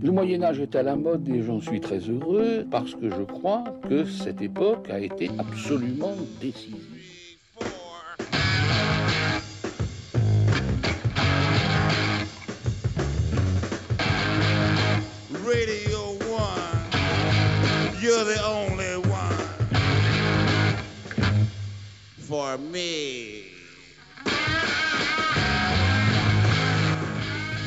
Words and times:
Le 0.00 0.12
Moyen 0.12 0.42
Âge 0.42 0.60
est 0.60 0.76
à 0.76 0.82
la 0.82 0.94
mode 0.94 1.28
et 1.28 1.42
j'en 1.42 1.60
suis 1.60 1.80
très 1.80 1.98
heureux 1.98 2.64
parce 2.70 2.94
que 2.94 3.10
je 3.10 3.22
crois 3.22 3.64
que 3.88 4.04
cette 4.04 4.40
époque 4.40 4.88
a 4.90 5.00
été 5.00 5.30
absolument 5.38 6.14
décisive. 6.40 6.76
Radio 15.44 16.16
One, 16.30 16.78
you're 18.00 18.24
the 18.24 18.38
only 18.46 18.96
one 18.96 19.46
for 22.20 22.56
me. 22.58 23.44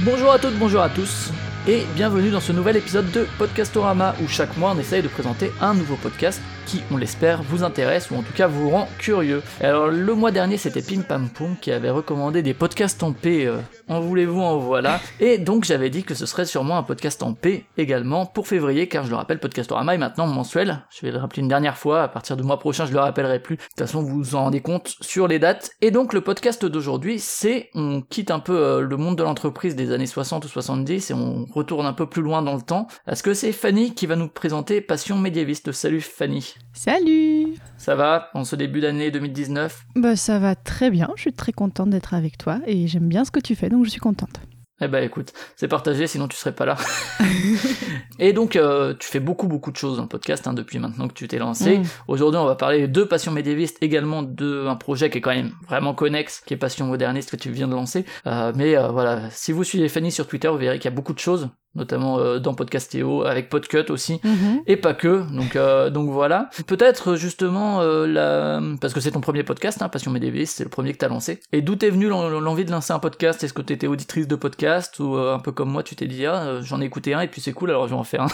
Bonjour 0.04 0.32
à 0.32 0.40
toutes, 0.40 0.58
bonjour 0.58 0.82
à 0.82 0.90
tous, 0.90 1.32
et 1.68 1.86
bienvenue 1.96 2.32
dans 2.32 2.40
ce 2.40 2.52
nouvel 2.52 2.78
épisode 2.78 3.12
de 3.12 3.28
Podcastorama 3.38 4.16
où 4.22 4.28
chaque 4.28 4.58
mois 4.58 4.74
on 4.76 4.80
essaye 4.80 5.04
de 5.04 5.08
présenter 5.08 5.52
un 5.62 5.74
nouveau 5.74 5.96
podcast 5.96 6.42
qui, 6.72 6.82
on 6.90 6.96
l'espère, 6.96 7.44
vous 7.44 7.66
intéresse 7.66 8.12
ou 8.12 8.16
en 8.16 8.22
tout 8.22 8.32
cas 8.32 8.48
vous 8.48 8.70
rend 8.70 8.88
curieux. 8.98 9.44
Alors 9.60 9.88
le 9.88 10.16
mois 10.16 10.32
dernier 10.32 10.56
c'était 10.56 10.82
Pim 10.82 11.02
Pam 11.02 11.28
Poum 11.28 11.58
qui 11.60 11.70
avait 11.70 11.90
recommandé 11.90 12.42
des 12.42 12.54
podcasts 12.54 13.04
en 13.04 13.12
P, 13.12 13.46
euh, 13.46 13.58
en 13.90 14.00
voulez-vous, 14.00 14.40
en 14.40 14.58
voilà, 14.58 15.02
et 15.20 15.38
donc 15.38 15.66
j'avais 15.66 15.90
dit 15.90 16.04
que 16.04 16.16
ce 16.16 16.26
serait 16.26 16.46
sûrement 16.46 16.78
un 16.78 16.84
podcast 16.84 17.24
en 17.24 17.34
P 17.34 17.66
également 17.78 18.26
pour 18.26 18.48
février 18.48 18.88
car 18.88 19.04
je 19.04 19.10
le 19.10 19.18
rappelle 19.18 19.40
Podcastorama 19.40 19.96
est 19.96 19.98
maintenant 19.98 20.28
mensuel, 20.28 20.86
je 20.90 21.06
vais 21.06 21.12
le 21.12 21.18
rappeler 21.18 21.42
une 21.42 21.50
dernière 21.50 21.78
fois, 21.78 22.04
à 22.04 22.08
partir 22.08 22.38
du 22.38 22.44
mois 22.44 22.58
prochain 22.58 22.86
je 22.86 22.94
le 22.94 23.00
rappellerai 23.00 23.40
plus, 23.40 23.58
de 23.58 23.62
toute 23.62 23.80
façon 23.80 24.02
vous 24.02 24.24
vous 24.24 24.36
en 24.36 24.46
rendez 24.46 24.62
compte 24.62 24.96
sur 25.02 25.28
les 25.28 25.40
dates, 25.40 25.72
et 25.82 25.92
donc 25.92 26.14
le 26.14 26.22
podcast 26.22 26.66
d'aujourd'hui 26.66 27.20
c'est, 27.20 27.70
on 27.76 28.02
quitte 28.02 28.32
un 28.32 28.40
peu 28.40 28.58
euh, 28.58 28.80
le 28.80 28.96
monde 28.96 29.18
de 29.18 29.24
l'entreprise 29.24 29.76
des 29.76 29.92
années 29.92 30.06
60 30.06 30.46
ou 30.46 30.48
70 30.48 31.12
et 31.12 31.14
on 31.14 31.48
retourne 31.52 31.86
un 31.86 31.94
peu 31.94 32.08
plus 32.08 32.22
loin 32.22 32.42
dans 32.42 32.56
le 32.56 32.62
temps, 32.62 32.88
est-ce 33.10 33.24
que 33.24 33.34
c'est 33.34 33.52
Fanny 33.52 33.94
qui 33.94 34.08
va 34.08 34.16
nous 34.16 34.30
présenter 34.30 34.80
Passion 34.80 35.18
médiéviste? 35.18 35.74
Salut 35.74 36.00
Fanny 36.00 36.56
Salut 36.74 37.56
Ça 37.78 37.96
va 37.96 38.30
en 38.34 38.44
ce 38.44 38.56
début 38.56 38.82
d'année 38.82 39.12
2019 39.12 39.86
Bah 39.96 40.16
ça 40.16 40.40
va 40.40 40.56
très 40.56 40.90
bien, 40.90 41.10
je 41.16 41.22
suis 41.22 41.34
très 41.34 41.52
contente 41.52 41.90
d'être 41.90 42.14
avec 42.14 42.38
toi 42.38 42.60
et 42.66 42.88
j'aime 42.88 43.08
bien 43.08 43.26
ce 43.26 43.32
que 43.32 43.40
tu 43.40 43.56
fais 43.56 43.70
donc 43.70 43.86
je 43.86 43.90
suis 43.90 44.00
contente. 44.00 44.40
Eh 44.84 44.88
ben 44.88 45.04
écoute, 45.04 45.32
c'est 45.56 45.68
partagé, 45.68 46.08
sinon 46.08 46.28
tu 46.28 46.36
serais 46.36 46.56
pas 46.56 46.66
là. 46.66 46.76
et 48.20 48.34
donc 48.34 48.56
euh, 48.56 48.96
tu 49.00 49.08
fais 49.08 49.20
beaucoup 49.20 49.48
beaucoup 49.48 49.72
de 49.72 49.78
choses 49.78 49.98
dans 49.98 50.04
le 50.04 50.10
podcast 50.10 50.48
hein, 50.48 50.54
depuis 50.54 50.80
maintenant 50.80 51.08
que 51.08 51.14
tu 51.14 51.28
t'es 51.28 51.38
lancé. 51.38 51.78
Mm. 51.78 51.84
Aujourd'hui 52.08 52.40
on 52.40 52.46
va 52.46 52.56
parler 52.56 52.88
de 52.88 53.04
Passion 53.04 53.32
médiéviste, 53.32 53.78
également 53.82 54.24
de 54.24 54.66
un 54.68 54.76
projet 54.76 55.12
qui 55.12 55.20
est 55.20 55.22
quand 55.22 55.36
même 55.36 55.52
vraiment 55.68 55.94
connexe, 55.94 56.42
qui 56.48 56.56
est 56.56 56.58
Passion 56.58 56.88
moderniste 56.88 57.30
que 57.30 57.36
tu 57.36 57.52
viens 57.52 57.68
de 57.68 57.76
lancer. 57.76 58.06
Euh, 58.26 58.54
mais 58.56 58.76
euh, 58.76 58.88
voilà, 58.88 59.30
si 59.30 59.52
vous 59.52 59.64
suivez 59.64 59.88
Fanny 59.88 60.12
sur 60.12 60.28
Twitter, 60.28 60.48
vous 60.48 60.58
verrez 60.58 60.80
qu'il 60.80 60.90
y 60.90 60.94
a 60.94 60.96
beaucoup 60.96 61.14
de 61.14 61.20
choses, 61.20 61.50
notamment 61.76 62.20
euh, 62.20 62.40
dans 62.40 62.54
Podcastéo, 62.54 63.24
avec 63.24 63.50
Podcut 63.50 63.90
aussi. 63.90 64.20
Mhm. 64.24 64.62
Et 64.68 64.78
pas 64.78 64.94
que, 64.94 65.24
donc 65.36 65.56
euh, 65.56 65.90
donc 65.90 66.10
voilà. 66.10 66.50
Peut-être 66.68 67.16
justement 67.16 67.82
euh, 67.82 68.06
la... 68.08 68.62
parce 68.80 68.94
que 68.94 69.00
c'est 69.00 69.12
ton 69.12 69.22
premier 69.22 69.44
podcast, 69.44 69.82
hein, 69.82 69.90
Passion 69.90 70.12
médiéviste, 70.12 70.58
c'est 70.58 70.64
le 70.64 70.70
premier 70.70 70.94
que 70.94 70.98
t'as 70.98 71.08
lancé. 71.08 71.40
Et 71.52 71.62
d'où 71.62 71.76
t'es 71.76 71.90
venu 71.90 72.08
l'en- 72.08 72.28
l'envie 72.30 72.66
de 72.66 72.72
lancer 72.72 72.94
un 72.94 73.00
podcast? 73.00 73.44
Est-ce 73.44 73.54
que 73.54 73.62
t'étais 73.62 73.88
auditrice 73.88 74.28
de 74.28 74.36
podcast 74.36 75.00
ou 75.00 75.16
euh, 75.16 75.34
un 75.34 75.40
peu 75.40 75.52
comme 75.52 75.70
moi, 75.72 75.84
tu 75.84 75.96
t'es 75.96 76.08
dit 76.08 76.26
ah 76.26 76.44
euh, 76.44 76.62
j'en 76.62 76.82
ai 76.82 76.86
écouté 76.86 77.14
un 77.14 77.22
et 77.22 77.28
puis 77.28 77.42
c'est 77.42 77.54
cool 77.54 77.70
alors 77.70 77.88
je 77.88 77.94
vais 77.94 78.00
en 78.00 78.04
faire 78.04 78.24
un? 78.24 78.28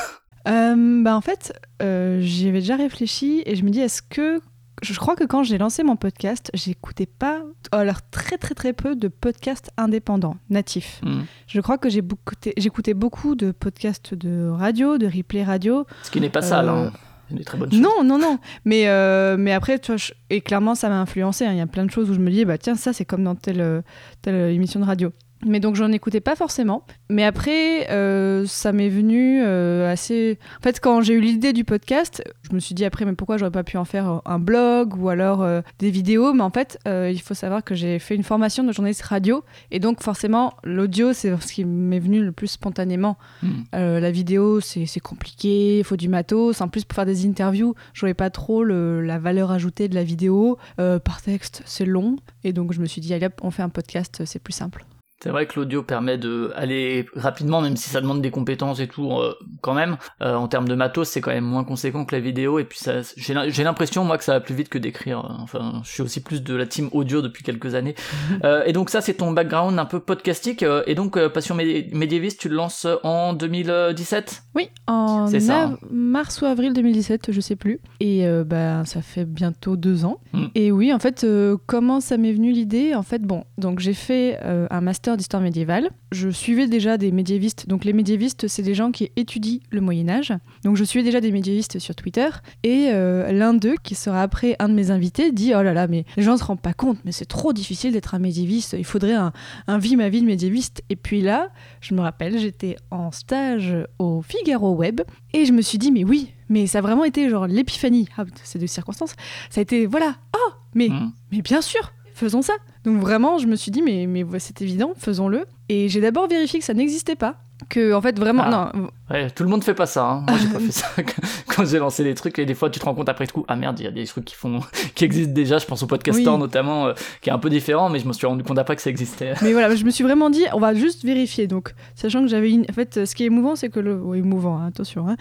Euh, 0.48 1.04
bah 1.04 1.16
en 1.16 1.20
fait, 1.22 1.52
euh, 1.82 2.20
j'y 2.22 2.48
avais 2.48 2.60
déjà 2.60 2.78
réfléchi 2.78 3.44
et 3.46 3.56
je 3.58 3.64
me 3.66 3.70
dis 3.70 3.82
est-ce 3.82 4.02
que 4.02 4.40
je 4.84 4.94
crois 5.00 5.16
que 5.16 5.24
quand 5.24 5.44
j'ai 5.44 5.58
lancé 5.58 5.84
mon 5.84 5.96
podcast, 5.96 6.52
j'écoutais 6.54 7.08
pas, 7.08 7.42
alors 7.72 8.02
très 8.12 8.38
très 8.38 8.54
très 8.56 8.74
peu 8.74 8.96
de 8.96 9.08
podcasts 9.08 9.72
indépendants, 9.78 10.38
natifs. 10.50 11.02
Hmm. 11.04 11.22
Je 11.48 11.62
crois 11.62 11.78
que 11.78 11.90
j'écoutais 11.90 12.94
beaucoup 12.94 13.36
de 13.36 13.52
podcasts 13.52 14.14
de 14.14 14.50
radio, 14.50 14.98
de 14.98 15.08
replay 15.08 15.44
radio, 15.44 15.86
Ce 16.04 16.12
qui 16.12 16.22
n'est 16.22 16.30
pas 16.30 16.42
sale, 16.42 16.70
Euh, 16.70 16.88
hein. 16.88 16.92
Des 17.30 17.44
très 17.44 17.58
bonnes. 17.58 17.72
Non, 17.74 18.06
non, 18.06 18.18
non. 18.18 18.40
Mais, 18.64 18.88
euh, 18.88 19.36
mais 19.38 19.52
après, 19.52 19.80
tu 19.80 19.88
vois, 19.88 19.98
je- 19.98 20.14
et 20.30 20.40
clairement, 20.40 20.76
ça 20.76 20.88
m'a 20.88 21.02
influencé. 21.02 21.46
hein. 21.46 21.52
Il 21.52 21.58
y 21.58 21.62
a 21.62 21.68
plein 21.68 21.84
de 21.86 21.92
choses 21.92 22.10
où 22.10 22.14
je 22.14 22.20
me 22.20 22.32
dis, 22.32 22.46
bah 22.46 22.58
tiens, 22.58 22.76
ça, 22.76 22.94
c'est 22.94 23.04
comme 23.04 23.24
dans 23.26 23.36
telle, 23.36 23.84
telle 24.22 24.36
euh, 24.36 24.54
émission 24.54 24.80
de 24.80 24.86
radio. 24.86 25.12
Mais 25.46 25.60
donc, 25.60 25.76
j'en 25.76 25.92
écoutais 25.92 26.20
pas 26.20 26.36
forcément. 26.36 26.84
Mais 27.10 27.24
après, 27.24 27.90
euh, 27.92 28.46
ça 28.48 28.72
m'est 28.72 28.90
venu 28.90 29.42
euh, 29.44 29.92
assez. 29.92 30.40
En 30.60 30.64
fait, 30.64 30.80
quand 30.80 31.02
j'ai 31.02 31.14
eu 31.14 31.20
l'idée 31.22 31.54
du 31.54 31.64
podcast, 31.64 32.24
je 32.50 32.56
me 32.56 32.60
suis 32.60 32.74
dit 32.74 32.84
après, 32.86 33.06
mais 33.06 33.14
pourquoi 33.14 33.38
j'aurais 33.38 33.52
pas 33.52 33.64
pu 33.64 33.78
en 33.78 33.86
faire 33.86 34.22
un 34.26 34.40
blog 34.40 34.96
ou 34.98 35.10
alors 35.10 35.44
euh, 35.44 35.62
des 35.78 35.92
vidéos? 35.92 36.34
Mais 36.34 36.42
en 36.42 36.50
fait, 36.50 36.80
euh, 36.88 37.12
il 37.14 37.22
faut 37.22 37.36
savoir 37.36 37.64
que 37.64 37.76
j'ai 37.76 38.00
fait 38.00 38.16
une 38.16 38.24
formation 38.24 38.64
de 38.64 38.72
journaliste 38.72 39.04
radio. 39.04 39.44
Et 39.70 39.80
donc, 39.80 40.02
forcément, 40.02 40.56
l'audio, 40.64 41.14
c'est 41.14 41.40
ce 41.40 41.54
qui 41.54 41.66
m'est 41.66 42.00
venu 42.00 42.24
le 42.24 42.32
plus 42.32 42.48
spontanément. 42.48 43.18
Hmm. 43.44 43.50
Euh, 43.76 44.00
la 44.00 44.10
vidéo, 44.12 44.60
c'est 44.60 45.00
compliqué, 45.00 45.78
il 45.80 45.84
faut 45.84 45.98
du 45.98 46.10
matos. 46.10 46.62
En 46.62 46.68
plus, 46.68 46.84
pour 46.84 46.96
faire 46.96 47.06
des 47.06 47.28
interviews, 47.28 47.76
je 47.94 48.00
voyais 48.00 48.16
pas 48.16 48.32
trop 48.32 48.64
le- 48.64 49.02
la 49.02 49.20
valeur 49.20 49.52
ajoutée 49.52 49.88
de 49.88 49.96
la 49.96 50.04
vidéo. 50.04 50.58
Euh, 50.80 50.98
par 50.98 51.22
texte, 51.22 51.62
c'est 51.66 51.86
long. 51.86 52.16
Et 52.44 52.54
donc, 52.54 52.74
je 52.74 52.82
me 52.82 52.86
suis 52.88 53.02
dit, 53.02 53.14
allez 53.14 53.28
hop, 53.28 53.40
on 53.44 53.52
fait 53.52 53.62
un 53.62 53.70
podcast, 53.70 54.24
c'est 54.26 54.40
plus 54.40 54.54
simple. 54.54 54.84
C'est 55.24 55.30
vrai 55.30 55.48
que 55.48 55.60
l'audio 55.60 55.82
permet 55.82 56.18
de 56.18 56.52
aller 56.56 57.08
rapidement, 57.16 57.60
même 57.62 57.76
si 57.76 57.90
ça 57.90 58.02
demande 58.02 58.22
des 58.22 58.30
compétences 58.30 58.80
et 58.80 58.88
tout, 58.88 59.12
euh, 59.14 59.34
quand 59.62 59.74
même. 59.74 59.98
Euh, 60.22 60.36
en 60.36 60.48
termes 60.48 60.68
de 60.68 60.76
matos, 60.76 61.10
c'est 61.10 61.22
quand 61.22 61.32
même 61.32 61.44
moins 61.44 61.64
conséquent 61.64 62.06
que 62.06 62.16
la 62.16 62.22
vidéo. 62.22 62.60
Et 62.60 62.66
puis 62.66 62.78
ça, 62.78 63.02
j'ai 63.16 63.34
l'im- 63.34 63.50
j'ai 63.50 63.64
l'impression 63.64 64.04
moi 64.04 64.18
que 64.20 64.24
ça 64.24 64.34
va 64.34 64.40
plus 64.42 64.54
vite 64.54 64.70
que 64.70 64.78
d'écrire. 64.78 65.20
Euh, 65.26 65.34
Enfin, 65.42 65.82
je 65.84 65.90
suis 65.92 66.02
aussi 66.04 66.22
plus 66.22 66.44
de 66.44 66.56
la 66.56 66.66
team 66.66 66.90
audio 66.92 67.22
depuis 67.22 67.44
quelques 67.44 67.74
années. 67.76 67.96
Euh, 68.44 68.64
et 68.66 68.74
donc 68.74 68.90
ça, 68.92 69.02
c'est 69.02 69.16
ton 69.16 69.32
background 69.32 69.80
un 69.80 69.86
peu 69.86 70.00
podcastique. 70.00 70.64
et 70.86 70.94
donc 70.96 71.18
Passion 71.30 71.56
Médi- 71.56 71.90
médiéviste, 71.96 72.40
tu 72.40 72.50
le 72.50 72.56
lances 72.56 72.86
en 73.04 73.34
2017. 73.34 74.44
Oui, 74.56 74.70
en 74.88 75.28
ça, 75.28 75.64
hein. 75.66 75.78
mars 75.90 76.42
ou 76.42 76.46
avril 76.46 76.74
2017, 76.74 77.32
je 77.32 77.42
sais 77.42 77.56
plus. 77.56 77.80
Et 78.00 78.26
ben, 78.46 78.86
ça 78.86 79.02
fait 79.02 79.26
bientôt 79.26 79.76
deux 79.76 80.06
ans. 80.06 80.20
Mm. 80.34 80.46
Et 80.56 80.72
oui, 80.72 80.94
en 80.94 81.00
fait, 81.00 81.26
comment 81.66 82.00
ça 82.00 82.18
m'est 82.18 82.34
venu 82.34 82.52
l'idée? 82.52 82.94
En 82.96 83.04
fait, 83.04 83.22
bon, 83.24 83.44
donc 83.58 83.80
j'ai 83.80 83.94
fait 83.94 84.38
un 84.44 84.82
master 84.82 85.07
d'histoire 85.16 85.42
médiévale. 85.42 85.90
Je 86.12 86.30
suivais 86.30 86.68
déjà 86.68 86.98
des 86.98 87.12
médiévistes. 87.12 87.70
Donc 87.70 87.86
les 87.86 87.94
médiévistes, 87.94 88.48
c'est 88.48 88.64
des 88.64 88.74
gens 88.74 88.92
qui 88.92 89.12
étudient 89.16 89.60
le 89.70 89.80
Moyen 89.82 90.10
Âge. 90.10 90.34
Donc 90.64 90.76
je 90.76 90.84
suivais 90.84 91.06
déjà 91.06 91.22
des 91.22 91.32
médiévistes 91.32 91.80
sur 91.80 91.96
Twitter. 91.96 92.28
Et 92.64 92.88
euh, 92.90 93.32
l'un 93.32 93.54
d'eux, 93.54 93.76
qui 93.84 93.96
sera 93.96 94.22
après 94.22 94.56
un 94.60 94.68
de 94.70 94.74
mes 94.74 94.92
invités, 94.92 95.32
dit 95.32 95.54
Oh 95.56 95.62
là 95.62 95.74
là, 95.74 95.88
mais 95.88 96.04
les 96.18 96.24
gens 96.24 96.36
se 96.38 96.44
rendent 96.44 96.62
pas 96.62 96.74
compte, 96.74 96.98
mais 97.06 97.12
c'est 97.12 97.26
trop 97.26 97.54
difficile 97.54 97.94
d'être 97.94 98.16
un 98.16 98.20
médiéviste. 98.20 98.76
Il 98.78 98.86
faudrait 98.86 99.14
un, 99.14 99.32
un 99.68 99.78
vie 99.78 99.96
ma 99.96 100.10
vie 100.10 100.22
de 100.22 100.26
médiéviste. 100.28 100.82
Et 100.90 100.96
puis 100.96 101.22
là, 101.22 101.50
je 101.80 101.94
me 101.94 102.02
rappelle, 102.02 102.38
j'étais 102.40 102.76
en 102.92 103.12
stage 103.12 103.76
au 104.00 104.22
Figaro 104.22 104.74
Web 104.76 105.02
et 105.34 105.46
je 105.46 105.54
me 105.54 105.62
suis 105.62 105.78
dit, 105.78 105.92
mais 105.92 106.04
oui, 106.04 106.34
mais 106.50 106.66
ça 106.68 106.80
a 106.80 106.82
vraiment 106.82 107.04
été 107.04 107.30
genre 107.30 107.48
l'épiphanie. 107.48 108.08
Ah, 108.18 108.26
c'est 108.44 108.60
de 108.60 108.68
circonstances. 108.68 109.14
Ça 109.50 109.60
a 109.60 109.62
été, 109.62 109.86
voilà, 109.86 110.16
oh, 110.36 110.52
mais, 110.74 110.90
Hmm. 110.90 111.12
mais 111.32 111.42
bien 111.42 111.62
sûr, 111.62 111.92
faisons 112.18 112.42
ça. 112.42 112.54
Donc 112.84 113.00
vraiment, 113.00 113.38
je 113.38 113.48
me 113.48 113.56
suis 113.56 113.72
dit, 113.72 113.82
mais, 113.82 114.08
mais 114.08 114.26
c'est 114.40 114.62
évident, 114.62 114.94
faisons-le. 114.98 115.46
Et 115.70 115.88
j'ai 115.90 116.02
d'abord 116.02 116.28
vérifié 116.28 116.60
que 116.60 116.66
ça 116.66 116.74
n'existait 116.74 117.16
pas. 117.16 117.38
Que, 117.70 117.94
en 117.94 118.02
fait, 118.02 118.18
vraiment, 118.20 118.44
Ah. 118.46 118.72
non, 118.76 118.90
Ouais, 119.10 119.30
tout 119.30 119.44
le 119.44 119.50
monde 119.50 119.64
fait 119.64 119.74
pas 119.74 119.86
ça. 119.86 120.06
Hein. 120.06 120.26
Moi, 120.28 120.38
j'ai 120.38 120.48
pas 120.50 120.60
fait 120.60 120.72
ça 120.72 120.88
quand 121.56 121.66
j'ai 121.66 121.80
lancé 121.80 122.04
des 122.04 122.14
trucs. 122.14 122.38
Et 122.40 122.46
des 122.46 122.54
fois, 122.56 122.70
tu 122.70 122.78
te 122.80 122.84
rends 122.86 122.94
compte 122.94 123.08
après 123.10 123.26
coup, 123.26 123.46
ah 123.48 123.56
merde, 123.56 123.80
il 123.80 123.84
y 123.84 123.88
a 123.88 123.92
des 123.92 124.06
trucs 124.06 124.26
qui 124.26 124.36
font, 124.36 124.60
qui 124.96 125.06
existent 125.06 125.34
déjà. 125.34 125.58
Je 125.58 125.66
pense 125.66 125.82
au 125.82 125.88
podcaster 125.88 126.28
Oui. 126.30 126.38
notamment, 126.38 126.88
euh, 126.88 126.94
qui 127.22 127.30
est 127.30 127.34
un 127.34 127.40
peu 127.40 127.50
différent, 127.50 127.90
mais 127.90 128.00
je 128.00 128.08
me 128.08 128.12
suis 128.14 128.28
rendu 128.28 128.44
compte 128.44 128.58
après 128.60 128.76
que 128.76 128.82
ça 128.82 128.90
existait. 128.90 129.34
Mais 129.42 129.54
voilà, 129.54 129.74
je 129.76 129.84
me 129.86 129.90
suis 129.92 130.04
vraiment 130.04 130.30
dit, 130.30 130.44
on 130.54 130.60
va 130.60 130.74
juste 130.74 131.04
vérifier. 131.06 131.48
Donc, 131.48 131.74
sachant 131.96 132.22
que 132.22 132.28
j'avais 132.28 132.52
une. 132.52 132.66
En 132.70 132.74
fait, 132.74 133.06
ce 133.06 133.16
qui 133.16 133.24
est 133.24 133.28
émouvant, 133.28 133.56
c'est 133.56 133.70
que 133.70 133.80
le. 133.80 133.96
oui, 133.96 134.20
émouvant, 134.20 134.58
hein, 134.60 134.68
attention. 134.68 135.08
hein. 135.08 135.16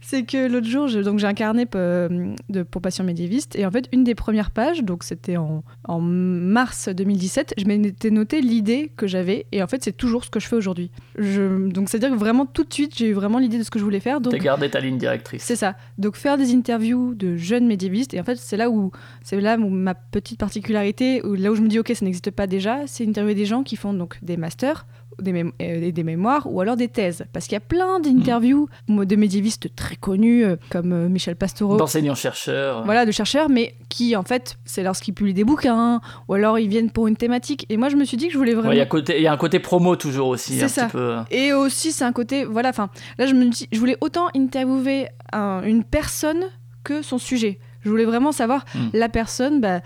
C'est 0.00 0.22
que 0.24 0.48
l'autre 0.50 0.66
jour, 0.68 0.88
je- 0.88 1.00
donc 1.00 1.18
j'ai 1.18 1.26
un 1.26 1.34
carnet 1.34 1.66
euh, 1.74 2.32
de, 2.48 2.62
pour 2.62 2.80
patients 2.82 3.04
médiévistes. 3.04 3.56
Et 3.56 3.66
en 3.66 3.70
fait, 3.70 3.88
une 3.92 4.04
des 4.04 4.14
premières 4.14 4.50
pages, 4.50 4.82
donc 4.84 5.02
c'était 5.04 5.36
en, 5.36 5.62
en 5.84 6.00
mars 6.00 6.88
2017, 6.88 7.54
je 7.58 7.64
m'étais 7.64 8.10
noté 8.10 8.40
l'idée 8.40 8.92
que 8.96 9.06
j'avais. 9.06 9.46
Et 9.52 9.62
en 9.62 9.66
fait, 9.66 9.82
c'est 9.82 9.96
toujours 9.96 10.24
ce 10.24 10.30
que 10.30 10.40
je 10.40 10.46
fais 10.46 10.56
aujourd'hui. 10.56 10.90
Je- 11.18 11.68
Donc, 11.68 11.88
c'est-à-dire 11.88 12.10
que 12.10 12.18
vraiment, 12.18 12.46
tout 12.46 12.64
de 12.64 12.72
suite, 12.72 12.96
j'ai 12.96 13.08
eu 13.08 13.12
vraiment 13.12 13.38
l'idée 13.38 13.58
de 13.58 13.62
ce 13.62 13.70
que 13.70 13.78
je 13.78 13.84
voulais 13.84 14.00
faire. 14.00 14.20
T'as 14.20 14.38
gardé 14.38 14.68
ta 14.70 14.80
ligne 14.80 14.98
directrice. 14.98 15.42
c'est 15.42 15.56
ça. 15.56 15.74
Donc 15.98 16.16
faire 16.16 16.38
des 16.38 16.54
interviews 16.54 17.14
de 17.14 17.36
jeunes 17.36 17.66
médiévistes 17.66 18.14
et 18.14 18.20
en 18.20 18.24
fait 18.24 18.36
c'est 18.36 18.56
là 18.56 18.70
où 18.70 18.90
c'est 19.22 19.40
là 19.40 19.56
où 19.58 19.68
ma 19.68 19.94
petite 19.94 20.38
particularité 20.38 21.24
où 21.24 21.34
là 21.34 21.50
où 21.50 21.54
je 21.54 21.62
me 21.62 21.68
dis 21.68 21.78
ok 21.78 21.92
ça 21.94 22.04
n'existe 22.04 22.30
pas 22.30 22.46
déjà, 22.46 22.86
c'est 22.86 23.06
interviewer 23.06 23.34
des 23.34 23.44
gens 23.46 23.62
qui 23.62 23.76
font 23.76 23.92
donc 23.92 24.18
des 24.22 24.36
masters 24.36 24.86
des, 25.20 25.44
euh, 25.62 25.90
des 25.90 26.02
mémoires 26.04 26.46
ou 26.52 26.60
alors 26.60 26.76
des 26.76 26.88
thèses 26.88 27.24
parce 27.32 27.46
qu'il 27.46 27.54
y 27.54 27.56
a 27.56 27.60
plein 27.60 28.00
d'interviews 28.00 28.68
de 28.88 29.16
médiévistes 29.16 29.74
très 29.74 29.96
connus 29.96 30.44
euh, 30.44 30.56
comme 30.70 30.92
euh, 30.92 31.08
Michel 31.08 31.36
Pastoureau 31.36 31.76
D'enseignants-chercheurs. 31.76 32.84
voilà, 32.84 33.04
de 33.06 33.10
chercheurs, 33.12 33.48
mais 33.48 33.74
qui, 33.88 34.16
en 34.16 34.22
fait, 34.22 34.56
c'est 34.64 34.82
lorsqu'ils 34.82 35.12
publient 35.14 35.34
des 35.34 35.44
bouquins, 35.44 36.00
ou 36.28 36.34
alors 36.34 36.58
ils 36.58 36.68
viennent 36.68 36.90
pour 36.90 37.06
une 37.08 37.16
thématique. 37.16 37.66
Et 37.68 37.76
moi, 37.76 37.88
je 37.88 37.96
me 37.96 38.04
suis 38.04 38.16
dit 38.16 38.26
que 38.28 38.32
je 38.32 38.38
voulais 38.38 38.54
vraiment. 38.54 38.68
Ouais, 38.70 38.76
il 38.76 39.08
y 39.08 39.12
a 39.12 39.18
y 39.20 39.26
un 39.28 39.36
côté 39.36 39.58
promo 39.58 39.96
toujours 39.96 40.28
aussi, 40.28 40.58
C'est 40.58 40.68
ça. 40.68 40.84
petit 40.84 40.92
peu. 40.92 41.16
Et 41.30 41.52
aussi, 41.52 41.92
c'est 41.92 42.04
un 42.04 42.12
côté. 42.12 42.44
Voilà, 42.44 42.68
enfin, 42.70 42.88
là, 43.18 43.26
je 43.26 43.34
me 43.34 43.44
dis, 43.46 43.68
je 43.72 43.78
voulais 43.78 43.96
autant 44.00 44.28
interviewer 44.36 45.08
un- 45.32 45.62
une 45.64 45.84
personne 45.84 46.44
que 46.84 47.02
son 47.02 47.18
sujet. 47.18 47.58
Je 47.84 47.90
voulais 47.90 48.04
vraiment 48.04 48.32
savoir 48.32 48.64
Mm. 48.74 48.78
la 48.92 49.08
personne, 49.08 49.60
bah, 49.60 49.80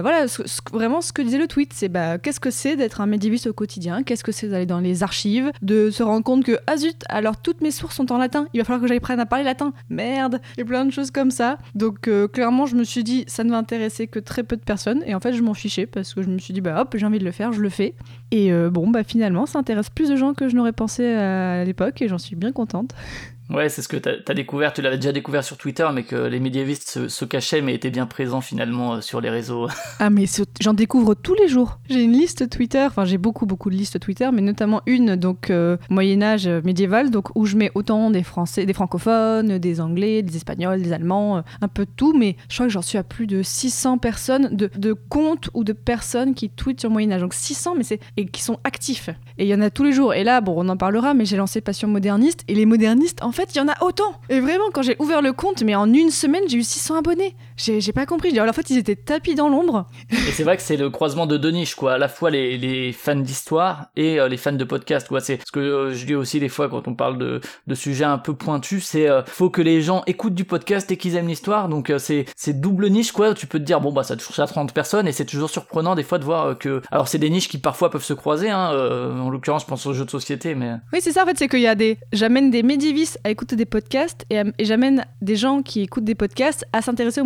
voilà, 0.00 0.28
ce- 0.28 0.46
ce- 0.46 0.60
vraiment 0.72 1.00
ce 1.00 1.12
que 1.12 1.20
disait 1.22 1.38
le 1.38 1.46
tweet, 1.46 1.72
c'est 1.74 1.88
bah, 1.88 2.18
qu'est-ce 2.18 2.40
que 2.40 2.50
c'est 2.50 2.76
d'être 2.76 3.00
un 3.00 3.06
médiéviste 3.06 3.46
au 3.48 3.52
quotidien? 3.52 4.02
Qu'est-ce 4.02 4.24
que 4.24 4.32
c'est 4.32 4.48
d'aller 4.48 4.64
dans 4.66 4.80
les 4.80 5.02
archives, 5.02 5.50
de 5.60 5.90
se 5.90 6.02
rendre 6.02 6.24
compte 6.24 6.44
que, 6.44 6.56
ah 6.66 6.76
zut, 6.76 7.02
alors 7.08 7.36
toutes 7.36 7.60
mes 7.60 7.70
sources 7.70 7.96
sont 7.96 8.10
en 8.12 8.18
latin, 8.18 8.46
il 8.54 8.58
va 8.60 8.64
falloir 8.64 8.80
que 8.80 8.86
j'aille 8.88 9.00
prendre 9.00 9.20
à 9.20 9.26
parler 9.26 9.44
latin. 9.44 9.72
Merde 9.90 10.40
Et 10.56 10.64
plein 10.64 10.84
de 10.84 10.90
choses 10.92 11.10
comme 11.10 11.30
ça. 11.30 11.58
Donc, 11.74 12.08
euh, 12.08 12.28
clairement, 12.28 12.66
je 12.66 12.76
me 12.76 12.84
suis 12.84 13.04
dit, 13.04 13.24
ça 13.26 13.44
ne 13.44 13.50
va 13.50 13.58
intéresser 13.58 14.06
que 14.06 14.18
très 14.18 14.44
peu 14.44 14.56
de 14.56 14.62
personnes. 14.62 15.02
Et 15.06 15.14
en 15.14 15.20
fait, 15.20 15.32
je 15.34 15.42
m'en 15.42 15.54
fichais 15.54 15.86
parce 15.86 16.14
que 16.14 16.22
je 16.22 16.28
me 16.28 16.38
suis 16.38 16.54
dit, 16.54 16.60
bah 16.60 16.80
hop, 16.80 16.94
j'ai 16.96 17.04
envie 17.06 17.18
de 17.18 17.24
le 17.24 17.32
faire, 17.32 17.52
je 17.52 17.60
le 17.60 17.68
fais. 17.68 17.94
Et 18.30 18.52
euh, 18.52 18.70
bon, 18.70 18.88
bah 18.88 19.04
finalement, 19.04 19.46
ça 19.46 19.58
intéresse 19.58 19.90
plus 19.90 20.08
de 20.08 20.16
gens 20.16 20.32
que 20.34 20.48
je 20.48 20.56
n'aurais 20.56 20.72
pensé 20.72 21.06
à 21.06 21.64
l'époque 21.64 22.00
et 22.02 22.08
j'en 22.08 22.18
suis 22.18 22.36
bien 22.36 22.52
contente. 22.52 22.92
Ouais, 23.52 23.68
c'est 23.68 23.82
ce 23.82 23.88
que 23.88 23.98
t'as 23.98 24.12
as 24.26 24.34
découvert, 24.34 24.72
tu 24.72 24.80
l'avais 24.80 24.96
déjà 24.96 25.12
découvert 25.12 25.44
sur 25.44 25.58
Twitter, 25.58 25.86
mais 25.92 26.04
que 26.04 26.16
les 26.16 26.40
médiévistes 26.40 27.08
se, 27.08 27.24
cachaient, 27.26 27.60
mais 27.60 27.74
étaient 27.74 27.90
bien 27.90 28.06
présents 28.06 28.40
finalement 28.40 28.94
euh, 28.94 29.00
sur 29.00 29.20
les 29.20 29.30
réseaux. 29.30 29.68
Ah 29.98 30.10
mais 30.10 30.24
j'en 30.60 30.74
découvre 30.74 31.14
tous 31.14 31.34
les 31.34 31.46
jours. 31.46 31.78
J'ai 31.88 32.02
une 32.02 32.12
liste 32.12 32.48
Twitter, 32.48 32.84
enfin 32.84 33.04
j'ai 33.04 33.18
beaucoup 33.18 33.46
beaucoup 33.46 33.70
de 33.70 33.76
listes 33.76 34.00
Twitter, 34.00 34.28
mais 34.32 34.40
notamment 34.40 34.80
une 34.86 35.14
donc 35.14 35.50
euh, 35.50 35.76
Moyen 35.90 36.22
Âge 36.22 36.48
euh, 36.48 36.60
médiéval, 36.64 37.10
donc 37.10 37.28
où 37.36 37.46
je 37.46 37.56
mets 37.56 37.70
autant 37.74 38.10
des 38.10 38.24
Français, 38.24 38.66
des 38.66 38.72
francophones, 38.72 39.58
des 39.58 39.80
Anglais, 39.80 40.22
des 40.22 40.36
Espagnols, 40.36 40.82
des 40.82 40.92
Allemands, 40.92 41.36
euh, 41.36 41.40
un 41.60 41.68
peu 41.68 41.86
tout, 41.86 42.16
mais 42.18 42.36
je 42.48 42.54
crois 42.54 42.66
que 42.66 42.72
j'en 42.72 42.82
suis 42.82 42.98
à 42.98 43.04
plus 43.04 43.28
de 43.28 43.42
600 43.42 43.98
personnes 43.98 44.56
de, 44.56 44.70
de 44.76 44.92
comptes 44.92 45.50
ou 45.54 45.62
de 45.62 45.72
personnes 45.72 46.34
qui 46.34 46.48
tweetent 46.48 46.80
sur 46.80 46.90
Moyen 46.90 47.12
Âge, 47.12 47.20
donc 47.20 47.34
600 47.34 47.74
mais 47.76 47.84
c'est 47.84 48.00
et 48.16 48.26
qui 48.26 48.42
sont 48.42 48.58
actifs. 48.64 49.10
Et 49.38 49.44
il 49.44 49.48
y 49.48 49.54
en 49.54 49.60
a 49.60 49.70
tous 49.70 49.84
les 49.84 49.92
jours. 49.92 50.14
Et 50.14 50.24
là 50.24 50.40
bon 50.40 50.54
on 50.56 50.68
en 50.68 50.76
parlera, 50.76 51.14
mais 51.14 51.26
j'ai 51.26 51.36
lancé 51.36 51.60
Passion 51.60 51.86
moderniste 51.86 52.42
et 52.48 52.54
les 52.54 52.66
modernistes 52.66 53.22
en 53.22 53.30
fait 53.30 53.41
il 53.54 53.58
y 53.58 53.60
en 53.60 53.68
a 53.68 53.82
autant. 53.82 54.14
Et 54.28 54.40
vraiment 54.40 54.70
quand 54.72 54.82
j'ai 54.82 54.96
ouvert 54.98 55.22
le 55.22 55.32
compte, 55.32 55.62
mais 55.62 55.74
en 55.74 55.92
une 55.92 56.10
semaine 56.10 56.42
j'ai 56.48 56.58
eu 56.58 56.62
600 56.62 56.96
abonnés. 56.96 57.34
J'ai 57.56 57.92
pas 57.92 58.06
compris. 58.06 58.36
Alors, 58.38 58.48
en 58.50 58.52
fait 58.52 58.70
ils 58.70 58.78
étaient 58.78 58.96
tapis 58.96 59.34
dans 59.34 59.48
l'ombre. 59.48 59.86
Et 60.10 60.32
c'est 60.32 60.44
vrai 60.44 60.56
que 60.56 60.62
c'est 60.62 60.76
le 60.76 60.90
croisement 60.90 61.26
de 61.26 61.36
deux 61.36 61.50
niches, 61.50 61.74
quoi. 61.74 61.94
À 61.94 61.98
la 61.98 62.08
fois 62.08 62.30
les, 62.30 62.58
les 62.58 62.92
fans 62.92 63.16
d'histoire 63.16 63.86
et 63.96 64.18
euh, 64.20 64.28
les 64.28 64.36
fans 64.36 64.52
de 64.52 64.64
podcast, 64.64 65.08
quoi. 65.08 65.20
C'est 65.20 65.40
ce 65.46 65.52
que 65.52 65.60
euh, 65.60 65.94
je 65.94 66.06
dis 66.06 66.14
aussi 66.14 66.40
des 66.40 66.48
fois 66.48 66.68
quand 66.68 66.88
on 66.88 66.94
parle 66.94 67.18
de, 67.18 67.40
de 67.66 67.74
sujets 67.74 68.04
un 68.04 68.18
peu 68.18 68.34
pointus, 68.34 68.84
c'est 68.84 69.08
euh, 69.08 69.22
faut 69.24 69.50
que 69.50 69.62
les 69.62 69.82
gens 69.82 70.02
écoutent 70.06 70.34
du 70.34 70.44
podcast 70.44 70.90
et 70.90 70.96
qu'ils 70.96 71.16
aiment 71.16 71.28
l'histoire. 71.28 71.68
Donc 71.68 71.90
euh, 71.90 71.98
c'est 71.98 72.26
c'est 72.36 72.60
double 72.60 72.88
niche, 72.88 73.12
quoi. 73.12 73.34
Tu 73.34 73.46
peux 73.46 73.58
te 73.58 73.64
dire 73.64 73.80
bon 73.80 73.92
bah 73.92 74.02
ça 74.02 74.16
touche 74.16 74.38
à 74.38 74.46
30 74.46 74.72
personnes 74.72 75.06
et 75.08 75.12
c'est 75.12 75.26
toujours 75.26 75.50
surprenant 75.50 75.94
des 75.94 76.02
fois 76.02 76.18
de 76.18 76.24
voir 76.24 76.58
que 76.58 76.82
alors 76.90 77.08
c'est 77.08 77.18
des 77.18 77.30
niches 77.30 77.48
qui 77.48 77.58
parfois 77.58 77.90
peuvent 77.90 78.04
se 78.04 78.14
croiser. 78.14 78.50
Hein, 78.50 78.70
en 78.72 79.30
l'occurrence, 79.30 79.62
je 79.62 79.66
pense 79.66 79.86
aux 79.86 79.92
jeux 79.92 80.04
de 80.04 80.10
société, 80.10 80.54
mais 80.54 80.72
Oui, 80.92 81.00
c'est 81.00 81.12
ça 81.12 81.22
en 81.22 81.26
fait, 81.26 81.38
c'est 81.38 81.48
qu'il 81.48 81.60
y 81.60 81.66
a 81.66 81.74
des. 81.74 81.98
J'amène 82.12 82.50
des 82.50 82.62
médiévistes 82.62 83.18
à 83.24 83.30
écouter 83.30 83.56
des 83.56 83.64
podcasts 83.66 84.24
et, 84.30 84.42
et 84.58 84.64
j'amène 84.64 85.04
des 85.20 85.36
gens 85.36 85.62
qui 85.62 85.82
écoutent 85.82 86.04
des 86.04 86.14
podcasts 86.14 86.64
à 86.72 86.82
s'intéresser 86.82 87.20
au 87.20 87.24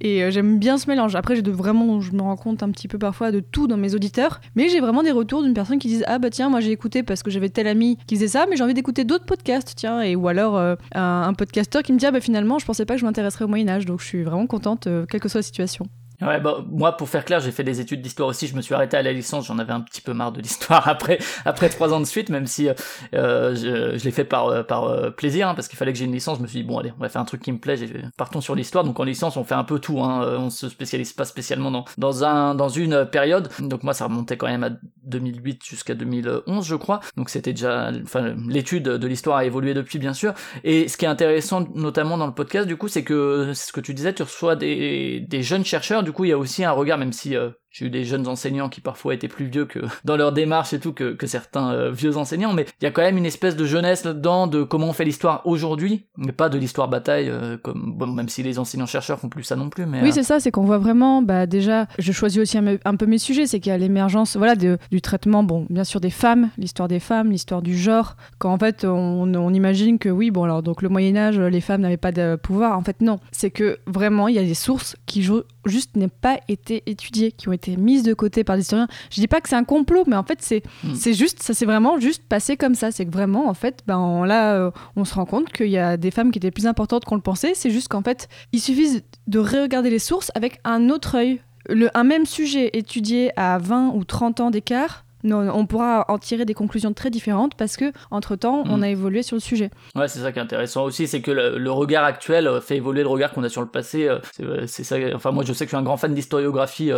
Et 0.00 0.22
euh, 0.22 0.30
j'aime 0.30 0.58
bien 0.58 0.78
ce 0.78 0.88
mélange. 0.88 1.14
Après, 1.16 1.40
de 1.40 1.50
vraiment, 1.50 2.00
je 2.00 2.12
me 2.12 2.22
rends 2.22 2.36
compte 2.36 2.62
un 2.62 2.70
petit 2.70 2.88
peu 2.88 2.98
parfois 2.98 3.32
de 3.32 3.40
tout 3.40 3.66
dans 3.66 3.76
mes 3.76 3.94
auditeurs, 3.94 4.40
mais 4.54 4.68
j'ai 4.68 4.80
vraiment 4.80 5.02
des 5.02 5.10
retours 5.10 5.42
d'une 5.42 5.54
personne 5.54 5.78
qui 5.78 5.88
disent 5.88 6.04
Ah 6.06 6.18
bah 6.18 6.30
tiens, 6.30 6.48
moi 6.48 6.60
j'ai 6.60 6.70
écouté 6.70 7.02
parce 7.02 7.22
que 7.22 7.30
j'avais 7.30 7.48
tel 7.48 7.66
ami 7.66 7.98
qui 8.06 8.16
faisait 8.16 8.28
ça, 8.28 8.46
mais 8.48 8.56
j'ai 8.56 8.64
envie 8.64 8.74
d'écouter 8.74 9.04
d'autres 9.04 9.26
podcasts, 9.26 9.74
tiens. 9.76 10.02
Et 10.02 10.16
ou 10.16 10.28
alors 10.28 10.56
euh, 10.56 10.76
un, 10.94 11.24
un 11.26 11.34
podcasteur 11.34 11.82
qui 11.82 11.92
me 11.92 11.98
dit 11.98 12.06
Ah 12.06 12.10
bah 12.10 12.20
finalement, 12.20 12.58
je 12.58 12.66
pensais 12.66 12.84
pas 12.84 12.94
que 12.94 13.00
je 13.00 13.06
m'intéresserais 13.06 13.44
au 13.44 13.48
Moyen-Âge, 13.48 13.86
donc 13.86 14.00
je 14.00 14.06
suis 14.06 14.22
vraiment 14.22 14.46
contente, 14.46 14.86
euh, 14.86 15.06
quelle 15.06 15.20
que 15.20 15.28
soit 15.28 15.38
la 15.38 15.42
situation. 15.42 15.86
Ouais, 16.20 16.40
bah, 16.40 16.64
moi, 16.70 16.96
pour 16.96 17.08
faire 17.08 17.24
clair, 17.24 17.40
j'ai 17.40 17.50
fait 17.50 17.64
des 17.64 17.80
études 17.80 18.00
d'histoire 18.00 18.28
aussi. 18.28 18.46
Je 18.46 18.54
me 18.54 18.62
suis 18.62 18.74
arrêté 18.74 18.96
à 18.96 19.02
la 19.02 19.12
licence. 19.12 19.46
J'en 19.46 19.58
avais 19.58 19.72
un 19.72 19.80
petit 19.80 20.00
peu 20.00 20.12
marre 20.12 20.32
de 20.32 20.40
l'histoire 20.40 20.86
après, 20.88 21.18
après 21.44 21.68
trois 21.68 21.92
ans 21.92 22.00
de 22.00 22.04
suite, 22.04 22.28
même 22.28 22.46
si 22.46 22.68
euh, 23.14 23.54
je, 23.54 23.98
je 23.98 24.04
l'ai 24.04 24.10
fait 24.10 24.24
par, 24.24 24.46
euh, 24.46 24.62
par 24.62 24.84
euh, 24.84 25.10
plaisir, 25.10 25.48
hein, 25.48 25.54
parce 25.54 25.68
qu'il 25.68 25.76
fallait 25.76 25.92
que 25.92 25.98
j'ai 25.98 26.04
une 26.04 26.12
licence. 26.12 26.38
Je 26.38 26.42
me 26.42 26.46
suis 26.46 26.60
dit, 26.60 26.64
bon, 26.64 26.78
allez, 26.78 26.92
on 26.96 27.00
va 27.00 27.08
faire 27.08 27.20
un 27.20 27.24
truc 27.24 27.42
qui 27.42 27.52
me 27.52 27.58
plaît. 27.58 27.76
Partons 28.16 28.40
sur 28.40 28.54
l'histoire. 28.54 28.84
Donc, 28.84 29.00
en 29.00 29.04
licence, 29.04 29.36
on 29.36 29.44
fait 29.44 29.54
un 29.54 29.64
peu 29.64 29.78
tout. 29.80 30.00
Hein. 30.02 30.22
Euh, 30.24 30.38
On 30.38 30.50
se 30.50 30.68
spécialise 30.68 31.12
pas 31.12 31.24
spécialement 31.24 31.70
dans, 31.70 31.84
dans, 31.98 32.24
un, 32.24 32.54
dans 32.54 32.68
une 32.68 33.06
période. 33.06 33.48
Donc, 33.58 33.82
moi, 33.82 33.92
ça 33.92 34.04
remontait 34.04 34.36
quand 34.36 34.46
même 34.46 34.64
à 34.64 34.70
2008 35.04 35.64
jusqu'à 35.64 35.94
2011, 35.94 36.64
je 36.64 36.76
crois. 36.76 37.00
Donc, 37.16 37.28
c'était 37.28 37.52
déjà, 37.52 37.90
enfin, 38.02 38.34
l'étude 38.48 38.84
de 38.84 39.06
l'histoire 39.06 39.38
a 39.38 39.44
évolué 39.44 39.74
depuis, 39.74 39.98
bien 39.98 40.14
sûr. 40.14 40.32
Et 40.62 40.86
ce 40.86 40.96
qui 40.96 41.04
est 41.04 41.08
intéressant, 41.08 41.66
notamment 41.74 42.16
dans 42.16 42.26
le 42.26 42.34
podcast, 42.34 42.68
du 42.68 42.76
coup, 42.76 42.88
c'est 42.88 43.02
que, 43.02 43.52
c'est 43.54 43.68
ce 43.68 43.72
que 43.72 43.80
tu 43.80 43.94
disais, 43.94 44.12
tu 44.12 44.22
reçois 44.22 44.54
des, 44.54 45.20
des 45.28 45.42
jeunes 45.42 45.64
chercheurs. 45.64 46.03
Du 46.04 46.12
coup, 46.12 46.24
il 46.24 46.28
y 46.28 46.32
a 46.32 46.38
aussi 46.38 46.64
un 46.64 46.72
regard, 46.72 46.98
même 46.98 47.12
si 47.12 47.36
euh, 47.36 47.50
j'ai 47.74 47.86
eu 47.86 47.90
des 47.90 48.04
jeunes 48.04 48.28
enseignants 48.28 48.68
qui 48.68 48.80
parfois 48.80 49.14
étaient 49.14 49.26
plus 49.26 49.46
vieux 49.46 49.64
que 49.64 49.80
dans 50.04 50.16
leur 50.16 50.30
démarche 50.32 50.72
et 50.72 50.78
tout 50.78 50.92
que, 50.92 51.12
que 51.12 51.26
certains 51.26 51.72
euh, 51.72 51.90
vieux 51.90 52.16
enseignants, 52.16 52.52
mais 52.52 52.66
il 52.80 52.84
y 52.84 52.86
a 52.86 52.92
quand 52.92 53.02
même 53.02 53.16
une 53.18 53.26
espèce 53.26 53.56
de 53.56 53.64
jeunesse 53.64 54.04
là-dedans 54.04 54.46
de 54.46 54.62
comment 54.62 54.86
on 54.86 54.92
fait 54.92 55.04
l'histoire 55.04 55.42
aujourd'hui, 55.44 56.04
mais 56.16 56.30
pas 56.30 56.48
de 56.48 56.56
l'histoire 56.56 56.86
bataille, 56.88 57.28
euh, 57.28 57.56
comme 57.60 57.94
bon, 57.96 58.06
même 58.06 58.28
si 58.28 58.44
les 58.44 58.60
enseignants-chercheurs 58.60 59.18
font 59.18 59.28
plus 59.28 59.42
ça 59.42 59.56
non 59.56 59.70
plus. 59.70 59.86
Mais 59.86 60.00
Oui, 60.02 60.10
euh, 60.10 60.12
c'est 60.12 60.22
ça, 60.22 60.38
c'est 60.38 60.52
qu'on 60.52 60.64
voit 60.64 60.78
vraiment, 60.78 61.20
bah, 61.20 61.46
déjà, 61.46 61.86
je 61.98 62.12
choisis 62.12 62.40
aussi 62.40 62.56
un, 62.58 62.76
un 62.84 62.94
peu 62.96 63.06
mes 63.06 63.18
sujets, 63.18 63.46
c'est 63.48 63.58
qu'il 63.58 63.70
y 63.70 63.74
a 63.74 63.78
l'émergence 63.78 64.36
voilà, 64.36 64.54
de- 64.54 64.78
du 64.92 65.00
traitement, 65.00 65.42
bon, 65.42 65.66
bien 65.68 65.82
sûr, 65.84 66.00
des 66.00 66.10
femmes, 66.10 66.50
l'histoire 66.56 66.86
des 66.88 67.00
femmes, 67.00 67.32
l'histoire 67.32 67.60
du 67.60 67.76
genre, 67.76 68.16
quand 68.38 68.52
en 68.52 68.58
fait, 68.58 68.84
on, 68.84 69.34
on 69.34 69.52
imagine 69.52 69.98
que 69.98 70.08
oui, 70.08 70.30
bon, 70.30 70.44
alors, 70.44 70.62
donc 70.62 70.80
le 70.80 70.88
Moyen-Âge, 70.88 71.40
les 71.40 71.60
femmes 71.60 71.80
n'avaient 71.80 71.96
pas 71.96 72.12
de 72.12 72.36
pouvoir. 72.40 72.78
En 72.78 72.82
fait, 72.82 73.00
non. 73.00 73.18
C'est 73.32 73.50
que 73.50 73.78
vraiment, 73.88 74.28
il 74.28 74.36
y 74.36 74.38
a 74.38 74.44
des 74.44 74.54
sources 74.54 74.94
qui 75.06 75.22
ju- 75.24 75.32
juste 75.66 75.96
n'ont 75.96 76.08
pas 76.08 76.38
été 76.48 76.82
étudiées, 76.86 77.32
qui 77.32 77.48
ont 77.48 77.52
été 77.52 77.63
mises 77.76 78.02
de 78.02 78.14
côté 78.14 78.44
par 78.44 78.56
des 78.56 78.62
historiens. 78.62 78.88
Je 79.10 79.20
dis 79.20 79.26
pas 79.28 79.40
que 79.40 79.48
c'est 79.48 79.56
un 79.56 79.64
complot, 79.64 80.04
mais 80.06 80.16
en 80.16 80.22
fait, 80.24 80.38
c'est 80.40 80.62
Mm. 80.84 80.94
c'est 80.94 81.14
juste, 81.14 81.42
ça 81.42 81.54
s'est 81.54 81.66
vraiment 81.66 81.98
juste 81.98 82.22
passé 82.28 82.56
comme 82.56 82.74
ça. 82.74 82.90
C'est 82.90 83.06
que 83.06 83.10
vraiment, 83.12 83.48
en 83.48 83.54
fait, 83.54 83.80
ben, 83.86 83.98
on- 83.98 84.24
là, 84.24 84.54
euh, 84.54 84.70
on 84.96 85.04
se 85.04 85.14
rend 85.14 85.24
compte 85.26 85.50
qu'il 85.52 85.68
y 85.70 85.78
a 85.78 85.96
des 85.96 86.10
femmes 86.10 86.30
qui 86.30 86.38
étaient 86.38 86.50
plus 86.50 86.66
importantes 86.66 87.04
qu'on 87.04 87.16
le 87.16 87.20
pensait. 87.22 87.52
C'est 87.54 87.70
juste 87.70 87.88
qu'en 87.88 88.02
fait, 88.02 88.28
il 88.52 88.60
suffit 88.60 89.02
de 89.26 89.38
regarder 89.38 89.90
les 89.90 89.98
sources 89.98 90.30
avec 90.34 90.60
un 90.64 90.90
autre 90.90 91.16
œil. 91.16 91.40
Le, 91.68 91.88
un 91.96 92.04
même 92.04 92.26
sujet 92.26 92.70
étudié 92.74 93.30
à 93.36 93.56
20 93.58 93.92
ou 93.94 94.04
30 94.04 94.40
ans 94.40 94.50
d'écart, 94.50 95.04
non, 95.26 95.48
on 95.54 95.64
pourra 95.64 96.04
en 96.08 96.18
tirer 96.18 96.44
des 96.44 96.52
conclusions 96.52 96.92
très 96.92 97.08
différentes 97.08 97.54
parce 97.54 97.78
que 97.78 97.92
entre 98.10 98.36
temps, 98.36 98.62
on 98.66 98.76
Mm. 98.76 98.82
a 98.82 98.88
évolué 98.90 99.22
sur 99.22 99.36
le 99.36 99.40
sujet. 99.40 99.70
Ouais, 99.94 100.06
c'est 100.06 100.18
ça 100.18 100.30
qui 100.32 100.38
est 100.38 100.42
intéressant 100.42 100.84
aussi, 100.84 101.06
c'est 101.08 101.22
que 101.22 101.30
le, 101.30 101.56
le 101.56 101.70
regard 101.70 102.04
actuel 102.04 102.46
euh, 102.46 102.60
fait 102.60 102.76
évoluer 102.76 103.00
le 103.02 103.08
regard 103.08 103.32
qu'on 103.32 103.42
a 103.42 103.48
sur 103.48 103.62
le 103.62 103.68
passé. 103.68 104.06
euh, 104.06 104.66
c'est 104.66 104.84
ça. 104.84 104.96
Enfin, 105.14 105.30
moi, 105.30 105.42
je 105.42 105.54
sais 105.54 105.64
que 105.64 105.70
je 105.70 105.76
suis 105.76 105.80
un 105.80 105.82
grand 105.82 105.96
fan 105.96 106.12
d'historiographie. 106.12 106.92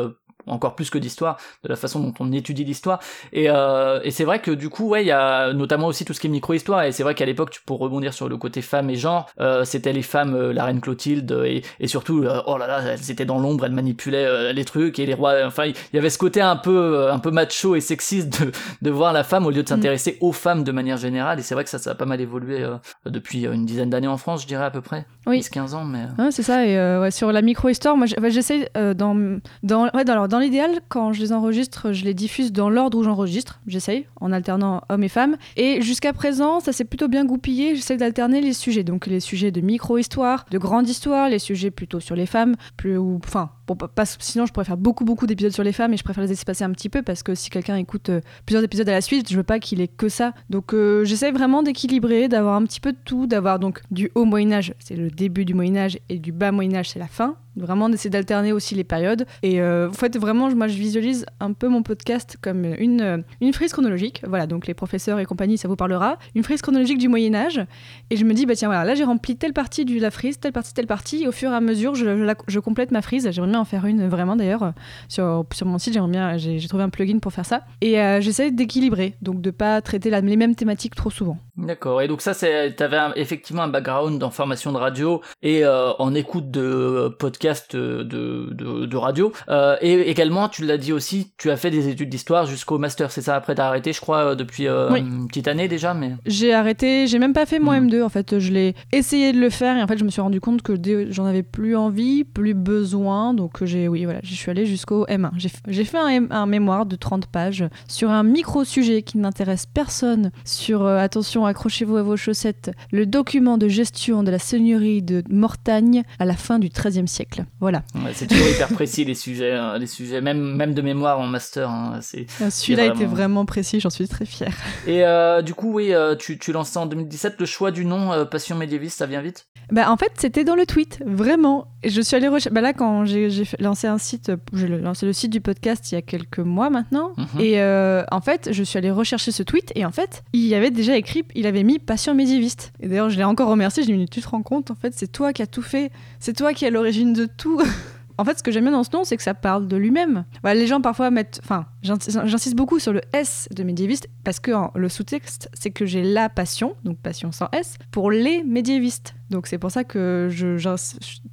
Encore 0.47 0.75
plus 0.75 0.91
que 0.91 0.99
d'histoire, 0.99 1.37
de 1.65 1.69
la 1.69 1.77
façon 1.77 2.01
dont 2.01 2.15
on 2.21 2.33
étudie 2.33 2.65
l'histoire. 2.65 3.01
Et, 3.33 3.47
euh, 3.49 4.01
et 4.05 4.11
c'est 4.11 4.25
vrai 4.25 4.41
que 4.41 4.51
du 4.51 4.69
coup, 4.69 4.89
ouais, 4.89 5.03
il 5.03 5.09
y 5.09 5.13
a 5.13 5.53
notamment 5.53 5.87
aussi 5.87 6.05
tout 6.05 6.13
ce 6.13 6.21
qui 6.21 6.27
est 6.27 6.31
micro-histoire. 6.31 6.85
Et 6.85 6.93
c'est 6.93 7.03
vrai 7.03 7.15
qu'à 7.15 7.27
l'époque, 7.27 7.51
tu 7.51 7.61
pour 7.65 7.79
rebondir 7.79 8.15
sur 8.15 8.29
le 8.29 8.37
côté 8.37 8.63
femmes 8.63 8.91
et 8.91 8.97
genre, 8.97 9.27
euh, 9.41 9.65
c'était 9.65 9.93
les 9.93 10.03
femmes, 10.03 10.35
euh, 10.35 10.53
la 10.53 10.65
reine 10.65 10.81
Clotilde, 10.81 11.33
euh, 11.33 11.45
et, 11.45 11.63
et 11.81 11.89
surtout, 11.89 12.23
euh, 12.23 12.41
oh 12.47 12.59
là 12.59 12.67
là, 12.67 12.81
elles 12.83 13.11
étaient 13.11 13.25
dans 13.25 13.39
l'ombre, 13.39 13.67
elles 13.67 13.73
manipulaient 13.73 14.53
les 14.53 14.65
trucs 14.65 14.99
et 14.99 15.07
les 15.07 15.15
rois. 15.15 15.35
Enfin, 15.45 15.67
il 15.67 15.75
y 15.95 15.99
avait 15.99 16.11
ce 16.11 16.19
côté 16.19 16.41
un 16.41 16.57
peu, 16.57 17.11
un 17.11 17.19
peu 17.19 17.31
macho 17.31 17.75
et 17.75 17.81
sexiste 17.81 18.41
de, 18.41 18.53
de 18.83 18.91
voir 18.91 19.13
la 19.13 19.25
femme 19.25 19.47
au 19.47 19.51
lieu 19.51 19.63
de 19.63 19.69
s'intéresser 19.69 20.19
aux 20.21 20.33
femmes 20.33 20.65
de 20.65 20.73
manière 20.73 20.97
générale. 20.97 21.39
Et 21.39 21.43
c'est 21.43 21.55
vrai 21.55 21.65
que 21.65 21.71
ça, 21.71 21.79
ça 21.79 21.91
a 21.91 21.95
pas 21.95 22.07
mal 22.07 22.21
évolué 22.21 22.63
euh, 22.63 22.77
depuis 23.07 23.45
une 23.47 23.65
dizaine 23.65 23.91
d'années 23.91 24.07
en 24.07 24.17
France, 24.17 24.43
je 24.43 24.47
dirais 24.47 24.65
à 24.65 24.71
peu 24.71 24.81
près. 24.81 25.07
Oui. 25.27 25.41
10-15 25.41 25.75
ans, 25.75 25.85
mais. 25.85 26.07
Ouais, 26.19 26.31
c'est 26.31 26.43
ça. 26.43 26.67
Et 26.67 26.79
euh, 26.79 27.01
ouais, 27.01 27.11
sur 27.11 27.33
la 27.33 27.43
micro-histoire, 27.43 27.97
moi, 27.97 28.07
j'essaie 28.07 28.71
euh, 28.77 28.95
dans, 28.95 29.15
dans, 29.63 29.85
ouais, 29.95 30.05
dans, 30.05 30.13
alors, 30.13 30.29
dans 30.37 30.43
l'idéal, 30.43 30.81
quand 30.91 31.15
je 31.15 31.23
les 31.23 31.33
enregistre, 31.33 31.93
je 31.93 32.05
les 32.05 32.13
diffuse 32.13 32.53
dans 32.53 32.69
l'ordre 32.69 32.99
où 32.99 33.03
j'enregistre. 33.03 33.59
J'essaye, 33.67 34.07
en 34.21 34.33
alternant 34.33 34.83
hommes 34.91 35.03
et 35.03 35.09
femmes. 35.09 35.39
Et 35.57 35.81
jusqu'à 35.81 36.13
présent, 36.13 36.61
ça 36.61 36.75
s'est 36.75 36.85
plutôt 36.85 37.09
bien 37.09 37.25
goupillé. 37.25 37.75
J'essaie 37.75 37.97
d'alterner 37.97 38.43
les 38.43 38.53
sujets. 38.53 38.85
Donc 38.85 39.07
les 39.07 39.21
sujets 39.21 39.51
de 39.51 39.63
micro-histoire, 39.63 40.45
de 40.51 40.59
grande 40.59 40.91
histoire, 40.91 41.31
les 41.31 41.39
sujets 41.39 41.71
plutôt 41.71 42.01
sur 42.01 42.17
les 42.17 42.27
femmes. 42.27 42.55
Plus, 42.77 42.99
ou, 42.99 43.19
enfin, 43.25 43.49
bon, 43.67 43.75
pas- 43.75 44.05
sinon, 44.19 44.47
je 44.47 44.53
pourrais 44.53 44.67
faire 44.67 44.77
beaucoup, 44.77 45.05
beaucoup 45.05 45.27
d'épisodes 45.27 45.53
sur 45.53 45.63
les 45.63 45.73
femmes 45.73 45.93
et 45.93 45.97
je 45.97 46.05
préfère 46.05 46.25
les 46.25 46.33
espacer 46.33 46.65
un 46.65 46.71
petit 46.71 46.89
peu 46.89 47.03
parce 47.03 47.23
que 47.23 47.35
si 47.35 47.51
quelqu'un 47.51 47.77
écoute 47.77 48.11
euh, 48.11 48.21
plusieurs 48.45 48.65
épisodes 48.65 48.89
à 48.89 48.93
la 48.93 49.01
suite, 49.01 49.31
je 49.31 49.37
veux 49.37 49.43
pas 49.43 49.59
qu'il 49.59 49.81
ait 49.81 49.89
que 49.89 50.09
ça. 50.09 50.33
Donc 50.51 50.73
euh, 50.75 51.05
j'essaie 51.05 51.33
vraiment 51.33 51.63
d'équilibrer, 51.63 52.29
d'avoir 52.29 52.57
un 52.57 52.65
petit 52.65 52.81
peu 52.81 52.93
de 52.93 52.99
tout, 53.05 53.27
d'avoir 53.27 53.59
donc 53.59 53.81
du 53.91 54.11
haut 54.15 54.25
Moyen-Âge, 54.25 54.75
c'est 54.79 54.97
le 54.97 55.11
début 55.11 55.45
du 55.45 55.55
Moyen-Âge, 55.55 55.99
et 56.09 56.19
du 56.19 56.33
bas 56.33 56.53
Moyen-Âge, 56.53 56.91
c'est 56.91 56.99
la 56.99 57.09
fin. 57.09 57.37
Vraiment 57.57 57.89
d'essayer 57.89 58.11
d'alterner 58.11 58.53
aussi 58.53 58.75
les 58.75 58.85
périodes. 58.85 59.25
Et 59.43 59.63
euh, 59.63 59.89
en 59.89 59.93
fait, 59.93 60.19
vraiment, 60.19 60.55
moi, 60.55 60.69
je 60.69 60.77
visualise 60.77 61.25
un 61.41 61.55
peu 61.55 61.69
mon 61.69 61.83
podcast 61.83 62.37
comme 62.43 62.67
une, 62.79 63.01
euh, 63.01 63.19
une 63.41 63.55
frise 63.55 63.73
chronologique. 63.73 64.23
Voilà, 64.27 64.47
donc 64.47 64.67
les 64.67 64.75
professeurs 64.75 65.19
et 65.19 65.25
compagnie, 65.25 65.57
ça 65.57 65.67
vous 65.67 65.77
parlera. 65.77 66.19
Une 66.35 66.43
frise 66.43 66.61
chronologique 66.61 66.99
du 66.99 67.09
Moyen-Âge. 67.09 67.65
Et 68.11 68.17
je 68.17 68.27
me 68.27 68.35
dis, 68.35 68.45
bah 68.45 68.55
tiens, 68.55 68.69
voilà, 68.69 68.85
là, 68.85 68.95
j'ai 68.95 69.05
rempli 69.05 69.37
telle 69.37 69.55
partie 69.55 69.87
de 69.87 69.99
la 69.99 70.11
frise, 70.11 70.39
telle 70.39 70.53
partie, 70.53 70.75
telle 70.75 70.87
partie. 70.87 71.27
Au 71.27 71.33
fur 71.33 71.51
et 71.51 71.55
à 71.55 71.63
mesure, 71.63 71.95
je, 71.95 72.59
complète 72.59 72.91
ma 72.91 73.01
frise. 73.01 73.31
Bien 73.57 73.61
en 73.61 73.65
faire 73.65 73.87
une, 73.87 74.07
vraiment, 74.09 74.37
d'ailleurs. 74.37 74.73
Sur, 75.09 75.45
sur 75.53 75.67
mon 75.67 75.79
site, 75.79 75.95
j'aimerais 75.95 76.11
bien, 76.11 76.37
j'ai 76.37 76.69
trouvé 76.69 76.83
un 76.85 76.89
plugin 76.91 77.19
pour 77.19 77.33
faire 77.33 77.47
ça. 77.47 77.63
Et 77.81 78.01
euh, 78.01 78.21
j'essaie 78.21 78.51
d'équilibrer, 78.51 79.15
donc 79.23 79.41
de 79.41 79.51
pas 79.51 79.81
traiter 79.81 80.11
la- 80.11 80.21
les 80.21 80.37
mêmes 80.37 80.55
thématiques 80.55 80.95
trop 80.95 81.11
souvent. 81.11 81.39
D'accord. 81.57 82.03
Et 82.03 82.09
donc 82.09 82.21
ça, 82.21 82.35
c'est, 82.35 82.75
t'avais 82.77 82.99
un- 82.99 83.13
effectivement 83.17 83.63
un 83.63 83.69
background 83.69 84.23
en 84.23 84.31
formation 84.31 84.73
de 84.73 84.77
radio 84.77 85.23
et 85.43 85.65
euh, 85.65 85.93
en 85.99 86.15
écoute 86.15 86.51
de 86.51 86.61
euh, 86.61 87.09
podcasts 87.11 87.75
euh, 87.75 88.05
de, 88.05 88.51
de, 88.53 88.85
de 88.87 88.97
radio. 88.97 89.33
Euh, 89.49 89.77
et 89.81 90.11
également, 90.11 90.49
tu 90.51 90.65
l'as 90.67 90.77
dit 90.77 90.93
aussi, 90.93 91.33
tu 91.39 91.51
as 91.51 91.57
fait 91.57 91.71
des 91.71 91.89
études 91.89 92.11
d'histoire 92.11 92.47
jusqu'au 92.47 92.79
master. 92.79 93.11
C'est 93.11 93.23
ça. 93.23 93.37
Après, 93.37 93.55
t'as 93.55 93.67
arrêté, 93.69 93.93
je 93.95 94.01
crois, 94.03 94.35
depuis 94.35 94.67
euh, 94.69 94.91
Oui. 94.93 95.01
une 95.01 95.29
petite 95.29 95.49
année 95.49 95.67
déjà, 95.69 95.95
mais. 95.95 96.13
J'ai 96.27 96.53
arrêté, 96.53 97.07
j'ai 97.07 97.19
même 97.19 97.33
pas 97.33 97.47
fait 97.47 97.59
mon 97.59 97.73
Mm. 97.73 97.89
M2 97.89 98.03
en 98.03 98.09
fait, 98.09 98.39
je 98.39 98.53
l'ai 98.53 98.75
essayé 98.93 99.33
de 99.33 99.39
le 99.39 99.51
faire 99.51 99.77
et 99.77 99.83
en 99.83 99.87
fait 99.87 99.99
je 99.99 100.05
me 100.05 100.11
suis 100.11 100.21
rendu 100.23 100.41
compte 100.41 100.63
que 100.63 100.75
j'en 101.11 101.25
avais 101.27 101.43
plus 101.43 101.77
envie, 101.77 102.25
plus 102.25 102.55
besoin, 102.55 103.35
donc 103.35 103.46
donc 103.47 103.65
j'ai, 103.65 103.87
oui, 103.87 104.05
voilà, 104.05 104.19
je 104.25 104.35
suis 104.35 104.51
allée 104.51 104.67
jusqu'au 104.67 105.07
M1. 105.07 105.31
J'ai, 105.69 105.85
fait 105.85 105.99
un, 105.99 106.29
un 106.33 106.47
mémoire 106.47 106.85
de 106.85 106.97
30 106.97 107.27
pages 107.27 107.65
sur 107.87 108.11
un 108.11 108.25
micro-sujet 108.25 109.03
qui 109.03 109.19
n'intéresse 109.19 109.67
personne, 109.67 110.33
sur, 110.45 110.85
euh, 110.85 110.99
attention, 110.99 111.47
accrochez-vous 111.47 111.97
à 111.97 112.03
vos 112.03 112.17
chaussettes, 112.17 112.73
le 112.91 113.07
document 113.07 113.57
de 113.57 113.69
gestion 113.69 114.25
de 114.25 114.33
la 114.33 114.41
seigneurie 114.41 115.01
de 115.01 115.23
Mortagne 115.31 116.03
à 116.19 116.25
la 116.25 116.35
fin 116.35 116.59
du 116.59 116.71
XIIIe 116.71 117.07
siècle. 117.07 117.45
Voilà. 117.61 117.83
Ouais, 117.95 118.11
c'est 118.15 118.27
toujours 118.27 118.49
hyper 118.49 118.67
précis 118.69 119.05
les 119.05 119.15
sujets, 119.15 119.53
hein, 119.53 119.79
les 119.79 119.87
sujets, 119.87 120.21
même, 120.21 120.41
même 120.57 120.75
de 120.75 120.83
mémoire 120.83 121.21
en 121.21 121.27
master. 121.29 121.71
hein, 121.71 122.01
c'est... 122.03 122.27
Ah, 122.43 122.51
Celui-là 122.51 122.87
vraiment- 122.89 122.95
était 123.01 123.07
vraiment 123.09 123.45
précis, 123.45 123.79
j'en 123.79 123.91
suis 123.91 124.09
très 124.09 124.27
fière. 124.27 124.57
Et 124.89 125.05
euh, 125.05 125.41
du 125.41 125.55
coup, 125.55 125.73
oui, 125.73 125.93
euh, 125.93 126.17
tu, 126.17 126.37
tu 126.39 126.51
lances 126.51 126.71
ça 126.71 126.81
en 126.81 126.87
2017. 126.87 127.37
Le 127.39 127.47
choix 127.47 127.71
du 127.71 127.85
nom 127.85 128.27
Passion 128.29 128.57
médiéviste, 128.57 128.99
ça 128.99 129.07
vient 129.07 129.21
vite? 129.21 129.47
Bah, 129.71 129.91
en 129.91 129.97
fait, 129.97 130.11
c'était 130.19 130.43
dans 130.43 130.57
le 130.57 130.67
tweet, 130.67 131.01
vraiment. 131.07 131.69
Et 131.87 131.89
je 131.89 132.01
suis 132.01 132.17
allée 132.17 132.27
rechercher. 132.27 132.53
Bah, 132.53 132.61
là, 132.61 132.73
quand 132.73 133.05
j'ai 133.05 133.29
lancé 133.61 133.87
un 133.87 133.97
site, 133.97 134.33
j'ai 134.53 134.67
lancé 134.67 135.07
le 135.07 135.13
site 135.13 135.31
du 135.31 135.41
podcast 135.41 135.93
il 135.93 135.95
y 135.95 135.99
a 135.99 136.03
quelques 136.03 136.41
mois 136.41 136.69
maintenant. 136.69 137.13
Mhm. 137.17 137.41
Et 137.41 137.61
euh, 137.61 138.03
en 138.11 138.21
fait, 138.21 138.49
je 138.51 138.65
suis 138.65 138.77
allée 138.77 138.91
rechercher 138.91 139.31
ce 139.31 139.45
tweet. 139.45 139.71
Et 139.77 139.85
en 139.85 139.93
fait, 139.93 140.25
il 140.33 140.45
y 140.47 140.57
avait 140.57 140.73
déjà 140.73 140.97
écrit, 140.97 141.25
il 141.37 141.47
avait 141.47 141.63
mis 141.63 141.79
Passion 141.79 142.13
médiéviste. 142.13 142.73
Et 142.81 142.89
d'ailleurs, 142.89 143.09
je 143.09 143.17
l'ai 143.17 143.23
encore 143.23 143.49
remercié. 143.49 143.85
Je 143.85 143.89
lui 143.89 143.95
ai 143.95 143.99
dit, 143.99 144.09
tu 144.09 144.21
te 144.21 144.29
rends 144.29 144.43
compte, 144.43 144.73
en 144.73 144.75
fait, 144.75 144.95
c'est 144.97 145.07
toi 145.13 145.33
qui 145.33 145.43
as 145.43 145.47
tout 145.47 145.63
fait. 145.63 145.93
C'est 146.19 146.37
toi 146.37 146.53
qui 146.55 146.65
es 146.65 146.69
à 146.69 146.71
l'origine 146.73 147.13
de 147.13 147.27
tout. 147.27 147.63
En 148.19 148.25
fait, 148.25 148.39
ce 148.39 148.43
que 148.43 148.51
j'aime 148.51 148.65
bien 148.65 148.73
dans 148.73 148.83
ce 148.83 148.89
nom, 148.95 149.05
c'est 149.05 149.19
que 149.19 149.23
ça 149.23 149.35
parle 149.35 149.69
de 149.69 149.77
lui-même. 149.77 150.25
Voilà, 150.41 150.59
les 150.59 150.67
gens 150.67 150.81
parfois 150.81 151.11
mettent. 151.11 151.39
Enfin, 151.45 151.67
j'insiste 151.87 152.55
beaucoup 152.57 152.79
sur 152.79 152.93
le 152.93 153.01
S 153.13 153.49
de 153.55 153.63
médiéviste 153.63 154.09
parce 154.25 154.41
que 154.41 154.51
en- 154.53 154.71
le 154.75 154.89
sous-texte, 154.89 155.49
c'est 155.55 155.71
que 155.71 155.87
j'ai 155.87 156.03
la 156.03 156.29
passion, 156.29 156.75
donc 156.85 156.99
passion 156.99 157.33
sans 157.33 157.49
S, 157.53 157.77
pour 157.91 158.11
les 158.11 158.43
médiévistes. 158.45 159.15
Donc 159.31 159.49
c'est 159.49 159.59
pour 159.59 159.73
ça 159.73 159.83
que 159.83 160.29
je, 160.31 160.57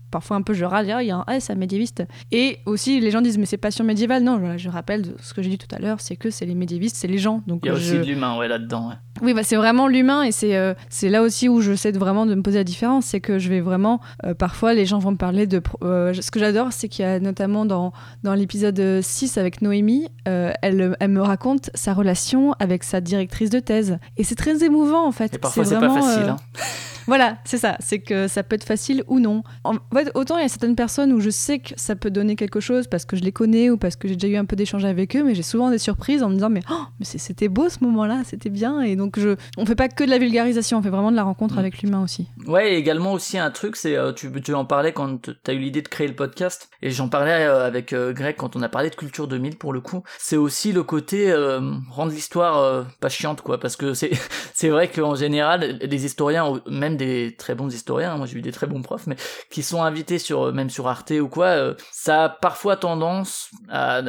parfois 0.10 0.38
un 0.38 0.42
peu 0.42 0.54
je 0.54 0.66
râle, 0.66 0.90
Ah, 0.92 1.04
il 1.04 1.08
y 1.08 1.12
a 1.12 1.24
un 1.28 1.32
S 1.34 1.50
à 1.50 1.56
médiéviste. 1.56 2.04
Et 2.32 2.58
aussi, 2.66 3.00
les 3.00 3.12
gens 3.12 3.22
disent, 3.22 3.38
mais 3.38 3.46
c'est 3.46 3.58
passion 3.58 3.84
médiévale. 3.84 4.24
Non, 4.24 4.40
je, 4.44 4.58
je 4.58 4.70
rappelle 4.70 5.16
ce 5.22 5.34
que 5.34 5.42
j'ai 5.42 5.50
dit 5.50 5.58
tout 5.60 5.74
à 5.76 5.80
l'heure, 5.80 6.02
c'est 6.02 6.16
que 6.16 6.30
c'est 6.32 6.46
les 6.46 6.56
médiévistes, 6.56 6.96
c'est 6.96 7.08
les 7.08 7.18
gens. 7.20 7.44
Donc 7.48 7.62
Il 7.64 7.68
y 7.68 7.70
a 7.72 7.76
je- 7.76 7.80
aussi 7.80 7.98
de 8.00 8.04
l'humain 8.12 8.38
ouais, 8.38 8.48
là-dedans. 8.48 8.90
ouais. 8.90 8.96
oui, 9.22 9.34
bah, 9.36 9.44
c'est 9.44 9.56
vraiment 9.56 9.88
l'humain 9.88 10.24
et 10.24 10.32
c'est 10.32 10.56
euh, 10.56 10.74
là 11.04 11.22
aussi 11.22 11.48
où 11.50 11.62
je 11.62 11.74
sais 11.76 11.92
vraiment 11.92 12.26
de 12.26 12.34
me 12.36 12.42
poser 12.42 12.58
la 12.60 12.64
différence. 12.64 13.06
C'est 13.06 13.22
que 13.22 13.38
je 13.38 13.48
vais 13.50 13.62
vraiment, 13.62 14.00
euh, 14.26 14.34
parfois, 14.34 14.74
les 14.74 14.86
gens 14.88 14.98
vont 15.00 15.12
me 15.12 15.18
parler 15.18 15.46
de. 15.46 15.62
euh, 15.84 16.14
ce 16.14 16.32
que 16.32 16.40
j'adore, 16.40 16.74
c'est 16.74 16.90
qu'il 16.90 17.06
y 17.06 17.08
a 17.08 17.20
notamment 17.20 17.66
dans, 17.66 17.94
dans 18.24 18.34
l'épisode 18.34 19.02
6 19.02 19.38
avec 19.38 19.62
Noémie, 19.62 20.08
euh, 20.28 20.43
elle, 20.62 20.96
elle 21.00 21.10
me 21.12 21.22
raconte 21.22 21.70
sa 21.74 21.94
relation 21.94 22.54
avec 22.60 22.84
sa 22.84 23.02
directrice 23.02 23.50
de 23.50 23.60
thèse. 23.60 23.98
Et 24.18 24.24
c'est 24.24 24.36
très 24.36 24.64
émouvant 24.64 25.08
en 25.08 25.12
fait. 25.12 25.34
Et 25.36 25.38
parfois, 25.38 25.66
c'est 25.66 25.80
pas 25.80 25.90
facile. 25.90 26.24
euh, 26.24 26.30
hein. 26.32 26.38
voilà, 27.08 27.38
c'est 27.44 27.58
ça. 27.58 27.76
C'est 27.80 28.00
que 28.00 28.28
ça 28.28 28.44
peut 28.44 28.56
être 28.56 28.64
facile 28.64 29.04
ou 29.08 29.20
non. 29.20 29.44
En 29.64 29.74
fait, 29.94 30.10
autant 30.16 30.38
il 30.38 30.42
y 30.44 30.46
a 30.46 30.50
certaines 30.50 30.76
personnes 30.76 31.12
où 31.12 31.20
je 31.20 31.30
sais 31.30 31.60
que 31.60 31.74
ça 31.76 31.96
peut 31.96 32.10
donner 32.12 32.36
quelque 32.36 32.60
chose 32.62 32.88
parce 32.88 33.04
que 33.06 33.16
je 33.18 33.22
les 33.24 33.32
connais 33.34 33.70
ou 33.70 33.78
parce 33.78 33.96
que 33.98 34.08
j'ai 34.08 34.16
déjà 34.16 34.34
eu 34.34 34.38
un 34.38 34.46
peu 34.46 34.56
d'échange 34.56 34.86
avec 34.86 35.16
eux, 35.16 35.24
mais 35.24 35.36
j'ai 35.36 35.44
souvent 35.44 35.70
des 35.70 35.78
surprises 35.80 36.24
en 36.24 36.30
me 36.30 36.36
disant 36.36 36.50
mais, 36.50 36.62
oh, 36.72 36.76
mais 37.00 37.06
c'était 37.06 37.50
beau 37.50 37.68
ce 37.70 37.78
moment-là, 37.84 38.22
c'était 38.26 38.50
bien. 38.50 38.82
Et 38.82 38.96
donc 38.96 39.20
je, 39.20 39.36
on 39.58 39.66
fait 39.66 39.76
pas 39.76 39.90
que 39.90 40.04
de 40.04 40.10
la 40.10 40.18
vulgarisation, 40.18 40.78
on 40.78 40.82
fait 40.82 40.90
vraiment 40.90 41.12
de 41.12 41.16
la 41.18 41.24
rencontre 41.24 41.56
Mm. 41.56 41.60
avec 41.60 41.82
l'humain 41.82 42.02
aussi. 42.04 42.28
Ouais, 42.48 42.74
et 42.74 42.78
également 42.78 43.12
aussi 43.14 43.38
un 43.38 43.52
truc, 43.52 43.76
c'est 43.76 43.98
euh, 43.98 44.14
tu, 44.14 44.32
tu 44.42 44.54
en 44.54 44.64
parlais 44.66 44.94
quand 44.94 45.18
t- 45.22 45.32
t'as 45.44 45.54
eu 45.54 45.58
l'idée 45.60 45.82
de 45.82 45.88
créer 45.90 46.08
le 46.08 46.16
podcast, 46.16 46.70
et 46.82 46.90
j'en 46.90 47.10
parlais 47.10 47.32
euh, 47.32 47.68
avec 47.68 47.92
euh, 47.92 48.14
Greg 48.14 48.36
quand 48.38 48.56
on 48.56 48.62
a 48.62 48.70
parlé 48.70 48.90
de 48.90 48.96
Culture 48.96 49.28
2000 49.28 49.58
pour 49.58 49.74
le 49.74 49.82
coup. 49.82 50.04
C'est 50.20 50.33
aussi 50.38 50.72
le 50.72 50.84
côté 50.84 51.32
euh, 51.32 51.60
rendre 51.90 52.12
l'histoire 52.12 52.58
euh, 52.58 52.84
pas 53.00 53.10
chiante, 53.10 53.42
quoi, 53.42 53.60
parce 53.60 53.76
que 53.76 53.94
c'est 53.94 54.12
c'est 54.54 54.70
vrai 54.70 54.88
qu'en 54.88 55.16
général, 55.16 55.80
les 55.82 56.06
historiens, 56.06 56.62
même 56.68 56.98
des 56.98 57.36
très 57.38 57.56
bons 57.56 57.74
historiens, 57.74 58.14
hein, 58.14 58.18
moi 58.18 58.26
j'ai 58.26 58.38
eu 58.38 58.42
des 58.42 58.52
très 58.52 58.68
bons 58.68 58.82
profs, 58.82 59.08
mais 59.08 59.16
qui 59.50 59.64
sont 59.64 59.84
invités 59.84 60.20
sur 60.20 60.48
euh, 60.48 60.52
même 60.52 60.70
sur 60.70 60.88
Arte 60.88 61.12
ou 61.12 61.28
quoi, 61.28 61.76
ça 61.92 62.26
a 62.26 62.30
parfois 62.30 62.78
tendance 62.78 63.50
à, 63.70 64.02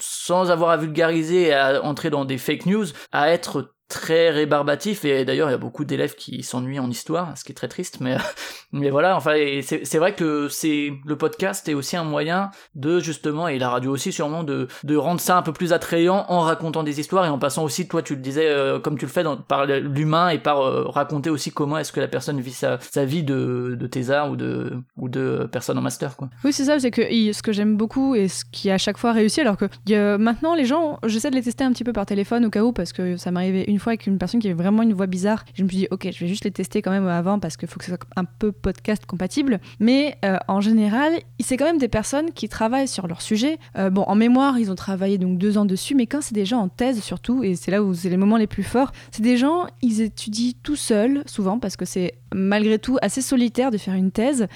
sans 0.00 0.50
avoir 0.50 0.70
à 0.70 0.76
vulgariser 0.76 1.52
à 1.52 1.82
entrer 1.82 2.10
dans 2.10 2.24
des 2.24 2.38
fake 2.38 2.66
news, 2.66 2.86
à 3.12 3.30
être 3.30 3.72
très 3.92 4.30
rébarbatif 4.30 5.04
et 5.04 5.24
d'ailleurs 5.26 5.48
il 5.48 5.52
y 5.52 5.54
a 5.54 5.58
beaucoup 5.58 5.84
d'élèves 5.84 6.14
qui 6.14 6.42
s'ennuient 6.42 6.78
en 6.78 6.88
histoire 6.88 7.36
ce 7.36 7.44
qui 7.44 7.52
est 7.52 7.54
très 7.54 7.68
triste 7.68 7.98
mais 8.00 8.16
mais 8.72 8.88
voilà 8.88 9.16
enfin 9.16 9.34
c'est 9.62 9.98
vrai 9.98 10.14
que 10.14 10.48
c'est 10.48 10.94
le 11.04 11.16
podcast 11.16 11.68
est 11.68 11.74
aussi 11.74 11.96
un 11.96 12.04
moyen 12.04 12.50
de 12.74 13.00
justement 13.00 13.48
et 13.48 13.58
la 13.58 13.68
radio 13.68 13.92
aussi 13.92 14.10
sûrement 14.10 14.44
de 14.44 14.66
de 14.82 14.96
rendre 14.96 15.20
ça 15.20 15.36
un 15.36 15.42
peu 15.42 15.52
plus 15.52 15.74
attrayant 15.74 16.24
en 16.28 16.40
racontant 16.40 16.82
des 16.82 17.00
histoires 17.00 17.26
et 17.26 17.28
en 17.28 17.38
passant 17.38 17.64
aussi 17.64 17.86
toi 17.86 18.02
tu 18.02 18.14
le 18.14 18.22
disais 18.22 18.48
euh, 18.48 18.80
comme 18.80 18.96
tu 18.96 19.04
le 19.04 19.10
fais 19.10 19.24
par 19.46 19.66
l'humain 19.66 20.30
et 20.30 20.38
par 20.38 20.62
euh, 20.62 20.84
raconter 20.88 21.28
aussi 21.28 21.50
comment 21.50 21.76
est-ce 21.76 21.92
que 21.92 22.00
la 22.00 22.08
personne 22.08 22.40
vit 22.40 22.52
sa, 22.52 22.78
vie 23.04 23.22
de 23.22 23.76
de 23.78 23.86
thésard 23.86 24.30
ou 24.30 24.36
de 24.36 24.72
ou 24.96 25.10
de 25.10 25.48
personne 25.52 25.76
en 25.76 25.82
master 25.82 26.16
quoi. 26.16 26.30
Oui, 26.44 26.52
c'est 26.52 26.64
ça, 26.64 26.78
c'est 26.78 26.90
que 26.90 27.02
ce 27.02 27.42
que 27.42 27.52
j'aime 27.52 27.76
beaucoup 27.76 28.14
et 28.14 28.28
ce 28.28 28.44
qui 28.44 28.70
à 28.70 28.78
chaque 28.78 28.98
fois 28.98 29.12
réussi, 29.12 29.40
alors 29.40 29.56
que 29.56 30.16
maintenant 30.16 30.54
les 30.54 30.64
gens, 30.64 30.98
j'essaie 31.04 31.30
de 31.30 31.36
les 31.36 31.42
tester 31.42 31.64
un 31.64 31.72
petit 31.72 31.84
peu 31.84 31.92
par 31.92 32.06
téléphone 32.06 32.44
au 32.46 32.50
cas 32.50 32.62
où, 32.62 32.72
parce 32.72 32.92
que 32.92 33.16
ça 33.16 33.30
m'arrivait 33.30 33.64
une 33.64 33.78
fois 33.82 33.90
avec 33.90 34.06
une 34.06 34.18
personne 34.18 34.40
qui 34.40 34.48
avait 34.48 34.60
vraiment 34.62 34.82
une 34.82 34.94
voix 34.94 35.06
bizarre. 35.06 35.44
Je 35.54 35.62
me 35.62 35.68
suis 35.68 35.78
dit, 35.78 35.88
ok, 35.90 36.08
je 36.10 36.18
vais 36.20 36.28
juste 36.28 36.44
les 36.44 36.50
tester 36.50 36.82
quand 36.82 36.90
même 36.90 37.06
avant 37.06 37.38
parce 37.38 37.56
qu'il 37.56 37.68
faut 37.68 37.78
que 37.78 37.84
ce 37.84 37.90
soit 37.90 37.98
un 38.16 38.24
peu 38.24 38.52
podcast 38.52 39.04
compatible. 39.06 39.60
Mais 39.80 40.16
euh, 40.24 40.38
en 40.48 40.60
général, 40.60 41.12
c'est 41.40 41.56
quand 41.56 41.64
même 41.64 41.78
des 41.78 41.88
personnes 41.88 42.32
qui 42.32 42.48
travaillent 42.48 42.88
sur 42.88 43.06
leur 43.06 43.20
sujet. 43.20 43.58
Euh, 43.76 43.90
bon, 43.90 44.02
en 44.02 44.14
mémoire, 44.14 44.58
ils 44.58 44.70
ont 44.70 44.74
travaillé 44.74 45.18
donc 45.18 45.38
deux 45.38 45.58
ans 45.58 45.64
dessus, 45.64 45.94
mais 45.94 46.06
quand 46.06 46.22
c'est 46.22 46.34
des 46.34 46.46
gens 46.46 46.58
en 46.58 46.68
thèse 46.68 47.02
surtout, 47.02 47.42
et 47.42 47.54
c'est 47.54 47.70
là 47.70 47.82
où 47.82 47.94
c'est 47.94 48.08
les 48.08 48.16
moments 48.16 48.36
les 48.36 48.46
plus 48.46 48.62
forts, 48.62 48.92
c'est 49.10 49.22
des 49.22 49.36
gens, 49.36 49.66
ils 49.82 50.00
étudient 50.00 50.52
tout 50.62 50.76
seuls, 50.76 51.22
souvent, 51.26 51.58
parce 51.58 51.76
que 51.76 51.84
c'est 51.84 52.14
malgré 52.34 52.78
tout 52.78 52.98
assez 53.02 53.20
solitaire 53.20 53.70
de 53.70 53.78
faire 53.78 53.94
une 53.94 54.10
thèse 54.10 54.46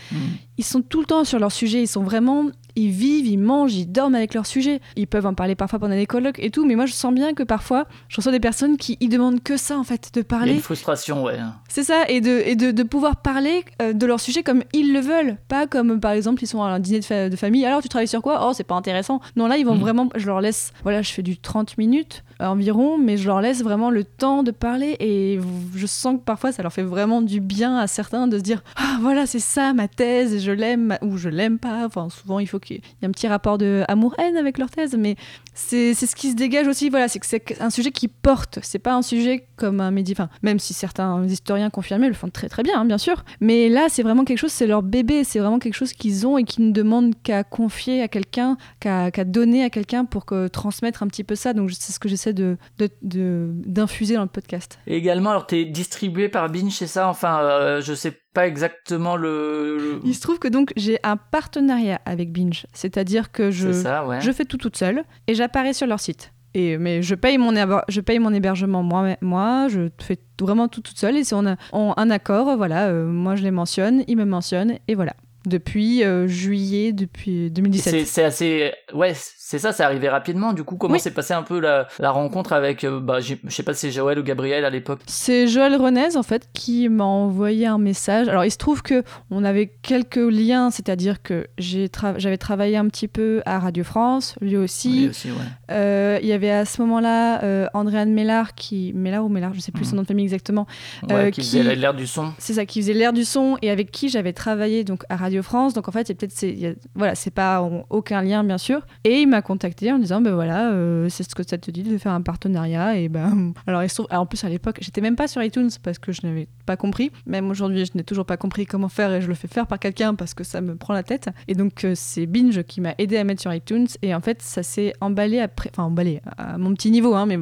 ils 0.58 0.64
sont 0.64 0.82
tout 0.82 1.00
le 1.00 1.06
temps 1.06 1.24
sur 1.24 1.38
leur 1.38 1.52
sujet, 1.52 1.82
ils 1.82 1.86
sont 1.88 2.02
vraiment, 2.02 2.46
ils 2.76 2.90
vivent, 2.90 3.26
ils 3.26 3.38
mangent, 3.38 3.74
ils 3.74 3.90
dorment 3.90 4.14
avec 4.16 4.34
leur 4.34 4.46
sujet. 4.46 4.80
Ils 4.96 5.06
peuvent 5.06 5.26
en 5.26 5.34
parler 5.34 5.54
parfois 5.54 5.78
pendant 5.78 5.94
des 5.94 6.06
colloques 6.06 6.38
et 6.38 6.50
tout, 6.50 6.64
mais 6.66 6.74
moi 6.74 6.86
je 6.86 6.92
sens 6.92 7.12
bien 7.14 7.32
que 7.34 7.42
parfois, 7.42 7.86
je 8.08 8.16
reçois 8.16 8.32
des 8.32 8.40
personnes 8.40 8.76
qui 8.76 8.96
ils 9.00 9.08
demandent 9.08 9.42
que 9.42 9.56
ça 9.56 9.78
en 9.78 9.84
fait, 9.84 10.10
de 10.14 10.20
il 10.20 10.20
y 10.20 10.20
a 10.20 10.24
parler. 10.24 10.52
une 10.54 10.60
frustration 10.60 11.22
ouais 11.24 11.38
C'est 11.68 11.82
ça, 11.84 12.04
et 12.08 12.20
de, 12.20 12.42
et 12.44 12.54
de, 12.56 12.70
de 12.70 12.82
pouvoir 12.82 13.16
parler 13.16 13.64
euh, 13.82 13.92
de 13.92 14.06
leur 14.06 14.20
sujet 14.20 14.42
comme 14.42 14.62
ils 14.72 14.92
le 14.92 15.00
veulent, 15.00 15.36
pas 15.48 15.66
comme 15.66 16.00
par 16.00 16.12
exemple 16.12 16.42
ils 16.42 16.46
sont 16.46 16.62
à 16.62 16.68
un 16.68 16.78
dîner 16.80 17.00
de, 17.00 17.04
fa- 17.04 17.28
de 17.28 17.36
famille, 17.36 17.64
alors 17.64 17.80
tu 17.82 17.88
travailles 17.88 18.08
sur 18.08 18.22
quoi? 18.22 18.46
Oh, 18.48 18.52
c'est 18.54 18.64
pas 18.64 18.74
intéressant. 18.74 19.20
Non, 19.36 19.46
là 19.46 19.56
ils 19.56 19.64
vont 19.64 19.74
Mhm. 19.74 19.80
vraiment, 19.80 20.08
je 20.16 20.26
leur 20.26 20.40
laisse, 20.40 20.72
voilà, 20.82 21.02
je 21.02 21.12
fais 21.12 21.22
du 21.22 21.36
30 21.38 21.78
minutes 21.78 22.24
euh, 22.42 22.46
environ, 22.46 22.98
mais 22.98 23.16
je 23.16 23.26
leur 23.26 23.40
laisse 23.40 23.62
vraiment 23.62 23.90
le 23.90 24.04
temps 24.04 24.42
de 24.42 24.50
parler 24.50 24.96
et 25.00 25.38
je 25.74 25.86
sens 25.86 26.16
que 26.18 26.24
parfois 26.24 26.52
ça 26.52 26.62
leur 26.62 26.72
fait 26.72 26.82
vraiment 26.82 27.22
du 27.22 27.40
bien 27.40 27.76
à 27.78 27.86
certains 27.86 28.26
de 28.28 28.36
se 28.38 28.42
dire 28.42 28.62
Ah, 28.76 28.98
voilà, 29.00 29.26
c'est 29.26 29.38
ça 29.38 29.72
ma 29.72 29.88
thèse, 29.88 30.38
je 30.46 30.52
l'aime 30.52 30.96
ou 31.02 31.18
je 31.18 31.28
l'aime 31.28 31.58
pas. 31.58 31.84
Enfin, 31.84 32.08
souvent 32.08 32.38
il 32.38 32.46
faut 32.46 32.58
qu'il 32.58 32.76
y 32.76 32.80
ait 33.02 33.06
un 33.06 33.10
petit 33.10 33.28
rapport 33.28 33.58
de 33.58 33.84
amour-haine 33.88 34.36
avec 34.36 34.58
leur 34.58 34.70
thèse, 34.70 34.96
mais 34.98 35.16
c'est 35.54 35.94
ce 35.94 36.14
qui 36.14 36.30
se 36.30 36.36
dégage 36.36 36.66
aussi, 36.68 36.88
voilà, 36.88 37.08
c'est 37.08 37.18
que 37.18 37.26
c'est 37.26 37.60
un 37.60 37.70
sujet 37.70 37.90
qui 37.90 38.08
porte, 38.08 38.58
c'est 38.62 38.78
pas 38.78 38.94
un 38.94 39.02
sujet 39.02 39.46
comme 39.56 39.80
un 39.80 39.90
médi, 39.90 40.12
enfin, 40.12 40.28
même 40.42 40.58
si 40.58 40.74
certains 40.74 41.24
historiens 41.26 41.70
confirmés 41.70 42.08
le 42.08 42.14
font 42.14 42.28
très 42.28 42.48
très 42.48 42.62
bien, 42.62 42.80
hein, 42.80 42.84
bien 42.84 42.98
sûr, 42.98 43.24
mais 43.40 43.68
là 43.68 43.86
c'est 43.88 44.02
vraiment 44.02 44.24
quelque 44.24 44.38
chose, 44.38 44.52
c'est 44.52 44.66
leur 44.66 44.82
bébé, 44.82 45.24
c'est 45.24 45.38
vraiment 45.38 45.58
quelque 45.58 45.74
chose 45.74 45.92
qu'ils 45.92 46.26
ont 46.26 46.38
et 46.38 46.44
qui 46.44 46.62
ne 46.62 46.70
demandent 46.72 47.14
qu'à 47.22 47.42
confier 47.44 48.02
à 48.02 48.08
quelqu'un, 48.08 48.56
qu'à 48.80 49.10
donner 49.24 49.64
à 49.64 49.70
quelqu'un 49.70 50.04
pour 50.04 50.24
que 50.26 50.48
transmettre 50.48 51.02
un 51.02 51.08
petit 51.08 51.24
peu 51.24 51.34
ça, 51.34 51.52
donc 51.52 51.70
c'est 51.72 51.92
ce 51.92 51.98
que 51.98 52.08
j'essaie 52.08 52.32
de 52.32 52.56
d'infuser 53.02 54.14
dans 54.14 54.22
le 54.22 54.28
podcast. 54.28 54.78
Et 54.86 54.96
également, 54.96 55.30
alors 55.30 55.46
t'es 55.46 55.64
distribué 55.64 56.28
par 56.28 56.48
Binge, 56.50 56.72
c'est 56.72 56.86
ça? 56.86 57.08
Enfin, 57.08 57.40
euh, 57.40 57.80
je 57.80 57.94
sais 57.94 58.18
pas 58.34 58.46
exactement 58.46 59.16
le. 59.16 59.76
le- 59.78 60.00
Il 60.04 60.14
se 60.14 60.20
trouve 60.20 60.38
que 60.38 60.48
donc 60.48 60.72
j'ai 60.76 60.98
un 61.02 61.16
partenariat 61.16 62.00
avec 62.04 62.32
Binge, 62.32 62.66
c'est-à-dire 62.72 63.32
que 63.32 63.50
je 63.50 63.72
C'est 63.72 63.82
ça, 63.84 64.06
ouais. 64.06 64.20
Je 64.20 64.30
fais 64.32 64.44
tout 64.44 64.58
toute 64.58 64.76
seule 64.76 65.04
et 65.26 65.34
j'apparais 65.34 65.72
sur 65.72 65.86
leur 65.86 66.00
site. 66.00 66.32
Et, 66.58 66.78
mais 66.78 67.02
je 67.02 67.14
paye, 67.14 67.36
mon 67.36 67.52
je 67.86 68.00
paye 68.00 68.18
mon 68.18 68.32
hébergement 68.32 68.82
moi, 68.82 69.14
moi 69.20 69.68
je 69.68 69.90
fais 70.00 70.16
vraiment 70.40 70.68
tout 70.68 70.80
toute 70.80 70.96
seule. 70.96 71.18
Et 71.18 71.22
si 71.22 71.34
on 71.34 71.46
a 71.46 71.56
un 71.72 72.10
accord, 72.10 72.56
voilà, 72.56 72.86
euh, 72.86 73.04
moi 73.06 73.36
je 73.36 73.42
les 73.42 73.50
mentionne, 73.50 74.04
ils 74.08 74.16
me 74.16 74.24
mentionnent, 74.24 74.78
et 74.88 74.94
voilà. 74.94 75.12
Depuis 75.46 76.02
euh, 76.04 76.26
juillet, 76.26 76.92
depuis 76.92 77.44
Et 77.46 77.50
2017. 77.50 78.04
C'est 78.06 78.24
assez. 78.24 78.72
Ouais, 78.92 79.12
c'est 79.14 79.58
ça, 79.60 79.72
c'est 79.72 79.84
arrivé 79.84 80.08
rapidement. 80.08 80.52
Du 80.52 80.64
coup, 80.64 80.76
comment 80.76 80.94
Oui. 80.94 81.00
s'est 81.00 81.12
passé 81.12 81.34
un 81.34 81.42
peu 81.44 81.60
la, 81.60 81.86
la 82.00 82.10
rencontre 82.10 82.52
avec. 82.52 82.82
euh, 82.84 82.98
bah, 83.00 83.20
je 83.20 83.34
sais 83.48 83.62
pas 83.62 83.72
si 83.72 83.80
c'est 83.82 83.90
Joël 83.92 84.18
ou 84.18 84.22
Gabriel 84.24 84.64
à 84.64 84.70
l'époque. 84.70 85.00
C'est 85.06 85.46
Joël 85.46 85.76
Renez 85.76 86.16
en 86.16 86.24
fait 86.24 86.48
qui 86.52 86.88
m'a 86.88 87.04
envoyé 87.04 87.64
un 87.66 87.78
message. 87.78 88.28
Alors 88.28 88.44
il 88.44 88.50
se 88.50 88.56
trouve 88.58 88.82
que 88.82 89.04
on 89.30 89.44
avait 89.44 89.68
quelques 89.82 90.16
liens, 90.16 90.70
c'est-à-dire 90.72 91.22
que 91.22 91.46
tra- 91.60 92.18
j'avais 92.18 92.38
travaillé 92.38 92.76
un 92.76 92.88
petit 92.88 93.06
peu 93.08 93.40
à 93.46 93.60
Radio 93.60 93.84
France, 93.84 94.34
lui 94.40 94.56
aussi. 94.56 95.00
Lui 95.02 95.08
aussi, 95.10 95.30
ouais. 95.30 95.36
Euh, 95.70 96.18
il 96.22 96.28
y 96.28 96.32
avait 96.32 96.50
à 96.50 96.64
ce 96.64 96.80
moment-là 96.82 97.42
euh, 97.44 97.66
Andréane 97.72 98.12
Mélard 98.12 98.54
qui 98.56 98.92
Mélard 98.94 99.24
ou 99.24 99.28
Mélard, 99.28 99.54
je 99.54 99.60
sais 99.60 99.70
plus 99.72 99.84
Mhm. 99.84 99.90
son 99.90 99.96
nom 99.96 100.02
de 100.02 100.08
famille 100.08 100.24
exactement. 100.24 100.66
Ouais, 101.08 101.30
qui 101.30 101.40
qui- 101.42 101.58
faisait 101.58 101.76
l'air 101.76 101.94
du 101.94 102.06
son. 102.08 102.32
C'est 102.38 102.54
ça 102.54 102.66
qui 102.66 102.80
faisait 102.80 102.94
l'air 102.94 103.12
du 103.12 103.24
son 103.24 103.56
et 103.62 103.70
avec 103.70 103.92
qui 103.92 104.08
j'avais 104.08 104.32
travaillé 104.32 104.82
donc 104.82 105.04
à 105.08 105.14
Radio 105.16 105.35
France, 105.42 105.74
donc 105.74 105.88
en 105.88 105.92
fait, 105.92 106.02
il 106.02 106.08
y 106.08 106.12
a 106.12 106.14
peut-être, 106.16 106.42
y 106.42 106.66
a- 106.66 106.74
voilà, 106.94 107.14
c'est 107.14 107.30
pas 107.30 107.68
aucun 107.90 108.22
lien 108.22 108.44
bien 108.44 108.58
sûr. 108.58 108.80
Et 109.04 109.20
il 109.20 109.26
m'a 109.28 109.42
contacté 109.42 109.92
en 109.92 109.98
disant, 109.98 110.20
ben 110.20 110.34
voilà, 110.34 110.70
euh, 110.72 111.08
c'est 111.08 111.22
ce 111.22 111.34
que 111.34 111.42
ça 111.46 111.58
te 111.58 111.70
dit 111.70 111.82
de 111.82 111.98
faire 111.98 112.12
un 112.12 112.22
partenariat. 112.22 112.96
Et 112.98 113.08
ben, 113.08 113.52
alors 113.66 113.82
il 113.82 113.88
se 113.88 113.96
trouve, 113.96 114.06
en 114.10 114.26
plus 114.26 114.42
à 114.44 114.48
l'époque, 114.48 114.78
j'étais 114.80 115.00
même 115.00 115.16
pas 115.16 115.28
sur 115.28 115.42
iTunes 115.42 115.70
parce 115.82 115.98
que 115.98 116.12
je 116.12 116.20
n'avais 116.26 116.48
pas 116.66 116.76
compris. 116.76 117.10
Même 117.26 117.50
aujourd'hui, 117.50 117.84
je 117.84 117.92
n'ai 117.94 118.04
toujours 118.04 118.26
pas 118.26 118.36
compris 118.36 118.66
comment 118.66 118.88
faire 118.88 119.12
et 119.12 119.20
je 119.20 119.28
le 119.28 119.34
fais 119.34 119.48
faire 119.48 119.66
par 119.66 119.78
quelqu'un 119.78 120.14
parce 120.14 120.34
que 120.34 120.44
ça 120.44 120.60
me 120.60 120.76
prend 120.76 120.94
la 120.94 121.02
tête. 121.02 121.28
Et 121.48 121.54
donc 121.54 121.84
euh, 121.84 121.92
c'est 121.94 122.26
Binge 122.26 122.62
qui 122.64 122.80
m'a 122.80 122.94
aidé 122.98 123.16
à 123.16 123.24
mettre 123.24 123.40
sur 123.40 123.52
iTunes. 123.52 123.86
Et 124.02 124.14
en 124.14 124.20
fait, 124.20 124.42
ça 124.42 124.62
s'est 124.62 124.92
emballé 125.00 125.40
après, 125.40 125.70
enfin 125.72 125.84
emballé 125.84 126.20
à 126.36 126.58
mon 126.58 126.74
petit 126.74 126.90
niveau, 126.90 127.14
hein, 127.14 127.26
mais 127.26 127.38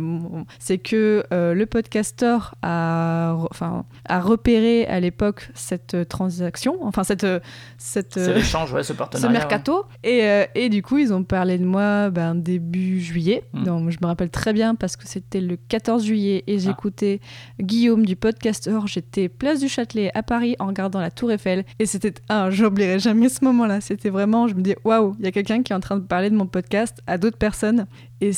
c'est 0.59 0.79
que 0.79 1.25
euh, 1.33 1.55
le 1.55 1.67
podcaster 1.67 2.37
a, 2.63 3.37
enfin, 3.51 3.85
a 4.09 4.21
repéré 4.21 4.87
à 4.87 5.01
l'époque 5.01 5.51
cette 5.55 6.09
transaction, 6.09 6.79
enfin 6.83 7.05
cette, 7.05 7.27
cette, 7.87 8.17
euh, 8.17 8.37
ouais, 8.37 8.43
ce 8.43 8.83
ce 8.83 8.93
partenariat. 8.95 9.29
ouais. 9.29 9.33
mercato. 9.39 9.85
Et, 10.03 10.23
euh, 10.25 10.45
et 10.55 10.71
du 10.71 10.83
coup, 10.83 10.97
ils 10.97 11.13
ont 11.13 11.23
parlé 11.23 11.59
de 11.59 11.67
moi 11.67 12.09
ben, 12.09 12.35
début 12.35 12.99
juillet. 12.99 13.45
Mm. 13.53 13.65
Donc, 13.65 13.91
je 13.91 13.99
me 14.01 14.07
rappelle 14.07 14.31
très 14.31 14.55
bien 14.55 14.75
parce 14.75 14.97
que 14.97 15.07
c'était 15.07 15.43
le 15.43 15.57
14 15.57 16.03
juillet 16.03 16.45
et 16.47 16.55
Ah. 16.55 16.59
j'écoutais 16.61 17.21
Guillaume 17.61 18.07
du 18.07 18.17
podcaster. 18.17 18.79
J'étais 18.87 19.29
place 19.29 19.61
du 19.61 19.69
Châtelet 19.69 20.11
à 20.15 20.23
Paris 20.23 20.57
en 20.61 20.67
regardant 20.69 20.99
la 20.99 21.11
Tour 21.11 21.31
Eiffel. 21.31 21.65
Et 21.79 21.85
c'était. 21.85 22.15
Ah, 22.31 22.49
j'oublierai 22.51 22.99
jamais 22.99 23.29
ce 23.29 23.45
moment-là. 23.45 23.83
C'était 23.83 24.09
vraiment. 24.11 24.49
Je 24.49 24.55
me 24.55 24.63
dis, 24.63 24.75
waouh, 24.85 25.15
il 25.19 25.25
y 25.27 25.29
a 25.29 25.33
quelqu'un 25.33 25.63
qui 25.63 25.75
est 25.75 25.77
en 25.77 25.81
train 25.81 25.97
de 25.97 26.05
parler 26.07 26.31
de 26.31 26.37
mon 26.37 26.47
podcast 26.47 27.03
à 27.07 27.19
d'autres 27.19 27.37
personnes. 27.39 27.87
Et 28.23 28.31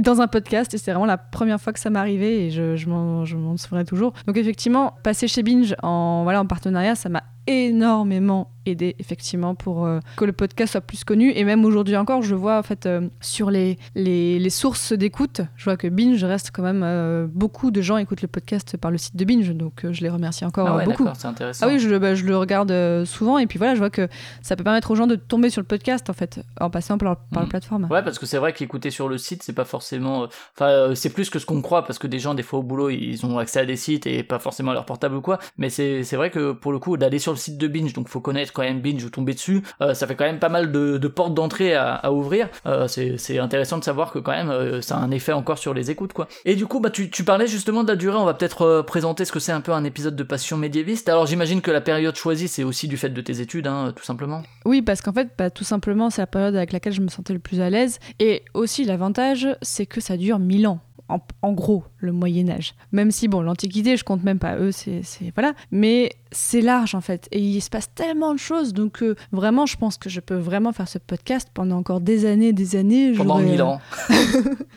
dans 0.00 0.22
un 0.22 0.28
podcast. 0.28 0.72
Et 0.72 0.78
c'est 0.78 0.92
vraiment 0.92 1.04
la 1.04 1.18
première 1.18 1.60
fois 1.60 1.74
que 1.74 1.78
ça 1.78 1.90
m'est 1.90 1.98
arrivé 1.98 2.46
et 2.46 2.50
je, 2.50 2.76
je 2.76 2.88
m'en 2.88 3.26
souviendrai 3.58 3.84
toujours. 3.84 4.14
Donc, 4.26 4.38
effectivement, 4.38 4.94
passer 5.04 5.28
chez 5.28 5.42
Binge 5.42 5.74
en, 5.82 6.22
voilà, 6.22 6.40
en 6.40 6.46
partenariat, 6.46 6.94
ça 6.94 7.10
m'a 7.10 7.22
énormément 7.46 8.50
aidé 8.70 8.96
effectivement 8.98 9.54
pour 9.54 9.84
euh, 9.86 10.00
que 10.16 10.24
le 10.24 10.32
podcast 10.32 10.72
soit 10.72 10.80
plus 10.80 11.04
connu 11.04 11.32
et 11.34 11.44
même 11.44 11.64
aujourd'hui 11.64 11.96
encore 11.96 12.22
je 12.22 12.34
vois 12.34 12.58
en 12.58 12.62
fait 12.62 12.86
euh, 12.86 13.08
sur 13.20 13.50
les, 13.50 13.78
les, 13.94 14.38
les 14.38 14.50
sources 14.50 14.92
d'écoute 14.92 15.40
je 15.56 15.64
vois 15.64 15.76
que 15.76 15.88
Binge 15.88 16.22
reste 16.24 16.50
quand 16.52 16.62
même 16.62 16.82
euh, 16.84 17.26
beaucoup 17.30 17.70
de 17.70 17.80
gens 17.82 17.96
écoutent 17.96 18.22
le 18.22 18.28
podcast 18.28 18.76
par 18.76 18.90
le 18.90 18.98
site 18.98 19.16
de 19.16 19.24
Binge 19.24 19.50
donc 19.54 19.84
je 19.90 20.00
les 20.02 20.08
remercie 20.10 20.44
encore 20.44 20.68
Ah 20.68 20.76
ouais, 20.76 20.84
beaucoup 20.84 21.06
c'est 21.16 21.26
intéressant. 21.26 21.66
ah 21.66 21.70
oui, 21.72 21.78
je, 21.78 21.94
bah, 21.96 22.14
je 22.14 22.24
le 22.24 22.36
regarde 22.36 23.04
souvent 23.04 23.38
et 23.38 23.46
puis 23.46 23.58
voilà, 23.58 23.74
je 23.74 23.78
vois 23.78 23.90
que 23.90 24.08
ça 24.42 24.56
peut 24.56 24.64
permettre 24.64 24.90
aux 24.90 24.94
gens 24.96 25.06
de 25.06 25.14
tomber 25.16 25.50
sur 25.50 25.60
le 25.60 25.66
podcast 25.66 26.08
en 26.10 26.12
fait, 26.12 26.40
en 26.60 26.70
passant 26.70 26.98
par, 26.98 27.16
par 27.16 27.40
la 27.40 27.42
Mhm. 27.42 27.48
plateforme. 27.50 27.84
Ouais, 27.90 28.02
parce 28.02 28.18
que 28.18 28.26
c'est 28.26 28.38
vrai 28.38 28.52
qu'écouter 28.52 28.90
sur 28.90 29.08
le 29.08 29.16
site, 29.18 29.42
c'est 29.42 29.52
pas 29.52 29.64
forcément. 29.64 30.26
Enfin, 30.56 30.94
c'est 30.94 31.10
plus 31.10 31.30
que 31.30 31.38
ce 31.38 31.46
qu'on 31.46 31.62
croit, 31.62 31.84
parce 31.84 31.98
que 31.98 32.06
des 32.06 32.18
gens, 32.18 32.34
des 32.34 32.42
fois 32.42 32.58
au 32.58 32.62
boulot, 32.62 32.90
ils 32.90 33.24
ont 33.24 33.38
accès 33.38 33.60
à 33.60 33.64
des 33.64 33.76
sites 33.76 34.06
et 34.06 34.22
pas 34.22 34.38
forcément 34.38 34.72
à 34.72 34.74
leur 34.74 34.84
portable 34.84 35.14
ou 35.16 35.20
quoi. 35.20 35.38
Mais 35.56 35.70
c'est 35.70 36.02
c'est 36.04 36.16
vrai 36.16 36.30
que 36.30 36.52
pour 36.52 36.72
le 36.72 36.78
coup, 36.78 36.96
d'aller 36.96 37.18
sur 37.18 37.32
le 37.32 37.38
site 37.38 37.58
de 37.58 37.68
Binge, 37.68 37.92
donc 37.92 38.08
faut 38.08 38.20
connaître 38.20 38.52
quand 38.58 38.64
même 38.64 38.80
Binge 38.80 39.04
ou 39.04 39.10
tomber 39.10 39.34
dessus, 39.34 39.62
euh, 39.80 39.94
ça 39.94 40.08
fait 40.08 40.16
quand 40.16 40.24
même 40.24 40.40
pas 40.40 40.48
mal 40.48 40.72
de, 40.72 41.08
portes 41.08 41.32
d'entrée 41.32 41.74
à, 41.74 42.12
ouvrir. 42.12 42.48
Euh, 42.66 42.88
c'est 42.88 43.38
intéressant 43.38 43.78
de 43.78 43.84
savoir 43.84 44.10
que 44.10 44.18
quand 44.18 44.32
même, 44.32 44.50
euh, 44.50 44.82
ça 44.82 44.96
a 44.96 44.98
un 44.98 45.12
effet 45.12 45.32
encore 45.32 45.58
sur 45.58 45.74
les 45.74 45.92
écoutes, 45.92 46.12
quoi. 46.12 46.26
Et 46.44 46.56
du 46.56 46.66
coup, 46.66 46.80
bah, 46.80 46.90
tu, 46.90 47.08
parlais 47.24 47.46
justement 47.46 47.84
de 47.84 47.88
la 47.88 47.96
durée, 47.96 48.16
on 48.16 48.24
va 48.24 48.34
peut-être 48.34 48.82
présenter 48.82 49.24
ce 49.24 49.32
que 49.32 49.38
c'est 49.38 49.52
un 49.52 49.60
peu 49.60 49.72
un 49.72 49.84
épisode 49.84 50.16
de 50.16 50.22
passion 50.24 50.56
médiéviste. 50.56 51.08
Alors 51.08 51.26
j'imagine 51.26 51.60
que 51.60 51.70
la 51.70 51.80
période 51.80 52.16
choisie, 52.16 52.48
c'est 52.48 52.64
aussi 52.64 52.88
du 52.88 52.96
fait 52.96 53.10
de 53.10 53.20
tes 53.20 53.40
études, 53.40 53.68
hein, 53.68 53.92
tout 53.94 54.04
simplement. 54.04 54.42
Oui, 54.64 54.82
parce 54.82 55.02
qu'en 55.02 55.12
fait, 55.12 55.28
bah, 55.38 55.50
tout 55.50 55.64
simplement, 55.64 56.10
c'est 56.10 56.22
la 56.22 56.26
période 56.26 56.56
avec 56.56 56.72
laquelle 56.72 56.94
je 56.94 57.00
me 57.00 57.08
sentais 57.08 57.32
le 57.32 57.38
plus 57.38 57.60
à 57.60 57.70
l'aise. 57.70 58.00
Et 58.18 58.44
aussi, 58.54 58.84
l'avantage, 58.84 59.46
c'est 59.62 59.86
que 59.86 60.00
ça 60.00 60.16
dure 60.16 60.40
1000 60.40 60.66
ans. 60.66 60.80
En, 61.08 61.20
en 61.42 61.52
gros, 61.52 61.84
le 61.98 62.12
Moyen 62.12 62.48
Âge. 62.50 62.74
Même 62.92 63.10
si, 63.10 63.28
bon, 63.28 63.40
l'Antiquité, 63.40 63.96
je 63.96 64.04
compte 64.04 64.22
même 64.24 64.38
pas 64.38 64.56
eux, 64.58 64.72
c'est... 64.72 65.00
Voilà. 65.34 65.54
Mais 65.70 66.10
c'est 66.32 66.60
large, 66.60 66.94
en 66.94 67.00
fait. 67.00 67.28
Et 67.32 67.40
il 67.40 67.60
se 67.62 67.70
passe 67.70 67.92
tellement 67.94 68.34
de 68.34 68.38
choses. 68.38 68.74
Donc, 68.74 69.02
euh, 69.02 69.14
vraiment, 69.32 69.64
je 69.64 69.76
pense 69.76 69.96
que 69.96 70.10
je 70.10 70.20
peux 70.20 70.34
vraiment 70.36 70.72
faire 70.72 70.86
ce 70.88 70.98
podcast 70.98 71.48
pendant 71.54 71.78
encore 71.78 72.00
des 72.00 72.26
années, 72.26 72.52
des 72.52 72.76
années. 72.76 73.12
Pendant 73.12 73.38
J'aurais- 73.38 73.50
1000 73.50 73.62
ans. 73.62 73.80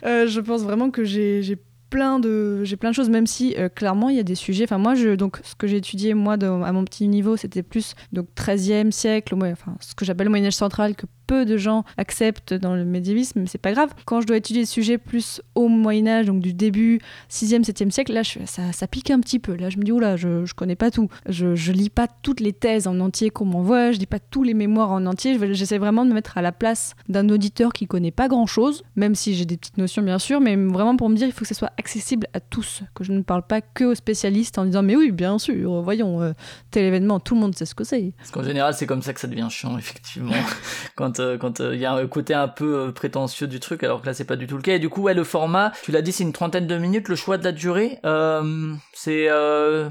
Euh, 0.04 0.26
je 0.26 0.40
pense 0.40 0.62
vraiment 0.62 0.90
que 0.90 1.04
j'ai 1.04 1.42
plein 1.90 2.18
de 2.18 2.64
j'ai 2.64 2.76
plein 2.76 2.88
de 2.90 2.94
choses 2.94 3.10
même 3.10 3.26
si 3.26 3.54
euh, 3.58 3.68
clairement 3.68 4.08
il 4.08 4.16
y 4.16 4.18
a 4.18 4.22
des 4.22 4.34
sujets 4.34 4.64
enfin 4.64 4.78
moi 4.78 4.94
je 4.94 5.10
donc 5.14 5.38
ce 5.44 5.54
que 5.54 5.66
j'ai 5.66 5.76
étudié 5.76 6.14
moi 6.14 6.34
à 6.42 6.72
mon 6.72 6.84
petit 6.86 7.06
niveau 7.06 7.36
c'était 7.36 7.62
plus 7.62 7.94
donc 8.12 8.28
13e 8.34 8.90
siècle 8.90 9.34
enfin 9.34 9.74
ce 9.80 9.94
que 9.94 10.06
j'appelle 10.06 10.24
le 10.24 10.30
Moyen 10.30 10.46
Âge 10.46 10.54
central 10.54 10.96
que 10.96 11.04
peu 11.26 11.44
de 11.44 11.56
gens 11.56 11.84
acceptent 11.96 12.54
dans 12.54 12.74
le 12.74 12.84
médiévisme 12.84 13.40
mais 13.40 13.46
c'est 13.46 13.58
pas 13.58 13.72
grave. 13.72 13.90
Quand 14.04 14.20
je 14.20 14.26
dois 14.26 14.36
étudier 14.36 14.62
des 14.62 14.66
sujets 14.66 14.98
plus 14.98 15.40
au 15.54 15.68
Moyen 15.68 16.06
Âge 16.06 16.26
donc 16.26 16.40
du 16.40 16.52
début 16.52 17.00
6e 17.30 17.64
7e 17.64 17.90
siècle 17.90 18.12
là 18.12 18.22
je, 18.22 18.40
ça, 18.46 18.72
ça 18.72 18.86
pique 18.86 19.10
un 19.10 19.20
petit 19.20 19.38
peu. 19.38 19.56
Là 19.56 19.70
je 19.70 19.78
me 19.78 19.82
dis 19.82 19.92
oula 19.92 20.16
je, 20.16 20.44
je 20.44 20.54
connais 20.54 20.76
pas 20.76 20.90
tout. 20.90 21.08
Je, 21.28 21.54
je 21.54 21.72
lis 21.72 21.90
pas 21.90 22.06
toutes 22.22 22.40
les 22.40 22.52
thèses 22.52 22.86
en 22.86 22.98
entier 23.00 23.30
qu'on 23.30 23.44
m'envoie 23.44 23.92
je 23.92 23.98
lis 23.98 24.06
pas 24.06 24.18
tous 24.18 24.42
les 24.42 24.54
mémoires 24.54 24.90
en 24.90 25.06
entier. 25.06 25.38
J'essaie 25.54 25.78
vraiment 25.78 26.04
de 26.04 26.10
me 26.10 26.14
mettre 26.14 26.38
à 26.38 26.42
la 26.42 26.52
place 26.52 26.94
d'un 27.08 27.28
auditeur 27.28 27.72
qui 27.72 27.86
connaît 27.86 28.10
pas 28.10 28.28
grand 28.28 28.46
chose 28.46 28.82
même 28.96 29.14
si 29.14 29.34
j'ai 29.34 29.44
des 29.44 29.56
petites 29.56 29.78
notions 29.78 30.02
bien 30.02 30.18
sûr 30.18 30.40
mais 30.40 30.56
vraiment 30.56 30.96
pour 30.96 31.08
me 31.08 31.16
dire 31.16 31.26
il 31.26 31.32
faut 31.32 31.42
que 31.42 31.48
ce 31.48 31.54
soit 31.54 31.72
accessible 31.78 32.26
à 32.32 32.40
tous 32.40 32.82
que 32.94 33.04
je 33.04 33.12
ne 33.12 33.22
parle 33.22 33.46
pas 33.46 33.60
que 33.60 33.84
aux 33.84 33.94
spécialistes 33.94 34.58
en 34.58 34.64
disant 34.64 34.82
mais 34.82 34.96
oui 34.96 35.10
bien 35.10 35.38
sûr 35.38 35.82
voyons 35.82 36.22
euh, 36.22 36.32
tel 36.70 36.84
événement 36.84 37.20
tout 37.20 37.34
le 37.34 37.40
monde 37.40 37.54
sait 37.56 37.66
ce 37.66 37.74
que 37.74 37.84
c'est. 37.84 38.12
Parce 38.16 38.30
qu'en 38.30 38.42
général, 38.42 38.74
c'est 38.74 38.86
comme 38.86 39.02
ça 39.02 39.12
que 39.12 39.20
ça 39.20 39.28
devient 39.28 39.48
chiant, 39.50 39.78
effectivement. 39.78 40.32
quand 40.96 41.11
quand 41.40 41.60
euh, 41.60 41.74
il 41.74 41.80
y 41.80 41.86
a 41.86 41.92
un 41.92 42.06
côté 42.06 42.34
un 42.34 42.48
peu 42.48 42.76
euh, 42.76 42.92
prétentieux 42.92 43.46
du 43.46 43.60
truc, 43.60 43.82
alors 43.84 44.00
que 44.00 44.06
là, 44.06 44.14
c'est 44.14 44.24
pas 44.24 44.36
du 44.36 44.46
tout 44.46 44.56
le 44.56 44.62
cas. 44.62 44.74
Et 44.74 44.78
du 44.78 44.88
coup, 44.88 45.02
ouais, 45.02 45.14
le 45.14 45.24
format, 45.24 45.72
tu 45.82 45.92
l'as 45.92 46.02
dit, 46.02 46.12
c'est 46.12 46.24
une 46.24 46.32
trentaine 46.32 46.66
de 46.66 46.78
minutes. 46.78 47.08
Le 47.08 47.16
choix 47.16 47.38
de 47.38 47.44
la 47.44 47.52
durée, 47.52 47.98
euh, 48.04 48.74
c'est 48.92 49.26
euh, 49.28 49.88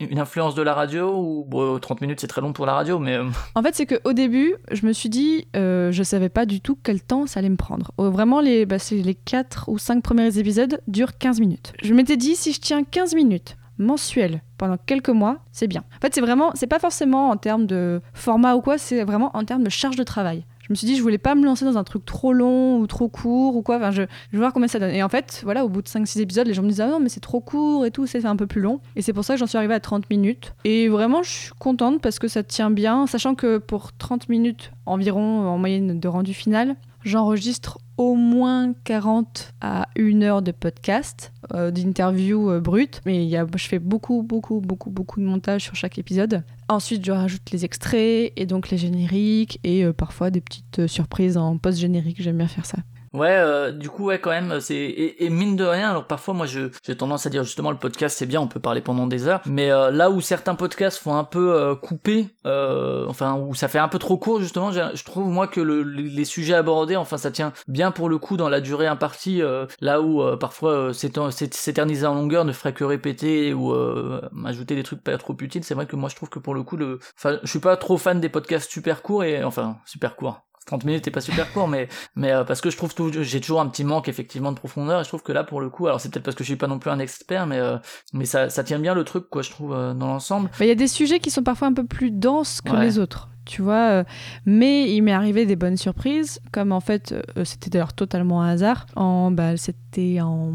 une 0.00 0.18
influence 0.18 0.54
de 0.54 0.62
la 0.62 0.74
radio 0.74 1.14
ou 1.14 1.44
bon, 1.46 1.78
30 1.78 2.00
minutes, 2.00 2.20
c'est 2.20 2.26
très 2.26 2.40
long 2.40 2.52
pour 2.52 2.66
la 2.66 2.74
radio, 2.74 2.98
mais 2.98 3.16
euh, 3.16 3.24
En 3.54 3.62
fait, 3.62 3.74
c'est 3.74 3.86
qu'au 3.86 4.12
début, 4.12 4.54
je 4.70 4.86
me 4.86 4.92
suis 4.92 5.08
dit, 5.08 5.46
euh, 5.56 5.92
je 5.92 6.02
savais 6.02 6.28
pas 6.28 6.46
du 6.46 6.60
tout 6.60 6.78
quel 6.82 7.02
temps 7.02 7.26
ça 7.26 7.40
allait 7.40 7.48
me 7.48 7.56
prendre. 7.56 7.92
Euh, 8.00 8.10
vraiment, 8.10 8.40
les, 8.40 8.66
bah, 8.66 8.76
les 8.90 9.14
4 9.14 9.68
ou 9.68 9.78
5 9.78 10.02
premiers 10.02 10.38
épisodes 10.38 10.80
durent 10.88 11.18
15 11.18 11.40
minutes. 11.40 11.72
Je 11.82 11.92
m'étais 11.92 12.16
dit, 12.16 12.36
si 12.36 12.52
je 12.52 12.60
tiens 12.60 12.84
15 12.84 13.14
minutes 13.14 13.56
mensuelles 13.76 14.42
pendant 14.56 14.76
quelques 14.76 15.08
mois, 15.10 15.38
c'est 15.52 15.66
bien. 15.66 15.82
En 15.96 16.00
fait, 16.00 16.14
c'est 16.14 16.20
vraiment, 16.20 16.52
c'est 16.54 16.68
pas 16.68 16.78
forcément 16.78 17.30
en 17.30 17.36
termes 17.36 17.66
de 17.66 18.00
format 18.12 18.54
ou 18.54 18.60
quoi, 18.60 18.78
c'est 18.78 19.02
vraiment 19.04 19.36
en 19.36 19.44
termes 19.44 19.64
de 19.64 19.70
charge 19.70 19.96
de 19.96 20.04
travail. 20.04 20.44
Je 20.66 20.72
me 20.72 20.76
suis 20.76 20.86
dit, 20.86 20.96
je 20.96 21.02
voulais 21.02 21.18
pas 21.18 21.34
me 21.34 21.44
lancer 21.44 21.66
dans 21.66 21.76
un 21.76 21.84
truc 21.84 22.06
trop 22.06 22.32
long 22.32 22.78
ou 22.78 22.86
trop 22.86 23.08
court 23.08 23.54
ou 23.54 23.60
quoi. 23.60 23.76
Enfin, 23.76 23.90
je, 23.90 24.02
je 24.32 24.38
voir 24.38 24.54
combien 24.54 24.66
ça 24.66 24.78
donne. 24.78 24.94
Et 24.94 25.02
en 25.02 25.10
fait, 25.10 25.42
voilà, 25.44 25.62
au 25.62 25.68
bout 25.68 25.82
de 25.82 25.88
5-6 25.88 26.20
épisodes, 26.20 26.46
les 26.46 26.54
gens 26.54 26.62
me 26.62 26.70
disent, 26.70 26.80
ah 26.80 26.86
non, 26.86 27.00
mais 27.00 27.10
c'est 27.10 27.20
trop 27.20 27.40
court 27.40 27.84
et 27.84 27.90
tout, 27.90 28.06
c'est 28.06 28.24
un 28.24 28.36
peu 28.36 28.46
plus 28.46 28.62
long. 28.62 28.80
Et 28.96 29.02
c'est 29.02 29.12
pour 29.12 29.24
ça 29.24 29.34
que 29.34 29.40
j'en 29.40 29.46
suis 29.46 29.58
arrivée 29.58 29.74
à 29.74 29.80
30 29.80 30.08
minutes. 30.08 30.54
Et 30.64 30.88
vraiment, 30.88 31.22
je 31.22 31.30
suis 31.30 31.52
contente 31.58 32.00
parce 32.00 32.18
que 32.18 32.28
ça 32.28 32.42
tient 32.42 32.70
bien, 32.70 33.06
sachant 33.06 33.34
que 33.34 33.58
pour 33.58 33.92
30 33.92 34.30
minutes 34.30 34.72
environ 34.86 35.46
en 35.46 35.58
moyenne 35.58 36.00
de 36.00 36.08
rendu 36.08 36.32
final, 36.32 36.76
j'enregistre 37.04 37.78
au 37.96 38.14
moins 38.14 38.72
40 38.84 39.52
à 39.60 39.88
1 39.98 40.22
heure 40.22 40.42
de 40.42 40.50
podcast, 40.50 41.32
euh, 41.52 41.70
d'interviews 41.70 42.50
euh, 42.50 42.60
brutes. 42.60 43.00
Mais 43.06 43.24
y 43.26 43.36
a, 43.36 43.46
je 43.54 43.68
fais 43.68 43.78
beaucoup, 43.78 44.22
beaucoup, 44.22 44.60
beaucoup, 44.60 44.90
beaucoup 44.90 45.20
de 45.20 45.26
montage 45.26 45.62
sur 45.62 45.74
chaque 45.74 45.98
épisode. 45.98 46.42
Ensuite, 46.68 47.04
je 47.04 47.12
rajoute 47.12 47.50
les 47.52 47.64
extraits 47.64 48.32
et 48.36 48.46
donc 48.46 48.70
les 48.70 48.78
génériques 48.78 49.60
et 49.64 49.84
euh, 49.84 49.92
parfois 49.92 50.30
des 50.30 50.40
petites 50.40 50.78
euh, 50.78 50.88
surprises 50.88 51.36
en 51.36 51.58
post-générique. 51.58 52.22
J'aime 52.22 52.38
bien 52.38 52.48
faire 52.48 52.64
ça. 52.64 52.78
Ouais, 53.14 53.28
euh, 53.30 53.70
du 53.70 53.88
coup, 53.90 54.06
ouais, 54.06 54.18
quand 54.18 54.30
même, 54.30 54.58
c'est 54.60 54.74
et, 54.74 55.24
et 55.24 55.30
mine 55.30 55.54
de 55.54 55.62
rien. 55.64 55.90
Alors 55.90 56.04
parfois, 56.08 56.34
moi, 56.34 56.46
je 56.46 56.70
j'ai 56.84 56.96
tendance 56.96 57.26
à 57.26 57.30
dire 57.30 57.44
justement 57.44 57.70
le 57.70 57.76
podcast 57.76 58.18
c'est 58.18 58.26
bien, 58.26 58.40
on 58.40 58.48
peut 58.48 58.58
parler 58.58 58.80
pendant 58.80 59.06
des 59.06 59.28
heures. 59.28 59.40
Mais 59.46 59.70
euh, 59.70 59.92
là 59.92 60.10
où 60.10 60.20
certains 60.20 60.56
podcasts 60.56 60.98
font 60.98 61.14
un 61.14 61.22
peu 61.22 61.54
euh, 61.54 61.76
couper, 61.76 62.26
euh, 62.44 63.06
enfin 63.08 63.34
où 63.36 63.54
ça 63.54 63.68
fait 63.68 63.78
un 63.78 63.86
peu 63.86 64.00
trop 64.00 64.18
court 64.18 64.40
justement, 64.40 64.72
je 64.72 65.04
trouve 65.04 65.28
moi 65.28 65.46
que 65.46 65.60
le, 65.60 65.82
les 65.84 66.24
sujets 66.24 66.54
abordés, 66.54 66.96
enfin 66.96 67.16
ça 67.16 67.30
tient 67.30 67.52
bien 67.68 67.92
pour 67.92 68.08
le 68.08 68.18
coup 68.18 68.36
dans 68.36 68.48
la 68.48 68.60
durée 68.60 68.88
impartie. 68.88 69.42
euh, 69.42 69.66
là 69.80 70.00
où 70.02 70.20
euh, 70.20 70.36
parfois 70.36 70.72
euh, 70.72 70.92
s'éter- 70.92 71.20
s'ét- 71.30 71.54
s'éterniser 71.54 72.06
en 72.06 72.14
longueur 72.16 72.44
ne 72.44 72.52
ferait 72.52 72.72
que 72.74 72.82
répéter 72.82 73.54
ou 73.54 73.72
euh, 73.72 74.20
ajouter 74.44 74.74
des 74.74 74.82
trucs 74.82 75.04
pas 75.04 75.16
trop 75.18 75.36
utiles. 75.40 75.62
C'est 75.62 75.74
vrai 75.74 75.86
que 75.86 75.94
moi 75.94 76.08
je 76.08 76.16
trouve 76.16 76.30
que 76.30 76.40
pour 76.40 76.54
le 76.54 76.64
coup, 76.64 76.76
le, 76.76 76.98
enfin, 77.16 77.38
je 77.44 77.48
suis 77.48 77.60
pas 77.60 77.76
trop 77.76 77.96
fan 77.96 78.20
des 78.20 78.28
podcasts 78.28 78.68
super 78.72 79.02
courts 79.02 79.22
et 79.22 79.44
enfin 79.44 79.76
super 79.86 80.16
courts. 80.16 80.40
30 80.66 80.84
minutes 80.84 81.06
est 81.06 81.10
pas 81.10 81.20
super 81.20 81.52
court, 81.52 81.68
mais 81.68 81.88
mais 82.16 82.32
euh, 82.32 82.44
parce 82.44 82.60
que 82.60 82.70
je 82.70 82.76
trouve 82.76 82.94
tout, 82.94 83.10
j'ai 83.22 83.40
toujours 83.40 83.60
un 83.60 83.68
petit 83.68 83.84
manque 83.84 84.08
effectivement 84.08 84.50
de 84.52 84.56
profondeur 84.56 85.00
et 85.00 85.04
je 85.04 85.08
trouve 85.08 85.22
que 85.22 85.32
là 85.32 85.44
pour 85.44 85.60
le 85.60 85.68
coup, 85.70 85.86
alors 85.86 86.00
c'est 86.00 86.08
peut-être 86.10 86.24
parce 86.24 86.36
que 86.36 86.44
je 86.44 86.48
suis 86.48 86.56
pas 86.56 86.66
non 86.66 86.78
plus 86.78 86.90
un 86.90 86.98
expert, 86.98 87.46
mais 87.46 87.58
euh, 87.58 87.76
mais 88.12 88.24
ça 88.24 88.48
ça 88.50 88.64
tient 88.64 88.78
bien 88.78 88.94
le 88.94 89.04
truc 89.04 89.28
quoi, 89.30 89.42
je 89.42 89.50
trouve 89.50 89.74
euh, 89.74 89.92
dans 89.94 90.06
l'ensemble. 90.06 90.48
Bah, 90.58 90.64
Il 90.64 90.68
y 90.68 90.70
a 90.70 90.74
des 90.76 90.88
sujets 90.88 91.20
qui 91.20 91.30
sont 91.30 91.42
parfois 91.42 91.68
un 91.68 91.72
peu 91.74 91.84
plus 91.84 92.10
denses 92.10 92.60
que 92.60 92.72
Ouais. 92.72 92.80
les 92.84 92.98
autres, 92.98 93.28
tu 93.44 93.62
vois. 93.62 93.88
euh, 93.90 94.04
mais 94.46 94.94
il 94.94 95.02
m'est 95.02 95.12
arrivé 95.12 95.46
des 95.46 95.56
bonnes 95.56 95.76
surprises, 95.76 96.40
comme 96.52 96.72
en 96.72 96.80
fait, 96.80 97.12
euh, 97.36 97.44
c'était 97.44 97.70
d'ailleurs 97.70 97.92
totalement 97.92 98.42
un 98.42 98.48
hasard. 98.50 98.86
En, 98.96 99.30
bah, 99.30 99.56
c'était 99.56 100.20
en 100.20 100.52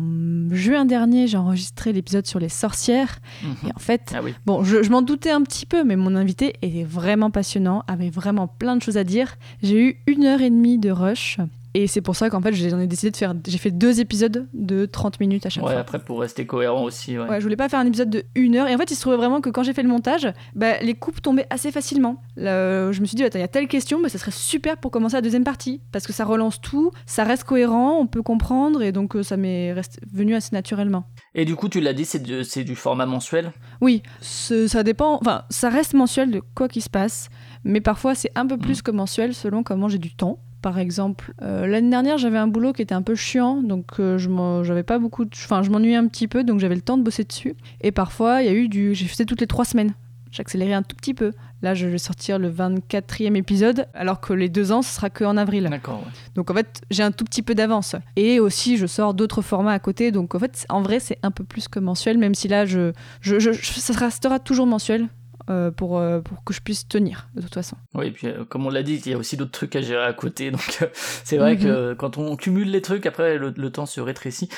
juin 0.52 0.86
dernier, 0.86 1.28
j'ai 1.28 1.38
enregistré 1.38 1.93
l'épisode 1.93 2.25
sur 2.25 2.39
les 2.39 2.49
sorcières. 2.49 3.19
Mhm. 3.43 3.69
Et 3.69 3.71
en 3.75 3.80
fait, 3.80 4.13
Ah 4.15 4.21
oui. 4.23 4.34
bon, 4.45 4.63
je, 4.63 4.84
je 4.84 4.89
m'en 4.89 5.02
doutais 5.02 5.32
un 5.32 5.41
petit 5.43 5.65
peu, 5.65 5.84
mais 5.84 5.95
mon 5.95 6.15
invité 6.15 6.54
était 6.62 6.84
vraiment 6.84 7.32
passionnant, 7.32 7.84
avait 7.88 8.10
vraiment 8.10 8.47
plein 8.47 8.75
de 8.75 8.82
choses 8.82 8.97
à 8.97 9.04
dire. 9.04 9.36
J'ai 9.63 9.82
eu 9.82 9.97
une 10.08 10.25
heure 10.25 10.41
et 10.41 10.49
demie 10.49 10.78
de 10.78 10.91
rush. 10.91 11.38
Et 11.76 11.86
c'est 11.88 12.02
pour 12.02 12.16
ça 12.16 12.30
qu'en 12.30 12.42
fait, 12.42 12.52
j'en 12.54 12.80
ai 12.80 12.88
décidé 12.88 13.12
de 13.12 13.18
faire. 13.18 13.34
J'ai 13.48 13.58
fait 13.60 13.70
deux 13.72 14.00
épisodes 14.00 14.48
de 14.54 14.86
30 14.86 15.20
minutes 15.20 15.46
à 15.46 15.50
chaque 15.50 15.64
Ouais, 15.64 15.74
fois. 15.74 15.82
après 15.82 16.00
pour 16.00 16.20
rester 16.20 16.46
cohérent 16.48 16.84
aussi. 16.84 17.18
Ouais. 17.18 17.28
Ouais, 17.30 17.40
je 17.40 17.44
voulais 17.44 17.56
pas 17.56 17.70
faire 17.70 17.80
un 17.80 17.86
épisode 17.86 18.10
de 18.10 18.24
une 18.34 18.56
heure. 18.56 18.68
Et 18.68 18.74
en 18.74 18.78
fait, 18.78 18.90
il 18.90 18.96
se 18.96 19.02
trouvait 19.02 19.18
vraiment 19.18 19.40
que 19.40 19.50
quand 19.50 19.62
j'ai 19.62 19.74
fait 19.74 19.84
le 19.84 19.90
montage, 19.90 20.28
bah, 20.56 20.80
les 20.82 20.96
coupes 20.96 21.22
tombaient 21.22 21.46
assez 21.52 21.72
facilement. 21.72 22.24
Là, 22.38 22.92
je 22.92 23.02
me 23.02 23.06
suis 23.06 23.16
dit, 23.16 23.24
attends, 23.24 23.38
il 23.38 23.42
y 23.42 23.46
a 23.46 23.50
telle 23.50 23.68
question, 23.68 24.02
bah, 24.02 24.10
ça 24.10 24.18
serait 24.18 24.32
super 24.32 24.78
pour 24.78 24.90
commencer 24.90 25.16
la 25.16 25.22
deuxième 25.22 25.44
partie. 25.44 25.82
Parce 25.92 26.08
que 26.08 26.14
ça 26.14 26.26
relance 26.26 26.60
tout, 26.60 26.92
ça 27.06 27.24
reste 27.24 27.44
cohérent, 27.44 28.00
on 28.00 28.08
peut 28.08 28.24
comprendre. 28.24 28.82
Et 28.82 28.92
donc, 28.92 29.16
euh, 29.16 29.22
ça 29.22 29.38
m'est 29.38 29.76
venu 30.12 30.34
assez 30.34 30.50
naturellement. 30.54 31.06
Et 31.36 31.46
du 31.46 31.56
coup, 31.56 31.70
tu 31.70 31.82
l'as 31.82 31.94
dit, 31.94 32.06
c'est 32.06 32.24
du, 32.64 32.76
format 32.76 33.06
mensuel? 33.06 33.52
Oui, 33.82 34.02
ça 34.22 34.82
dépend. 34.84 35.20
Enfin, 35.22 35.44
ça 35.50 35.70
reste 35.70 35.94
mensuel 35.94 36.32
de 36.32 36.42
quoi 36.56 36.68
qu'il 36.68 36.82
se 36.82 36.90
passe. 36.90 37.30
Mais 37.64 37.82
parfois, 37.82 38.16
c'est 38.16 38.32
un 38.36 38.48
peu 38.48 38.58
plus 38.58 38.82
que 38.82 38.92
mensuel 38.92 39.36
selon 39.36 39.64
comment 39.64 39.88
j'ai 39.88 39.98
du 40.00 40.16
temps. 40.16 40.40
Par 40.62 40.78
exemple, 40.78 41.34
euh, 41.41 41.67
l'année 41.67 41.89
dernière, 41.89 42.17
j'avais 42.17 42.38
un 42.38 42.48
boulot 42.48 42.74
qui 42.74 42.82
était 42.82 42.93
un 42.95 43.02
peu 43.02 43.15
chiant, 43.15 43.62
donc 43.62 44.00
euh, 44.00 44.17
je 44.17 44.30
j'avais 44.63 44.84
pas 44.84 45.00
beaucoup, 45.00 45.24
de... 45.26 45.30
enfin, 45.34 45.63
je 45.63 45.69
m'ennuyais 45.69 45.95
un 45.95 46.08
petit 46.08 46.28
peu, 46.28 46.43
donc 46.43 46.60
j'avais 46.60 46.76
le 46.76 46.82
temps 46.82 46.98
de 46.98 47.04
bosser 47.04 47.24
dessus. 47.24 47.56
Et 47.82 47.91
parfois, 47.91 48.41
il 48.41 48.45
y 48.48 48.50
a 48.50 48.54
eu 48.54 48.67
du, 48.67 48.93
j'ai 48.93 49.06
fait 49.06 49.26
toutes 49.26 49.39
les 49.41 49.48
trois 49.48 49.63
semaines. 49.65 49.93
J'accélérais 50.32 50.74
un 50.74 50.84
tout 50.84 50.95
petit 50.95 51.15
peu. 51.15 51.32
Là, 51.63 51.74
je 51.74 51.88
vais 51.88 51.98
sortir 51.98 52.38
le 52.38 52.52
24e 52.52 53.36
épisode, 53.36 53.88
alors 53.95 54.19
que 54.22 54.32
les 54.34 54.48
deux 54.48 54.72
ans, 54.72 54.82
ce 54.84 54.93
sera 54.93 55.10
que 55.10 55.24
en 55.24 55.38
avril. 55.38 55.67
D'accord. 55.72 56.00
ouais. 56.06 56.12
Donc 56.36 56.52
en 56.52 56.54
fait, 56.54 56.82
j'ai 56.91 57.02
un 57.04 57.12
tout 57.12 57.26
petit 57.26 57.41
peu 57.41 57.56
d'avance. 57.56 57.95
Et 58.15 58.39
aussi, 58.39 58.78
je 58.78 58.86
sors 58.86 59.13
d'autres 59.15 59.41
formats 59.41 59.72
à 59.74 59.80
côté. 59.80 60.12
Donc 60.12 60.36
en 60.36 60.39
fait, 60.39 60.65
en 60.69 60.82
vrai, 60.82 61.00
c'est 61.00 61.17
un 61.24 61.32
peu 61.32 61.43
plus 61.43 61.67
que 61.67 61.80
mensuel, 61.80 62.17
même 62.19 62.36
si 62.36 62.48
là, 62.48 62.65
je, 62.65 62.91
je- 63.22 63.39
je- 63.39 63.54
ça 63.54 63.93
restera 63.93 64.38
toujours 64.39 64.67
mensuel 64.67 65.08
euh, 65.50 65.72
pour, 65.72 65.98
euh, 65.98 66.20
pour 66.22 66.44
que 66.44 66.54
je 66.54 66.62
puisse 66.62 66.88
tenir, 66.88 67.28
de 67.36 67.42
toute 67.42 67.54
façon. 67.54 67.76
Oui, 67.94 68.08
et 68.08 68.12
puis 68.12 68.28
euh, 68.28 68.46
comme 68.46 68.66
on 68.66 68.70
l'a 68.70 68.84
dit, 68.84 68.96
il 69.06 69.12
y 69.12 69.14
a 69.14 69.18
aussi 69.18 69.38
d'autres 69.38 69.52
trucs 69.52 69.76
à 69.76 69.82
gérer 69.82 70.04
à 70.06 70.14
côté. 70.14 70.52
Donc 70.52 70.80
c'est 70.94 71.38
vrai 71.38 71.56
Mhm. 71.56 71.62
que 71.64 71.68
euh, 71.68 71.96
quand 71.96 72.18
on 72.18 72.36
cumule 72.36 72.70
les 72.72 72.82
trucs, 72.82 73.06
après 73.06 73.38
le, 73.38 73.54
le 73.56 73.70
temps 73.72 73.86
se 73.86 74.02
rétrécit. 74.02 74.50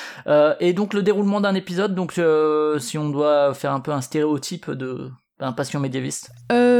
Et 0.60 0.72
donc 0.72 0.94
le 0.94 1.02
déroulement 1.02 1.40
d'un 1.40 1.54
épisode, 1.54 1.94
donc 1.94 2.12
si 2.78 2.98
on 2.98 3.08
doit 3.10 3.54
faire 3.54 3.72
un 3.72 3.80
peu 3.80 3.92
un 3.92 4.00
stéréotype 4.00 4.70
de 4.70 5.10
d'un 5.40 5.50
patient 5.52 5.80
médiéviste? 5.80 6.30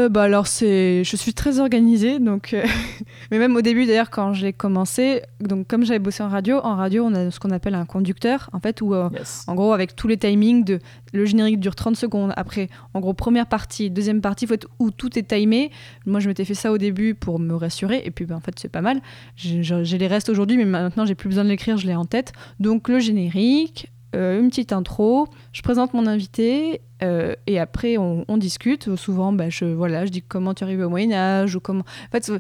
Euh, 0.03 0.09
bah 0.09 0.23
alors 0.23 0.47
c'est, 0.47 1.05
je 1.05 1.17
suis 1.17 1.35
très 1.35 1.61
organisée, 1.61 2.19
donc 2.19 2.55
euh, 2.55 2.65
mais 3.31 3.39
même 3.39 3.57
au 3.57 3.63
début 3.63 3.87
d'ailleurs 3.87 4.11
quand 4.11 4.33
j'ai 4.33 4.53
commencé, 4.53 5.23
donc 5.41 5.67
comme 5.67 5.85
j'avais 5.85 5.99
bossé 5.99 6.23
en 6.23 6.29
radio, 6.29 6.59
en 6.63 6.77
radio 6.77 7.05
on 7.05 7.15
a 7.15 7.31
ce 7.31 7.39
qu'on 7.41 7.51
appelle 7.51 7.75
un 7.75 7.85
conducteur, 7.85 8.51
en 8.53 8.61
fait 8.61 8.81
où 8.81 8.95
euh, 8.95 9.09
Yes. 9.13 9.45
En 9.47 9.55
gros, 9.55 9.73
avec 9.73 9.95
tous 9.97 10.09
les 10.09 10.17
timings, 10.17 10.65
de, 10.65 10.79
le 11.13 11.25
générique 11.25 11.61
dure 11.61 11.75
30 11.75 11.97
secondes. 11.97 12.33
Après, 12.37 12.69
en 12.95 13.01
gros, 13.01 13.13
première 13.13 13.47
partie, 13.47 13.91
deuxième 13.91 14.21
partie, 14.21 14.47
faut 14.47 14.55
être 14.55 14.69
où 14.79 14.91
tout 14.91 15.19
est 15.19 15.29
timé. 15.29 15.71
Moi, 16.07 16.21
je 16.21 16.29
m'étais 16.29 16.45
fait 16.45 16.55
ça 16.55 16.73
au 16.73 16.79
début 16.79 17.15
pour 17.15 17.39
me 17.39 17.55
rassurer. 17.55 18.03
Et 18.05 18.11
puis, 18.11 18.25
ben, 18.25 18.37
en 18.37 18.41
fait, 18.41 18.59
c'est 18.59 18.71
pas 18.71 18.81
mal. 18.81 19.01
J'ai 19.37 19.99
les 19.99 20.07
restes 20.07 20.29
aujourd'hui, 20.29 20.57
mais 20.57 20.65
maintenant, 20.65 21.05
j'ai 21.05 21.15
plus 21.15 21.29
besoin 21.29 21.45
de 21.45 21.51
l'écrire, 21.51 21.77
je 21.77 21.87
l'ai 21.87 21.95
en 21.95 22.05
tête. 22.05 22.33
Donc, 22.61 22.89
le 22.89 22.99
générique, 22.99 23.93
euh, 24.15 24.41
une 24.41 24.49
petite 24.51 24.73
intro, 24.73 25.27
je 25.53 25.63
présente 25.63 25.95
mon 25.95 26.07
invité. 26.07 26.81
euh, 27.03 27.35
et 27.47 27.59
après, 27.59 27.97
on, 27.99 28.25
discute. 28.37 28.95
Souvent, 28.97 29.33
bah, 29.33 29.49
je, 29.51 29.65
voilà, 29.65 30.07
je 30.07 30.11
dis 30.11 30.23
comment 30.23 30.55
tu 30.55 30.63
es 30.63 30.67
arrivé 30.67 30.85
au 30.85 30.89
Moyen-Âge 30.91 31.59
comment. 31.63 31.81
En 31.81 32.11
fait, 32.13 32.31
euh, 32.31 32.39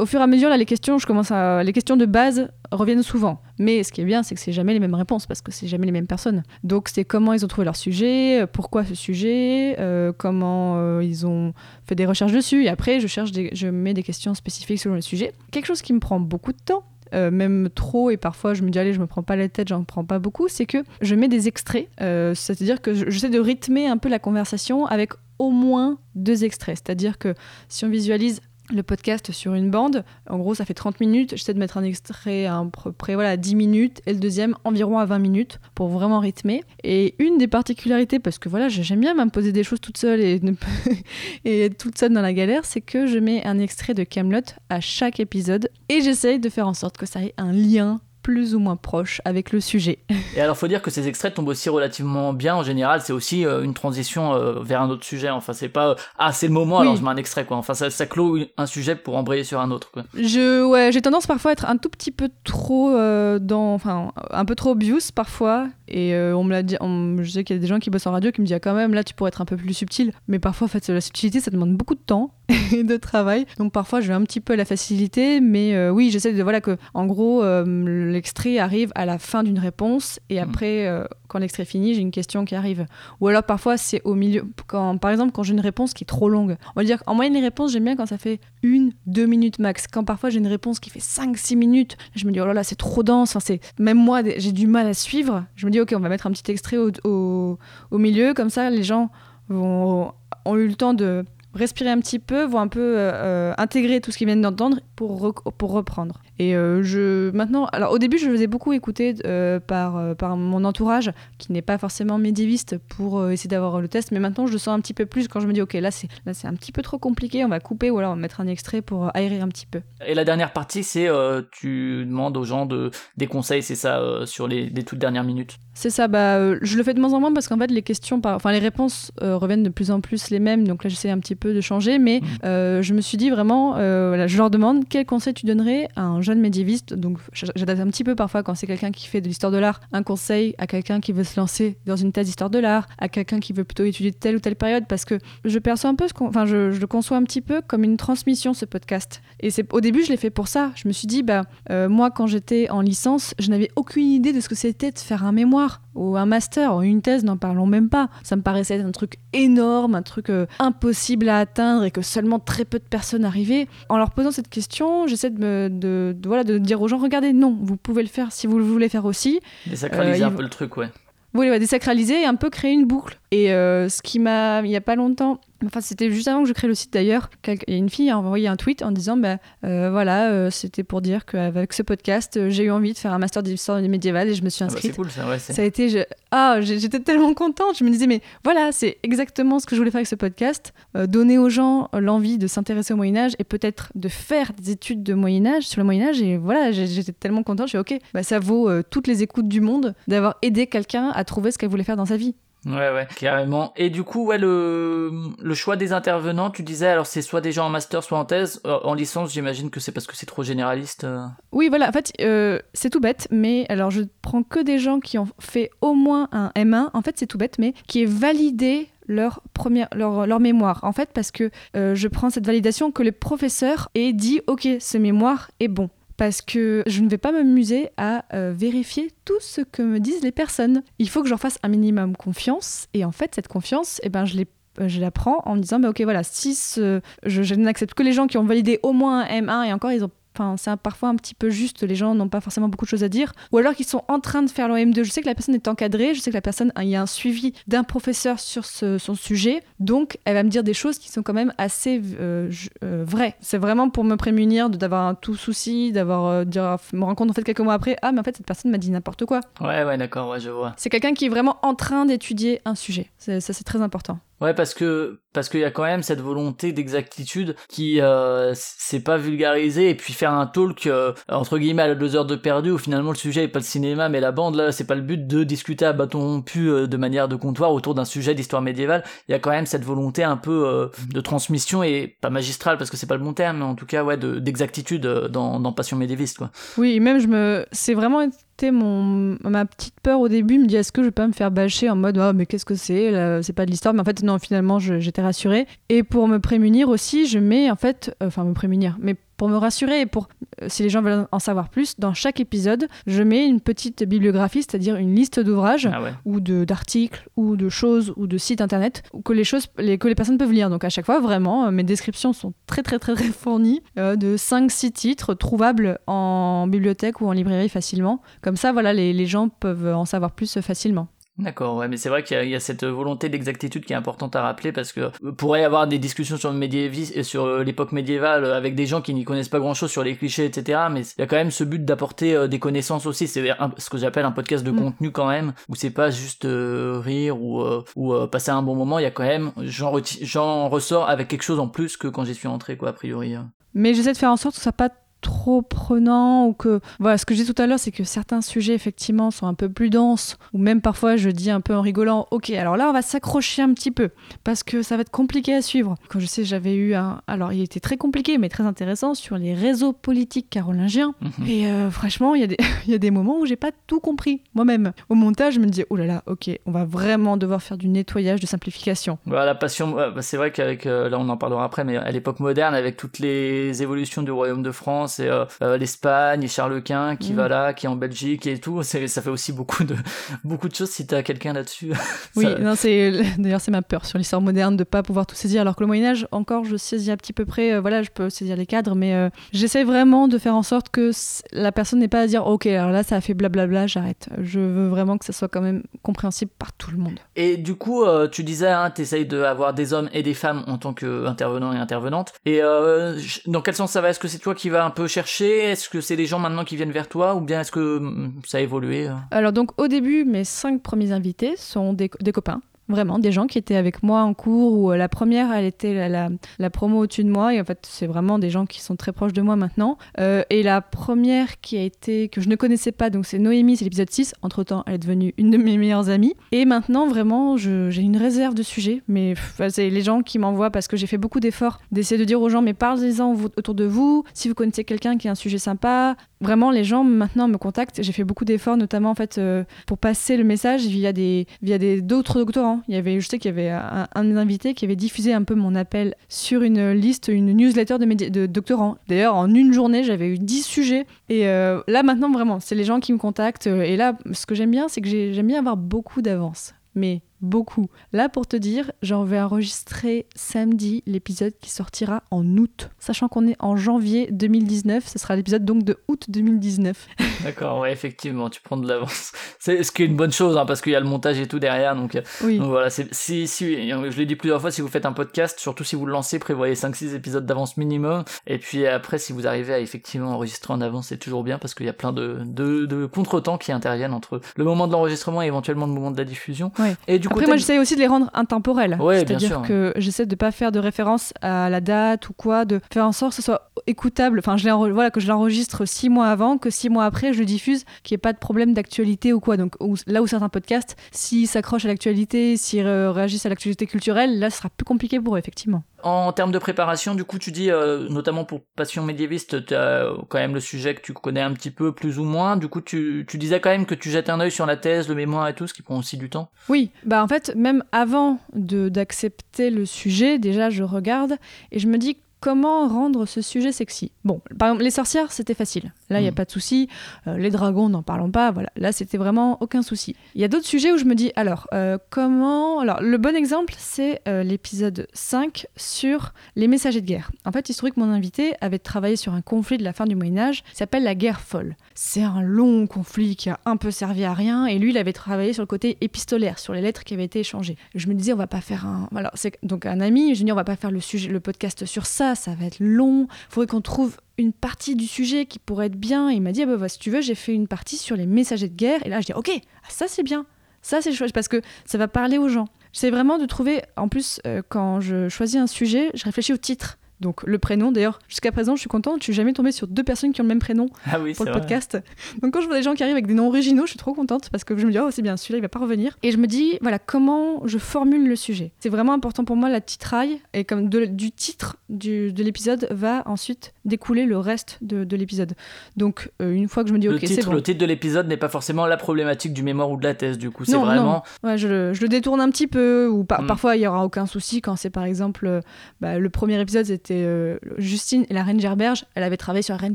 au 0.00 0.06
fur 0.06 0.20
et 0.20 0.22
à 0.22 0.26
mesure, 0.26 0.48
là, 0.48 0.56
les 0.56 0.64
questions, 0.66 0.98
je 0.98 1.06
commence 1.06 1.30
à... 1.30 1.62
les 1.64 1.72
questions 1.72 1.96
de 1.96 2.06
base 2.06 2.48
reviennent 2.70 3.02
souvent. 3.02 3.40
Mais 3.58 3.82
ce 3.82 3.92
qui 3.92 4.00
est 4.00 4.04
bien, 4.04 4.22
c'est 4.22 4.34
que 4.34 4.40
c'est 4.40 4.52
jamais 4.52 4.72
les 4.72 4.80
mêmes 4.80 4.94
réponses 4.94 5.26
parce 5.26 5.40
que 5.42 5.50
c'est 5.52 5.66
jamais 5.66 5.86
les 5.86 5.92
mêmes 5.92 6.06
personnes. 6.06 6.42
Donc, 6.62 6.88
c'est 6.88 7.04
comment 7.04 7.32
ils 7.32 7.44
ont 7.44 7.48
trouvé 7.48 7.64
leur 7.64 7.76
sujet, 7.76 8.46
pourquoi 8.52 8.84
ce 8.84 8.94
sujet, 8.94 9.76
comment 10.18 11.00
ils 11.00 11.26
ont 11.26 11.52
fait 11.86 11.94
des 11.94 12.06
recherches 12.06 12.32
dessus. 12.32 12.64
Et 12.64 12.68
après, 12.68 13.00
je 13.00 13.06
cherche, 13.06 13.32
des- 13.32 13.50
je 13.52 13.68
mets 13.68 13.94
des 13.94 14.02
questions 14.02 14.34
spécifiques 14.34 14.80
selon 14.80 14.94
le 14.96 15.00
sujet. 15.02 15.32
Quelque 15.52 15.66
chose 15.66 15.82
qui 15.82 15.92
me 15.92 16.00
prend 16.00 16.18
beaucoup 16.20 16.52
de 16.52 16.58
temps. 16.64 16.84
Euh, 17.12 17.30
même 17.30 17.68
trop 17.74 18.10
et 18.10 18.16
parfois 18.16 18.54
je 18.54 18.62
me 18.62 18.70
dis 18.70 18.78
allez 18.78 18.92
je 18.94 19.00
me 19.00 19.06
prends 19.06 19.22
pas 19.22 19.36
la 19.36 19.48
tête 19.48 19.68
j'en 19.68 19.84
prends 19.84 20.04
pas 20.04 20.18
beaucoup 20.18 20.48
c'est 20.48 20.64
que 20.66 20.78
je 21.02 21.14
mets 21.14 21.28
des 21.28 21.48
extraits 21.48 21.88
euh, 22.00 22.34
c'est 22.34 22.52
à 22.60 22.64
dire 22.64 22.80
que 22.80 22.94
je- 22.94 23.10
j'essaie 23.10 23.28
de 23.30 23.38
rythmer 23.40 23.86
un 23.86 23.98
peu 23.98 24.08
la 24.08 24.18
conversation 24.18 24.86
avec 24.86 25.12
au 25.40 25.50
moins 25.50 25.98
deux 26.14 26.44
extraits. 26.44 26.76
C'est 26.78 26.90
à 26.90 26.94
dire 26.94 27.18
que 27.18 27.34
si 27.68 27.84
on 27.84 27.88
visualise 27.88 28.40
le 28.72 28.82
podcast 28.82 29.32
sur 29.32 29.54
une 29.54 29.70
bande. 29.70 30.04
En 30.28 30.38
gros, 30.38 30.54
ça 30.54 30.64
fait 30.64 30.74
30 30.74 31.00
minutes. 31.00 31.30
J'essaie 31.36 31.54
de 31.54 31.58
mettre 31.58 31.76
un 31.76 31.84
extrait 31.84 32.46
à 32.46 32.64
peu 32.82 32.92
près 32.92 33.14
voilà, 33.14 33.36
10 33.36 33.54
minutes 33.54 34.02
et 34.06 34.12
le 34.12 34.18
deuxième 34.18 34.54
environ 34.64 34.98
à 34.98 35.04
20 35.04 35.18
minutes 35.18 35.60
pour 35.74 35.88
vraiment 35.88 36.20
rythmer. 36.20 36.62
Et 36.82 37.14
une 37.18 37.38
des 37.38 37.48
particularités, 37.48 38.18
parce 38.18 38.38
que 38.38 38.48
voilà, 38.48 38.68
j'aime 38.68 39.00
bien 39.00 39.14
m'imposer 39.14 39.52
des 39.52 39.64
choses 39.64 39.80
toute 39.80 39.98
seule 39.98 40.20
et, 40.20 40.40
ne 40.40 40.52
et 41.44 41.66
être 41.66 41.78
toute 41.78 41.98
seule 41.98 42.12
dans 42.12 42.22
la 42.22 42.32
galère, 42.32 42.64
c'est 42.64 42.80
que 42.80 43.06
je 43.06 43.18
mets 43.18 43.44
un 43.46 43.58
extrait 43.58 43.94
de 43.94 44.04
Camelot 44.04 44.40
à 44.70 44.80
chaque 44.80 45.20
épisode 45.20 45.68
et 45.88 46.00
j'essaye 46.00 46.38
de 46.38 46.48
faire 46.48 46.68
en 46.68 46.74
sorte 46.74 46.96
que 46.96 47.06
ça 47.06 47.22
ait 47.22 47.34
un 47.36 47.52
lien 47.52 48.00
plus 48.24 48.54
ou 48.56 48.58
moins 48.58 48.74
proche 48.74 49.20
avec 49.24 49.52
le 49.52 49.60
sujet. 49.60 49.98
Et 50.36 50.40
alors, 50.40 50.56
faut 50.56 50.66
dire 50.66 50.82
que 50.82 50.90
ces 50.90 51.06
extraits 51.06 51.34
tombent 51.34 51.46
aussi 51.48 51.68
relativement 51.68 52.32
bien. 52.32 52.56
En 52.56 52.64
général, 52.64 53.00
c'est 53.02 53.12
aussi 53.12 53.46
euh, 53.46 53.62
une 53.62 53.74
transition 53.74 54.34
euh, 54.34 54.60
vers 54.62 54.82
un 54.82 54.88
autre 54.90 55.04
sujet. 55.04 55.30
Enfin, 55.30 55.52
c'est 55.52 55.68
pas 55.68 55.90
euh, 55.90 55.94
ah 56.18 56.32
c'est 56.32 56.48
le 56.48 56.52
moment 56.54 56.76
Oui. 56.78 56.82
alors 56.82 56.96
je 56.96 57.02
mets 57.02 57.10
un 57.10 57.16
extrait 57.16 57.44
quoi. 57.44 57.56
Enfin, 57.58 57.74
ça, 57.74 57.90
ça 57.90 58.06
clôt 58.06 58.38
un 58.56 58.66
sujet 58.66 58.96
pour 58.96 59.16
embrayer 59.16 59.44
sur 59.44 59.60
un 59.60 59.70
autre 59.70 59.90
quoi. 59.92 60.02
Je, 60.14 60.64
ouais, 60.64 60.90
j'ai 60.90 61.02
tendance 61.02 61.26
parfois 61.28 61.50
à 61.50 61.52
être 61.52 61.66
un 61.66 61.76
tout 61.76 61.90
petit 61.90 62.10
peu 62.10 62.30
trop 62.44 62.90
euh, 62.96 63.38
dans, 63.38 63.74
enfin, 63.74 64.10
un 64.30 64.44
peu 64.46 64.54
trop 64.54 64.70
obvious 64.70 64.98
parfois. 65.14 65.68
Et 65.86 66.14
euh, 66.14 66.34
on 66.34 66.44
me 66.44 66.50
l'a 66.50 66.62
dit, 66.62 66.76
on- 66.80 67.18
je 67.22 67.30
sais 67.30 67.44
qu'il 67.44 67.54
y 67.54 67.58
a 67.58 67.60
des 67.60 67.66
gens 67.68 67.78
qui 67.78 67.90
bossent 67.90 68.06
en 68.06 68.12
radio 68.12 68.32
qui 68.32 68.40
me 68.40 68.46
disent 68.46 68.56
ah, 68.56 68.60
quand 68.60 68.74
même 68.74 68.94
là 68.94 69.04
tu 69.04 69.12
pourrais 69.14 69.28
être 69.28 69.42
un 69.42 69.44
peu 69.44 69.56
plus 69.56 69.74
subtil. 69.74 70.12
Mais 70.28 70.38
parfois 70.38 70.64
en 70.64 70.68
fait 70.68 70.88
la 70.88 71.00
subtilité 71.02 71.40
ça 71.40 71.50
demande 71.50 71.74
beaucoup 71.76 71.94
de 71.94 72.00
temps 72.00 72.32
et 72.48 72.84
de 72.84 72.96
travail. 72.96 73.46
Donc 73.58 73.72
parfois 73.72 74.00
je 74.00 74.08
vais 74.08 74.14
un 74.14 74.22
petit 74.22 74.40
peu 74.40 74.52
à 74.54 74.56
la 74.56 74.64
facilité, 74.64 75.40
mais 75.40 75.74
euh, 75.74 75.90
oui 75.90 76.10
j'essaie 76.10 76.32
de 76.32 76.42
voilà 76.42 76.60
que 76.60 76.76
en 76.92 77.06
gros 77.06 77.42
euh, 77.42 78.10
l'extrait 78.10 78.58
arrive 78.58 78.92
à 78.94 79.06
la 79.06 79.18
fin 79.18 79.42
d'une 79.42 79.58
réponse 79.58 80.20
et 80.30 80.38
après 80.38 80.86
euh, 80.86 81.04
quand 81.28 81.38
l'extrait 81.38 81.62
est 81.62 81.66
fini 81.66 81.94
j'ai 81.94 82.00
une 82.00 82.10
question 82.10 82.44
qui 82.44 82.54
arrive. 82.54 82.86
Ou 83.20 83.28
alors 83.28 83.44
parfois 83.44 83.76
c'est 83.76 84.02
au 84.04 84.14
milieu, 84.14 84.44
quand 84.66 84.98
par 84.98 85.10
exemple 85.10 85.32
quand 85.32 85.42
j'ai 85.42 85.52
une 85.52 85.60
réponse 85.60 85.94
qui 85.94 86.04
est 86.04 86.06
trop 86.06 86.28
longue. 86.28 86.56
On 86.76 86.80
va 86.80 86.84
dire 86.84 87.02
en 87.06 87.14
moyenne 87.14 87.34
les 87.34 87.40
réponses 87.40 87.72
j'aime 87.72 87.84
bien 87.84 87.96
quand 87.96 88.06
ça 88.06 88.18
fait 88.18 88.40
une, 88.62 88.92
deux 89.06 89.26
minutes 89.26 89.58
max. 89.58 89.86
Quand 89.86 90.04
parfois 90.04 90.30
j'ai 90.30 90.38
une 90.38 90.46
réponse 90.46 90.80
qui 90.80 90.90
fait 90.90 91.00
5-6 91.00 91.56
minutes, 91.56 91.96
je 92.14 92.26
me 92.26 92.32
dis 92.32 92.40
oh 92.40 92.46
là 92.46 92.54
là 92.54 92.64
c'est 92.64 92.76
trop 92.76 93.02
dense. 93.02 93.30
Enfin, 93.36 93.40
c'est 93.40 93.60
même 93.78 93.98
moi 93.98 94.22
j'ai 94.36 94.52
du 94.52 94.66
mal 94.66 94.86
à 94.86 94.94
suivre. 94.94 95.44
Je 95.56 95.66
me 95.66 95.70
dis 95.70 95.80
ok 95.80 95.94
on 95.96 96.00
va 96.00 96.08
mettre 96.08 96.26
un 96.26 96.30
petit 96.30 96.50
extrait 96.50 96.76
au, 96.76 96.90
au, 97.04 97.58
au 97.90 97.98
milieu 97.98 98.34
comme 98.34 98.50
ça 98.50 98.70
les 98.70 98.82
gens 98.82 99.10
vont 99.48 100.12
ont 100.44 100.56
eu 100.56 100.68
le 100.68 100.74
temps 100.74 100.94
de 100.94 101.24
respirer 101.54 101.90
un 101.90 102.00
petit 102.00 102.18
peu, 102.18 102.44
vont 102.44 102.60
un 102.60 102.68
peu 102.68 102.80
euh, 102.80 103.12
euh, 103.12 103.54
intégrer 103.58 104.00
tout 104.00 104.10
ce 104.10 104.18
qu'ils 104.18 104.26
viennent 104.26 104.42
d'entendre 104.42 104.80
pour, 104.96 105.34
pour 105.56 105.72
reprendre. 105.72 106.20
Et 106.38 106.56
euh, 106.56 106.82
je 106.82 107.30
maintenant, 107.30 107.66
alors 107.66 107.92
au 107.92 107.98
début 107.98 108.18
je 108.18 108.28
faisais 108.28 108.48
beaucoup 108.48 108.72
écouter 108.72 109.14
euh, 109.24 109.60
par, 109.60 110.16
par 110.16 110.36
mon 110.36 110.64
entourage 110.64 111.12
qui 111.38 111.52
n'est 111.52 111.62
pas 111.62 111.78
forcément 111.78 112.18
médiéviste 112.18 112.78
pour 112.88 113.30
essayer 113.30 113.48
d'avoir 113.48 113.80
le 113.80 113.86
test, 113.86 114.10
mais 114.10 114.18
maintenant 114.18 114.46
je 114.46 114.52
le 114.52 114.58
sens 114.58 114.76
un 114.76 114.80
petit 114.80 114.94
peu 114.94 115.06
plus 115.06 115.28
quand 115.28 115.38
je 115.38 115.46
me 115.46 115.52
dis 115.52 115.62
ok 115.62 115.74
là 115.74 115.90
c'est 115.92 116.08
un 116.46 116.54
petit 116.54 116.72
peu 116.72 116.82
trop 116.82 116.98
compliqué, 116.98 117.44
on 117.44 117.48
va 117.48 117.60
couper 117.60 117.90
ou 117.90 117.98
alors 117.98 118.10
on 118.10 118.16
va 118.16 118.20
mettre 118.20 118.40
un 118.40 118.48
extrait 118.48 118.82
pour 118.82 119.14
aérer 119.14 119.40
un 119.40 119.48
petit 119.48 119.66
peu. 119.66 119.80
Et 120.06 120.14
la 120.14 120.24
dernière 120.24 120.52
partie, 120.52 120.82
c'est 120.82 121.08
tu 121.52 122.04
demandes 122.04 122.36
aux 122.36 122.44
gens 122.44 122.66
de 122.66 122.90
des 123.16 123.28
conseils, 123.28 123.62
c'est 123.62 123.76
ça, 123.76 124.00
sur 124.24 124.48
les, 124.48 124.68
les 124.68 124.82
toutes 124.82 124.98
dernières 124.98 125.24
minutes? 125.24 125.58
C'est 125.72 125.90
ça, 125.90 126.08
bah, 126.08 126.56
je 126.60 126.76
le 126.76 126.82
fais 126.82 126.94
de 126.94 127.00
moins 127.00 127.12
en 127.12 127.20
moins 127.20 127.32
parce 127.32 127.46
qu'en 127.46 127.58
fait 127.58 127.70
les 127.70 127.82
questions, 127.82 128.20
par... 128.20 128.34
enfin 128.36 128.50
les 128.50 128.58
réponses 128.58 129.12
reviennent 129.20 129.62
de 129.62 129.68
plus 129.68 129.92
en 129.92 130.00
plus 130.00 130.30
les 130.30 130.40
mêmes, 130.40 130.66
donc 130.66 130.82
là 130.82 130.90
j'essaie 130.90 131.10
un 131.10 131.18
petit 131.18 131.36
peu 131.36 131.43
de 131.52 131.60
changer, 131.60 131.98
mais 131.98 132.20
Mhm. 132.22 132.28
euh, 132.44 132.82
je 132.82 132.94
me 132.94 133.00
suis 133.00 133.16
dit 133.18 133.28
vraiment, 133.30 133.74
euh, 133.76 134.08
voilà, 134.08 134.26
je 134.26 134.36
leur 134.38 134.50
demande 134.50 134.84
quel 134.88 135.04
conseil 135.04 135.34
tu 135.34 135.44
donnerais 135.46 135.88
à 135.96 136.02
un 136.02 136.22
jeune 136.22 136.40
médiéviste, 136.40 136.94
donc 136.94 137.18
j'adapte 137.32 137.80
un 137.80 137.88
petit 137.88 138.04
peu 138.04 138.14
parfois 138.14 138.42
quand 138.42 138.54
c'est 138.54 138.66
quelqu'un 138.66 138.90
qui 138.92 139.06
fait 139.08 139.20
de 139.20 139.26
l'histoire 139.28 139.52
de 139.52 139.58
l'art, 139.58 139.80
un 139.92 140.02
conseil 140.02 140.54
à 140.58 140.66
quelqu'un 140.66 141.00
qui 141.00 141.12
veut 141.12 141.24
se 141.24 141.38
lancer 141.38 141.76
dans 141.86 141.96
une 141.96 142.12
thèse 142.12 142.26
d'histoire 142.26 142.50
de 142.50 142.58
l'art, 142.58 142.86
à 142.98 143.08
quelqu'un 143.08 143.40
qui 143.40 143.52
veut 143.52 143.64
plutôt 143.64 143.84
étudier 143.84 144.12
telle 144.12 144.36
ou 144.36 144.40
telle 144.40 144.56
période, 144.56 144.84
parce 144.88 145.04
que 145.04 145.18
je 145.44 145.58
perçois 145.58 145.90
un 145.90 145.94
peu, 145.94 146.06
ce 146.08 146.14
enfin 146.20 146.46
je, 146.46 146.70
je 146.70 146.80
le 146.80 146.86
conçois 146.86 147.16
un 147.16 147.22
petit 147.24 147.40
peu 147.40 147.60
comme 147.66 147.84
une 147.84 147.96
transmission 147.96 148.54
ce 148.54 148.64
podcast. 148.64 149.20
Et 149.40 149.50
c'est 149.50 149.70
au 149.72 149.80
début 149.80 150.02
je 150.04 150.10
l'ai 150.10 150.16
fait 150.16 150.30
pour 150.30 150.48
ça, 150.48 150.70
je 150.76 150.86
me 150.88 150.92
suis 150.92 151.06
dit, 151.06 151.22
bah 151.22 151.42
euh, 151.70 151.88
moi 151.88 152.10
quand 152.10 152.26
j'étais 152.26 152.70
en 152.70 152.80
licence, 152.80 153.34
je 153.38 153.50
n'avais 153.50 153.70
aucune 153.76 154.06
idée 154.06 154.32
de 154.32 154.40
ce 154.40 154.48
que 154.48 154.54
c'était 154.54 154.90
de 154.92 154.98
faire 154.98 155.24
un 155.24 155.32
mémoire 155.32 155.80
ou 155.94 156.16
un 156.16 156.26
master 156.26 156.74
ou 156.76 156.82
une 156.82 157.02
thèse, 157.02 157.24
n'en 157.24 157.36
parlons 157.36 157.66
même 157.66 157.88
pas. 157.88 158.08
Ça 158.22 158.36
me 158.36 158.42
paraissait 158.42 158.74
être 158.74 158.86
un 158.86 158.90
truc 158.92 159.18
énorme, 159.32 159.94
un 159.94 160.02
truc 160.02 160.30
euh, 160.30 160.46
impossible 160.58 161.28
à 161.28 161.38
atteindre 161.38 161.84
et 161.84 161.90
que 161.90 162.02
seulement 162.02 162.38
très 162.38 162.64
peu 162.64 162.78
de 162.78 162.84
personnes 162.84 163.24
arrivaient. 163.24 163.68
En 163.88 163.96
leur 163.98 164.10
posant 164.10 164.30
cette 164.30 164.48
question, 164.48 165.06
j'essaie 165.06 165.30
de, 165.30 165.38
me, 165.40 165.68
de, 165.70 166.14
de- 166.18 166.28
voilà, 166.28 166.44
de 166.44 166.58
dire 166.58 166.80
aux 166.82 166.88
gens, 166.88 166.98
regardez, 166.98 167.32
non, 167.32 167.56
vous 167.62 167.76
pouvez 167.76 168.02
le 168.02 168.08
faire 168.08 168.32
si 168.32 168.46
vous 168.46 168.58
le 168.58 168.64
voulez 168.64 168.88
faire 168.88 169.04
aussi. 169.04 169.40
Désacraliser 169.66 170.24
Euh, 170.24 170.28
un 170.28 170.30
peu 170.32 170.42
le 170.42 170.48
truc, 170.48 170.76
ouais. 170.76 170.88
Oui, 171.34 171.50
ouais, 171.50 171.58
désacraliser 171.58 172.22
et 172.22 172.26
un 172.26 172.36
peu 172.36 172.48
créer 172.48 172.70
une 172.72 172.86
boucle. 172.86 173.18
Et 173.36 173.52
euh, 173.52 173.88
ce 173.88 174.00
qui 174.00 174.20
m'a, 174.20 174.60
il 174.62 174.70
y 174.70 174.76
a 174.76 174.80
pas 174.80 174.94
longtemps, 174.94 175.40
Enfin, 175.66 175.80
c'était 175.80 176.10
juste 176.10 176.28
avant 176.28 176.42
que 176.42 176.48
je 176.48 176.52
crée 176.52 176.68
le 176.68 176.74
site 176.74 176.92
d'ailleurs. 176.92 177.30
une 177.68 177.88
fille 177.88 178.10
a 178.10 178.18
envoyé 178.18 178.48
un 178.48 178.56
tweet 178.56 178.82
en 178.82 178.90
disant 178.92 179.16
bah, 179.16 179.38
euh, 179.64 179.88
voilà, 179.90 180.28
euh, 180.30 180.50
c'était 180.50 180.82
pour 180.82 181.00
dire 181.00 181.24
qu'avec 181.24 181.72
ce 181.72 181.82
podcast, 181.82 182.50
j'ai 182.50 182.64
eu 182.64 182.70
envie 182.70 182.92
de 182.92 182.98
faire 182.98 183.14
un 183.14 183.18
master 183.18 183.42
d'histoire 183.42 183.80
médiévale 183.80 184.28
et 184.28 184.34
je 184.34 184.44
me 184.44 184.50
suis 184.50 184.62
Ah 184.62 184.66
bah, 184.66 184.72
c'est 184.72 184.88
inscrite. 184.88 184.96
cool 184.96 185.10
ça, 185.10 185.26
ouais. 185.26 185.38
c'est- 185.38 185.54
Ça 185.54 185.62
a 185.62 185.64
été. 185.64 185.88
je- 185.88 186.04
Ah, 186.30 186.58
j'étais 186.60 187.00
tellement 187.00 187.32
contente. 187.32 187.78
Je 187.78 187.84
me 187.84 187.88
disais, 187.88 188.06
mais 188.06 188.20
voilà, 188.44 188.72
c'est 188.72 188.98
exactement 189.02 189.58
ce 189.58 189.64
que 189.64 189.74
je 189.74 189.80
voulais 189.80 189.90
faire 189.90 190.00
avec 190.00 190.06
ce 190.08 190.16
podcast. 190.16 190.74
donner 190.94 191.38
aux 191.38 191.48
gens 191.48 191.88
l'envie 191.98 192.36
de 192.36 192.46
s'intéresser 192.46 192.92
au 192.92 192.96
Moyen-Âge 192.98 193.32
et 193.38 193.44
peut-être 193.44 193.90
de 193.94 194.08
faire 194.08 194.52
des 194.60 194.72
études 194.72 195.02
de 195.02 195.14
Moyen-Âge 195.14 195.62
sur 195.62 195.80
le 195.80 195.84
Moyen-Âge. 195.86 196.20
Et 196.20 196.36
voilà, 196.36 196.72
j'étais 196.72 197.12
tellement 197.12 197.42
contente. 197.42 197.68
Je 197.68 197.70
suis 197.70 197.78
ok, 197.78 197.98
bah, 198.12 198.22
ça 198.22 198.38
vaut 198.38 198.70
toutes 198.82 199.06
les 199.06 199.22
écoutes 199.22 199.48
du 199.48 199.62
monde 199.62 199.94
d'avoir 200.08 200.36
aidé 200.42 200.66
quelqu'un 200.66 201.08
à 201.14 201.24
trouver 201.24 201.52
ce 201.52 201.56
qu'elle 201.58 201.70
voulait 201.70 201.84
faire 201.84 201.96
dans 201.96 202.04
sa 202.04 202.18
vie. 202.18 202.34
Ouais, 202.66 202.90
ouais, 202.92 203.06
carrément. 203.16 203.72
Et 203.76 203.90
du 203.90 204.02
coup, 204.04 204.26
ouais, 204.26 204.38
le, 204.38 205.10
le 205.42 205.54
choix 205.54 205.76
des 205.76 205.92
intervenants, 205.92 206.50
tu 206.50 206.62
disais, 206.62 206.88
alors 206.88 207.06
c'est 207.06 207.20
soit 207.22 207.40
des 207.40 207.52
gens 207.52 207.66
en 207.66 207.70
master, 207.70 208.02
soit 208.02 208.18
en 208.18 208.24
thèse. 208.24 208.60
Euh, 208.66 208.78
En 208.84 208.94
licence, 208.94 209.32
j'imagine 209.32 209.70
que 209.70 209.80
c'est 209.80 209.92
parce 209.92 210.06
que 210.06 210.16
c'est 210.16 210.26
trop 210.26 210.42
généraliste. 210.42 211.04
euh. 211.04 211.26
Oui, 211.52 211.68
voilà, 211.68 211.88
en 211.88 211.92
fait, 211.92 212.12
euh, 212.20 212.58
c'est 212.72 212.90
tout 212.90 213.00
bête, 213.00 213.28
mais 213.30 213.66
alors 213.68 213.90
je 213.90 214.02
prends 214.22 214.42
que 214.42 214.60
des 214.60 214.78
gens 214.78 215.00
qui 215.00 215.18
ont 215.18 215.28
fait 215.38 215.70
au 215.82 215.94
moins 215.94 216.28
un 216.32 216.50
M1, 216.56 216.90
en 216.94 217.02
fait 217.02 217.18
c'est 217.18 217.26
tout 217.26 217.38
bête, 217.38 217.58
mais 217.58 217.74
qui 217.86 218.02
est 218.02 218.06
validé 218.06 218.88
leur, 219.06 219.42
première, 219.52 219.88
leur, 219.94 220.26
leur 220.26 220.40
mémoire. 220.40 220.80
En 220.82 220.92
fait, 220.92 221.10
parce 221.12 221.30
que 221.30 221.50
je 221.74 222.08
prends 222.08 222.30
cette 222.30 222.46
validation 222.46 222.90
que 222.90 223.02
le 223.02 223.12
professeur 223.12 223.90
ait 223.94 224.14
dit, 224.14 224.40
ok, 224.46 224.66
ce 224.80 224.96
mémoire 224.96 225.50
est 225.60 225.68
bon. 225.68 225.90
Parce 226.16 226.42
que 226.42 226.82
je 226.86 227.00
ne 227.00 227.08
vais 227.08 227.18
pas 227.18 227.32
m'amuser 227.32 227.88
à 227.96 228.24
euh, 228.34 228.52
vérifier 228.56 229.10
tout 229.24 229.40
ce 229.40 229.60
que 229.60 229.82
me 229.82 229.98
disent 230.00 230.22
les 230.22 230.32
personnes. 230.32 230.82
Il 230.98 231.08
faut 231.08 231.22
que 231.22 231.28
j'en 231.28 231.36
fasse 231.36 231.58
un 231.62 231.68
minimum 231.68 232.16
confiance. 232.16 232.86
Et 232.94 233.04
en 233.04 233.12
fait, 233.12 233.34
cette 233.34 233.48
confiance, 233.48 234.00
eh 234.04 234.08
ben, 234.08 234.24
je 234.24 234.38
euh, 234.80 234.88
la 235.00 235.10
prends 235.10 235.42
en 235.44 235.56
me 235.56 235.60
disant 235.60 235.78
bah 235.78 235.90
ok 235.90 236.00
voilà 236.02 236.24
si 236.24 236.54
je 236.54 237.54
n'accepte 237.54 237.94
que 237.94 238.02
les 238.02 238.12
gens 238.12 238.26
qui 238.26 238.38
ont 238.38 238.44
validé 238.44 238.80
au 238.82 238.92
moins 238.92 239.22
un 239.22 239.40
M1 239.40 239.68
et 239.68 239.72
encore 239.72 239.92
ils 239.92 240.04
ont 240.04 240.10
Enfin, 240.36 240.56
c'est 240.56 240.76
parfois 240.76 241.08
un 241.10 241.16
petit 241.16 241.34
peu 241.34 241.48
juste, 241.50 241.82
les 241.84 241.94
gens 241.94 242.14
n'ont 242.14 242.28
pas 242.28 242.40
forcément 242.40 242.68
beaucoup 242.68 242.84
de 242.84 242.90
choses 242.90 243.04
à 243.04 243.08
dire. 243.08 243.32
Ou 243.52 243.58
alors 243.58 243.74
qu'ils 243.74 243.86
sont 243.86 244.02
en 244.08 244.18
train 244.18 244.42
de 244.42 244.50
faire 244.50 244.68
l'OM2. 244.68 245.04
Je 245.04 245.10
sais 245.10 245.20
que 245.22 245.26
la 245.26 245.34
personne 245.34 245.54
est 245.54 245.68
encadrée, 245.68 246.14
je 246.14 246.20
sais 246.20 246.30
que 246.30 246.36
la 246.36 246.40
personne, 246.40 246.72
il 246.80 246.88
y 246.88 246.96
a 246.96 247.02
un 247.02 247.06
suivi 247.06 247.52
d'un 247.68 247.84
professeur 247.84 248.40
sur 248.40 248.64
ce- 248.64 248.98
son 248.98 249.14
sujet. 249.14 249.62
Donc, 249.78 250.18
elle 250.24 250.34
va 250.34 250.42
me 250.42 250.48
dire 250.48 250.64
des 250.64 250.74
choses 250.74 250.98
qui 250.98 251.08
sont 251.10 251.22
quand 251.22 251.34
même 251.34 251.52
assez 251.58 252.00
euh, 252.20 252.50
euh, 252.82 253.04
vraies. 253.06 253.36
C'est 253.40 253.58
vraiment 253.58 253.90
pour 253.90 254.02
me 254.04 254.16
prémunir 254.16 254.70
d'avoir 254.70 255.06
un 255.06 255.14
tout 255.14 255.36
souci, 255.36 255.92
d'avoir 255.92 256.24
euh, 256.26 256.44
dire- 256.44 256.78
me 256.92 257.04
rendre 257.04 257.16
compte 257.16 257.30
en 257.30 257.34
fait 257.34 257.44
quelques 257.44 257.60
mois 257.60 257.74
après, 257.74 257.96
ah, 258.02 258.10
mais 258.12 258.20
en 258.20 258.24
fait, 258.24 258.36
cette 258.36 258.46
personne 258.46 258.70
m'a 258.70 258.78
dit 258.78 258.90
n'importe 258.90 259.24
quoi. 259.26 259.40
Ouais, 259.60 259.84
ouais, 259.84 259.96
d'accord, 259.98 260.28
ouais, 260.30 260.40
je 260.40 260.50
vois. 260.50 260.72
C'est 260.76 260.90
quelqu'un 260.90 261.14
qui 261.14 261.26
est 261.26 261.28
vraiment 261.30 261.58
en 261.62 261.74
train 261.74 262.06
d'étudier 262.06 262.60
un 262.64 262.74
sujet. 262.74 263.10
Ça, 263.18 263.40
c'est 263.40 263.64
très 263.64 263.80
important. 263.82 264.18
Ouais, 264.40 264.54
parce 264.54 264.74
que 264.74 265.20
parce 265.32 265.48
qu'il 265.48 265.60
y 265.60 265.64
a 265.64 265.70
quand 265.70 265.82
même 265.82 266.02
cette 266.02 266.20
volonté 266.20 266.72
d'exactitude 266.72 267.56
qui 267.68 268.00
euh, 268.00 268.52
c'est 268.54 269.00
pas 269.00 269.16
vulgarisé 269.16 269.90
et 269.90 269.94
puis 269.94 270.12
faire 270.12 270.32
un 270.32 270.46
talk 270.46 270.86
euh, 270.86 271.12
entre 271.28 271.58
guillemets 271.58 271.82
à 271.82 271.94
deux 271.94 272.14
heures 272.16 272.24
de 272.24 272.36
perdu 272.36 272.70
où 272.70 272.78
finalement 272.78 273.10
le 273.10 273.16
sujet 273.16 273.44
est 273.44 273.48
pas 273.48 273.58
le 273.58 273.64
cinéma 273.64 274.08
mais 274.08 274.20
la 274.20 274.30
bande 274.32 274.54
là 274.54 274.70
c'est 274.70 274.86
pas 274.86 274.94
le 274.94 275.02
but 275.02 275.26
de 275.26 275.42
discuter 275.42 275.84
à 275.84 275.92
bâton 275.92 276.20
rompu 276.20 276.68
euh, 276.68 276.86
de 276.86 276.96
manière 276.96 277.28
de 277.28 277.36
comptoir 277.36 277.72
autour 277.72 277.94
d'un 277.94 278.04
sujet 278.04 278.34
d'histoire 278.34 278.62
médiévale. 278.62 279.02
Il 279.28 279.32
y 279.32 279.34
a 279.34 279.40
quand 279.40 279.50
même 279.50 279.66
cette 279.66 279.84
volonté 279.84 280.22
un 280.22 280.36
peu 280.36 280.66
euh, 280.66 280.86
de 281.12 281.20
transmission 281.20 281.82
et 281.82 282.16
pas 282.20 282.30
magistrale 282.30 282.78
parce 282.78 282.90
que 282.90 282.96
c'est 282.96 283.08
pas 283.08 283.16
le 283.16 283.24
bon 283.24 283.34
terme 283.34 283.58
mais 283.58 283.64
en 283.64 283.74
tout 283.74 283.86
cas 283.86 284.04
ouais 284.04 284.16
de 284.16 284.38
d'exactitude 284.38 285.06
euh, 285.06 285.28
dans, 285.28 285.58
dans 285.58 285.72
passion 285.72 285.96
médiéviste 285.96 286.38
quoi. 286.38 286.50
Oui, 286.78 287.00
même 287.00 287.18
je 287.18 287.26
me, 287.26 287.66
c'est 287.72 287.94
vraiment 287.94 288.20
ma 288.62 289.64
petite 289.64 290.00
peur 290.02 290.20
au 290.20 290.28
début. 290.28 290.58
Me 290.58 290.66
dit 290.66 290.76
est-ce 290.76 290.92
que 290.92 291.02
je 291.02 291.08
peux 291.08 291.12
pas 291.12 291.26
me 291.26 291.32
faire 291.32 291.50
bâcher 291.50 291.90
en 291.90 291.96
mode 291.96 292.18
ah 292.18 292.32
mais 292.32 292.46
qu'est-ce 292.46 292.64
que 292.64 292.74
c'est 292.74 293.42
C'est 293.42 293.52
pas 293.52 293.66
de 293.66 293.70
l'histoire. 293.70 293.94
Mais 293.94 294.00
en 294.00 294.04
fait 294.04 294.22
non, 294.22 294.38
finalement 294.38 294.78
j'étais 294.78 295.22
rassurée. 295.22 295.66
Et 295.88 296.02
pour 296.02 296.28
me 296.28 296.38
prémunir 296.38 296.88
aussi, 296.88 297.26
je 297.26 297.38
mets 297.38 297.70
en 297.70 297.76
fait, 297.76 298.14
euh, 298.22 298.26
enfin 298.26 298.44
me 298.44 298.54
prémunir, 298.54 298.96
mais 299.00 299.16
pour 299.36 299.48
me 299.48 299.56
rassurer 299.56 300.00
et 300.00 300.06
pour 300.06 300.28
euh, 300.62 300.66
si 300.68 300.82
les 300.82 300.88
gens 300.88 301.02
veulent 301.02 301.26
en 301.30 301.38
savoir 301.38 301.68
plus, 301.68 301.94
dans 301.98 302.14
chaque 302.14 302.40
épisode, 302.40 302.88
je 303.06 303.22
mets 303.22 303.46
une 303.46 303.60
petite 303.60 304.04
bibliographie, 304.04 304.62
c'est-à-dire 304.62 304.96
une 304.96 305.14
liste 305.14 305.40
d'ouvrages 305.40 305.88
ah 305.92 306.02
ouais 306.02 306.12
ou 306.24 306.40
de 306.40 306.64
d'articles 306.64 307.28
ou 307.36 307.56
de 307.56 307.68
choses 307.68 308.12
ou 308.16 308.26
de 308.26 308.38
sites 308.38 308.60
internet 308.60 309.02
que 309.24 309.32
les 309.32 309.44
choses 309.44 309.66
les, 309.78 309.98
que 309.98 310.08
les 310.08 310.14
personnes 310.14 310.38
peuvent 310.38 310.52
lire. 310.52 310.70
Donc 310.70 310.84
à 310.84 310.88
chaque 310.88 311.06
fois 311.06 311.20
vraiment 311.20 311.66
euh, 311.66 311.70
mes 311.70 311.82
descriptions 311.82 312.32
sont 312.32 312.52
très 312.66 312.82
très 312.82 312.98
très 312.98 313.14
très 313.14 313.24
fournies 313.28 313.82
euh, 313.98 314.16
de 314.16 314.36
5 314.36 314.70
6 314.70 314.92
titres 314.92 315.34
trouvables 315.34 315.98
en 316.06 316.66
bibliothèque 316.66 317.20
ou 317.20 317.26
en 317.26 317.32
librairie 317.32 317.68
facilement. 317.68 318.22
Comme 318.42 318.56
ça 318.56 318.72
voilà 318.72 318.92
les, 318.92 319.12
les 319.12 319.26
gens 319.26 319.48
peuvent 319.48 319.94
en 319.94 320.04
savoir 320.04 320.32
plus 320.32 320.60
facilement. 320.60 321.08
D'accord, 321.36 321.74
ouais, 321.78 321.88
mais 321.88 321.96
c'est 321.96 322.08
vrai 322.08 322.22
qu'il 322.22 322.40
y, 322.44 322.50
y 322.50 322.54
a 322.54 322.60
cette 322.60 322.84
volonté 322.84 323.28
d'exactitude 323.28 323.84
qui 323.84 323.92
est 323.92 323.96
importante 323.96 324.36
à 324.36 324.42
rappeler 324.42 324.70
parce 324.70 324.92
que 324.92 325.00
euh, 325.24 325.32
pourrait 325.36 325.62
y 325.62 325.64
avoir 325.64 325.88
des 325.88 325.98
discussions 325.98 326.36
sur 326.36 326.52
le 326.52 326.56
médiévis 326.56 327.10
et 327.12 327.24
sur 327.24 327.44
euh, 327.44 327.64
l'époque 327.64 327.90
médiévale 327.90 328.44
euh, 328.44 328.56
avec 328.56 328.76
des 328.76 328.86
gens 328.86 329.02
qui 329.02 329.12
n'y 329.14 329.24
connaissent 329.24 329.48
pas 329.48 329.58
grand 329.58 329.74
chose 329.74 329.90
sur 329.90 330.04
les 330.04 330.14
clichés, 330.16 330.44
etc. 330.44 330.82
Mais 330.92 331.00
il 331.00 331.20
y 331.20 331.22
a 331.22 331.26
quand 331.26 331.34
même 331.34 331.50
ce 331.50 331.64
but 331.64 331.84
d'apporter 331.84 332.36
euh, 332.36 332.46
des 332.46 332.60
connaissances 332.60 333.04
aussi. 333.06 333.26
C'est 333.26 333.44
ce 333.78 333.90
que 333.90 333.98
j'appelle 333.98 334.24
un 334.26 334.30
podcast 334.30 334.64
de 334.64 334.70
Mm. 334.70 334.78
contenu 334.78 335.10
quand 335.10 335.26
même, 335.26 335.54
où 335.68 335.74
c'est 335.74 335.90
pas 335.90 336.10
juste 336.10 336.44
euh, 336.44 337.00
rire 337.04 337.40
ou, 337.42 337.62
euh, 337.62 337.82
ou 337.96 338.12
euh, 338.14 338.28
passer 338.28 338.52
un 338.52 338.62
bon 338.62 338.76
moment. 338.76 339.00
Il 339.00 339.02
y 339.02 339.06
a 339.06 339.10
quand 339.10 339.24
même, 339.24 339.50
j'en 339.58 340.68
ressors 340.68 341.08
avec 341.08 341.26
quelque 341.26 341.42
chose 341.42 341.58
en 341.58 341.66
plus 341.68 341.96
que 341.96 342.06
quand 342.06 342.24
j'y 342.24 342.34
suis 342.36 342.48
entré, 342.48 342.76
quoi, 342.76 342.90
a 342.90 342.92
priori. 342.92 343.34
hein. 343.34 343.50
Mais 343.74 343.92
j'essaie 343.94 344.12
de 344.12 344.18
faire 344.18 344.30
en 344.30 344.36
sorte 344.36 344.54
que 344.54 344.60
ça 344.60 344.70
soit 344.70 344.72
pas 344.72 344.90
trop 345.24 345.62
prenant 345.62 346.46
ou 346.46 346.52
que 346.52 346.80
voilà 347.00 347.16
ce 347.16 347.24
que 347.24 347.34
je 347.34 347.40
disais 347.40 347.52
tout 347.52 347.62
à 347.62 347.66
l'heure 347.66 347.78
c'est 347.78 347.90
que 347.90 348.04
certains 348.04 348.42
sujets 348.42 348.74
effectivement 348.74 349.30
sont 349.30 349.46
un 349.46 349.54
peu 349.54 349.70
plus 349.70 349.88
denses 349.88 350.36
ou 350.52 350.58
même 350.58 350.82
parfois 350.82 351.16
je 351.16 351.30
dis 351.30 351.50
un 351.50 351.62
peu 351.62 351.74
en 351.74 351.80
rigolant 351.80 352.28
ok 352.30 352.50
alors 352.50 352.76
là 352.76 352.90
on 352.90 352.92
va 352.92 353.00
s'accrocher 353.00 353.62
un 353.62 353.72
petit 353.72 353.90
peu 353.90 354.10
parce 354.44 354.62
que 354.62 354.82
ça 354.82 354.96
va 354.96 355.00
être 355.00 355.10
compliqué 355.10 355.54
à 355.54 355.62
suivre. 355.62 355.96
Quand 356.08 356.20
je 356.20 356.26
sais 356.26 356.44
j'avais 356.44 356.74
eu 356.74 356.94
un 356.94 357.22
alors 357.26 357.52
il 357.52 357.62
était 357.62 357.80
très 357.80 357.96
compliqué 357.96 358.36
mais 358.36 358.50
très 358.50 358.64
intéressant 358.64 359.14
sur 359.14 359.38
les 359.38 359.54
réseaux 359.54 359.94
politiques 359.94 360.50
carolingiens. 360.50 361.14
Mhm. 361.20 361.46
et 361.48 361.66
euh, 361.66 361.90
franchement 361.90 362.34
il 362.34 362.42
y 362.42 362.44
a 362.44 362.48
des 362.48 362.58
y 362.86 362.94
a 362.94 362.98
des 362.98 363.10
moments 363.10 363.38
où 363.38 363.46
j'ai 363.46 363.56
pas 363.56 363.70
tout 363.86 364.00
compris 364.00 364.42
moi-même. 364.54 364.92
Au 365.08 365.14
montage 365.14 365.54
je 365.54 365.60
me 365.60 365.66
disais 365.66 365.86
oh 365.88 365.96
là 365.96 366.04
là 366.04 366.22
ok 366.26 366.50
on 366.66 366.70
va 366.70 366.84
vraiment 366.84 367.38
devoir 367.38 367.62
faire 367.62 367.78
du 367.78 367.88
nettoyage 367.88 368.40
de 368.40 368.46
simplification. 368.46 369.18
Voilà, 369.26 369.46
la 369.46 369.54
passion, 369.54 369.92
bah, 369.92 370.12
c'est 370.20 370.36
vrai 370.36 370.52
qu'avec, 370.52 370.86
euh, 370.86 371.08
là 371.08 371.18
on 371.18 371.28
en 371.28 371.36
parlera 371.36 371.64
après, 371.64 371.84
mais 371.84 371.96
à 371.96 372.10
l'époque 372.10 372.40
moderne, 372.40 372.74
avec 372.74 372.96
toutes 372.96 373.18
les 373.18 373.82
évolutions 373.82 374.22
du 374.22 374.30
royaume 374.30 374.62
de 374.62 374.70
France 374.70 375.13
et 375.20 375.28
euh, 375.28 375.44
euh, 375.62 375.76
l'Espagne 375.76 376.42
et 376.42 376.48
Charles 376.48 376.82
Quint 376.82 377.16
qui 377.16 377.32
Mm. 377.32 377.36
va 377.36 377.48
là, 377.48 377.72
qui 377.72 377.86
est 377.86 377.88
en 377.88 377.96
Belgique 377.96 378.46
et 378.46 378.58
tout, 378.58 378.82
c'est- 378.82 379.08
ça 379.08 379.22
fait 379.22 379.30
aussi 379.30 379.52
beaucoup 379.52 379.84
de, 379.84 379.94
beaucoup 380.44 380.68
de 380.68 380.74
choses 380.74 380.90
si 380.90 381.06
t'as 381.06 381.22
quelqu'un 381.22 381.52
là-dessus. 381.52 381.92
Oui, 382.36 382.44
Ça- 382.44 382.58
non, 382.58 382.74
c'est 382.74 383.12
d'ailleurs 383.38 383.60
c'est 383.60 383.70
ma 383.70 383.82
peur 383.82 384.04
sur 384.06 384.18
l'histoire 384.18 384.42
moderne 384.42 384.76
de 384.76 384.84
pas 384.84 385.02
pouvoir 385.02 385.26
tout 385.26 385.34
saisir, 385.36 385.60
alors 385.60 385.76
que 385.76 385.80
le 385.82 385.86
Moyen 385.86 386.06
Âge 386.10 386.26
encore 386.32 386.64
je 386.64 386.76
saisis 386.76 387.10
un 387.10 387.16
petit 387.16 387.32
peu 387.32 387.44
près, 387.44 387.72
euh, 387.74 387.80
voilà, 387.80 388.02
je 388.02 388.10
peux 388.10 388.30
saisir 388.30 388.56
les 388.56 388.66
cadres, 388.66 388.94
mais 388.94 389.30
j'essaie 389.52 389.84
vraiment 389.84 390.28
de 390.28 390.38
faire 390.38 390.54
en 390.54 390.62
sorte 390.62 390.88
que 390.90 391.10
la 391.52 391.72
personne 391.72 391.98
n'ait 392.00 392.08
pas 392.08 392.20
à 392.22 392.26
dire 392.26 392.46
ok 392.46 392.66
alors 392.66 392.90
là 392.90 393.02
ça 393.02 393.16
a 393.16 393.20
fait 393.20 393.34
blablabla, 393.34 393.86
j'arrête. 393.86 394.28
Je 394.40 394.60
veux 394.60 394.88
vraiment 394.88 395.18
que 395.18 395.24
ça 395.24 395.32
soit 395.32 395.48
quand 395.48 395.60
même 395.60 395.82
compréhensible 396.02 396.50
par 396.58 396.72
tout 396.72 396.90
le 396.90 396.96
monde. 396.98 397.18
Et 397.36 397.56
du 397.56 397.74
coup, 397.74 398.04
euh, 398.04 398.28
tu 398.28 398.44
disais, 398.44 398.68
hein, 398.68 398.90
t'essayes 398.90 399.26
d'avoir 399.26 399.74
des 399.74 399.92
hommes 399.92 400.08
et 400.12 400.22
des 400.22 400.34
femmes 400.34 400.64
en 400.66 400.78
tant 400.78 400.92
qu'intervenants 400.92 401.72
et 401.72 401.76
intervenantes. 401.78 402.32
Et 402.44 402.60
euh, 402.62 403.18
dans 403.46 403.60
quel 403.62 403.74
sens 403.74 403.92
ça 403.92 404.00
va? 404.00 404.10
Est-ce 404.10 404.18
que 404.20 404.28
c'est 404.28 404.38
toi 404.38 404.54
qui 404.54 404.68
vas 404.70 404.84
un 404.84 404.90
peu 404.90 405.03
chercher 405.08 405.58
Est-ce 405.58 405.88
que 405.88 406.00
c'est 406.00 406.16
des 406.16 406.26
gens 406.26 406.38
maintenant 406.38 406.64
qui 406.64 406.76
viennent 406.76 406.92
vers 406.92 407.08
toi 407.08 407.34
Ou 407.34 407.40
bien 407.40 407.60
est-ce 407.60 407.72
que 407.72 407.98
hum, 407.98 408.40
ça 408.46 408.58
a 408.58 408.60
évolué 408.60 409.08
euh? 409.08 409.14
Alors 409.30 409.52
donc 409.52 409.80
au 409.80 409.88
début 409.88 410.24
mes 410.24 410.44
cinq 410.44 410.82
premiers 410.82 411.12
invités 411.12 411.56
sont 411.56 411.92
des 411.92 412.08
copains. 412.08 412.60
Vraiment, 412.88 413.18
des 413.18 413.32
gens 413.32 413.46
qui 413.46 413.56
étaient 413.56 413.76
avec 413.76 414.02
moi 414.02 414.22
en 414.22 414.34
cours, 414.34 414.78
ou 414.78 414.92
euh, 414.92 414.96
la 414.96 415.08
première, 415.08 415.52
elle 415.52 415.64
était 415.64 416.08
la, 416.08 416.28
la, 416.58 416.70
promo 416.70 417.00
au-dessus 417.00 417.24
de 417.24 417.30
moi, 417.30 417.54
et 417.54 417.60
en 417.60 417.64
fait, 417.64 417.78
c'est 417.88 418.06
vraiment 418.06 418.38
des 418.38 418.50
gens 418.50 418.66
qui 418.66 418.80
sont 418.80 418.94
très 418.94 419.12
proches 419.12 419.32
de 419.32 419.40
moi 419.40 419.56
maintenant. 419.56 419.96
Euh, 420.20 420.42
et 420.50 420.62
la 420.62 420.82
première 420.82 421.60
qui 421.60 421.78
a 421.78 421.82
été, 421.82 422.28
que 422.28 422.42
je 422.42 422.48
ne 422.48 422.56
connaissais 422.56 422.92
pas, 422.92 423.08
donc 423.08 423.24
c'est 423.24 423.38
Noémie, 423.38 423.76
c'est 423.76 423.84
l'épisode 423.84 424.10
6, 424.10 424.34
entre-temps, 424.42 424.82
elle 424.86 424.94
est 424.94 424.98
devenue 424.98 425.32
une 425.38 425.50
de 425.50 425.56
mes 425.56 425.78
meilleures 425.78 426.10
amies. 426.10 426.34
Et 426.52 426.66
maintenant, 426.66 427.06
vraiment, 427.06 427.56
j'ai 427.56 428.02
une 428.02 428.18
réserve 428.18 428.54
de 428.54 428.62
sujets, 428.62 429.02
mais 429.08 429.34
pff, 429.34 429.60
c'est 429.70 429.88
les 429.88 430.02
gens 430.02 430.20
qui 430.20 430.38
m'envoient, 430.38 430.70
parce 430.70 430.86
que 430.86 430.98
j'ai 430.98 431.06
fait 431.06 431.18
beaucoup 431.18 431.40
d'efforts, 431.40 431.80
d'essayer 431.90 432.18
de 432.18 432.24
dire 432.24 432.42
aux 432.42 432.50
gens, 432.50 432.60
mais 432.60 432.74
parlez-en 432.74 433.34
autour 433.56 433.74
de 433.74 433.84
vous, 433.84 434.24
si 434.34 434.48
vous 434.48 434.54
connaissez 434.54 434.84
quelqu'un 434.84 435.16
qui 435.16 435.28
a 435.28 435.30
un 435.30 435.36
sujet 435.36 435.58
sympa, 435.58 436.16
vraiment 436.44 436.70
les 436.70 436.84
gens 436.84 437.02
maintenant 437.02 437.48
me 437.48 437.56
contactent 437.56 438.02
j'ai 438.02 438.12
fait 438.12 438.24
beaucoup 438.24 438.44
d'efforts 438.44 438.76
notamment 438.76 439.10
en 439.10 439.14
fait 439.14 439.38
euh, 439.38 439.64
pour 439.86 439.98
passer 439.98 440.36
le 440.36 440.44
message 440.44 440.86
via 440.86 441.12
des 441.12 441.46
via 441.62 441.78
des 441.78 442.02
d'autres 442.02 442.42
il 442.88 442.94
y 442.94 442.98
avait 442.98 443.20
je 443.20 443.28
sais 443.28 443.38
qu'il 443.38 443.50
y 443.50 443.54
avait 443.54 443.70
un, 443.70 444.08
un 444.14 444.24
de 444.24 444.32
mes 444.32 444.38
invités 444.40 444.74
qui 444.74 444.84
avait 444.84 444.96
diffusé 444.96 445.32
un 445.32 445.42
peu 445.42 445.54
mon 445.54 445.74
appel 445.74 446.14
sur 446.28 446.62
une 446.62 446.92
liste 446.92 447.28
une 447.28 447.52
newsletter 447.52 447.98
de, 447.98 448.28
de 448.28 448.46
doctorants. 448.46 448.96
D'ailleurs 449.08 449.34
en 449.36 449.52
une 449.52 449.72
journée 449.72 450.04
j'avais 450.04 450.28
eu 450.28 450.38
10 450.38 450.62
sujets. 450.62 451.06
Et 451.28 451.46
euh, 451.48 451.80
là 451.88 452.02
maintenant 452.02 452.30
vraiment 452.30 452.60
c'est 452.60 452.74
les 452.74 452.84
gens 452.84 453.00
qui 453.00 453.12
me 453.12 453.18
contactent. 453.18 453.66
Et 453.66 453.96
là 453.96 454.16
ce 454.32 454.46
que 454.46 454.54
j'aime 454.54 454.70
bien 454.70 454.88
c'est 454.88 455.00
que 455.00 455.08
j'ai- 455.08 455.32
j'aime 455.32 455.46
bien 455.46 455.58
avoir 455.58 455.76
beaucoup 455.76 456.22
d'avance. 456.22 456.74
Mais 456.96 457.22
beaucoup. 457.44 457.88
Là, 458.12 458.28
pour 458.28 458.46
te 458.46 458.56
dire, 458.56 458.90
j'en 459.02 459.24
vais 459.24 459.40
enregistrer 459.40 460.26
samedi 460.34 461.02
l'épisode 461.06 461.52
qui 461.60 461.70
sortira 461.70 462.22
en 462.30 462.44
août. 462.56 462.90
Sachant 462.98 463.28
qu'on 463.28 463.46
est 463.46 463.56
en 463.60 463.76
janvier 463.76 464.28
2019, 464.32 465.06
ce 465.06 465.18
sera 465.18 465.36
l'épisode 465.36 465.64
donc 465.64 465.84
de 465.84 465.98
août 466.08 466.24
2019. 466.28 467.06
D'accord, 467.44 467.80
ouais, 467.80 467.92
effectivement, 467.92 468.50
tu 468.50 468.60
prends 468.62 468.76
de 468.76 468.88
l'avance. 468.88 469.32
C'est 469.58 469.82
ce 469.82 469.92
qui 469.92 470.02
est 470.02 470.06
une 470.06 470.16
bonne 470.16 470.32
chose, 470.32 470.56
hein, 470.56 470.66
parce 470.66 470.80
qu'il 470.80 470.92
y 470.92 470.96
a 470.96 471.00
le 471.00 471.06
montage 471.06 471.38
et 471.38 471.46
tout 471.46 471.58
derrière. 471.58 471.94
Donc, 471.96 472.14
euh, 472.14 472.22
Oui. 472.42 472.58
donc 472.58 472.68
voilà, 472.68 472.90
si, 472.90 473.06
si, 473.46 473.46
je 473.46 474.16
l'ai 474.16 474.26
dit 474.26 474.36
plusieurs 474.36 474.60
fois, 474.60 474.70
si 474.70 474.80
vous 474.80 474.88
faites 474.88 475.06
un 475.06 475.12
podcast, 475.12 475.58
surtout 475.60 475.84
si 475.84 475.96
vous 475.96 476.06
le 476.06 476.12
lancez, 476.12 476.38
prévoyez 476.38 476.74
5-6 476.74 477.14
épisodes 477.14 477.46
d'avance 477.46 477.76
minimum. 477.76 478.24
Et 478.46 478.58
puis 478.58 478.86
après, 478.86 479.18
si 479.18 479.32
vous 479.32 479.46
arrivez 479.46 479.74
à 479.74 479.78
effectivement 479.78 480.32
enregistrer 480.32 480.72
en 480.72 480.80
avance, 480.80 481.08
c'est 481.08 481.18
toujours 481.18 481.44
bien, 481.44 481.58
parce 481.58 481.74
qu'il 481.74 481.86
y 481.86 481.90
a 481.90 481.92
plein 481.94 482.12
de, 482.12 482.38
de, 482.44 482.86
de 482.86 483.06
contretemps 483.06 483.58
qui 483.58 483.72
interviennent 483.72 484.14
entre 484.14 484.40
le 484.56 484.64
moment 484.64 484.86
de 484.86 484.92
l'enregistrement 484.92 485.42
et 485.42 485.46
éventuellement 485.46 485.86
le 485.86 485.92
moment 485.92 486.10
de 486.10 486.16
la 486.18 486.24
diffusion. 486.24 486.72
Ouais. 486.78 486.96
Et 487.08 487.18
du 487.18 487.28
Après, 487.34 487.46
moi, 487.46 487.56
j'essaie 487.56 487.78
aussi 487.78 487.94
de 487.94 488.00
les 488.00 488.06
rendre 488.06 488.30
intemporels. 488.34 488.96
Ouais, 489.00 489.18
C'est-à-dire 489.18 489.62
que 489.62 489.92
j'essaie 489.96 490.26
de 490.26 490.34
pas 490.34 490.50
faire 490.50 490.72
de 490.72 490.78
référence 490.78 491.32
à 491.42 491.68
la 491.70 491.80
date 491.80 492.28
ou 492.28 492.32
quoi, 492.32 492.64
de 492.64 492.80
faire 492.92 493.04
en 493.06 493.12
sorte 493.12 493.30
que 493.30 493.36
ce 493.36 493.42
soit 493.42 493.70
écoutable. 493.86 494.38
Enfin, 494.38 494.56
je 494.56 494.68
voilà, 494.68 495.10
que 495.10 495.20
je 495.20 495.28
l'enregistre 495.28 495.84
six 495.84 496.08
mois 496.08 496.26
avant, 496.28 496.58
que 496.58 496.70
six 496.70 496.88
mois 496.88 497.04
après, 497.04 497.32
je 497.32 497.38
le 497.40 497.44
diffuse, 497.44 497.84
qu'il 498.02 498.14
n'y 498.14 498.16
ait 498.16 498.18
pas 498.18 498.32
de 498.32 498.38
problème 498.38 498.72
d'actualité 498.74 499.32
ou 499.32 499.40
quoi. 499.40 499.56
Donc, 499.56 499.74
où- 499.80 499.96
là 500.06 500.22
où 500.22 500.26
certains 500.26 500.48
podcasts, 500.48 500.96
s'ils 501.12 501.46
s'accrochent 501.48 501.84
à 501.84 501.88
l'actualité, 501.88 502.56
s'ils 502.56 502.86
euh, 502.86 503.10
réagissent 503.12 503.46
à 503.46 503.48
l'actualité 503.48 503.86
culturelle, 503.86 504.38
là, 504.38 504.50
ce 504.50 504.58
sera 504.58 504.70
plus 504.70 504.84
compliqué 504.84 505.20
pour 505.20 505.36
eux, 505.36 505.38
effectivement. 505.38 505.82
En 506.04 506.32
termes 506.32 506.52
de 506.52 506.58
préparation, 506.58 507.14
du 507.14 507.24
coup, 507.24 507.38
tu 507.38 507.50
dis, 507.50 507.70
euh, 507.70 508.10
notamment 508.10 508.44
pour 508.44 508.60
Passion 508.76 509.02
médiéviste, 509.02 509.64
tu 509.64 509.74
as 509.74 510.06
quand 510.28 510.36
même 510.36 510.52
le 510.52 510.60
sujet 510.60 510.94
que 510.94 511.00
tu 511.00 511.14
connais 511.14 511.40
un 511.40 511.54
petit 511.54 511.70
peu, 511.70 511.92
plus 511.92 512.18
ou 512.18 512.24
moins. 512.24 512.58
Du 512.58 512.68
coup, 512.68 512.82
tu, 512.82 513.24
tu 513.26 513.38
disais 513.38 513.58
quand 513.58 513.70
même 513.70 513.86
que 513.86 513.94
tu 513.94 514.10
jettes 514.10 514.28
un 514.28 514.38
œil 514.38 514.50
sur 514.50 514.66
la 514.66 514.76
thèse, 514.76 515.08
le 515.08 515.14
mémoire 515.14 515.48
et 515.48 515.54
tout, 515.54 515.66
ce 515.66 515.72
qui 515.72 515.80
prend 515.80 515.96
aussi 515.96 516.18
du 516.18 516.28
temps. 516.28 516.50
Oui, 516.68 516.90
bah 517.06 517.24
en 517.24 517.26
fait, 517.26 517.54
même 517.56 517.82
avant 517.90 518.38
d'accepter 518.52 519.70
le 519.70 519.86
sujet, 519.86 520.38
déjà 520.38 520.68
je 520.68 520.82
regarde 520.82 521.36
et 521.72 521.78
je 521.78 521.88
me 521.88 521.96
dis 521.96 522.18
comment 522.44 522.86
rendre 522.88 523.24
ce 523.24 523.40
sujet 523.40 523.72
sexy. 523.72 524.12
Bon, 524.22 524.42
par 524.58 524.68
exemple, 524.68 524.84
les 524.84 524.90
sorcières, 524.90 525.32
c'était 525.32 525.54
facile. 525.54 525.94
Là, 526.10 526.18
il 526.18 526.22
n'y 526.24 526.28
a 526.28 526.30
Mm. 526.30 526.34
pas 526.34 526.44
de 526.44 526.50
souci. 526.50 526.90
Euh, 527.26 527.38
les 527.38 527.48
dragons, 527.48 527.88
n'en 527.88 528.02
parlons 528.02 528.30
pas. 528.30 528.50
Voilà, 528.50 528.68
là, 528.76 528.92
c'était 528.92 529.16
vraiment 529.16 529.56
aucun 529.62 529.80
souci. 529.80 530.14
Il 530.34 530.42
y 530.42 530.44
a 530.44 530.48
d'autres 530.48 530.66
sujets 530.66 530.92
où 530.92 530.98
je 530.98 531.06
me 531.06 531.14
dis, 531.14 531.32
alors, 531.36 531.66
euh, 531.72 531.96
comment... 532.10 532.80
Alors, 532.80 533.00
le 533.00 533.16
bon 533.16 533.34
exemple, 533.34 533.72
c'est 533.78 534.20
euh, 534.28 534.42
l'épisode 534.42 535.06
5 535.14 535.66
sur 535.76 536.34
les 536.54 536.68
messagers 536.68 537.00
de 537.00 537.06
guerre. 537.06 537.30
En 537.46 537.50
fait, 537.52 537.70
il 537.70 537.72
se 537.72 537.78
trouve 537.78 537.92
que 537.92 538.00
mon 538.00 538.10
invité 538.10 538.52
avait 538.60 538.78
travaillé 538.78 539.16
sur 539.16 539.32
un 539.32 539.40
conflit 539.40 539.78
de 539.78 539.82
la 539.84 539.94
fin 539.94 540.04
du 540.04 540.14
Moyen-Âge 540.14 540.64
qui 540.64 540.76
s'appelle 540.76 541.04
la 541.04 541.14
guerre 541.14 541.40
folle. 541.40 541.76
C'est 541.94 542.22
un 542.24 542.42
long 542.42 542.86
conflit 542.86 543.36
qui 543.36 543.48
a 543.48 543.58
un 543.64 543.78
peu 543.78 543.90
servi 543.90 544.24
à 544.24 544.34
rien 544.34 544.66
et 544.66 544.78
lui, 544.78 544.90
il 544.90 544.98
avait 544.98 545.14
travaillé 545.14 545.54
sur 545.54 545.62
le 545.62 545.66
côté 545.66 545.96
épistolaire, 546.02 546.58
sur 546.58 546.74
les 546.74 546.82
lettres 546.82 547.04
qui 547.04 547.14
avaient 547.14 547.24
été 547.24 547.40
échangées. 547.40 547.76
Je 547.94 548.06
me 548.08 548.12
disais, 548.14 548.34
on 548.34 548.36
va 548.36 548.46
pas 548.48 548.60
faire 548.60 548.84
un. 548.84 549.08
Voilà, 549.12 549.30
c'est 549.32 549.56
donc 549.62 549.86
un 549.86 550.00
ami, 550.00 550.34
je 550.34 550.40
me 550.42 550.46
dis, 550.46 550.52
on 550.52 550.56
va 550.56 550.64
pas 550.64 550.76
faire 550.76 550.90
le, 550.90 551.00
sujet, 551.00 551.30
le 551.30 551.40
podcast 551.40 551.86
sur 551.86 552.04
ça, 552.04 552.33
ça 552.34 552.54
va 552.54 552.66
être 552.66 552.80
long. 552.80 553.28
Faudrait 553.48 553.66
qu'on 553.66 553.80
trouve 553.80 554.16
une 554.38 554.52
partie 554.52 554.96
du 554.96 555.06
sujet 555.06 555.46
qui 555.46 555.58
pourrait 555.58 555.86
être 555.86 555.98
bien. 555.98 556.30
Et 556.30 556.34
il 556.34 556.42
m'a 556.42 556.52
dit, 556.52 556.62
ah 556.62 556.66
bah, 556.66 556.76
bah, 556.76 556.88
si 556.88 556.98
tu 556.98 557.10
veux, 557.10 557.20
j'ai 557.20 557.34
fait 557.34 557.54
une 557.54 557.68
partie 557.68 557.96
sur 557.96 558.16
les 558.16 558.26
messagers 558.26 558.68
de 558.68 558.74
guerre. 558.74 559.04
Et 559.06 559.08
là, 559.08 559.20
je 559.20 559.26
dis, 559.26 559.32
ok, 559.32 559.50
ah, 559.52 559.86
ça 559.88 560.06
c'est 560.08 560.22
bien. 560.22 560.46
Ça 560.82 561.00
c'est 561.00 561.12
chouette 561.12 561.32
parce 561.32 561.48
que 561.48 561.62
ça 561.86 561.96
va 561.96 562.08
parler 562.08 562.36
aux 562.36 562.48
gens. 562.48 562.66
J'essaie 562.92 563.10
vraiment 563.10 563.38
de 563.38 563.46
trouver, 563.46 563.82
en 563.96 564.08
plus, 564.08 564.40
euh, 564.46 564.62
quand 564.68 565.00
je 565.00 565.28
choisis 565.28 565.56
un 565.56 565.66
sujet, 565.66 566.10
je 566.14 566.24
réfléchis 566.24 566.52
au 566.52 566.58
titre. 566.58 566.98
Donc 567.24 567.42
le 567.42 567.58
prénom, 567.58 567.90
d'ailleurs, 567.90 568.20
jusqu'à 568.28 568.52
présent, 568.52 568.76
je 568.76 568.80
suis 568.80 568.88
contente, 568.88 569.18
je 569.20 569.24
suis 569.24 569.32
jamais 569.32 569.52
tombée 569.52 569.72
sur 569.72 569.88
deux 569.88 570.04
personnes 570.04 570.32
qui 570.32 570.40
ont 570.40 570.44
le 570.44 570.48
même 570.48 570.60
prénom 570.60 570.86
Ah 571.10 571.18
oui, 571.20 571.34
pour 571.34 571.44
le 571.44 571.50
vrai. 571.50 571.60
podcast. 571.60 571.98
Donc 572.40 572.52
quand 572.52 572.60
je 572.60 572.66
vois 572.66 572.76
des 572.76 572.82
gens 572.82 572.94
qui 572.94 573.02
arrivent 573.02 573.16
avec 573.16 573.26
des 573.26 573.34
noms 573.34 573.48
originaux, 573.48 573.84
je 573.86 573.90
suis 573.90 573.98
trop 573.98 574.14
contente 574.14 574.50
parce 574.50 574.62
que 574.62 574.76
je 574.76 574.86
me 574.86 574.92
dis 574.92 574.98
oh 575.00 575.10
c'est 575.10 575.22
bien, 575.22 575.36
celui-là 575.36 575.58
il 575.58 575.62
va 575.62 575.68
pas 575.68 575.80
revenir. 575.80 576.16
Et 576.22 576.30
je 576.30 576.36
me 576.36 576.46
dis 576.46 576.78
voilà 576.82 577.00
comment 577.00 577.66
je 577.66 577.78
formule 577.78 578.28
le 578.28 578.36
sujet? 578.36 578.70
C'est 578.78 578.88
vraiment 578.90 579.12
important 579.12 579.44
pour 579.44 579.56
moi 579.56 579.68
la 579.68 579.80
titraille 579.80 580.40
et 580.52 580.64
comme 580.64 580.88
de- 580.88 581.06
du 581.06 581.32
titre 581.32 581.76
du- 581.88 582.32
de 582.32 582.42
l'épisode 582.44 582.86
va 582.92 583.22
ensuite 583.26 583.73
découler 583.84 584.24
le 584.24 584.38
reste 584.38 584.78
de, 584.82 585.04
de 585.04 585.16
l'épisode. 585.16 585.54
Donc 585.96 586.30
euh, 586.40 586.52
une 586.52 586.68
fois 586.68 586.82
que 586.84 586.88
je 586.88 586.94
me 586.94 586.98
dis 586.98 587.06
Le, 587.08 587.16
ok 587.16 587.24
c'est 587.26 587.44
bon. 587.44 587.52
le 587.52 587.62
titre 587.62 587.78
de 587.78 587.86
l'épisode 587.86 588.26
n'est 588.28 588.36
pas 588.36 588.48
forcément 588.48 588.86
la 588.86 588.96
problématique 588.96 589.52
du 589.52 589.62
mémoire 589.62 589.90
ou 589.90 589.96
de 589.96 590.04
la 590.04 590.14
thèse, 590.14 590.38
du 590.38 590.50
coup. 590.50 590.64
C'est 590.64 590.72
Non, 590.72 590.84
vraiment. 590.84 591.22
Ouais, 591.42 591.58
je, 591.58 591.68
le- 591.68 591.92
je 591.94 592.00
le 592.00 592.08
détourne 592.08 592.40
un 592.40 592.50
petit 592.50 592.66
peu, 592.66 593.08
ou 593.08 593.24
par- 593.24 593.42
Mm. 593.42 593.46
parfois 593.46 593.76
il 593.76 593.82
y 593.82 593.86
aura 593.86 594.04
aucun 594.04 594.26
souci 594.26 594.60
quand 594.62 594.76
c'est 594.76 594.90
par 594.90 595.04
exemple 595.04 595.46
euh, 595.46 595.60
bah, 596.00 596.18
le 596.18 596.30
premier 596.30 596.60
épisode 596.60 596.86
c'était 596.86 597.22
euh, 597.26 597.58
Justine 597.78 598.24
et 598.30 598.34
la 598.34 598.42
reine 598.42 598.60
Gerberge. 598.60 599.04
Elle 599.14 599.22
avait 599.22 599.36
travaillé 599.36 599.62
sur 599.62 599.74
la 599.74 599.78
reine 599.78 599.94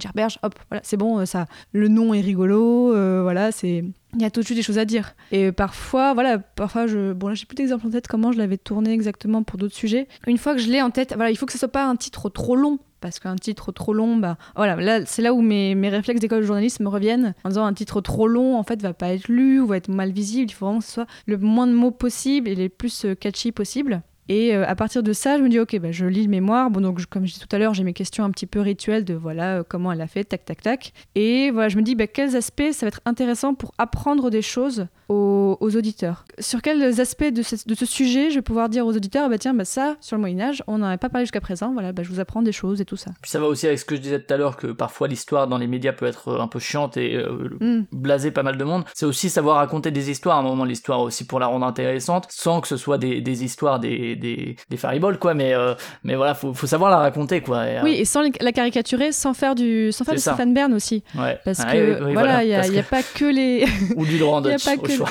Gerberge. 0.01 0.39
Hop, 0.43 0.55
voilà, 0.69 0.81
c'est 0.83 0.97
bon, 0.97 1.25
ça. 1.25 1.45
Le 1.73 1.87
nom 1.87 2.13
est 2.13 2.21
rigolo, 2.21 2.93
euh, 2.93 3.21
voilà, 3.23 3.51
c'est. 3.51 3.83
Il 4.15 4.21
y 4.23 4.25
a 4.25 4.31
tout 4.31 4.39
de 4.39 4.45
suite 4.45 4.57
des 4.57 4.63
choses 4.63 4.79
à 4.79 4.85
dire. 4.85 5.13
Et 5.31 5.51
parfois, 5.51 6.15
voilà, 6.15 6.39
parfois 6.39 6.87
je. 6.87 7.13
Bon, 7.13 7.27
là, 7.27 7.35
j'ai 7.35 7.45
plus 7.45 7.55
d'exemples 7.55 7.85
en 7.87 7.89
tête 7.91 8.07
comment 8.07 8.31
je 8.31 8.39
l'avais 8.39 8.57
tourné 8.57 8.91
exactement 8.91 9.43
pour 9.43 9.57
d'autres 9.59 9.75
sujets. 9.75 10.07
Une 10.25 10.37
fois 10.39 10.55
que 10.55 10.61
je 10.61 10.67
l'ai 10.67 10.81
en 10.81 10.89
tête, 10.89 11.13
voilà, 11.15 11.29
il 11.29 11.37
faut 11.37 11.45
que 11.45 11.51
ce 11.51 11.59
soit 11.59 11.67
pas 11.67 11.85
un 11.85 11.95
titre 11.95 12.27
trop 12.29 12.55
long. 12.55 12.79
Parce 13.01 13.19
qu'un 13.19 13.35
titre 13.35 13.71
trop 13.71 13.93
long, 13.93 14.17
bah, 14.17 14.37
voilà, 14.55 14.75
là, 14.75 15.05
c'est 15.05 15.21
là 15.21 15.33
où 15.33 15.41
mes, 15.41 15.75
mes 15.75 15.89
réflexes 15.89 16.19
d'école 16.21 16.41
de 16.41 16.45
journalisme 16.45 16.83
me 16.83 16.89
reviennent. 16.89 17.33
En 17.43 17.49
disant 17.49 17.65
un 17.65 17.73
titre 17.73 18.01
trop 18.01 18.27
long, 18.27 18.57
en 18.57 18.63
fait, 18.63 18.81
va 18.81 18.93
pas 18.93 19.09
être 19.09 19.27
lu 19.27 19.59
ou 19.59 19.67
va 19.67 19.77
être 19.77 19.89
mal 19.89 20.11
visible. 20.11 20.49
Il 20.49 20.53
faut 20.53 20.65
vraiment 20.65 20.79
que 20.79 20.85
ce 20.85 20.91
soit 20.91 21.07
le 21.25 21.37
moins 21.37 21.67
de 21.67 21.73
mots 21.73 21.91
possible 21.91 22.49
et 22.49 22.55
les 22.55 22.69
plus 22.69 23.05
euh, 23.05 23.15
catchy 23.15 23.51
possible. 23.51 24.01
Et 24.29 24.55
euh, 24.55 24.63
à 24.67 24.75
partir 24.75 25.03
de 25.03 25.11
ça, 25.11 25.37
je 25.37 25.43
me 25.43 25.49
dis, 25.49 25.59
ok, 25.59 25.77
bah, 25.79 25.91
je 25.91 26.05
lis 26.05 26.23
le 26.23 26.29
mémoire. 26.29 26.69
Bon, 26.69 26.79
donc, 26.81 26.99
je- 26.99 27.07
comme 27.07 27.25
je 27.25 27.33
disais 27.33 27.45
tout 27.45 27.53
à 27.55 27.59
l'heure, 27.59 27.73
j'ai 27.73 27.83
mes 27.83 27.93
questions 27.93 28.23
un 28.23 28.31
petit 28.31 28.45
peu 28.45 28.61
rituelles 28.61 29.03
de 29.03 29.13
voilà, 29.15 29.57
euh, 29.57 29.63
comment 29.67 29.91
elle 29.91 30.01
a 30.01 30.07
fait, 30.07 30.23
tac, 30.23 30.45
tac, 30.45 30.61
tac. 30.61 30.93
Et 31.15 31.51
voilà, 31.51 31.67
je 31.69 31.77
me 31.77 31.81
dis, 31.81 31.95
bah, 31.95 32.07
quels 32.07 32.35
aspects 32.35 32.71
ça 32.71 32.85
va 32.85 32.87
être 32.89 33.01
intéressant 33.05 33.53
pour 33.55 33.73
apprendre 33.77 34.29
des 34.29 34.41
choses 34.41 34.85
aux, 35.09 35.57
aux 35.59 35.75
auditeurs. 35.75 36.25
Sur 36.37 36.61
quels 36.61 37.01
aspects 37.01 37.31
de 37.33 37.41
ce, 37.41 37.55
de 37.67 37.73
ce 37.73 37.85
sujet 37.87 38.29
je 38.29 38.35
vais 38.35 38.41
pouvoir 38.43 38.69
dire 38.69 38.85
aux 38.85 38.95
auditeurs, 38.95 39.23
ah 39.25 39.29
bah 39.29 39.39
tiens, 39.39 39.55
bah, 39.55 39.65
ça, 39.65 39.95
sur 40.01 40.15
le 40.15 40.21
Moyen-Âge, 40.21 40.61
on 40.67 40.77
n'en 40.77 40.85
avait 40.85 40.97
pas 40.97 41.09
parlé 41.09 41.25
jusqu'à 41.25 41.41
présent. 41.41 41.73
Voilà, 41.73 41.91
bah, 41.91 42.03
je 42.03 42.09
vous 42.09 42.19
apprends 42.19 42.43
des 42.43 42.51
choses 42.51 42.79
et 42.79 42.85
tout 42.85 42.95
ça. 42.97 43.09
Puis 43.21 43.31
ça 43.31 43.39
va 43.39 43.47
aussi 43.47 43.65
avec 43.65 43.79
ce 43.79 43.85
que 43.85 43.95
je 43.95 44.01
disais 44.01 44.19
tout 44.21 44.31
à 44.31 44.37
l'heure, 44.37 44.55
que 44.55 44.67
parfois 44.67 45.07
l'histoire 45.07 45.47
dans 45.47 45.57
les 45.57 45.65
médias 45.65 45.93
peut 45.93 46.05
être 46.05 46.39
un 46.39 46.47
peu 46.47 46.59
chiante 46.59 46.97
et 46.97 47.15
euh, 47.15 47.49
Hmm. 47.59 47.85
blaser 47.91 48.29
pas 48.31 48.43
mal 48.43 48.57
de 48.57 48.63
monde. 48.63 48.83
C'est 48.93 49.07
aussi 49.07 49.29
savoir 49.29 49.57
raconter 49.57 49.89
des 49.91 50.11
histoires, 50.11 50.37
à 50.37 50.39
un 50.41 50.43
moment 50.43 50.63
l'histoire 50.65 50.99
aussi 51.01 51.25
pour 51.25 51.39
la 51.39 51.47
rendre 51.47 51.65
intéressante, 51.65 52.27
sans 52.29 52.61
que 52.61 52.67
ce 52.67 52.77
soit 52.77 52.97
des, 52.99 53.21
des 53.21 53.43
histoires, 53.43 53.79
des, 53.79 54.15
des, 54.19 54.55
des 54.69 54.77
fariboles, 54.77 55.17
quoi, 55.17 55.33
mais, 55.33 55.53
euh, 55.55 55.73
mais 56.03 56.15
voilà, 56.15 56.35
faut, 56.35 56.53
faut 56.53 56.67
savoir 56.67 56.91
la 56.91 56.97
raconter, 56.97 57.41
quoi. 57.41 57.65
Et, 57.67 57.77
euh, 57.77 57.81
Oui, 57.83 57.95
et 57.99 58.05
sans 58.05 58.21
la 58.41 58.51
caricaturer, 58.51 59.11
sans 59.11 59.33
faire 59.33 59.55
du, 59.55 59.91
sans 59.91 60.05
faire 60.05 60.13
du. 60.15 60.19
Stéphane 60.21 60.53
Bern 60.53 60.73
aussi. 60.73 61.03
ouais. 61.17 61.39
Parce 61.43 61.59
Ah, 61.65 61.71
que 61.71 61.77
oui, 61.77 62.05
oui, 62.07 62.13
voilà, 62.13 62.43
il 62.43 62.51
parce 62.53 62.69
n'y 62.69 62.77
a, 62.77 62.83
que- 62.83 62.89
pas 62.89 63.01
que 63.03 63.25
les. 63.25 63.65
Ou 63.95 64.05
du 64.05 64.17
a 64.23 64.41
Dutch, 64.41 64.65
pas 64.65 64.75
au 64.75 64.87
choix. 64.87 65.09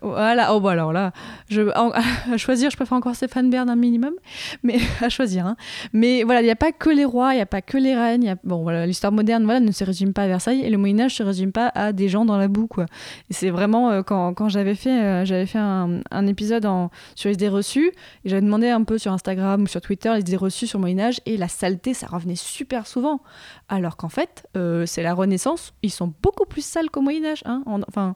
Voilà, 0.00 0.54
oh 0.54 0.60
bah 0.60 0.72
alors 0.72 0.92
là, 0.92 1.12
je, 1.48 1.62
à 2.32 2.36
choisir, 2.36 2.70
je 2.70 2.76
préfère 2.76 2.96
encore 2.96 3.14
Stéphane 3.14 3.50
Bern 3.50 3.68
un 3.68 3.76
minimum, 3.76 4.14
mais 4.62 4.78
à 5.00 5.08
choisir. 5.08 5.46
hein. 5.46 5.56
Mais 5.92 6.22
voilà, 6.22 6.40
il 6.40 6.44
n'y 6.44 6.50
a 6.50 6.56
pas 6.56 6.72
que 6.72 6.90
les 6.90 7.04
rois, 7.04 7.32
il 7.32 7.36
n'y 7.36 7.42
a 7.42 7.46
pas 7.46 7.62
que 7.62 7.76
les 7.76 7.94
reines. 7.94 8.36
Bon, 8.44 8.62
voilà, 8.62 8.86
l'histoire 8.86 9.12
moderne 9.12 9.44
voilà, 9.44 9.60
ne 9.60 9.72
se 9.72 9.84
résume 9.84 10.12
pas 10.12 10.22
à 10.22 10.26
Versailles 10.28 10.62
et 10.62 10.70
le 10.70 10.78
Moyen-Âge 10.78 11.12
ne 11.12 11.16
se 11.16 11.22
résume 11.22 11.52
pas 11.52 11.70
à 11.74 11.92
des 11.92 12.08
gens 12.08 12.24
dans 12.24 12.36
la 12.36 12.48
boue, 12.48 12.66
quoi. 12.66 12.86
C'est 13.30 13.50
vraiment 13.50 13.90
euh, 13.90 14.02
quand, 14.02 14.34
quand 14.34 14.48
j'avais 14.48 14.74
fait, 14.74 15.02
euh, 15.02 15.46
fait 15.46 15.58
un, 15.58 16.26
épisode 16.26 16.66
sur 17.14 17.28
les 17.28 17.34
idées 17.34 17.48
reçues 17.48 17.92
j'avais 18.24 18.42
demandé 18.42 18.68
un 18.68 18.84
peu 18.84 18.98
sur 18.98 19.12
Instagram 19.12 19.62
ou 19.62 19.66
sur 19.66 19.80
Twitter 19.80 20.12
les 20.14 20.20
idées 20.20 20.36
reçues 20.36 20.66
sur 20.66 20.78
le 20.78 20.82
Moyen-Âge 20.82 21.20
et 21.26 21.36
la 21.36 21.48
saleté, 21.48 21.94
ça 21.94 22.06
revenait 22.06 22.36
super 22.36 22.86
souvent. 22.86 23.20
Alors 23.68 23.96
qu'en 23.96 24.08
fait, 24.08 24.46
euh, 24.56 24.86
c'est 24.86 25.02
la 25.02 25.14
Renaissance, 25.14 25.72
ils 25.82 25.90
sont 25.90 26.12
beaucoup 26.22 26.44
plus 26.44 26.64
sales 26.64 26.90
qu'au 26.90 27.00
Moyen-Âge. 27.00 27.42
Hein. 27.44 27.62
En- 27.66 27.80
enfin. 27.88 28.14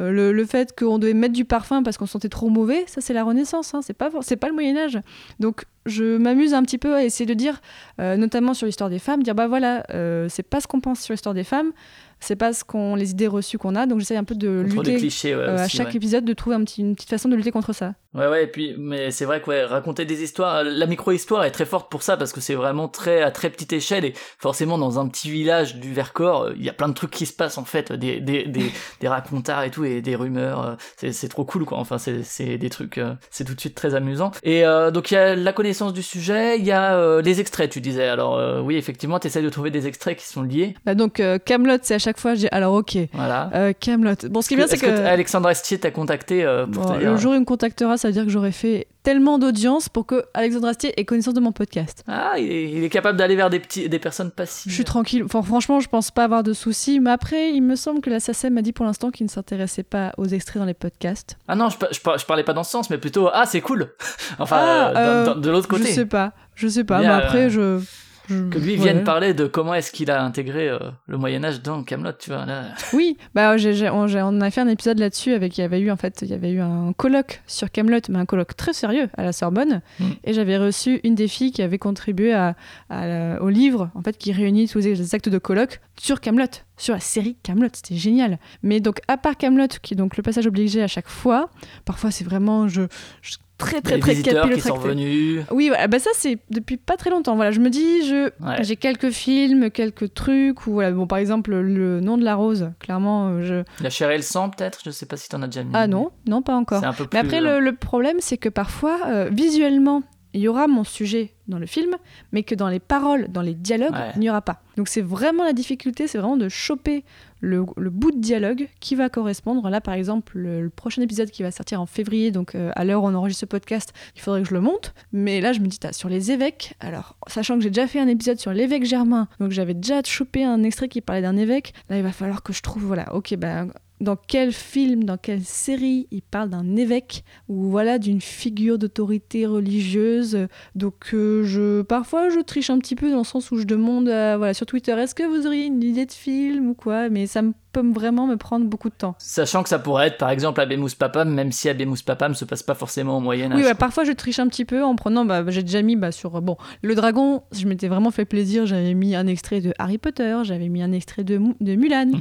Euh, 0.00 0.32
le, 0.32 0.44
fait 0.44 0.78
qu'on 0.78 0.98
devait 0.98 1.14
mettre 1.14 1.32
du 1.32 1.44
parfum 1.44 1.82
parce 1.82 1.96
qu'on 1.96 2.06
se 2.06 2.12
sentait 2.12 2.28
trop 2.28 2.48
mauvais, 2.50 2.84
ça 2.86 3.00
c'est 3.00 3.14
la 3.14 3.24
Renaissance, 3.24 3.74
hein, 3.74 3.80
c'est 3.82 3.94
pas 3.94 4.10
c'est 4.20 4.36
pas 4.36 4.48
le 4.48 4.54
Moyen 4.54 4.76
Âge. 4.76 5.00
Donc 5.40 5.64
je 5.86 6.16
m'amuse 6.16 6.52
un 6.54 6.62
petit 6.62 6.78
peu 6.78 6.94
à 6.94 7.04
essayer 7.04 7.26
de 7.26 7.34
dire, 7.34 7.60
euh, 8.00 8.16
notamment 8.16 8.52
sur 8.54 8.66
l'histoire 8.66 8.90
des 8.90 8.98
femmes, 8.98 9.22
dire 9.22 9.34
bah 9.34 9.46
voilà, 9.48 9.84
euh, 9.94 10.26
c'est 10.28 10.42
pas 10.42 10.60
ce 10.60 10.66
qu'on 10.66 10.80
pense 10.80 11.00
sur 11.00 11.12
l'histoire 11.12 11.34
des 11.34 11.44
femmes, 11.44 11.72
c'est 12.20 12.36
pas 12.36 12.52
ce 12.54 12.64
qu'on 12.64 12.94
les 12.96 13.10
idées 13.10 13.26
reçues 13.26 13.58
qu'on 13.58 13.74
a, 13.74 13.86
donc 13.86 13.98
j'essaie 14.00 14.16
un 14.16 14.24
peu 14.24 14.34
de 14.34 14.62
Contre 14.70 14.82
lutter 14.84 14.96
clichés, 14.96 15.34
ouais, 15.34 15.42
euh, 15.42 15.58
à 15.58 15.64
aussi, 15.66 15.76
chaque 15.76 15.88
ouais. 15.88 15.96
épisode 15.96 16.24
de 16.24 16.32
trouver 16.32 16.56
un 16.56 16.64
petit- 16.64 16.80
une 16.80 16.94
petite 16.94 17.10
façon 17.10 17.28
de 17.28 17.36
lutter 17.36 17.50
contre 17.50 17.72
ça. 17.74 17.94
Ouais, 18.14 18.26
ouais, 18.28 18.44
et 18.44 18.46
puis, 18.46 18.74
mais 18.78 19.10
c'est 19.10 19.26
vrai 19.26 19.42
que 19.42 19.50
ouais, 19.50 19.64
raconter 19.66 20.06
des 20.06 20.22
histoires, 20.22 20.64
la 20.64 20.86
micro-histoire 20.86 21.44
est 21.44 21.50
très 21.50 21.66
forte 21.66 21.90
pour 21.90 22.02
ça 22.02 22.16
parce 22.16 22.32
que 22.32 22.40
c'est 22.40 22.54
vraiment 22.54 22.88
très 22.88 23.20
à 23.20 23.30
très 23.30 23.50
petite 23.50 23.74
échelle 23.74 24.06
et 24.06 24.14
forcément 24.38 24.78
dans 24.78 24.98
un 24.98 25.06
petit 25.08 25.30
village 25.30 25.76
du 25.76 25.92
Vercors, 25.92 26.44
euh, 26.44 26.52
il 26.56 26.64
y 26.64 26.70
a 26.70 26.72
plein 26.72 26.88
de 26.88 26.94
trucs 26.94 27.10
qui 27.10 27.26
se 27.26 27.34
passent 27.34 27.58
en 27.58 27.66
fait, 27.66 27.92
des 27.92 28.20
des 28.20 28.44
des, 28.46 28.72
des 29.00 29.08
racontards 29.08 29.64
et 29.64 29.70
tout 29.70 29.84
et 29.84 30.00
des 30.00 30.16
rumeurs, 30.16 30.78
euh, 31.02 31.10
c'est 31.12 31.28
trop 31.28 31.44
cool 31.44 31.66
quoi. 31.66 31.76
Enfin, 31.76 31.98
c'est 31.98 32.22
c'est 32.22 32.56
des 32.56 32.70
trucs, 32.70 32.98
c'est 33.30 33.44
tout 33.44 33.54
de 33.54 33.60
suite 33.60 33.74
très 33.74 33.94
amusant. 33.94 34.30
Et 34.42 34.62
donc 34.92 35.10
il 35.10 35.14
y 35.14 35.16
a 35.18 35.36
la 35.36 35.52
connaissance 35.52 35.75
du 35.92 36.02
sujet, 36.02 36.58
il 36.58 36.64
y 36.64 36.72
a 36.72 36.94
euh, 36.94 37.22
les 37.22 37.40
extraits, 37.40 37.70
tu 37.70 37.80
disais. 37.80 38.08
Alors 38.08 38.36
euh, 38.36 38.60
oui, 38.60 38.76
effectivement, 38.76 39.18
tu 39.18 39.26
essaies 39.28 39.42
de 39.42 39.48
trouver 39.48 39.70
des 39.70 39.86
extraits 39.86 40.16
qui 40.18 40.26
sont 40.26 40.42
liés. 40.42 40.74
Bah 40.84 40.94
donc 40.94 41.20
euh, 41.20 41.38
Camelot, 41.38 41.78
c'est 41.82 41.94
à 41.94 41.98
chaque 41.98 42.18
fois, 42.18 42.34
alors 42.52 42.74
ok, 42.74 42.96
Voilà. 43.12 43.50
euh, 43.54 43.72
Camelot. 43.78 44.14
Bon, 44.30 44.42
ce 44.42 44.48
qui 44.48 44.54
est 44.54 44.56
bien, 44.56 44.66
c'est 44.66 44.74
Est-ce 44.76 44.84
que, 44.84 45.06
Alexandre 45.06 45.48
Astier 45.48 45.78
t'a 45.78 45.90
contacté 45.90 46.44
pour 46.72 46.82
Bon, 46.84 46.94
te 46.94 46.98
dire 46.98 47.10
le 47.12 47.16
jour 47.16 47.32
où 47.32 47.34
il 47.34 47.40
me 47.40 47.44
contactera, 47.44 47.96
ça 47.96 48.08
veut 48.08 48.12
dire 48.12 48.24
que 48.24 48.30
j'aurai 48.30 48.52
fait 48.52 48.86
tellement 49.06 49.38
d'audience 49.38 49.88
pour 49.88 50.04
que 50.04 50.24
Alexandre 50.34 50.66
Astier 50.66 50.92
ait 51.00 51.04
connaissance 51.04 51.34
de 51.34 51.38
mon 51.38 51.52
podcast. 51.52 52.02
Ah, 52.08 52.40
il 52.40 52.50
est, 52.50 52.72
il 52.72 52.82
est 52.82 52.88
capable 52.88 53.16
d'aller 53.16 53.36
vers 53.36 53.50
des, 53.50 53.60
petits, 53.60 53.88
des 53.88 54.00
personnes 54.00 54.32
passives. 54.32 54.68
Je 54.68 54.74
suis 54.74 54.82
tranquille. 54.82 55.22
Enfin, 55.22 55.42
franchement, 55.42 55.78
je 55.78 55.88
pense 55.88 56.10
pas 56.10 56.24
avoir 56.24 56.42
de 56.42 56.52
soucis. 56.52 56.98
Mais 56.98 57.10
après, 57.12 57.52
il 57.52 57.60
me 57.60 57.76
semble 57.76 58.00
que 58.00 58.10
la 58.10 58.18
SACEM 58.18 58.54
m'a 58.54 58.62
dit 58.62 58.72
pour 58.72 58.84
l'instant 58.84 59.12
qu'il 59.12 59.24
ne 59.24 59.30
s'intéressait 59.30 59.84
pas 59.84 60.10
aux 60.18 60.26
extraits 60.26 60.58
dans 60.58 60.66
les 60.66 60.74
podcasts. 60.74 61.38
Ah 61.46 61.54
non, 61.54 61.68
je, 61.68 61.76
je, 61.92 62.00
par- 62.00 62.18
je 62.18 62.26
parlais 62.26 62.42
pas 62.42 62.52
dans 62.52 62.64
ce 62.64 62.72
sens, 62.72 62.90
mais 62.90 62.98
plutôt 62.98 63.28
ah 63.32 63.46
c'est 63.46 63.60
cool. 63.60 63.94
enfin, 64.40 64.56
Ah, 64.58 64.88
euh, 64.96 65.26
euh, 65.28 65.34
de 65.36 65.50
l'autre 65.50 65.68
côté. 65.68 65.84
Je 65.86 65.92
sais 65.92 66.06
pas. 66.06 66.32
Je 66.56 66.66
sais 66.66 66.82
pas. 66.82 66.98
Mais 66.98 67.06
après, 67.06 67.46
euh, 67.56 67.78
je. 67.78 67.84
Je- 68.28 68.48
Que 68.48 68.58
lui 68.58 68.72
ouais. 68.72 68.76
vienne 68.82 69.04
parler 69.04 69.34
de 69.34 69.46
comment 69.46 69.74
est-ce 69.74 69.92
qu'il 69.92 70.10
a 70.10 70.22
intégré 70.22 70.68
euh, 70.68 70.78
le 71.06 71.16
Moyen 71.18 71.44
Âge 71.44 71.62
dans 71.62 71.82
Camelot, 71.82 72.12
tu 72.18 72.30
vois. 72.30 72.44
Là. 72.46 72.64
Oui, 72.92 73.16
bah 73.34 73.56
j'ai- 73.56 73.74
j'ai- 73.74 73.90
on, 73.90 74.40
a 74.40 74.50
fait 74.50 74.60
un 74.60 74.68
épisode 74.68 74.98
là-dessus 74.98 75.32
avec 75.32 75.56
il 75.58 75.60
y 75.60 75.64
avait 75.64 75.80
eu 75.80 75.90
en 75.90 75.96
fait 75.96 76.20
il 76.22 76.28
y 76.28 76.34
avait 76.34 76.50
eu 76.50 76.60
un 76.60 76.92
colloque 76.96 77.42
sur 77.46 77.70
Camelot, 77.70 78.00
mais 78.08 78.18
un 78.18 78.26
colloque 78.26 78.56
très 78.56 78.72
sérieux 78.72 79.08
à 79.16 79.22
la 79.22 79.32
Sorbonne, 79.32 79.80
Mm. 80.00 80.04
et 80.24 80.32
j'avais 80.32 80.58
reçu 80.58 81.00
une 81.04 81.14
des 81.14 81.28
filles 81.28 81.52
qui 81.52 81.62
avait 81.62 81.78
contribué 81.78 82.32
à, 82.34 82.54
à 82.90 83.06
la- 83.06 83.42
au 83.42 83.48
livre 83.48 83.90
en 83.94 84.02
fait 84.02 84.16
qui 84.18 84.32
réunit 84.32 84.68
tous 84.68 84.78
les 84.80 85.14
actes 85.14 85.28
de 85.28 85.38
colloque 85.38 85.80
sur 85.98 86.20
Camelot, 86.20 86.46
sur 86.76 86.94
la 86.94 87.00
série 87.00 87.36
Camelot, 87.42 87.68
c'était 87.72 87.96
génial. 87.96 88.38
Mais 88.62 88.80
donc 88.80 89.00
à 89.08 89.16
part 89.16 89.36
Camelot 89.36 89.68
qui 89.82 89.94
est 89.94 89.96
donc 89.96 90.16
le 90.16 90.22
passage 90.22 90.46
obligé 90.46 90.82
à 90.82 90.86
chaque 90.88 91.08
fois, 91.08 91.50
parfois 91.84 92.10
c'est 92.10 92.24
vraiment 92.24 92.68
je, 92.68 92.82
je- 93.22 93.36
très 93.58 93.80
très 93.80 93.94
les 93.94 94.00
très 94.00 94.12
visiteurs 94.12 94.50
qui 94.50 94.60
sont 94.60 94.76
venus. 94.76 95.42
Oui, 95.50 95.68
voilà, 95.68 95.86
bah 95.88 95.98
ça 95.98 96.10
c'est 96.14 96.38
depuis 96.50 96.76
pas 96.76 96.96
très 96.96 97.10
longtemps. 97.10 97.36
Voilà, 97.36 97.50
je 97.50 97.60
me 97.60 97.70
dis, 97.70 98.06
je 98.06 98.26
Ouais. 98.44 98.62
j'ai 98.62 98.76
quelques 98.76 99.10
films, 99.10 99.70
quelques 99.70 100.12
trucs 100.14 100.66
ou 100.66 100.72
voilà, 100.72 100.90
bon 100.92 101.06
par 101.06 101.18
exemple 101.18 101.54
le 101.54 102.00
nom 102.00 102.18
de 102.18 102.24
la 102.24 102.34
rose, 102.34 102.70
clairement 102.80 103.28
euh, 103.28 103.42
je 103.42 103.82
La 103.82 103.90
chair 103.90 104.10
et 104.10 104.16
le 104.16 104.22
sang, 104.22 104.50
peut-être? 104.50 104.80
Je 104.84 104.90
sais 104.90 105.06
pas 105.06 105.16
si 105.16 105.28
t'en 105.28 105.40
as 105.42 105.46
déjà 105.46 105.64
mis. 105.64 105.70
ah 105.74 105.86
non, 105.86 106.10
non 106.28 106.42
pas 106.42 106.54
encore. 106.54 106.80
C'est 106.80 106.86
un 106.86 106.92
peu 106.92 107.06
plus. 107.06 107.16
Mais 107.16 107.20
après 107.24 107.40
euh, 107.40 107.58
le, 107.60 107.64
le 107.64 107.72
problème 107.76 108.16
c'est 108.20 108.36
que 108.38 108.48
parfois 108.48 108.98
euh, 109.06 109.28
visuellement 109.32 110.02
il 110.34 110.40
y 110.42 110.48
aura 110.48 110.66
mon 110.66 110.84
sujet 110.84 111.32
dans 111.48 111.58
le 111.58 111.64
film, 111.64 111.92
mais 112.32 112.42
que 112.42 112.54
dans 112.54 112.68
les 112.68 112.80
paroles, 112.80 113.28
dans 113.30 113.40
les 113.40 113.54
dialogues, 113.54 113.92
Ouais. 113.94 114.10
il 114.16 114.20
n'y 114.20 114.28
aura 114.28 114.42
pas. 114.42 114.60
Donc 114.76 114.86
c'est 114.88 115.00
vraiment 115.00 115.44
la 115.44 115.54
difficulté, 115.54 116.06
c'est 116.08 116.18
vraiment 116.18 116.36
de 116.36 116.50
choper 116.50 117.04
le, 117.40 117.64
bout 117.90 118.12
de 118.12 118.20
dialogue 118.20 118.68
qui 118.80 118.94
va 118.94 119.08
correspondre. 119.08 119.68
Là, 119.68 119.80
par 119.80 119.94
exemple, 119.94 120.38
le, 120.38 120.70
prochain 120.70 121.02
épisode 121.02 121.30
qui 121.30 121.42
va 121.42 121.50
sortir 121.50 121.80
en 121.80 121.86
février, 121.86 122.30
donc 122.30 122.54
euh, 122.54 122.70
à 122.74 122.84
l'heure 122.84 123.02
où 123.02 123.06
on 123.06 123.14
enregistre 123.14 123.40
ce 123.40 123.46
podcast, 123.46 123.92
il 124.14 124.20
faudrait 124.20 124.42
que 124.42 124.48
je 124.48 124.54
le 124.54 124.60
monte. 124.60 124.94
Mais 125.12 125.40
là, 125.40 125.52
je 125.52 125.60
me 125.60 125.66
dis, 125.66 125.78
sur 125.92 126.08
les 126.08 126.32
évêques, 126.32 126.74
alors, 126.80 127.16
sachant 127.26 127.56
que 127.56 127.62
j'ai 127.62 127.70
déjà 127.70 127.86
fait 127.86 128.00
un 128.00 128.08
épisode 128.08 128.38
sur 128.38 128.52
l'évêque 128.52 128.84
Germain, 128.84 129.28
donc 129.40 129.52
j'avais 129.52 129.74
déjà 129.74 130.02
chopé 130.02 130.44
un 130.44 130.62
extrait 130.62 130.88
qui 130.88 131.00
parlait 131.00 131.22
d'un 131.22 131.36
évêque, 131.36 131.72
là, 131.88 131.96
il 131.96 132.02
va 132.02 132.12
falloir 132.12 132.42
que 132.42 132.52
je 132.52 132.62
trouve, 132.62 132.84
voilà, 132.84 133.14
ok, 133.14 133.34
ben. 133.36 133.70
Dans 134.00 134.16
quel 134.16 134.52
film, 134.52 135.04
dans 135.04 135.16
quelle 135.16 135.44
série 135.44 136.06
il 136.10 136.22
parle 136.22 136.50
d'un 136.50 136.76
évêque 136.76 137.24
ou 137.48 137.70
voilà 137.70 137.98
d'une 137.98 138.20
figure 138.20 138.78
d'autorité 138.78 139.46
religieuse. 139.46 140.48
Donc 140.74 141.14
euh, 141.14 141.44
je 141.44 141.82
parfois 141.82 142.28
je 142.28 142.40
triche 142.40 142.70
un 142.70 142.78
petit 142.78 142.94
peu 142.94 143.10
dans 143.10 143.18
le 143.18 143.24
sens 143.24 143.50
où 143.50 143.58
je 143.58 143.64
demande 143.64 144.04
voilà 144.04 144.54
sur 144.54 144.66
Twitter 144.66 144.92
est-ce 144.92 145.14
que 145.14 145.22
vous 145.22 145.46
auriez 145.46 145.64
une 145.64 145.82
idée 145.82 146.06
de 146.06 146.12
film 146.12 146.70
ou 146.70 146.74
quoi? 146.74 147.08
Mais 147.08 147.26
ça 147.26 147.42
me 147.42 147.52
peut 147.76 147.82
me- 147.82 147.92
vraiment 147.94 148.26
me 148.26 148.36
prendre 148.36 148.64
beaucoup 148.66 148.88
de 148.88 148.94
temps. 148.94 149.14
Sachant 149.18 149.62
que 149.62 149.68
ça 149.68 149.78
pourrait 149.78 150.06
être 150.08 150.18
par 150.18 150.30
exemple 150.30 150.60
Abemus 150.60 150.94
Papam, 150.98 151.28
même 151.32 151.52
si 151.52 151.68
Abemus 151.68 152.02
Papam 152.04 152.34
se 152.34 152.44
passe 152.44 152.62
pas 152.62 152.74
forcément 152.74 153.18
au 153.18 153.20
Moyen-Âge. 153.20 153.58
Oui, 153.58 153.64
ouais, 153.64 153.74
parfois 153.74 154.04
je 154.04 154.12
triche 154.12 154.38
un 154.38 154.48
petit 154.48 154.64
peu 154.64 154.82
en 154.82 154.96
prenant. 154.96 155.24
Bah, 155.24 155.44
j'ai 155.48 155.62
déjà 155.62 155.82
mis 155.82 155.96
bah, 155.96 156.12
sur. 156.12 156.40
Bon, 156.40 156.56
le 156.82 156.94
dragon, 156.94 157.42
je 157.52 157.66
m'étais 157.66 157.88
vraiment 157.88 158.10
fait 158.10 158.24
plaisir. 158.24 158.64
J'avais 158.66 158.94
mis 158.94 159.14
un 159.14 159.26
extrait 159.26 159.60
de 159.60 159.74
Harry 159.78 159.98
Potter, 159.98 160.38
j'avais 160.44 160.68
mis 160.68 160.82
un 160.82 160.92
extrait 160.92 161.24
de, 161.24 161.38
Mou- 161.38 161.56
de 161.60 161.74
Mulan. 161.74 162.06
Mhm. 162.06 162.20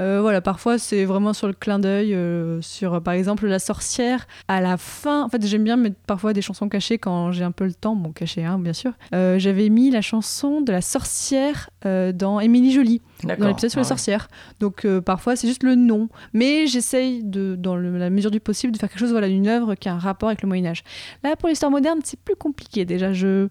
Euh, 0.00 0.18
voilà, 0.22 0.40
parfois 0.40 0.78
c'est 0.78 1.04
vraiment 1.04 1.32
sur 1.32 1.46
le 1.46 1.52
clin 1.52 1.78
d'œil, 1.78 2.14
euh, 2.14 2.60
sur 2.62 3.02
par 3.02 3.14
exemple 3.14 3.46
la 3.46 3.58
sorcière. 3.58 4.26
À 4.48 4.60
la 4.60 4.76
fin, 4.76 5.22
en 5.24 5.28
fait, 5.28 5.44
j'aime 5.46 5.64
bien 5.64 5.76
mettre 5.76 5.96
parfois 6.06 6.32
des 6.32 6.42
chansons 6.42 6.68
cachées 6.68 6.98
quand 6.98 7.30
j'ai 7.32 7.44
un 7.44 7.52
peu 7.52 7.64
le 7.64 7.74
temps. 7.74 7.94
Bon, 7.96 8.12
cachées, 8.12 8.44
hein, 8.44 8.58
bien 8.58 8.72
sûr. 8.72 8.92
Euh, 9.14 9.38
j'avais 9.38 9.68
mis 9.68 9.90
la 9.90 10.00
chanson 10.00 10.60
de 10.62 10.72
la 10.72 10.80
sorcière 10.80 11.68
euh, 11.86 12.12
dans 12.12 12.40
Émilie 12.40 12.72
Jolie 12.72 13.00
dans 13.22 13.48
l'épisode 13.48 13.70
sur 13.70 13.78
Ah 13.78 13.82
les 13.82 13.84
ouais. 13.84 13.88
sorcières. 13.88 14.28
Donc 14.60 14.84
euh, 14.84 15.00
parfois 15.00 15.36
c'est 15.36 15.46
juste 15.48 15.62
le 15.62 15.74
nom, 15.74 16.08
mais 16.32 16.66
j'essaye 16.66 17.22
de, 17.22 17.56
dans 17.56 17.76
le- 17.76 17.98
la 17.98 18.10
mesure 18.10 18.30
du 18.30 18.40
possible, 18.40 18.72
de 18.72 18.78
faire 18.78 18.88
quelque 18.88 18.98
chose, 18.98 19.10
voilà, 19.12 19.28
d'une 19.28 19.46
œuvre 19.48 19.74
qui 19.74 19.88
a 19.88 19.94
un 19.94 19.98
rapport 19.98 20.28
avec 20.28 20.42
le 20.42 20.48
Moyen 20.48 20.66
Âge. 20.66 20.82
Là 21.22 21.36
pour 21.36 21.48
l'histoire 21.48 21.70
moderne, 21.70 22.00
c'est 22.04 22.18
plus 22.20 22.36
compliqué 22.36 22.84
déjà. 22.84 23.12
Je, 23.12 23.48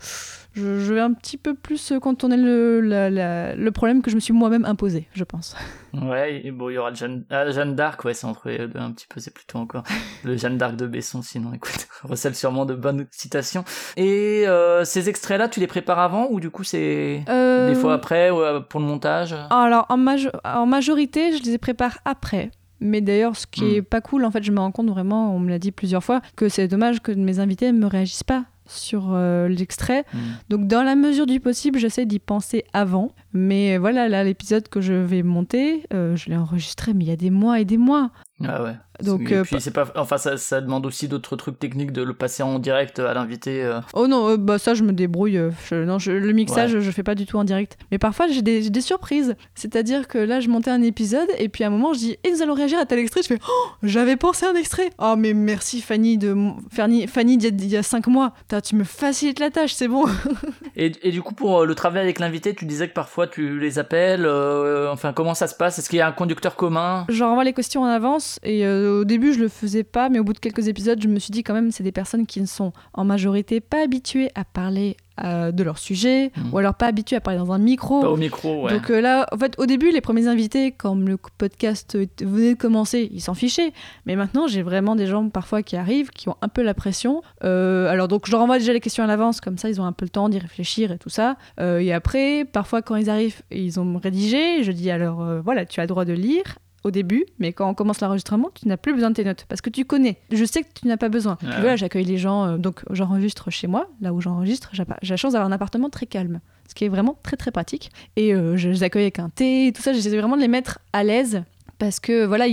je, 0.54 0.80
je 0.80 0.93
vais 0.93 0.99
un 1.01 1.14
petit 1.14 1.38
peu 1.38 1.54
plus 1.54 1.93
contourner 2.01 2.38
le, 2.38 2.80
la- 2.82 3.10
la- 3.10 3.56
le 3.56 3.72
problème 3.72 4.01
que 4.01 4.10
je 4.10 4.16
me 4.16 4.20
suis 4.22 4.34
moi-même 4.34 4.66
imposé, 4.66 5.08
je 5.14 5.24
pense. 5.24 5.56
Ouais, 5.93 6.49
bon, 6.51 6.70
il 6.70 6.74
y 6.74 6.78
aura 6.80 6.89
le 6.89 6.95
Jeanne, 6.95 7.24
ah, 7.30 7.51
Jeanne 7.51 7.76
d'Arc, 7.76 8.04
ouais, 8.04 8.16
c'est 8.16 8.26
entre 8.26 8.49
les 8.49 8.68
deux 8.68 8.80
un 8.80 8.91
petit 8.91 9.06
peu, 9.08 9.20
c'est 9.20 9.32
plutôt 9.32 9.60
encore 9.60 9.84
le 10.24 10.36
Jeanne 10.36 10.58
d'Arc 10.58 10.76
de 10.76 10.88
Besson, 10.88 11.22
sinon 11.22 11.54
écoute, 11.54 11.88
recèle 12.04 12.34
sûrement 12.34 12.66
de 12.66 12.74
bonnes 12.74 13.06
citations. 13.12 13.64
Et 13.95 14.45
euh, 14.47 14.86
ces 14.86 15.08
extraits-là, 15.10 15.49
tu 15.49 15.60
les 15.60 15.68
prépares 15.68 15.99
avant 15.99 16.28
ou 16.32 16.39
du 16.39 16.49
coup 16.49 16.64
c'est 16.64 17.24
Euh, 17.30 17.68
des 17.68 17.76
fois 17.76 17.93
après 17.93 18.32
ou, 18.32 18.41
euh, 18.41 18.60
pour 18.60 18.80
le 18.80 18.88
montage? 18.88 19.36
Alors 19.51 19.86
en, 19.89 19.97
majo- 19.99 20.32
en 20.43 20.66
majorité, 20.66 21.38
je 21.38 21.43
les 21.43 21.60
prépare 21.60 21.99
après. 22.06 22.49
Mais 22.80 22.99
d'ailleurs, 22.99 23.36
ce 23.38 23.45
qui 23.45 23.64
Hmm. 23.64 23.76
est 23.76 23.82
pas 23.84 24.01
cool, 24.01 24.26
en 24.26 24.32
fait, 24.32 24.41
je 24.43 24.51
me 24.51 24.60
rends 24.60 24.72
compte 24.72 24.89
vraiment, 24.89 25.34
on 25.36 25.39
me 25.39 25.49
l'a 25.51 25.60
dit 25.60 25.72
plusieurs 25.72 26.04
fois, 26.04 26.22
que 26.36 26.49
c'est 26.49 26.68
dommage 26.68 27.01
que 27.01 27.12
mes 27.12 27.38
invités 27.39 27.72
ne 27.72 27.78
me 27.78 27.86
réagissent 27.86 28.24
pas 28.24 28.45
sur 28.66 29.14
euh, 29.14 29.47
l'extrait. 29.47 30.05
Hmm. 30.14 30.18
Donc 30.49 30.68
dans 30.68 30.84
la 30.84 30.95
mesure 30.95 31.26
du 31.26 31.39
possible, 31.39 31.80
j'essaie 31.80 32.05
d'y 32.05 32.20
penser 32.20 32.66
avant. 32.74 33.14
Mais 33.34 33.78
voilà, 33.78 34.07
là, 34.07 34.24
l'épisode 34.24 34.68
que 34.68 34.82
je 34.82 34.93
vais 34.93 35.24
monter, 35.24 35.84
euh, 35.93 36.16
je 36.16 36.30
l'ai 36.30 36.38
enregistré, 36.38 36.93
mais 36.93 37.03
il 37.03 37.07
y 37.07 37.14
a 37.14 37.18
des 37.18 37.32
mois 37.32 37.59
et 37.59 37.66
des 37.66 37.78
mois. 37.78 38.11
Ah 38.46 38.64
ouais. 38.64 38.74
Donc, 39.02 39.32
et 39.32 39.36
euh, 39.36 39.44
puis 39.44 39.60
c'est 39.62 39.72
pas, 39.72 39.86
enfin 39.96 40.18
ça, 40.18 40.38
ça 40.38 40.60
demande 40.60 40.86
aussi 40.86 41.08
d'autres 41.08 41.36
trucs 41.36 41.60
techniques 41.60 41.92
de 41.92 42.02
le 42.04 42.14
passer 42.14 42.44
en 42.44 42.60
direct 42.60 43.00
à 43.00 43.14
l'invité. 43.14 43.64
euh. 43.64 43.80
Oh 43.94 44.08
non, 44.08 44.28
euh, 44.30 44.38
bah 44.38 44.58
ça 44.60 44.74
je 44.74 44.84
me 44.84 44.92
débrouille. 44.92 45.40
je- 45.70 45.76
non, 45.84 45.98
je- 46.00 46.12
le 46.12 46.32
mixage, 46.34 46.80
je 46.80 46.92
fais 46.92 47.04
pas 47.04 47.16
du 47.16 47.26
tout 47.26 47.38
en 47.38 47.44
direct. 47.44 47.78
Mais 47.92 47.98
parfois 48.00 48.28
j'ai 48.28 48.42
des, 48.42 48.64
j'ai 48.64 48.70
des 48.70 48.82
surprises. 48.82 49.36
C'est-à-dire 49.56 50.08
que 50.08 50.18
là 50.18 50.40
je 50.40 50.50
montais 50.50 50.72
un 50.72 50.82
épisode 50.82 51.28
et 51.38 51.48
puis 51.48 51.64
à 51.64 51.68
un 51.68 51.70
moment 51.70 51.94
je 51.94 52.00
dis 52.00 52.18
et 52.24 52.32
nous 52.32 52.42
allons 52.42 52.54
réagir 52.56 52.80
à 52.80 52.86
tel 52.86 53.00
extrait. 53.00 53.22
Je 53.24 53.28
fais 53.28 53.40
oh 53.48 53.68
j'avais 53.84 54.16
pensé 54.18 54.46
à 54.46 54.50
un 54.50 54.56
extrait. 54.56 54.90
Oh 55.00 55.16
mais 55.18 55.34
merci 55.34 55.80
Fanny 55.82 56.18
de 56.18 56.32
m- 56.32 56.54
Fanny, 56.72 57.08
Fanny 57.08 57.38
d'il 57.38 57.46
y 57.46 57.48
a- 57.48 57.52
d'il 57.52 57.70
y 57.70 57.78
a 57.78 57.84
cinq 57.84 58.08
mois. 58.08 58.34
Putain, 58.42 58.62
tu 58.62 58.76
me 58.76 58.84
facilites 58.84 59.40
la 59.40 59.52
tâche, 59.52 59.74
c'est 59.74 59.88
bon. 59.88 60.06
Et, 60.76 60.92
et 61.08 61.12
du 61.12 61.22
coup 61.22 61.36
pour 61.36 61.66
le 61.66 61.76
travail 61.76 62.02
avec 62.02 62.18
l'invité, 62.20 62.56
tu 62.56 62.66
disais 62.66 62.88
que 62.90 62.94
parfois 62.94 63.28
tu 63.28 63.60
les 63.60 63.78
appelles. 63.78 64.26
euh, 64.26 64.92
enfin 64.92 65.14
comment 65.14 65.36
ça 65.36 65.46
se 65.48 65.54
passe? 65.56 65.78
Est-ce 65.78 65.88
qu'il 65.90 66.00
y 66.00 66.02
a 66.02 66.08
un 66.08 66.12
conducteur 66.12 66.56
commun? 66.56 67.06
Je 67.10 67.24
renvoie 67.24 67.44
les 67.44 67.54
questions 67.54 67.82
en 67.84 67.86
avance 67.86 68.23
et 68.44 68.66
euh, 68.66 69.02
au 69.02 69.06
début 69.06 69.34
je 69.34 69.40
le 69.40 69.48
faisais 69.48 69.84
pas, 69.84 70.10
mais 70.10 70.20
au 70.20 70.24
bout 70.24 70.34
de 70.34 70.40
quelques 70.40 70.68
épisodes 70.68 71.00
je 71.02 71.08
me 71.08 71.20
suis 71.20 71.32
dit 71.32 71.44
quand 71.44 71.54
même 71.54 71.72
c'est 71.72 71.84
des 71.84 71.92
personnes 71.92 72.26
qui 72.26 72.42
ne 72.42 72.46
sont 72.46 72.74
en 72.94 73.04
majorité 73.06 73.60
pas 73.62 73.84
habituées 73.84 74.30
à 74.36 74.44
parler 74.46 74.98
euh, 75.24 75.52
de 75.52 75.62
leur 75.62 75.78
sujet 75.78 76.32
Mhm. 76.36 76.50
ou 76.54 76.58
alors 76.58 76.74
pas 76.74 76.88
habituées 76.88 77.18
à 77.18 77.22
parler 77.22 77.38
dans 77.40 77.52
un 77.52 77.60
micro. 77.60 78.02
Pas 78.02 78.10
au 78.10 78.18
micro, 78.18 78.64
ouais. 78.66 78.74
Donc 78.74 78.90
euh, 78.90 79.00
là, 79.00 79.28
en 79.32 79.38
fait, 79.38 79.54
au 79.60 79.68
début, 79.68 79.92
les 79.92 80.02
premiers 80.02 80.26
invités, 80.28 80.72
quand 80.72 80.96
le 80.96 81.18
podcast 81.38 81.96
venait 82.20 82.54
de 82.56 82.58
commencer, 82.58 83.10
ils 83.14 83.22
s'en 83.22 83.36
fichaient. 83.36 83.74
Mais 84.08 84.16
maintenant, 84.16 84.48
j'ai 84.48 84.64
vraiment 84.64 84.96
des 84.96 85.06
gens 85.06 85.30
parfois 85.30 85.62
qui 85.62 85.76
arrivent, 85.76 86.10
qui 86.10 86.30
ont 86.30 86.36
un 86.42 86.48
peu 86.48 86.64
la 86.64 86.74
pression. 86.74 87.22
Alors 87.42 88.08
donc, 88.08 88.26
je 88.26 88.32
leur 88.32 88.42
envoie 88.42 88.58
déjà 88.58 88.74
les 88.74 88.80
questions 88.80 89.04
à 89.04 89.08
l'avance, 89.08 89.40
comme 89.40 89.60
ça, 89.60 89.70
ils 89.70 89.80
ont 89.80 89.86
un 89.86 89.92
peu 89.92 90.06
le 90.06 90.10
temps 90.10 90.30
d'y 90.30 90.40
réfléchir 90.40 90.92
et 90.92 90.98
tout 90.98 91.10
ça. 91.10 91.36
Et 91.60 91.94
après, 91.94 92.44
parfois, 92.46 92.82
quand 92.82 92.96
ils 92.96 93.12
arrivent, 93.12 93.42
ils 93.52 93.80
ont 93.80 94.00
rédigé. 94.00 94.64
Je 94.64 94.72
dis 94.72 94.90
alors, 94.90 95.24
voilà, 95.44 95.66
tu 95.68 95.80
as 95.80 95.84
le 95.84 95.88
droit 95.88 96.06
de 96.06 96.14
lire 96.14 96.58
au 96.84 96.92
début, 96.92 97.26
mais 97.40 97.54
quand 97.54 97.70
on 97.70 97.74
commence 97.74 98.02
l'enregistrement, 98.02 98.50
tu 98.54 98.68
n'as 98.68 98.78
plus 98.78 98.94
besoin 98.94 99.10
de 99.10 99.16
tes 99.16 99.24
notes 99.24 99.46
parce 99.48 99.62
que 99.62 99.70
tu 99.70 99.86
connais. 99.86 100.18
Je 100.32 100.44
sais 100.46 100.62
que 100.64 100.68
tu 100.74 100.88
n'as 100.88 100.98
pas 100.98 101.10
besoin. 101.10 101.36
Puis 101.38 101.48
voilà, 101.62 101.76
j'accueille 101.76 102.06
les 102.06 102.18
gens, 102.18 102.46
euh, 102.46 102.58
donc 102.58 102.84
j'enregistre 102.90 103.50
chez 103.50 103.68
moi, 103.68 103.90
là 104.02 104.14
où 104.14 104.22
j'enregistre. 104.22 104.70
J'ai 104.74 104.86
pas- 104.86 104.98
j'ai 105.02 105.14
la 105.14 105.18
chance 105.18 105.34
d'avoir 105.34 105.50
un 105.50 105.54
appartement 105.54 105.90
très 105.90 106.06
calme, 106.06 106.40
ce 106.68 106.76
qui 106.76 106.86
est 106.86 106.90
vraiment 106.90 107.18
très 107.24 107.38
très 107.38 107.52
pratique. 107.52 107.92
Et 108.16 108.34
euh, 108.34 108.58
je 108.58 108.70
les 108.70 108.84
accueille 108.84 109.04
avec 109.04 109.20
un 109.20 109.30
thé, 109.30 109.72
tout 109.76 109.82
ça. 109.82 109.94
J'essaie 109.94 110.18
vraiment 110.18 110.36
de 110.36 110.42
les 110.42 110.48
mettre 110.48 110.80
à 110.94 111.04
l'aise 111.04 111.44
parce 111.80 112.00
que 112.00 112.26
voilà, 112.26 112.46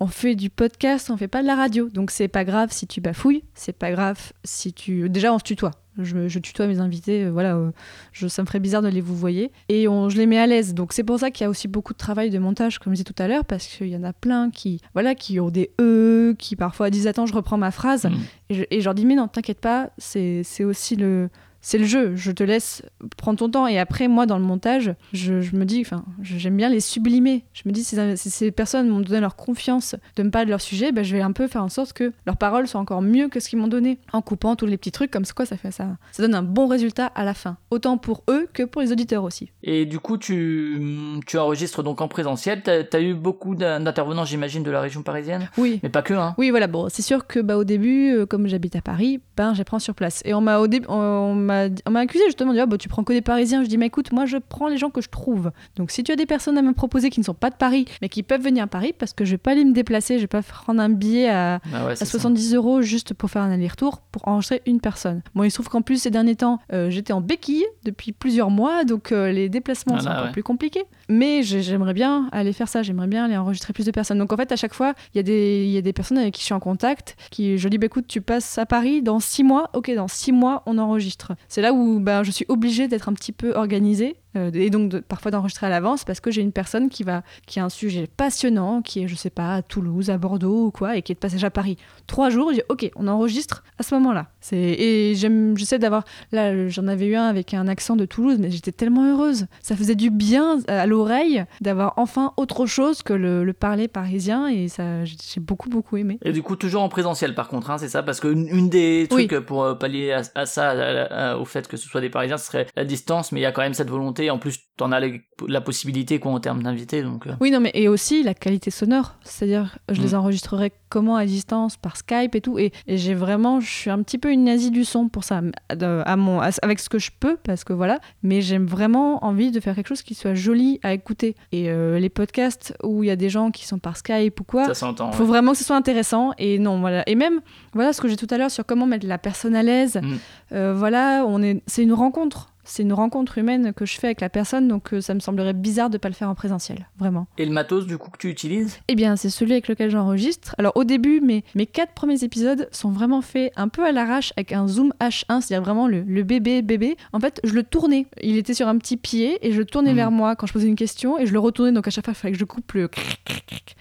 on 0.00 0.06
fait 0.06 0.34
du 0.34 0.50
podcast, 0.50 1.10
on 1.10 1.16
fait 1.16 1.28
pas 1.28 1.42
de 1.42 1.46
la 1.46 1.54
radio, 1.56 1.88
donc 1.88 2.10
c'est 2.10 2.28
pas 2.28 2.44
grave 2.44 2.68
si 2.72 2.86
tu 2.86 3.00
bafouilles, 3.00 3.42
c'est 3.54 3.72
pas 3.76 3.90
grave 3.90 4.32
si 4.44 4.72
tu. 4.72 5.08
Déjà, 5.08 5.32
on 5.32 5.38
se 5.38 5.44
tutoie. 5.44 5.70
Je, 5.98 6.28
je 6.28 6.38
tutoie 6.38 6.66
mes 6.66 6.78
invités, 6.78 7.24
euh, 7.24 7.30
voilà, 7.30 7.56
euh, 7.56 7.70
je, 8.12 8.28
ça 8.28 8.42
me 8.42 8.46
ferait 8.46 8.60
bizarre 8.60 8.82
de 8.82 8.88
les 8.88 9.00
vous 9.00 9.16
voyer. 9.16 9.52
Et 9.68 9.88
on, 9.88 10.08
je 10.08 10.18
les 10.18 10.26
mets 10.26 10.38
à 10.38 10.46
l'aise. 10.46 10.74
Donc 10.74 10.92
c'est 10.92 11.04
pour 11.04 11.18
ça 11.18 11.30
qu'il 11.30 11.44
y 11.44 11.46
a 11.46 11.50
aussi 11.50 11.68
beaucoup 11.68 11.92
de 11.92 11.98
travail 11.98 12.30
de 12.30 12.38
montage, 12.38 12.78
comme 12.78 12.92
je 12.92 12.96
disais 12.96 13.04
tout 13.04 13.22
à 13.22 13.28
l'heure, 13.28 13.44
parce 13.44 13.66
qu'il 13.66 13.88
y 13.88 13.96
en 13.96 14.04
a 14.04 14.12
plein 14.12 14.50
qui, 14.50 14.80
voilà, 14.94 15.14
qui 15.14 15.40
ont 15.40 15.50
des 15.50 15.70
E, 15.80 16.34
qui 16.38 16.56
parfois 16.56 16.90
disent 16.90 17.06
attends, 17.06 17.26
je 17.26 17.34
reprends 17.34 17.58
ma 17.58 17.70
phrase. 17.70 18.04
Mm. 18.04 18.14
Et, 18.50 18.54
je, 18.54 18.64
et 18.70 18.80
je 18.80 18.84
leur 18.84 18.94
dis 18.94 19.06
mais 19.06 19.14
non, 19.14 19.28
t'inquiète 19.28 19.60
pas, 19.60 19.90
c'est 19.98 20.42
c'est 20.44 20.64
aussi 20.64 20.96
le 20.96 21.28
c'est 21.68 21.78
le 21.78 21.84
jeu. 21.84 22.14
Je 22.14 22.30
te 22.30 22.44
laisse 22.44 22.82
prendre 23.16 23.40
ton 23.40 23.50
temps. 23.50 23.66
Et 23.66 23.76
après, 23.76 24.06
moi, 24.06 24.24
dans 24.26 24.38
le 24.38 24.44
montage, 24.44 24.94
je, 25.12 25.40
je 25.40 25.56
me 25.56 25.64
dis, 25.64 25.80
enfin, 25.80 26.04
j'aime 26.22 26.56
bien 26.56 26.68
les 26.68 26.78
sublimer. 26.78 27.44
Je 27.54 27.62
me 27.66 27.72
dis, 27.72 27.82
si, 27.82 27.96
ces 28.16 28.52
personnes 28.52 28.88
m'ont 28.88 29.00
donné 29.00 29.18
leur 29.18 29.34
confiance 29.34 29.96
de 30.14 30.22
me 30.22 30.30
parler 30.30 30.44
de 30.46 30.50
leur 30.50 30.60
sujet, 30.60 30.92
ben, 30.92 31.02
je 31.04 31.16
vais 31.16 31.22
un 31.22 31.32
peu 31.32 31.48
faire 31.48 31.64
en 31.64 31.68
sorte 31.68 31.92
que 31.92 32.12
leurs 32.24 32.36
paroles 32.36 32.68
soient 32.68 32.80
encore 32.80 33.02
mieux 33.02 33.26
que 33.28 33.40
ce 33.40 33.48
qu'ils 33.48 33.58
m'ont 33.58 33.66
donné. 33.66 33.98
En 34.12 34.22
coupant 34.22 34.54
tous 34.54 34.66
les 34.66 34.76
petits 34.76 34.92
trucs, 34.92 35.10
comme 35.10 35.24
ça, 35.24 35.32
quoi, 35.34 35.44
ça 35.44 35.56
fait 35.56 35.72
ça. 35.72 35.96
Ça 36.12 36.22
donne 36.22 36.36
un 36.36 36.44
bon 36.44 36.68
résultat 36.68 37.06
à 37.06 37.24
la 37.24 37.34
fin. 37.34 37.56
Autant 37.72 37.98
pour 37.98 38.22
eux 38.30 38.46
que 38.52 38.62
pour 38.62 38.80
les 38.80 38.92
auditeurs 38.92 39.24
aussi. 39.24 39.50
Et 39.64 39.86
du 39.86 39.98
coup, 39.98 40.18
tu, 40.18 40.80
tu 41.26 41.36
enregistres 41.36 41.82
donc 41.82 42.00
en 42.00 42.06
présentiel. 42.06 42.62
T'as 42.62 42.82
as 42.92 43.00
eu 43.00 43.14
beaucoup 43.14 43.56
d'in- 43.56 43.80
d'intervenants, 43.80 44.24
j'imagine, 44.24 44.62
de 44.62 44.70
la 44.70 44.80
région 44.80 45.02
parisienne 45.02 45.48
Oui. 45.58 45.80
Mais 45.82 45.88
pas 45.88 46.02
que, 46.02 46.14
hein. 46.14 46.36
Oui, 46.38 46.50
voilà, 46.50 46.68
bon, 46.68 46.86
c'est 46.90 47.02
sûr 47.02 47.26
que 47.26 47.40
bah, 47.40 47.56
au 47.56 47.64
début, 47.64 48.12
euh, 48.14 48.24
comme 48.26 48.46
j'habite 48.46 48.76
à 48.76 48.82
Paris, 48.82 49.20
ben, 49.36 49.52
j'apprends 49.52 49.80
sur 49.80 49.94
place. 49.94 50.22
Et 50.24 50.32
on 50.32 50.40
m'a 50.40 50.58
au 50.60 50.68
début, 50.68 50.86
on 50.88 51.34
m'a 51.34 51.55
m'a 51.88 52.00
accusé 52.00 52.24
justement 52.26 52.50
de 52.50 52.56
dire, 52.56 52.64
ah, 52.64 52.66
bah, 52.66 52.78
tu 52.78 52.88
prends 52.88 53.04
que 53.04 53.12
des 53.12 53.20
Parisiens. 53.22 53.62
Je 53.64 53.68
dis, 53.68 53.78
mais 53.78 53.86
écoute, 53.86 54.12
moi, 54.12 54.26
je 54.26 54.36
prends 54.38 54.68
les 54.68 54.76
gens 54.78 54.90
que 54.90 55.00
je 55.00 55.08
trouve. 55.08 55.50
Donc, 55.76 55.90
si 55.90 56.02
tu 56.04 56.12
as 56.12 56.16
des 56.16 56.26
personnes 56.26 56.58
à 56.58 56.62
me 56.62 56.72
proposer 56.72 57.10
qui 57.10 57.20
ne 57.20 57.24
sont 57.24 57.34
pas 57.34 57.50
de 57.50 57.56
Paris, 57.56 57.86
mais 58.02 58.08
qui 58.08 58.22
peuvent 58.22 58.42
venir 58.42 58.64
à 58.64 58.66
Paris, 58.66 58.92
parce 58.98 59.12
que 59.12 59.24
je 59.24 59.32
vais 59.32 59.38
pas 59.38 59.52
aller 59.52 59.64
me 59.64 59.72
déplacer, 59.72 60.16
je 60.16 60.22
vais 60.22 60.26
pas 60.26 60.42
prendre 60.42 60.80
un 60.80 60.88
billet 60.88 61.28
à, 61.28 61.60
Ah 61.74 61.86
ouais, 61.86 61.92
à 61.92 61.96
c'est 61.96 62.04
ça. 62.04 62.12
70 62.12 62.54
euros 62.54 62.82
juste 62.82 63.14
pour 63.14 63.30
faire 63.30 63.42
un 63.42 63.50
aller-retour 63.50 64.00
pour 64.12 64.26
enregistrer 64.28 64.62
une 64.66 64.80
personne. 64.80 65.22
Bon, 65.34 65.42
il 65.44 65.50
se 65.50 65.56
trouve 65.56 65.68
qu'en 65.68 65.82
plus, 65.82 66.00
ces 66.02 66.10
derniers 66.10 66.36
temps, 66.36 66.58
euh, 66.72 66.90
j'étais 66.90 67.12
en 67.12 67.20
béquille 67.20 67.64
depuis 67.84 68.12
plusieurs 68.12 68.50
mois, 68.50 68.84
donc 68.84 69.12
euh, 69.12 69.30
les 69.32 69.48
déplacements 69.48 69.94
Ah 69.98 70.00
sont 70.00 70.08
là, 70.08 70.14
encore 70.14 70.26
ouais. 70.26 70.32
plus 70.32 70.42
compliqués. 70.42 70.84
Mais 71.08 71.42
j'ai- 71.42 71.62
j'aimerais 71.62 71.94
bien 71.94 72.28
aller 72.32 72.52
faire 72.52 72.68
ça, 72.68 72.82
j'aimerais 72.82 73.06
bien 73.06 73.24
aller 73.24 73.36
enregistrer 73.36 73.72
plus 73.72 73.86
de 73.86 73.90
personnes. 73.90 74.18
Donc 74.18 74.32
en 74.32 74.36
fait, 74.36 74.50
à 74.52 74.56
chaque 74.56 74.74
fois, 74.74 74.94
il 75.14 75.18
y, 75.18 75.20
a 75.20 75.22
des- 75.22 75.64
il 75.66 75.70
y 75.70 75.78
a 75.78 75.82
des 75.82 75.92
personnes 75.92 76.18
avec 76.18 76.34
qui 76.34 76.40
je 76.40 76.46
suis 76.46 76.54
en 76.54 76.60
contact, 76.60 77.16
qui 77.30 77.58
je 77.58 77.68
dis, 77.68 77.78
bah, 77.78 77.86
écoute, 77.86 78.06
tu 78.08 78.20
passes 78.20 78.58
à 78.58 78.66
Paris 78.66 79.02
dans 79.02 79.20
six 79.20 79.44
mois, 79.44 79.70
ok, 79.74 79.94
dans 79.94 80.08
six 80.08 80.32
mois, 80.32 80.62
on 80.66 80.78
enregistre. 80.78 81.32
C'est 81.48 81.62
là 81.62 81.72
où 81.72 82.00
ben, 82.00 82.22
je 82.22 82.30
suis 82.30 82.46
obligée 82.48 82.88
d'être 82.88 83.08
un 83.08 83.12
petit 83.12 83.32
peu 83.32 83.54
organisée. 83.54 84.16
Euh, 84.36 84.50
et 84.54 84.70
donc 84.70 84.88
de- 84.90 84.98
parfois 85.00 85.30
d'enregistrer 85.30 85.66
à 85.66 85.70
l'avance 85.70 86.04
parce 86.04 86.20
que 86.20 86.30
j'ai 86.30 86.42
une 86.42 86.52
personne 86.52 86.88
qui 86.88 87.02
va 87.04 87.22
qui 87.46 87.60
a 87.60 87.64
un 87.64 87.68
sujet 87.68 88.08
passionnant 88.16 88.82
qui 88.82 89.02
est 89.02 89.08
je 89.08 89.14
sais 89.14 89.30
pas 89.30 89.54
à 89.54 89.62
Toulouse 89.62 90.10
à 90.10 90.18
Bordeaux 90.18 90.66
ou 90.66 90.70
quoi 90.70 90.96
et 90.96 91.02
qui 91.02 91.12
est 91.12 91.14
de 91.14 91.20
passage 91.20 91.44
à 91.44 91.50
Paris 91.50 91.76
trois 92.06 92.28
jours, 92.30 92.50
je 92.50 92.56
dis 92.56 92.62
ok, 92.68 92.90
on 92.96 93.08
enregistre 93.08 93.62
à 93.78 93.82
ce 93.82 93.94
moment-là. 93.96 94.26
C'est 94.40 94.56
et 94.56 95.14
j'aime, 95.14 95.56
j'essaie 95.56 95.78
d'avoir 95.78 96.04
là, 96.32 96.68
j'en 96.68 96.86
avais 96.88 97.06
eu 97.06 97.16
un 97.16 97.24
avec 97.26 97.52
un 97.54 97.66
accent 97.68 97.96
de 97.96 98.04
Toulouse, 98.04 98.36
mais 98.38 98.50
j'étais 98.50 98.72
tellement 98.72 99.04
heureuse. 99.10 99.46
Ça 99.60 99.74
faisait 99.76 99.94
du 99.96 100.10
bien 100.10 100.58
à 100.68 100.86
l'oreille 100.86 101.44
d'avoir 101.60 101.94
enfin 101.96 102.32
autre 102.36 102.66
chose 102.66 103.02
que 103.02 103.12
le, 103.12 103.44
le 103.44 103.52
parler 103.52 103.88
parisien 103.88 104.46
et 104.48 104.68
ça, 104.68 105.04
j'ai 105.04 105.40
beaucoup 105.40 105.68
beaucoup 105.68 105.96
aimé. 105.96 106.18
Et 106.24 106.32
du 106.32 106.42
coup, 106.42 106.56
toujours 106.56 106.82
en 106.82 106.88
présentiel 106.88 107.34
par 107.34 107.48
contre, 107.48 107.70
hein, 107.70 107.78
c'est 107.78 107.88
ça? 107.88 108.02
Parce 108.02 108.20
qu'une 108.20 108.46
une 108.48 108.68
des 108.68 109.06
trucs 109.08 109.40
pour 109.40 109.62
euh, 109.64 109.74
pallier 109.74 110.12
à, 110.12 110.22
à 110.34 110.46
ça, 110.46 110.70
à- 110.70 111.32
à- 111.32 111.36
au 111.38 111.44
fait 111.44 111.66
que 111.68 111.76
ce 111.76 111.88
soit 111.88 112.00
des 112.00 112.10
Parisiens, 112.10 112.38
ce 112.38 112.46
serait 112.46 112.66
la 112.76 112.84
distance, 112.84 113.32
mais 113.32 113.40
il 113.40 113.42
y 113.42 113.46
a 113.46 113.52
quand 113.52 113.62
même 113.62 113.74
cette 113.74 113.90
volonté. 113.90 114.25
En 114.30 114.38
plus, 114.38 114.58
t'en 114.76 114.92
as 114.92 115.00
les- 115.00 115.22
la 115.48 115.60
possibilité 115.60 116.18
quoi 116.18 116.32
en 116.32 116.40
termes 116.40 116.62
d'invités, 116.62 117.02
donc. 117.02 117.26
euh. 117.26 117.34
Oui, 117.40 117.50
non, 117.50 117.60
mais 117.60 117.70
et 117.74 117.88
aussi 117.88 118.22
la 118.22 118.34
qualité 118.34 118.70
sonore. 118.70 119.14
C'est-à-dire, 119.22 119.78
je 119.90 120.00
les 120.02 120.12
Mm. 120.12 120.18
enregistrerai 120.18 120.72
comment 120.88 121.16
à 121.16 121.24
distance, 121.26 121.76
par 121.76 121.96
Skype 121.96 122.34
et 122.34 122.40
tout. 122.40 122.58
Et, 122.58 122.72
et 122.86 122.96
j'ai 122.96 123.14
vraiment, 123.14 123.60
je 123.60 123.70
suis 123.70 123.90
un 123.90 124.02
petit 124.02 124.18
peu 124.18 124.30
une 124.30 124.44
nazie 124.44 124.70
du 124.70 124.84
son 124.84 125.08
pour 125.08 125.24
ça, 125.24 125.40
à 125.70 126.16
mon, 126.16 126.40
à- 126.40 126.50
avec 126.62 126.78
ce 126.80 126.88
que 126.88 126.98
je 126.98 127.10
peux, 127.18 127.36
parce 127.42 127.64
que 127.64 127.72
voilà. 127.72 127.98
Mais 128.22 128.40
j'aime 128.40 128.66
vraiment 128.66 129.24
envie 129.24 129.50
de 129.50 129.60
faire 129.60 129.74
quelque 129.74 129.88
chose 129.88 130.02
qui 130.02 130.14
soit 130.14 130.34
joli 130.34 130.78
à 130.82 130.92
écouter. 130.92 131.34
Et 131.52 131.70
euh, 131.70 131.98
les 131.98 132.08
podcasts 132.10 132.74
où 132.82 133.02
il 133.02 133.06
y 133.06 133.10
a 133.10 133.16
des 133.16 133.28
gens 133.30 133.50
qui 133.50 133.66
sont 133.66 133.78
par 133.78 133.96
Skype 133.96 134.40
ou 134.40 134.44
quoi, 134.44 134.66
Ça 134.66 134.74
s'entend. 134.74 135.12
faut 135.12 135.22
ouais. 135.22 135.28
vraiment 135.28 135.52
que 135.52 135.58
ce 135.58 135.64
soit 135.64 135.76
intéressant 135.76 136.32
et 136.38 136.58
non 136.58 136.80
voilà 136.80 137.02
et 137.08 137.14
même 137.14 137.40
voilà 137.74 137.92
ce 137.92 138.00
que 138.00 138.08
j'ai 138.08 138.16
tout 138.16 138.26
à 138.30 138.38
l'heure 138.38 138.50
sur 138.50 138.64
comment 138.66 138.86
mettre 138.86 139.06
la 139.06 139.18
personne 139.18 139.54
à 139.54 139.62
l'aise 139.62 139.96
Mm. 140.02 140.16
Euh, 140.52 140.74
voilà 140.76 141.24
on 141.26 141.42
est 141.42 141.62
c'est 141.66 141.82
une 141.82 141.92
rencontre 141.92 142.52
c'est 142.66 142.82
une 142.82 142.92
rencontre 142.92 143.38
humaine 143.38 143.72
que 143.72 143.86
je 143.86 143.98
fais 143.98 144.08
avec 144.08 144.20
la 144.20 144.28
personne 144.28 144.68
donc 144.68 144.92
euh, 144.92 145.00
ça 145.00 145.14
me 145.14 145.20
semblerait 145.20 145.54
bizarre 145.54 145.88
de 145.90 145.98
pas 145.98 146.08
le 146.08 146.14
faire 146.14 146.28
en 146.28 146.34
présentiel 146.34 146.88
vraiment. 146.98 147.26
Et 147.38 147.46
le 147.46 147.52
matos 147.52 147.86
du 147.86 147.96
coup 147.98 148.10
que 148.10 148.18
tu 148.18 148.28
utilises? 148.28 148.78
Eh 148.88 148.94
bien 148.94 149.16
c'est 149.16 149.30
celui 149.30 149.52
avec 149.52 149.68
lequel 149.68 149.90
j'enregistre. 149.90 150.54
Alors 150.58 150.72
au 150.76 150.84
début 150.84 151.20
mes, 151.20 151.42
mes 151.54 151.66
quatre 151.66 151.94
premiers 151.94 152.22
épisodes 152.22 152.68
sont 152.70 152.90
vraiment 152.90 153.22
faits 153.22 153.52
un 153.56 153.68
peu 153.68 153.84
à 153.84 153.92
l'arrache 153.92 154.32
avec 154.36 154.52
un 154.52 154.68
zoom 154.68 154.92
H1 155.00 155.40
c'est-à-dire 155.40 155.62
vraiment 155.62 155.88
le, 155.88 156.02
le 156.02 156.22
bébé 156.22 156.60
bébé. 156.62 156.96
En 157.12 157.20
fait 157.20 157.40
je 157.44 157.54
le 157.54 157.62
tournais. 157.62 158.06
Il 158.22 158.36
était 158.36 158.54
sur 158.54 158.68
un 158.68 158.76
petit 158.78 158.96
pied 158.96 159.38
et 159.40 159.52
je 159.52 159.58
le 159.58 159.64
tournais 159.64 159.92
Mm. 159.92 159.96
vers 159.96 160.10
moi 160.10 160.36
quand 160.36 160.46
je 160.46 160.52
posais 160.52 160.68
une 160.68 160.76
question 160.76 161.18
et 161.18 161.26
je 161.26 161.32
le 161.32 161.38
retournais. 161.38 161.72
Donc 161.72 161.86
à 161.86 161.90
chaque 161.90 162.04
fois 162.04 162.12
il 162.12 162.16
fallait 162.16 162.32
que 162.32 162.38
je 162.38 162.44
coupe 162.44 162.72
le 162.72 162.88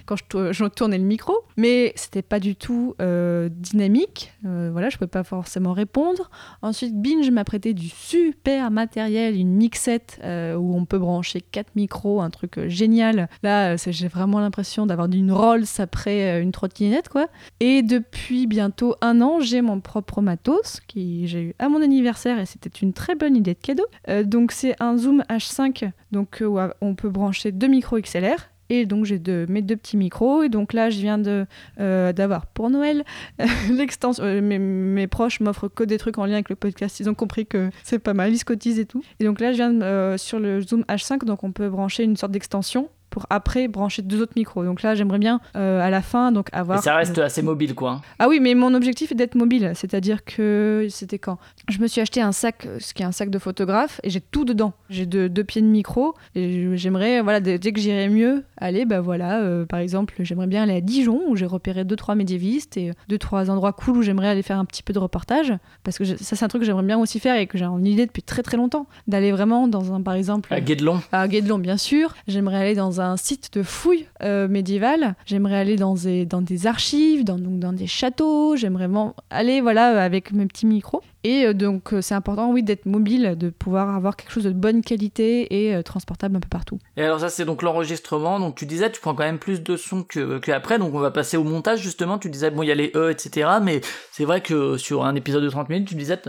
quand 0.05 0.15
je, 0.17 0.51
je 0.53 0.65
tournais 0.65 0.97
le 0.99 1.03
micro, 1.03 1.33
mais 1.57 1.91
c'était 1.95 2.21
pas 2.21 2.39
du 2.39 2.55
tout 2.55 2.93
euh, 3.01 3.49
dynamique. 3.51 4.33
Euh, 4.45 4.69
voilà, 4.71 4.89
je 4.89 4.97
pouvais 4.97 5.07
pas 5.07 5.23
forcément 5.23 5.73
répondre. 5.73 6.29
Ensuite, 6.61 6.95
Binge 6.95 7.29
m'a 7.31 7.43
prêté 7.43 7.73
du 7.73 7.89
super 7.89 8.69
matériel, 8.75 9.35
une 9.35 9.53
mixette 9.53 10.19
euh, 10.23 10.53
où 10.55 10.75
on 10.75 10.85
peut 10.85 10.99
brancher 10.99 11.41
quatre 11.41 11.75
micros, 11.75 12.21
un 12.21 12.29
truc 12.29 12.59
euh, 12.59 12.69
génial. 12.69 13.27
Là, 13.41 13.73
euh, 13.73 13.77
j'ai 13.87 14.07
vraiment 14.07 14.39
l'impression 14.39 14.85
d'avoir 14.85 15.09
une 15.11 15.31
Rolls 15.31 15.65
après 15.79 16.41
une 16.41 16.51
trottinette, 16.51 17.09
quoi. 17.09 17.27
Et 17.59 17.81
depuis 17.81 18.45
bientôt 18.45 18.95
un 19.01 19.21
an, 19.21 19.39
j'ai 19.39 19.61
mon 19.61 19.79
propre 19.79 20.21
matos 20.21 20.81
qui 20.87 21.27
j'ai 21.27 21.41
eu 21.41 21.55
à 21.57 21.69
mon 21.69 21.81
anniversaire 21.81 22.37
et 22.37 22.45
c'était 22.45 22.69
une 22.69 22.93
très 22.93 23.15
bonne 23.15 23.35
idée 23.35 23.53
de 23.53 23.59
cadeau. 23.59 23.85
Donc 24.25 24.51
c'est 24.51 24.75
un 24.81 24.97
Zoom 24.97 25.23
H5, 25.29 25.91
donc 26.11 26.43
on 26.81 26.95
peut 26.95 27.09
brancher 27.09 27.51
deux 27.51 27.67
micros 27.67 27.99
XLR. 27.99 28.49
Et 28.69 28.85
donc 28.85 29.05
j'ai 29.05 29.19
deux- 29.19 29.45
mes 29.47 29.61
deux 29.61 29.75
petits 29.75 29.97
micros. 29.97 30.43
Et 30.43 30.49
donc 30.49 30.73
là, 30.73 30.89
je 30.89 30.99
viens 30.99 31.17
de 31.17 31.45
euh, 31.79 32.13
d'avoir 32.13 32.45
pour 32.47 32.69
Noël 32.69 33.03
l'extension. 33.71 34.23
euh, 34.23 34.41
mes, 34.41 35.07
proches 35.07 35.39
m'offrent 35.39 35.67
que 35.67 35.83
des 35.83 35.97
trucs 35.97 36.17
en 36.17 36.25
lien 36.25 36.33
avec 36.33 36.49
le 36.49 36.55
podcast. 36.55 36.99
Ils 36.99 37.09
ont 37.09 37.13
compris 37.13 37.45
que 37.45 37.69
c'est 37.83 37.99
pas 37.99 38.13
mal, 38.13 38.33
ils 38.33 38.43
et 38.79 38.85
tout. 38.85 39.03
Et 39.19 39.25
donc 39.25 39.39
là, 39.39 39.51
je 39.51 39.57
viens 39.57 39.71
de, 39.71 39.83
euh, 39.83 40.17
sur 40.17 40.39
le 40.39 40.61
Zoom 40.61 40.81
H5, 40.89 41.25
donc 41.25 41.43
on 41.43 41.51
peut 41.51 41.69
brancher 41.69 42.03
une 42.03 42.17
sorte 42.17 42.31
d'extension 42.31 42.89
pour 43.09 43.25
après 43.29 43.67
brancher 43.67 44.01
deux 44.01 44.21
autres 44.21 44.33
micros. 44.35 44.63
Donc 44.65 44.81
là, 44.81 44.93
j'aimerais 44.95 45.19
bien 45.19 45.39
euh, 45.55 45.81
à 45.81 45.89
la 45.89 46.01
fin 46.01 46.31
donc 46.31 46.49
Et 46.53 46.55
avoir. 46.57 46.81
ça 46.83 46.95
reste 46.95 47.17
assez 47.17 47.41
mobile 47.41 47.73
quoi. 47.75 47.91
hein. 47.91 48.01
Ah 48.19 48.27
oui, 48.27 48.39
mais 48.41 48.55
mon 48.55 48.73
objectif 48.73 49.11
est 49.11 49.15
d'être 49.15 49.35
mobile. 49.35 49.71
C'est-à-dire 49.75 50.25
que 50.25 50.87
c'était 50.89 51.19
quand? 51.19 51.37
Je 51.69 51.79
me 51.79 51.87
suis 51.87 52.01
acheté 52.01 52.21
un 52.21 52.31
sac, 52.31 52.67
ce 52.79 52.93
qui 52.93 53.03
est 53.03 53.05
un 53.05 53.11
sac 53.11 53.29
de 53.29 53.39
photographe, 53.39 53.99
et 54.03 54.09
j'ai 54.09 54.21
tout 54.21 54.43
dedans. 54.45 54.73
J'ai 54.89 55.05
deux, 55.05 55.29
deux 55.29 55.43
pieds 55.43 55.61
de 55.61 55.67
micro, 55.67 56.13
et 56.35 56.75
j'aimerais, 56.77 57.21
voilà, 57.21 57.39
dès 57.39 57.57
dès 57.57 57.71
que 57.71 57.79
j'irai 57.79 58.09
mieux, 58.09 58.43
aller, 58.57 58.85
bah 58.85 59.01
voilà, 59.01 59.39
euh, 59.41 59.65
par 59.65 59.79
exemple, 59.79 60.13
j'aimerais 60.19 60.47
bien 60.47 60.63
aller 60.63 60.75
à 60.75 60.81
Dijon, 60.81 61.21
où 61.27 61.35
j'ai 61.35 61.45
repéré 61.45 61.83
deux, 61.85 61.95
trois 61.95 62.15
médiévistes, 62.15 62.77
et 62.77 62.91
deux, 63.07 63.17
trois 63.17 63.49
endroits 63.49 63.73
cool 63.73 63.97
où 63.97 64.01
j'aimerais 64.01 64.27
aller 64.27 64.41
faire 64.43 64.59
un 64.59 64.65
petit 64.65 64.83
peu 64.83 64.93
de 64.93 64.99
reportage. 64.99 65.53
Parce 65.83 65.97
que 65.97 66.03
je- 66.03 66.15
ça, 66.15 66.35
c'est 66.35 66.43
un 66.45 66.47
truc 66.47 66.61
que 66.61 66.65
j'aimerais 66.65 66.83
bien 66.83 66.97
aussi 66.99 67.19
faire, 67.19 67.37
et 67.37 67.47
que 67.47 67.57
j'ai 67.57 67.65
une 67.65 67.87
idée 67.87 68.05
depuis 68.05 68.23
très 68.23 68.43
très 68.43 68.57
longtemps. 68.57 68.87
D'aller 69.07 69.31
vraiment 69.31 69.67
dans 69.67 69.93
un, 69.93 70.01
par 70.01 70.13
exemple 70.15 70.53
À 70.53 70.61
Guédelon. 70.61 70.99
à 71.11 71.27
Guédelon, 71.27 71.59
bien 71.59 71.77
sûr. 71.77 72.13
J'aimerais 72.27 72.57
aller 72.57 72.75
dans 72.75 72.94
un 72.99 73.17
site 73.17 73.53
de 73.53 73.63
fouilles 73.63 74.07
euh, 74.23 74.47
médiévales. 74.47 75.15
J'aimerais 75.25 75.57
aller 75.57 75.75
dans 75.75 75.95
des, 75.95 76.25
dans 76.25 76.41
des 76.41 76.67
archives, 76.67 77.23
dans, 77.23 77.37
donc 77.37 77.59
dans 77.59 77.73
des 77.73 77.87
châteaux. 77.87 78.55
J'aimerais 78.55 78.87
vraiment 78.87 79.15
aller 79.29 79.61
voilà, 79.61 80.03
avec 80.03 80.31
mes 80.31 80.45
petits 80.45 80.65
micros. 80.65 81.01
Et 81.25 81.47
euh, 81.47 81.53
donc, 81.55 81.91
euh, 81.91 82.01
c'est 82.01 82.13
important, 82.13 82.51
oui, 82.51 82.61
d'être 82.61 82.85
mobile, 82.85 83.35
de 83.35 83.49
pouvoir 83.49 83.95
avoir 83.95 84.15
quelque 84.15 84.31
chose 84.31 84.43
de 84.43 84.51
bonne 84.51 84.83
qualité 84.83 85.65
et 85.65 85.75
euh, 85.75 85.81
transportable 85.81 86.35
un 86.35 86.39
peu 86.39 86.47
partout. 86.47 86.77
Et 86.97 87.01
alors 87.03 87.19
ça 87.19 87.29
c'est 87.29 87.45
donc 87.45 87.63
l'enregistrement. 87.63 88.39
Donc 88.39 88.53
tu 88.53 88.67
disais 88.67 88.91
tu 88.91 89.01
prends 89.01 89.15
quand 89.15 89.23
même 89.23 89.39
plus 89.39 89.63
de 89.63 89.75
sons 89.75 90.03
que, 90.03 90.37
que 90.37 90.51
après. 90.51 90.77
Donc 90.77 90.93
on 90.93 90.99
va 90.99 91.09
passer 91.09 91.35
au 91.35 91.43
montage 91.43 91.79
justement. 91.79 92.19
Tu 92.19 92.29
disais 92.29 92.51
bon 92.51 92.61
il 92.61 92.67
y 92.67 92.71
a 92.71 92.75
les 92.75 92.91
E 92.95 93.09
etc. 93.09 93.49
Mais 93.63 93.81
c'est 94.11 94.23
vrai 94.23 94.41
que 94.41 94.77
sur 94.77 95.03
un 95.03 95.15
épisode 95.15 95.43
de 95.43 95.49
30 95.49 95.69
minutes 95.69 95.87
tu 95.87 95.95
disais 95.95 96.19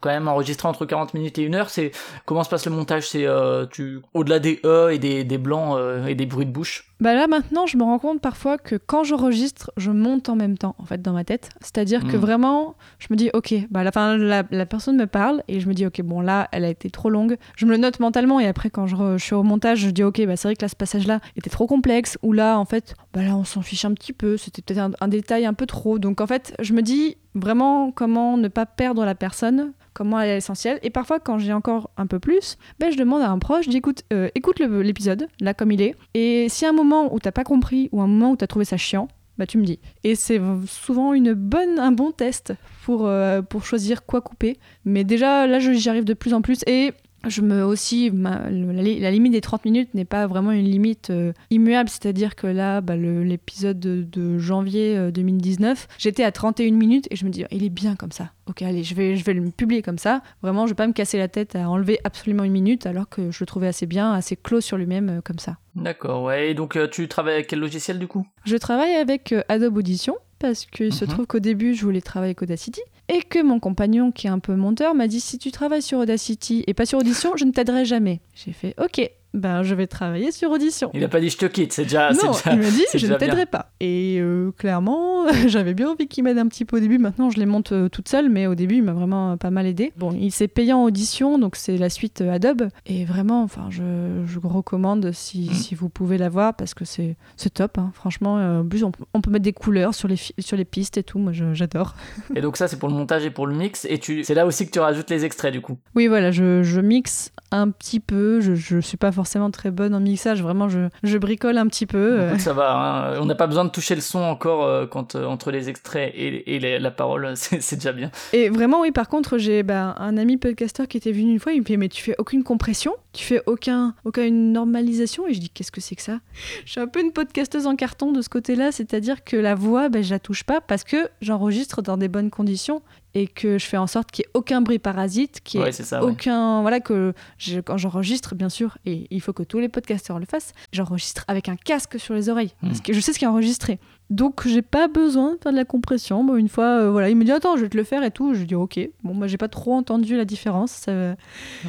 quand 0.00 0.10
même 0.10 0.28
enregistré 0.28 0.68
entre 0.68 0.86
40 0.86 1.14
minutes 1.14 1.38
et 1.38 1.42
une 1.42 1.56
heure. 1.56 1.68
C'est 1.68 1.90
comment 2.24 2.44
se 2.44 2.48
passe 2.48 2.66
le 2.66 2.72
montage? 2.72 3.08
C'est 3.08 3.26
euh, 3.26 3.66
tu 3.66 3.98
au-delà 4.14 4.38
des 4.38 4.60
E 4.64 4.90
et 4.92 4.98
des, 4.98 5.24
des 5.24 5.38
blancs 5.38 5.76
euh, 5.76 6.06
et 6.06 6.14
des 6.14 6.26
bruits 6.26 6.46
de 6.46 6.52
bouche? 6.52 6.92
Bah 6.98 7.14
là 7.14 7.26
maintenant, 7.26 7.66
je 7.66 7.76
me 7.76 7.82
rends 7.82 7.98
compte 7.98 8.22
parfois 8.22 8.56
que 8.56 8.76
quand 8.76 9.04
j'enregistre, 9.04 9.70
je 9.76 9.90
monte 9.90 10.30
en 10.30 10.36
même 10.36 10.56
temps 10.56 10.74
en 10.78 10.84
fait 10.86 11.02
dans 11.02 11.12
ma 11.12 11.24
tête. 11.24 11.50
C'est-à-dire 11.60 12.06
que 12.06 12.16
Mm. 12.16 12.20
vraiment, 12.20 12.74
je 12.98 13.08
me 13.10 13.16
dis 13.16 13.28
ok, 13.34 13.54
bah 13.70 13.84
la 13.84 13.92
fin 13.92 14.16
la, 14.16 14.35
la 14.50 14.66
personne 14.66 14.96
me 14.96 15.06
parle 15.06 15.42
et 15.48 15.60
je 15.60 15.68
me 15.68 15.74
dis 15.74 15.86
ok 15.86 16.02
bon 16.02 16.20
là 16.20 16.48
elle 16.52 16.64
a 16.64 16.68
été 16.68 16.90
trop 16.90 17.10
longue. 17.10 17.36
Je 17.56 17.66
me 17.66 17.70
le 17.70 17.76
note 17.76 18.00
mentalement 18.00 18.40
et 18.40 18.46
après 18.46 18.70
quand 18.70 18.86
je, 18.86 19.18
suis 19.18 19.34
au 19.34 19.42
montage, 19.42 19.78
je 19.78 19.90
dis 19.90 20.02
ok 20.02 20.24
bah 20.26 20.36
c'est 20.36 20.48
vrai 20.48 20.56
que 20.56 20.62
là 20.62 20.68
ce 20.68 20.76
passage-là 20.76 21.20
était 21.36 21.50
trop 21.50 21.66
complexe 21.66 22.18
ou 22.22 22.32
là 22.32 22.58
en 22.58 22.64
fait 22.64 22.94
bah 23.12 23.22
là 23.22 23.36
on 23.36 23.44
s'en 23.44 23.62
fiche 23.62 23.84
un 23.84 23.92
petit 23.92 24.12
peu, 24.12 24.36
c'était 24.36 24.62
peut-être 24.62 24.96
un, 25.00 25.08
détail 25.08 25.46
un 25.46 25.54
peu 25.54 25.66
trop. 25.66 25.98
Donc 25.98 26.20
en 26.20 26.26
fait 26.26 26.54
je 26.60 26.72
me 26.72 26.82
dis 26.82 27.16
vraiment 27.34 27.90
comment 27.92 28.36
ne 28.36 28.48
pas 28.48 28.66
perdre 28.66 29.04
la 29.04 29.14
personne 29.14 29.72
comment 29.96 30.20
elle 30.20 30.28
est 30.28 30.36
essentielle. 30.36 30.78
Et 30.82 30.90
parfois, 30.90 31.20
quand 31.20 31.38
j'ai 31.38 31.54
encore 31.54 31.88
un 31.96 32.06
peu 32.06 32.18
plus, 32.18 32.58
ben, 32.78 32.92
je 32.92 32.98
demande 32.98 33.22
à 33.22 33.30
un 33.30 33.38
proche, 33.38 33.66
dis 33.66 33.78
écoute, 33.78 34.02
euh, 34.12 34.28
écoute 34.34 34.58
l'épisode, 34.60 35.26
là 35.40 35.54
comme 35.54 35.72
il 35.72 35.80
est. 35.80 35.94
Et 36.12 36.46
y 36.46 36.64
a 36.64 36.68
un 36.68 36.72
moment 36.72 37.14
où 37.14 37.18
t'as 37.18 37.32
pas 37.32 37.44
compris 37.44 37.88
ou 37.92 38.02
un 38.02 38.06
moment 38.06 38.32
où 38.32 38.36
t'as 38.36 38.46
trouvé 38.46 38.66
ça 38.66 38.76
chiant, 38.76 39.08
bah 39.38 39.46
tu 39.46 39.58
me 39.58 39.64
dis. 39.64 39.78
Et 40.04 40.14
c'est 40.14 40.40
souvent 40.66 41.12
une 41.12 41.34
bonne, 41.34 41.78
un 41.78 41.92
bon 41.92 42.10
test 42.12 42.54
pour, 42.84 43.06
euh, 43.06 43.42
pour 43.42 43.64
choisir 43.64 44.06
quoi 44.06 44.20
couper. 44.20 44.58
Mais 44.84 45.04
déjà, 45.04 45.46
là, 45.46 45.58
j'y 45.58 45.88
arrive 45.88 46.04
de 46.04 46.14
plus 46.14 46.34
en 46.34 46.42
plus. 46.42 46.60
Et 46.66 46.92
je 47.28 47.40
me 47.42 47.64
aussi 47.64 48.10
ma- 48.10 48.48
la, 48.50 48.82
li- 48.82 49.00
la 49.00 49.10
limite 49.10 49.32
des 49.32 49.40
30 49.40 49.64
minutes 49.64 49.94
n'est 49.94 50.04
pas 50.04 50.26
vraiment 50.26 50.52
une 50.52 50.64
limite 50.64 51.10
euh, 51.10 51.32
immuable, 51.50 51.88
c'est-à-dire 51.88 52.34
que 52.36 52.46
là, 52.46 52.80
bah, 52.80 52.96
l'épisode 52.96 53.78
de, 53.80 54.02
de 54.02 54.38
janvier 54.38 54.96
euh, 54.96 55.10
2019, 55.10 55.88
j'étais 55.98 56.24
à 56.24 56.32
31 56.32 56.72
minutes 56.72 57.06
et 57.10 57.16
je 57.16 57.24
me 57.24 57.30
dis, 57.30 57.44
il 57.50 57.64
est 57.64 57.68
bien 57.70 57.96
comme 57.96 58.12
ça. 58.12 58.30
Ok, 58.48 58.62
allez, 58.62 58.82
je 58.84 58.94
vais, 58.94 59.16
je 59.16 59.24
vais 59.24 59.34
le 59.34 59.50
publier 59.50 59.82
comme 59.82 59.98
ça. 59.98 60.22
Vraiment, 60.42 60.66
je 60.66 60.72
vais 60.72 60.76
pas 60.76 60.86
me 60.86 60.92
casser 60.92 61.18
la 61.18 61.28
tête 61.28 61.56
à 61.56 61.68
enlever 61.68 61.98
absolument 62.04 62.44
une 62.44 62.52
minute, 62.52 62.86
alors 62.86 63.08
que 63.08 63.30
je 63.30 63.38
le 63.40 63.46
trouvais 63.46 63.66
assez 63.68 63.86
bien, 63.86 64.12
assez 64.12 64.36
clos 64.36 64.60
sur 64.60 64.76
lui-même 64.76 65.08
euh, 65.08 65.20
comme 65.20 65.38
ça. 65.38 65.56
D'accord, 65.74 66.22
ouais. 66.22 66.50
Et 66.50 66.54
donc 66.54 66.76
euh, 66.76 66.88
tu 66.88 67.06
travailles 67.08 67.34
avec 67.34 67.48
quel 67.48 67.58
logiciel 67.58 67.98
du 67.98 68.06
coup? 68.06 68.26
Je 68.44 68.56
travaille 68.56 68.94
avec 68.94 69.32
euh, 69.32 69.42
Adobe 69.48 69.76
Audition 69.76 70.16
parce 70.38 70.66
qu'il 70.66 70.92
se 70.92 71.04
Mhm. 71.04 71.10
trouve 71.10 71.26
qu'au 71.26 71.38
début, 71.40 71.74
je 71.74 71.82
voulais 71.84 72.00
travailler 72.00 72.30
avec 72.30 72.42
Audacity 72.42 72.80
et 73.08 73.22
que 73.22 73.42
mon 73.42 73.60
compagnon, 73.60 74.10
qui 74.10 74.26
est 74.26 74.30
un 74.30 74.38
peu 74.38 74.56
monteur, 74.56 74.94
m'a 74.94 75.06
dit 75.06 75.20
si 75.20 75.38
tu 75.38 75.52
travailles 75.52 75.82
sur 75.82 75.98
Audacity 75.98 76.64
et 76.66 76.74
pas 76.74 76.86
sur 76.86 76.98
Audition, 76.98 77.36
je 77.36 77.44
ne 77.44 77.52
t'aiderai 77.52 77.84
jamais. 77.84 78.20
J'ai 78.34 78.52
fait 78.52 78.74
OK, 78.78 79.10
ben 79.36 79.62
je 79.62 79.74
vais 79.74 79.86
travailler 79.86 80.32
sur 80.32 80.50
Audition. 80.50 80.90
Il 80.94 81.04
a 81.04 81.08
pas 81.08 81.20
dit 81.20 81.30
je 81.30 81.36
te 81.38 81.46
quitte, 81.46 81.72
c'est 81.72 81.84
déjà. 81.84 82.10
non, 82.12 82.32
déjà- 82.32 82.52
il 82.52 82.58
m'a 82.58 82.70
dit 82.70 82.84
je 82.94 83.06
ne 83.06 83.14
t'aiderai 83.14 83.46
pas. 83.46 83.70
Et 83.80 84.18
euh, 84.20 84.50
clairement, 84.58 85.26
j'avais 85.46 85.74
bien 85.74 85.90
envie 85.90 86.08
qu'il 86.08 86.24
m'aide 86.24 86.38
un 86.38 86.48
petit 86.48 86.64
peu 86.64 86.78
au 86.78 86.80
début. 86.80 86.98
Maintenant, 86.98 87.30
je 87.30 87.38
les 87.38 87.46
monte 87.46 87.72
euh, 87.72 87.88
toute 87.88 88.08
seule, 88.08 88.28
mais 88.28 88.46
au 88.46 88.54
début, 88.54 88.76
il 88.76 88.82
m'a 88.82 88.92
vraiment 88.94 89.32
euh, 89.32 89.36
pas 89.36 89.50
mal 89.50 89.66
aidé. 89.66 89.92
Bon, 89.96 90.12
il 90.18 90.32
s'est 90.32 90.48
payé 90.48 90.72
en 90.72 90.82
audition, 90.82 91.38
donc 91.38 91.56
c'est 91.56 91.76
la 91.76 91.90
suite 91.90 92.20
Adobe. 92.22 92.68
Et 92.86 93.04
vraiment, 93.04 93.42
enfin, 93.42 93.66
je, 93.70 93.82
je 94.26 94.38
recommande 94.38 95.12
si, 95.12 95.48
Mm. 95.50 95.54
si 95.54 95.74
vous 95.74 95.88
pouvez 95.88 96.18
la 96.18 96.28
voir 96.28 96.54
parce 96.54 96.74
que 96.74 96.84
c'est 96.84 97.16
top. 97.54 97.78
hein. 97.78 97.90
Franchement, 97.94 98.60
en 98.60 98.64
plus, 98.66 98.82
on, 98.84 98.90
peut- 98.90 99.04
on 99.14 99.20
peut 99.20 99.30
mettre 99.30 99.44
des 99.44 99.52
couleurs 99.52 99.94
sur 99.94 100.08
les, 100.08 100.16
sur 100.16 100.56
les 100.56 100.64
pistes 100.64 100.96
et 100.98 101.02
tout. 101.02 101.18
Moi, 101.18 101.32
j'adore. 101.52 101.94
Et 102.34 102.40
donc 102.40 102.56
ça 102.56 102.68
c'est 102.68 102.78
pour 102.78 102.88
le 102.88 102.94
montage 102.94 103.24
et 103.24 103.30
pour 103.30 103.46
le 103.46 103.54
mix. 103.54 103.84
Et 103.84 104.00
c'est 104.24 104.34
là 104.34 104.46
aussi 104.46 104.66
que 104.66 104.70
tu 104.70 104.78
rajoutes 104.80 105.10
les 105.10 105.24
extraits 105.24 105.52
du 105.52 105.60
coup. 105.60 105.78
Oui, 105.94 106.06
voilà, 106.06 106.30
je, 106.30 106.62
je 106.62 106.80
mixe 106.80 107.32
un 107.50 107.70
petit 107.70 108.00
peu. 108.00 108.40
Je, 108.40 108.54
je 108.54 108.78
suis 108.78 108.96
pas 108.96 109.12
forcément 109.12 109.25
très 109.50 109.70
bonne 109.70 109.94
en 109.94 110.00
mixage. 110.00 110.42
Vraiment, 110.42 110.68
je, 110.68 110.88
je 111.02 111.18
bricole 111.18 111.58
un 111.58 111.66
petit 111.66 111.86
peu. 111.86 112.20
euh. 112.20 112.28
Écoute, 112.30 112.40
ça 112.40 112.52
va. 112.52 112.72
hein. 113.14 113.18
On 113.20 113.26
n'a 113.26 113.34
pas 113.34 113.46
besoin 113.46 113.64
de 113.64 113.70
toucher 113.70 113.94
le 113.94 114.00
son 114.00 114.20
encore 114.20 114.64
euh, 114.64 114.86
quand 114.86 115.14
euh, 115.14 115.24
entre 115.26 115.50
les 115.50 115.68
extraits 115.68 116.12
et, 116.14 116.54
et 116.56 116.58
les- 116.58 116.78
la 116.78 116.90
parole. 116.90 117.32
C'est 117.36 117.76
déjà 117.76 117.92
bien. 117.92 118.10
Et 118.32 118.48
vraiment, 118.48 118.80
oui, 118.80 118.92
par 118.92 119.08
contre, 119.08 119.38
j'ai 119.38 119.62
bah, 119.62 119.94
un 119.98 120.16
ami 120.16 120.36
podcaster 120.36 120.86
qui 120.86 120.96
était 120.96 121.12
venu 121.12 121.32
une 121.32 121.40
fois, 121.40 121.52
il 121.52 121.60
me 121.60 121.64
dit 121.64 121.76
Mais 121.76 121.88
tu 121.88 122.02
fais 122.02 122.14
aucune 122.18 122.42
compression? 122.44 122.92
Tu 123.16 123.24
fais 123.24 123.42
aucun, 123.46 123.94
aucune 124.04 124.52
normalisation 124.52 125.26
Et 125.26 125.34
je 125.34 125.40
dis 125.40 125.48
Qu'est-ce 125.50 125.72
que 125.72 125.80
c'est 125.80 125.96
que 125.96 126.02
ça? 126.02 126.20
Je 126.64 126.72
suis 126.72 126.80
un 126.80 126.86
peu 126.86 127.00
une 127.00 127.12
podcasteuse 127.12 127.66
en 127.66 127.74
carton 127.76 128.12
de 128.12 128.20
ce 128.20 128.28
côté-là, 128.28 128.72
c'est-à-dire 128.72 129.24
que 129.24 129.36
la 129.36 129.54
voix, 129.54 129.88
ben, 129.88 130.04
je 130.04 130.10
la 130.10 130.18
touche 130.18 130.44
pas 130.44 130.60
parce 130.60 130.84
que 130.84 131.08
j'enregistre 131.22 131.80
dans 131.82 131.96
des 131.96 132.08
bonnes 132.08 132.30
conditions 132.30 132.82
et 133.14 133.26
que 133.26 133.56
je 133.58 133.64
fais 133.64 133.78
en 133.78 133.86
sorte 133.86 134.10
qu'il 134.10 134.24
n'y 134.24 134.26
ait 134.28 134.30
aucun 134.34 134.60
bruit 134.60 134.78
parasite, 134.78 135.40
qu'il 135.42 135.60
n'y 135.60 135.64
ait 135.64 135.68
Ouais, 135.68 135.72
ça. 135.72 136.04
ouais. 136.04 136.10
aucun. 136.10 136.60
Voilà, 136.60 136.80
que 136.80 137.14
je- 137.38 137.60
quand 137.60 137.78
j'enregistre, 137.78 138.34
bien 138.34 138.50
sûr, 138.50 138.76
et 138.84 139.06
il 139.10 139.22
faut 139.22 139.32
que 139.32 139.42
tous 139.42 139.58
les 139.58 139.70
podcasteurs 139.70 140.18
le 140.18 140.26
fassent, 140.26 140.52
j'enregistre 140.72 141.24
avec 141.26 141.48
un 141.48 141.56
casque 141.56 141.98
sur 141.98 142.12
les 142.12 142.28
oreilles. 142.28 142.52
Hmm. 142.62 142.66
Parce 142.68 142.82
que 142.82 142.92
je 142.92 143.00
sais 143.00 143.14
ce 143.14 143.18
qui 143.18 143.24
est 143.24 143.28
enregistré. 143.28 143.78
Donc, 144.08 144.46
j'ai 144.46 144.62
pas 144.62 144.86
besoin 144.86 145.32
de 145.34 145.38
faire 145.42 145.50
de 145.52 145.56
la 145.56 145.64
compression. 145.64 146.22
Bon, 146.22 146.36
une 146.36 146.48
fois, 146.48 146.78
euh, 146.80 146.90
voilà, 146.90 147.10
il 147.10 147.16
me 147.16 147.24
dit 147.24 147.32
Attends, 147.32 147.56
je 147.56 147.62
vais 147.62 147.68
te 147.68 147.76
le 147.76 147.82
faire 147.82 148.04
et 148.04 148.10
tout. 148.12 148.34
Je 148.34 148.44
dis 148.44 148.54
Ok. 148.54 148.78
Bon, 149.02 149.14
moi, 149.14 149.26
j'ai 149.26 149.36
pas 149.36 149.48
trop 149.48 149.74
entendu 149.74 150.16
la 150.16 150.24
différence. 150.24 150.70
Ça- 150.70 151.16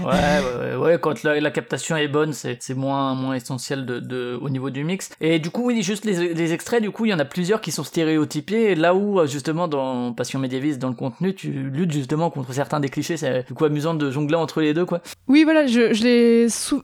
Ouais, 0.04 0.76
ouais, 0.76 1.00
quand 1.02 1.24
la, 1.24 1.40
la 1.40 1.52
captation 1.52 1.98
est 1.98 2.08
bonne, 2.08 2.34
c'est 2.34 2.60
moins, 2.76 3.16
moins 3.16 3.34
essentiel 3.34 3.86
de, 3.86 4.00
de, 4.00 4.38
au 4.42 4.50
niveau 4.50 4.70
du 4.70 4.84
mix. 4.84 5.10
Et 5.22 5.40
du 5.40 5.50
coup, 5.50 5.64
oui, 5.66 5.82
juste 5.82 6.06
les, 6.06 6.34
les 6.34 6.54
extraits, 6.54 6.82
du 6.82 6.92
coup, 6.92 7.06
il 7.06 7.10
y 7.10 7.14
en 7.14 7.20
a 7.20 7.26
plusieurs 7.26 7.62
qui 7.62 7.72
sont 7.72 7.84
stéréotypés. 7.84 8.76
Là 8.76 8.94
où, 8.94 9.20
euh, 9.20 9.26
justement, 9.28 9.68
dans 9.68 10.14
Passion 10.14 10.40
médiéviste, 10.40 10.80
dans 10.80 10.90
le 10.90 10.96
contenu, 10.96 11.34
tu 11.34 11.50
luttes 11.52 11.92
justement 11.92 12.30
contre 12.30 12.54
certains 12.54 12.80
des 12.80 12.90
clichés. 12.90 13.18
C'est 13.18 13.48
du 13.48 13.54
coup 13.54 13.66
amusant 13.66 13.94
de 13.96 14.12
jongler 14.12 14.36
entre 14.36 14.62
les 14.62 14.74
deux, 14.74 14.86
quoi. 14.86 15.02
Oui, 15.28 15.44
voilà, 15.44 15.66
je, 15.66 15.94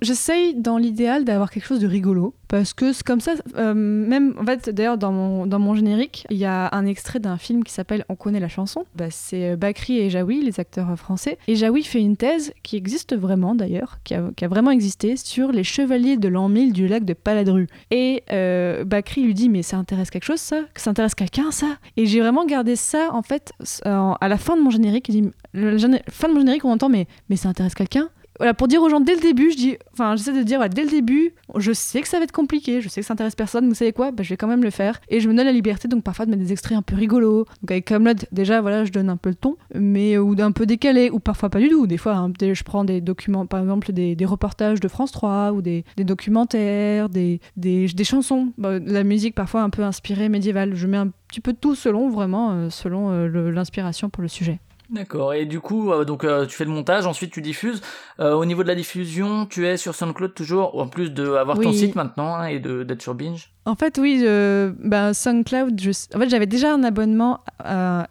j'essaye 0.02 0.56
dans 0.56 0.78
l'idéal 0.78 1.26
d'avoir 1.26 1.52
quelque 1.52 1.66
chose 1.66 1.80
de 1.80 1.88
rigolo. 1.88 2.34
Parce 2.54 2.76
que 2.76 2.94
c'est 2.94 3.04
comme 3.04 3.20
ça, 3.20 3.34
euh, 3.56 3.74
même, 3.74 4.36
en 4.40 4.46
fait, 4.46 4.70
d'ailleurs, 4.70 5.00
dans 5.00 5.12
mon, 5.12 5.48
dans 5.48 5.58
mon 5.58 5.74
générique, 5.74 6.28
il 6.30 6.38
y 6.38 6.46
a 6.46 6.70
un 6.72 6.86
extrait 6.86 7.18
d'un 7.18 7.40
film 7.40 7.64
qui 7.64 7.74
s'appelle 7.74 8.06
On 8.10 8.16
connaît 8.16 8.40
la 8.40 8.48
chanson. 8.48 8.86
Bah, 8.96 9.08
c'est 9.10 9.54
euh, 9.54 9.56
Bakri 9.56 9.98
et 9.98 10.12
Jaoui, 10.12 10.44
les 10.44 10.60
acteurs 10.60 10.92
euh, 10.92 10.96
français. 10.96 11.40
Et 11.48 11.56
Jaoui 11.56 11.82
fait 11.82 12.00
une 12.00 12.16
thèse 12.16 12.54
qui 12.62 12.78
existe 12.78 13.16
vraiment, 13.16 13.56
d'ailleurs, 13.56 13.98
qui 14.04 14.14
a, 14.14 14.30
qui 14.36 14.46
a 14.46 14.48
vraiment 14.48 14.70
existé, 14.70 15.18
sur 15.18 15.52
les 15.52 15.64
chevaliers 15.64 16.16
de 16.16 16.28
l'an 16.28 16.48
1000 16.48 16.74
du 16.74 16.88
lac 16.88 17.06
de 17.06 17.14
Paladru. 17.14 17.66
Et 17.90 18.22
euh, 18.32 18.84
Bakri 18.84 19.24
lui 19.24 19.34
dit, 19.34 19.50
mais 19.50 19.64
ça 19.64 19.78
intéresse 19.78 20.12
quelque 20.12 20.26
chose, 20.26 20.40
ça? 20.40 20.62
Ça 20.76 20.92
intéresse 20.92 21.16
quelqu'un, 21.16 21.50
ça? 21.50 21.78
Et 21.98 22.06
j'ai 22.06 22.20
vraiment 22.20 22.46
gardé 22.46 22.76
ça, 22.76 23.10
en 23.14 23.24
fait, 23.24 23.52
à 23.84 24.28
la 24.28 24.38
fin 24.38 24.56
de 24.56 24.62
mon 24.62 24.70
générique. 24.70 25.10
Géné- 25.56 26.04
fin 26.08 26.28
de 26.28 26.34
mon 26.34 26.42
générique, 26.42 26.66
on 26.66 26.72
entend, 26.72 26.90
mais, 26.90 27.08
mais 27.32 27.36
ça 27.36 27.50
intéresse 27.50 27.74
quelqu'un? 27.74 28.10
Voilà, 28.40 28.54
pour 28.54 28.68
dire 28.68 28.82
aux 28.82 28.90
gens 28.90 29.00
dès 29.00 29.16
le 29.16 29.22
début, 29.22 29.52
je 29.52 29.58
dis, 29.58 29.78
enfin, 29.94 30.16
j'essaie 30.16 30.34
de 30.34 30.44
dire, 30.44 30.58
voilà, 30.58 30.70
dès 30.70 30.84
le 30.84 30.90
début, 30.90 31.34
je 31.56 31.72
sais 31.72 32.02
que 32.02 32.08
ça 32.08 32.18
va 32.18 32.24
être 32.24 32.32
compliqué, 32.32 32.82
je 32.82 32.90
sais 32.90 33.02
que 33.02 33.08
ça 33.08 33.14
intéresse 33.14 33.36
personne, 33.36 33.68
vous 33.68 33.76
savez 33.76 33.94
quoi, 33.94 34.12
bah, 34.12 34.24
je 34.24 34.30
vais 34.30 34.38
quand 34.38 34.48
même 34.48 34.64
le 34.64 34.70
faire. 34.70 35.00
Et 35.10 35.20
je 35.20 35.30
me 35.30 35.34
donne 35.36 35.46
la 35.46 35.52
liberté, 35.52 35.88
donc 35.88 36.04
parfois 36.04 36.26
de 36.26 36.32
mettre 36.32 36.44
des 36.44 36.52
extraits 36.52 36.78
un 36.78 36.82
peu 36.82 36.96
rigolos. 36.96 37.46
Donc 37.62 37.72
avec 37.72 37.86
Camelot, 37.86 38.14
déjà, 38.32 38.62
voilà, 38.62 38.86
je 38.86 38.92
donne 38.92 39.10
un 39.10 39.18
peu 39.18 39.30
le 39.30 39.36
ton, 39.36 39.58
mais 39.76 40.18
ou 40.18 40.36
d'un 40.36 40.52
peu 40.52 40.66
décalé, 40.66 41.10
ou 41.10 41.20
parfois 41.20 41.50
pas 41.50 41.60
du 41.60 41.70
tout. 41.70 41.88
Des 41.88 41.98
fois, 41.98 42.14
hein, 42.14 42.32
je 42.42 42.64
prends 42.64 42.84
des 42.84 43.02
documents, 43.02 43.46
par 43.46 43.62
exemple, 43.62 43.92
des, 43.92 44.16
reportages 44.24 44.80
de 44.80 44.88
France 44.88 45.12
3 45.12 45.52
ou 45.52 45.62
des, 45.62 45.84
documentaires, 45.98 47.10
des, 47.10 47.40
des, 47.58 48.04
chansons, 48.04 48.54
bah, 48.58 48.80
la 48.80 49.04
musique 49.04 49.36
parfois 49.36 49.62
un 49.62 49.70
peu 49.70 49.84
inspirée 49.84 50.30
médiévale. 50.30 50.76
Je 50.76 50.88
mets 50.88 50.98
un 50.98 51.10
petit 51.28 51.42
peu 51.42 51.54
de 51.54 51.58
tout 51.58 51.76
selon 51.76 52.10
vraiment, 52.10 52.52
euh, 52.52 52.70
selon 52.70 53.12
euh, 53.12 53.52
l'inspiration 53.52 54.10
pour 54.10 54.22
le 54.22 54.28
sujet. 54.28 54.60
D'accord. 54.94 55.34
Et 55.34 55.46
du 55.46 55.60
coup, 55.60 55.92
euh, 55.92 56.06
donc 56.06 56.24
euh, 56.24 56.46
tu 56.46 56.56
fais 56.56 56.66
le 56.66 56.72
montage, 56.72 57.08
ensuite 57.08 57.32
tu 57.32 57.42
diffuses. 57.42 57.82
Euh, 58.20 58.34
au 58.34 58.46
niveau 58.46 58.62
de 58.62 58.68
la 58.68 58.76
diffusion, 58.76 59.48
tu 59.48 59.66
es 59.66 59.76
sur 59.76 59.96
SoundCloud 59.96 60.36
toujours, 60.36 60.80
en 60.80 60.88
plus 60.88 61.10
de 61.12 61.32
avoir 61.34 61.60
ton 61.60 61.70
Oui. 61.70 61.78
site 61.78 61.96
maintenant 61.96 62.36
hein, 62.36 62.46
et 62.46 62.60
d'être 62.60 63.02
sur 63.02 63.16
Binge? 63.16 63.50
En 63.66 63.76
fait, 63.76 63.98
oui, 63.98 64.22
ben, 64.22 65.14
SoundCloud, 65.14 65.80
je... 65.80 65.92
en 66.14 66.20
fait, 66.20 66.30
j'avais 66.30 66.48
déjà 66.48 66.74
un 66.74 66.84
abonnement 66.84 67.40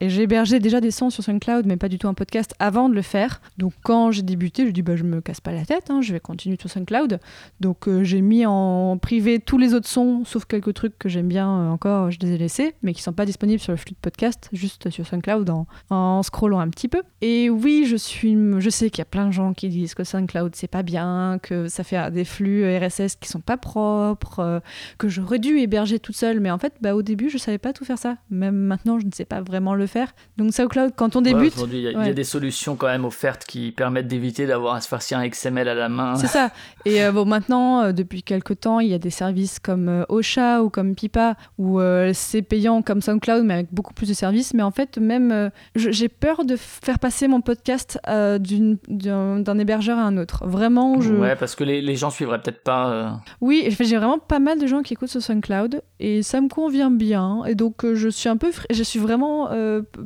et 0.01 0.07
hébergé 0.07 0.61
déjà 0.61 0.81
des 0.81 0.91
sons 0.91 1.11
sur 1.11 1.23
SoundCloud, 1.23 1.67
mais 1.67 1.77
pas 1.77 1.91
du 1.91 1.99
tout 1.99 2.09
un 2.09 2.15
podcast 2.15 2.55
avant 2.59 2.89
de 2.89 2.95
le 2.95 3.03
faire. 3.03 3.43
Donc, 3.59 3.75
quand 3.83 4.13
j'ai 4.13 4.23
débuté, 4.23 4.65
je 4.65 4.71
dis, 4.71 4.81
bah, 4.81 4.97
je 4.97 5.05
me 5.05 5.21
casse 5.21 5.43
pas 5.43 5.53
la 5.53 5.67
tête, 5.67 5.91
hein, 5.91 6.01
je 6.01 6.15
vais 6.15 6.21
continuer 6.21 6.57
sur 6.59 6.71
SoundCloud. 6.71 7.21
Donc, 7.61 7.87
j'ai 8.03 8.23
mis 8.23 8.47
en 8.47 8.97
privé 8.97 9.41
tous 9.41 9.59
les 9.59 9.75
autres 9.75 9.89
sons, 9.89 10.23
sauf 10.25 10.47
quelques 10.47 10.73
trucs 10.73 10.99
que 10.99 11.11
j'aime 11.11 11.29
bien 11.29 11.47
encore, 11.71 12.11
je 12.11 12.19
les 12.21 12.33
ai 12.33 12.39
laissés, 12.39 12.75
mais 12.83 12.95
qui 12.95 13.03
sont 13.03 13.13
pas 13.13 13.27
disponibles 13.27 13.61
sur 13.61 13.73
le 13.73 13.77
flux 13.77 13.93
de 13.93 14.01
podcast, 14.01 14.49
juste 14.55 14.89
sur 14.89 15.07
SoundCloud 15.07 15.51
en, 15.51 15.67
en 15.91 16.23
scrollant 16.23 16.61
un 16.61 16.69
petit 16.73 16.89
peu. 16.89 17.03
Et 17.21 17.49
oui, 17.49 17.85
je 17.87 17.95
suis, 17.95 18.37
je 18.59 18.69
sais 18.71 18.91
qu'il 18.91 18.99
y 18.99 19.03
a 19.03 19.05
plein 19.07 19.27
de 19.29 19.33
gens 19.33 19.53
qui 19.53 19.69
disent 19.69 19.95
que 19.95 20.03
SoundCloud 20.03 20.57
c'est 20.57 20.67
pas 20.67 20.83
bien, 20.83 21.39
que 21.41 21.69
ça 21.69 21.85
fait 21.85 22.11
des 22.11 22.25
flux 22.25 22.65
RSS 22.77 23.15
qui 23.21 23.29
sont 23.29 23.41
pas 23.41 23.57
propres, 23.57 24.41
euh, 24.41 24.61
que 24.99 25.09
j'aurais 25.09 25.39
dû 25.39 25.59
héberger 25.59 25.99
toute 26.01 26.17
seule, 26.17 26.41
mais 26.41 26.51
en 26.51 26.59
fait, 26.59 26.73
bah, 26.81 26.95
au 26.97 27.03
début, 27.03 27.31
je 27.31 27.39
savais 27.39 27.59
pas 27.59 27.73
tout 27.73 27.85
faire 27.85 27.99
ça. 27.99 28.17
Même 28.31 28.57
maintenant, 28.57 28.99
je 28.99 29.07
ne 29.07 29.13
sais 29.13 29.25
pas 29.25 29.41
vraiment 29.41 29.75
le 29.75 29.87
faire. 29.87 30.13
Donc, 30.37 30.53
SoundCloud, 30.53 30.93
quand 30.97 31.15
on 31.17 31.23
Ouais, 31.23 31.33
débute, 31.33 31.55
Aujourd'hui, 31.55 31.79
il 31.79 31.85
y, 31.85 31.87
a- 31.89 31.91
il 31.91 31.95
y 31.95 31.99
ouais. 31.99 32.09
a 32.09 32.13
des 32.15 32.25
solutions 32.25 32.75
quand 32.77 32.89
même 32.89 33.05
offertes 33.05 33.45
qui 33.45 33.71
permettent 33.73 34.09
d'éviter 34.09 34.47
d'avoir 34.47 34.75
à 34.75 34.81
se 34.81 34.89
faire 34.89 35.19
un 35.19 35.29
XML 35.29 35.69
à 35.69 35.75
la 35.75 35.89
main. 35.89 36.17
c'est 36.17 36.27
ça. 36.27 36.51
Et 36.85 37.05
euh, 37.05 37.13
bon, 37.13 37.25
maintenant, 37.27 37.83
euh, 37.83 37.93
depuis 37.93 38.23
quelques 38.25 38.59
temps, 38.61 38.81
il 38.81 38.89
y 38.89 38.95
a 38.95 38.99
des 38.99 39.11
services 39.11 39.59
comme 39.61 39.89
euh, 39.89 40.05
Ocha 40.09 40.63
ou 40.63 40.71
comme 40.71 40.95
Pipa, 40.95 41.37
où 41.59 41.81
c'est 42.15 42.43
payant 42.43 42.83
comme 42.83 43.01
SoundCloud, 43.03 43.45
mais 43.45 43.55
avec 43.55 43.69
beaucoup 43.73 43.95
plus 43.95 44.09
de 44.09 44.15
services. 44.15 44.55
Mais 44.55 44.63
en 44.63 44.71
fait, 44.71 44.99
même, 44.99 45.51
j'ai 45.77 46.09
peur 46.09 46.45
de 46.45 46.57
faire 46.63 46.99
passer 46.99 47.29
mon 47.29 47.41
podcast 47.41 47.99
euh, 48.09 48.39
d'un 48.39 49.59
hébergeur 49.59 49.99
à 49.99 50.03
un 50.03 50.17
autre. 50.17 50.47
Vraiment, 50.47 51.01
je... 51.01 51.15
Ouais, 51.15 51.37
parce 51.37 51.55
que 51.55 51.65
les, 51.65 51.81
les 51.83 51.97
gens 51.97 52.11
suivraient 52.11 52.41
peut-être 52.41 52.63
pas. 52.63 52.91
euh, 52.91 53.11
Oui, 53.41 53.69
j'ai 53.79 53.97
vraiment 53.97 54.19
pas 54.19 54.39
mal 54.39 54.59
de 54.59 54.67
gens 54.67 54.83
qui 54.83 54.95
écoutent 54.95 55.09
sur 55.11 55.23
SoundCloud 55.23 55.83
et 56.01 56.23
ça 56.23 56.41
me 56.41 56.49
convient 56.49 56.91
bien. 56.91 57.45
Et 57.47 57.55
donc, 57.55 57.85
euh, 57.85 57.95
je 57.95 58.09
suis 58.09 58.29
un 58.29 58.37
peu, 58.37 58.51
je 58.71 58.83
suis 58.83 58.99
vraiment 58.99 59.51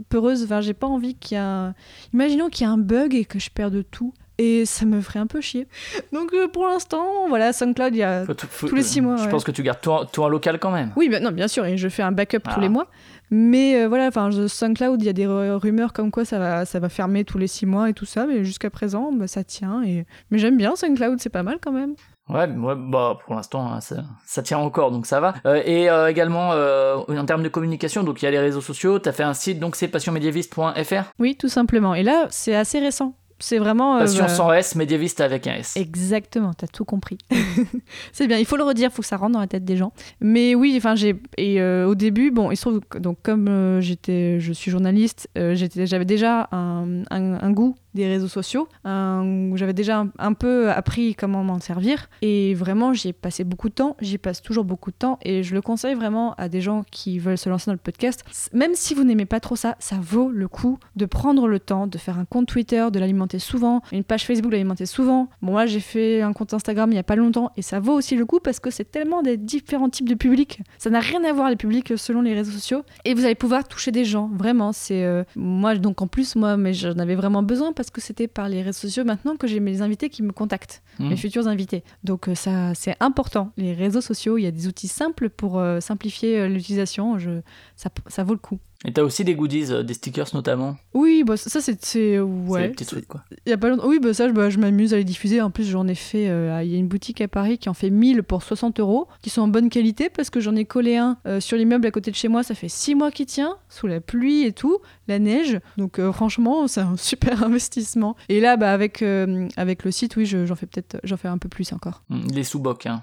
peureuse. 0.09 0.45
Enfin, 0.45 0.61
j'ai 0.61 0.75
pas 0.75 0.87
envie 0.87 1.15
qu'il 1.15 1.37
y 1.37 1.41
ait 1.41 1.45
un. 1.45 1.75
Imaginons 2.13 2.49
qu'il 2.49 2.67
y 2.67 2.69
a 2.69 2.73
un 2.73 2.79
bug 2.79 3.15
et 3.15 3.25
que 3.25 3.39
je 3.39 3.51
perde 3.51 3.85
tout. 3.91 4.13
Et 4.39 4.67
ça 4.67 4.85
me 4.85 5.01
ferait 5.01 5.19
un 5.19 5.27
peu 5.27 5.41
chier. 5.41 5.67
Donc, 6.13 6.33
euh, 6.35 6.47
pour 6.49 6.67
l'instant, 6.67 7.07
voilà, 7.29 7.53
SoundCloud, 7.55 7.95
il 7.95 7.99
y 7.99 8.03
a. 8.03 8.25
faut 8.27 8.35
tout- 8.35 8.47
faut- 8.51 8.69
Tous 8.69 8.75
les 8.75 8.83
six 8.83 9.01
mois, 9.01 9.17
Je 9.17 9.25
ouais. 9.25 9.29
pense 9.31 9.45
que 9.45 9.51
tu 9.51 9.63
gardes 9.63 9.81
tout 9.81 9.91
en, 9.91 10.05
tout 10.05 10.23
en 10.23 10.29
local 10.29 10.59
quand 10.59 10.71
même. 10.71 10.93
Oui, 10.97 11.09
bien, 11.09 11.21
non, 11.21 11.31
bien 11.33 11.49
sûr, 11.49 11.65
et 11.65 11.77
je 11.79 11.89
fais 11.89 12.03
un 12.03 12.13
backup 12.13 12.41
Ah. 12.47 12.55
tous 12.55 12.61
les 12.61 12.69
mois. 12.69 12.87
Mais 13.31 13.77
euh, 13.83 13.89
voilà, 13.89 14.07
enfin, 14.09 14.31
SoundCloud, 14.31 15.01
il 15.03 15.07
y 15.07 15.09
a 15.09 15.13
des 15.15 15.27
ru- 15.27 15.55
rumeurs 15.57 15.93
comme 15.93 16.11
quoi 16.11 16.25
ça 16.25 16.39
va, 16.39 16.65
ça 16.67 16.79
va 16.79 16.89
fermer 16.89 17.25
tous 17.25 17.39
les 17.39 17.47
six 17.49 17.67
mois 17.67 17.89
et 17.89 17.93
tout 17.95 18.05
ça. 18.05 18.27
Mais 18.27 18.45
jusqu'à 18.45 18.69
présent, 18.71 19.11
bah, 19.13 19.27
ça 19.27 19.43
tient. 19.43 19.83
Et... 19.83 20.07
Mais 20.31 20.39
j'aime 20.39 20.57
bien 20.59 20.77
SoundCloud, 20.77 21.19
c'est 21.19 21.31
pas 21.31 21.43
mal 21.43 21.57
quand 21.61 21.73
même. 21.73 21.95
Ouais, 22.29 22.49
ouais, 22.49 22.75
bah 22.77 23.19
pour 23.25 23.37
l'instant 23.37 23.73
hein, 23.73 23.81
ça, 23.81 24.03
ça 24.27 24.43
tient 24.43 24.59
encore, 24.59 24.91
donc 24.91 25.07
ça 25.07 25.21
va. 25.21 25.35
Euh, 25.47 25.63
et 25.65 25.89
euh, 25.89 26.09
également 26.11 26.51
euh, 26.55 26.97
en 27.09 27.25
termes 27.25 27.45
de 27.45 27.49
communication, 27.49 28.03
donc 28.03 28.21
il 28.21 28.25
y 28.25 28.29
a 28.29 28.33
les 28.33 28.41
réseaux 28.41 28.61
sociaux. 28.61 28.99
T'as 28.99 29.13
fait 29.13 29.23
un 29.23 29.33
site, 29.35 29.61
donc 29.61 29.77
c'est 29.77 29.87
passionmédiéviste.fr. 29.89 31.13
Oui, 31.21 31.37
tout 31.37 31.49
simplement. 31.49 31.95
Et 31.95 32.03
là, 32.03 32.27
c'est 32.31 32.55
assez 32.55 32.81
récent. 32.81 33.15
C'est 33.39 33.59
vraiment. 33.59 33.97
euh, 33.97 34.01
Passion 34.01 34.25
bah, 34.25 34.29
sans 34.29 34.53
S, 34.53 34.75
médiéviste 34.77 35.21
avec 35.21 35.47
un 35.47 35.55
S. 35.57 35.77
Exactement, 35.77 36.55
t'as 36.55 36.67
tout 36.67 36.85
compris. 36.85 37.19
c'est 38.13 38.27
bien, 38.27 38.39
il 38.39 38.47
faut 38.47 38.57
le 38.57 38.65
redire, 38.65 38.89
il 38.91 38.95
faut 38.95 39.03
que 39.03 39.09
ça 39.09 39.17
rentre 39.17 39.33
dans 39.33 39.41
la 39.41 39.47
tête 39.47 39.65
des 39.65 39.77
gens. 39.77 39.93
Mais 40.21 40.55
oui, 40.55 40.75
enfin 40.77 40.95
j'ai 40.95 41.17
et 41.37 41.61
euh, 41.61 41.87
au 41.87 41.95
début, 41.95 42.31
bon, 42.31 42.51
il 42.51 42.57
se 42.57 42.63
trouve 42.63 42.81
que, 42.81 42.99
donc 42.99 43.19
comme 43.23 43.49
euh, 43.49 43.81
j'étais, 43.81 44.41
je 44.41 44.53
suis 44.53 44.71
journaliste, 44.71 45.29
euh, 45.37 45.55
j'étais, 45.55 45.87
j'avais 45.87 46.05
déjà 46.05 46.49
un, 46.53 47.03
un- 47.11 47.41
un 47.43 47.51
goût 47.53 47.77
des 47.97 48.07
réseaux 48.07 48.29
sociaux, 48.29 48.69
euh, 48.87 49.51
où 49.51 49.57
j'avais 49.57 49.73
déjà 49.73 50.07
un, 50.19 50.33
peu 50.35 50.71
appris 50.71 51.15
comment 51.15 51.43
m'en 51.43 51.59
servir. 51.59 52.09
Et 52.23 52.55
vraiment, 52.55 52.93
j'y 52.93 53.09
ai 53.09 53.13
passé 53.13 53.43
beaucoup 53.43 53.69
de 53.69 53.75
temps, 53.75 53.97
j'y 54.01 54.19
passe 54.19 54.43
toujours 54.43 54.65
beaucoup 54.65 54.91
de 54.91 54.97
temps, 54.97 55.19
et 55.23 55.43
je 55.43 55.55
le 55.55 55.63
conseille 55.63 55.95
vraiment 55.95 56.35
à 56.35 56.49
des 56.49 56.61
gens 56.61 56.85
qui 56.91 57.19
veulent 57.19 57.39
se 57.39 57.49
lancer 57.49 57.67
dans 57.67 57.73
le 57.73 57.79
podcast. 57.79 58.25
Même 58.53 58.75
si 58.75 58.95
vous 58.95 59.03
n'aimez 59.03 59.27
pas 59.27 59.41
trop 59.41 59.57
ça, 59.57 59.75
ça 59.81 59.97
vaut 60.01 60.31
le 60.31 60.47
coup 60.47 60.79
de 60.95 61.07
prendre 61.07 61.49
le 61.49 61.59
temps 61.59 61.87
de 61.87 61.99
faire 61.99 62.19
un 62.19 62.25
compte 62.25 62.47
Twitter, 62.47 62.87
de 62.93 62.99
l'alimenter 62.99 63.39
souvent, 63.39 63.83
une 63.91 64.05
page 64.05 64.25
Facebook, 64.25 64.53
l'alimenter 64.53 64.87
souvent. 64.87 65.29
Bon, 65.43 65.53
moi, 65.53 65.67
j'ai 65.67 65.81
fait 65.81 66.21
un 66.21 66.33
compte 66.33 66.53
Instagram 66.53 66.91
il 66.91 66.95
n'y 66.95 67.01
a 67.01 67.03
pas 67.03 67.17
longtemps, 67.17 67.51
et 67.57 67.63
ça 67.63 67.81
vaut 67.81 67.95
aussi 67.95 68.15
le 68.15 68.27
coup 68.27 68.39
parce 68.41 68.61
que 68.61 68.71
c'est 68.71 68.91
tellement 68.91 69.23
des 69.23 69.37
différents 69.37 69.89
types 69.89 70.09
de 70.09 70.15
publics. 70.15 70.61
Ça 70.79 70.91
n'a 70.91 71.01
rien 71.01 71.25
à 71.25 71.33
voir 71.33 71.49
les 71.49 71.57
publics 71.57 71.97
selon 71.97 72.21
les 72.21 72.35
réseaux 72.35 72.53
sociaux, 72.53 72.83
et 73.05 73.15
vous 73.15 73.25
allez 73.25 73.35
pouvoir 73.35 73.67
toucher 73.67 73.91
des 73.91 74.05
gens. 74.05 74.31
Vraiment, 74.35 74.73
c'est 74.73 75.03
euh, 75.03 75.25
moi 75.35 75.75
donc 75.77 76.03
en 76.03 76.07
plus 76.07 76.37
moi, 76.37 76.57
mais 76.57 76.75
j'en 76.75 76.99
avais 76.99 77.15
vraiment 77.15 77.43
besoin 77.43 77.73
parce 77.73 77.86
que 77.91 78.01
c'était 78.01 78.29
par 78.29 78.49
les 78.49 78.63
réseaux 78.63 78.81
sociaux 78.81 79.05
maintenant 79.05 79.37
que 79.37 79.47
j'ai 79.47 79.61
mes 79.61 79.83
invités 79.83 80.09
qui 80.11 80.23
me 80.23 80.33
contactent, 80.33 80.83
Mhm. 80.99 81.09
mes 81.11 81.17
futurs 81.17 81.47
invités. 81.49 81.83
Donc 82.05 82.29
euh, 82.29 82.35
ça, 82.35 82.75
c'est 82.75 82.97
important. 83.01 83.53
Les 83.57 83.75
réseaux 83.75 84.01
sociaux, 84.01 84.39
il 84.39 84.43
y 84.43 84.47
a 84.47 84.51
des 84.51 84.67
outils 84.67 84.89
simples 84.89 85.29
pour 85.31 85.59
euh, 85.59 85.81
simplifier 85.81 86.39
euh, 86.41 86.49
l'utilisation. 86.49 87.19
Je, 87.19 87.41
ça, 87.77 87.91
ça 88.09 88.25
vaut 88.25 88.33
le 88.35 88.39
coup. 88.41 88.59
Et 88.85 88.93
t'as 88.93 89.03
aussi 89.03 89.25
des 89.25 89.35
goodies, 89.35 89.73
euh, 89.73 89.83
des 89.83 89.95
stickers 89.95 90.29
notamment. 90.35 90.77
Oui, 90.95 91.25
bah, 91.27 91.37
ça 91.37 91.49
c'est, 91.61 91.61
c'est 91.63 91.77
C'est 91.85 92.21
ouais. 92.21 92.63
des 92.69 92.75
petits 92.75 92.85
trucs 92.87 93.09
quoi. 93.09 93.25
Y 93.47 93.53
a 93.53 93.57
pas 93.57 93.69
longtemps. 93.71 93.89
Oui, 93.89 93.99
bah 94.01 94.13
ça, 94.15 94.29
je, 94.29 94.33
bah, 94.33 94.51
je 94.51 94.59
m'amuse 94.59 94.93
à 94.95 94.99
les 94.99 95.05
diffuser. 95.05 95.41
En 95.41 95.51
plus, 95.51 95.65
j'en 95.65 95.89
ai 95.89 95.95
fait. 95.95 96.29
euh, 96.29 96.61
Il 96.63 96.71
y 96.71 96.75
a 96.75 96.79
une 96.79 96.87
boutique 96.87 97.21
à 97.21 97.29
Paris 97.29 97.59
qui 97.59 97.69
en 97.69 97.75
fait 97.75 97.91
1000 97.91 98.23
pour 98.23 98.43
60 98.43 98.79
euros, 98.81 99.09
qui 99.23 99.31
sont 99.31 99.43
en 99.43 99.49
bonne 99.49 99.71
qualité 99.71 100.11
parce 100.11 100.31
que 100.31 100.41
j'en 100.41 100.55
ai 100.55 100.65
collé 100.67 100.97
un 100.97 101.17
euh, 101.27 101.41
sur 101.41 101.57
l'immeuble 101.57 101.87
à 101.87 101.91
côté 101.91 102.11
de 102.11 102.17
chez 102.17 102.29
moi. 102.29 102.43
Ça 102.43 102.55
fait 102.55 102.69
6 102.69 102.95
mois 102.95 103.11
qu'il 103.11 103.27
tient, 103.27 103.57
sous 103.71 103.87
la 103.87 104.01
pluie 104.01 104.45
et 104.45 104.53
tout, 104.53 104.79
la 105.09 105.19
neige. 105.19 105.59
Donc, 105.79 105.99
euh, 105.99 106.13
franchement, 106.13 106.69
c'est 106.69 106.81
un 106.83 106.97
super 106.99 107.43
investissement. 107.43 108.15
Et 108.29 108.41
là, 108.41 108.57
bah, 108.57 108.73
avec, 108.73 109.01
euh, 109.03 109.49
avec 109.57 109.85
le 109.85 109.91
site, 109.91 110.17
oui, 110.17 110.27
je- 110.27 110.45
j'en 110.47 110.55
fais 110.55 110.67
peut-être 110.67 110.99
j'en 111.03 111.17
fais 111.17 111.29
un 111.29 111.39
peu 111.39 111.49
plus 111.49 111.73
encore. 111.73 112.03
Mm, 112.11 112.27
Les 112.35 112.45
sous-bocs, 112.45 112.87
hein. 112.87 113.03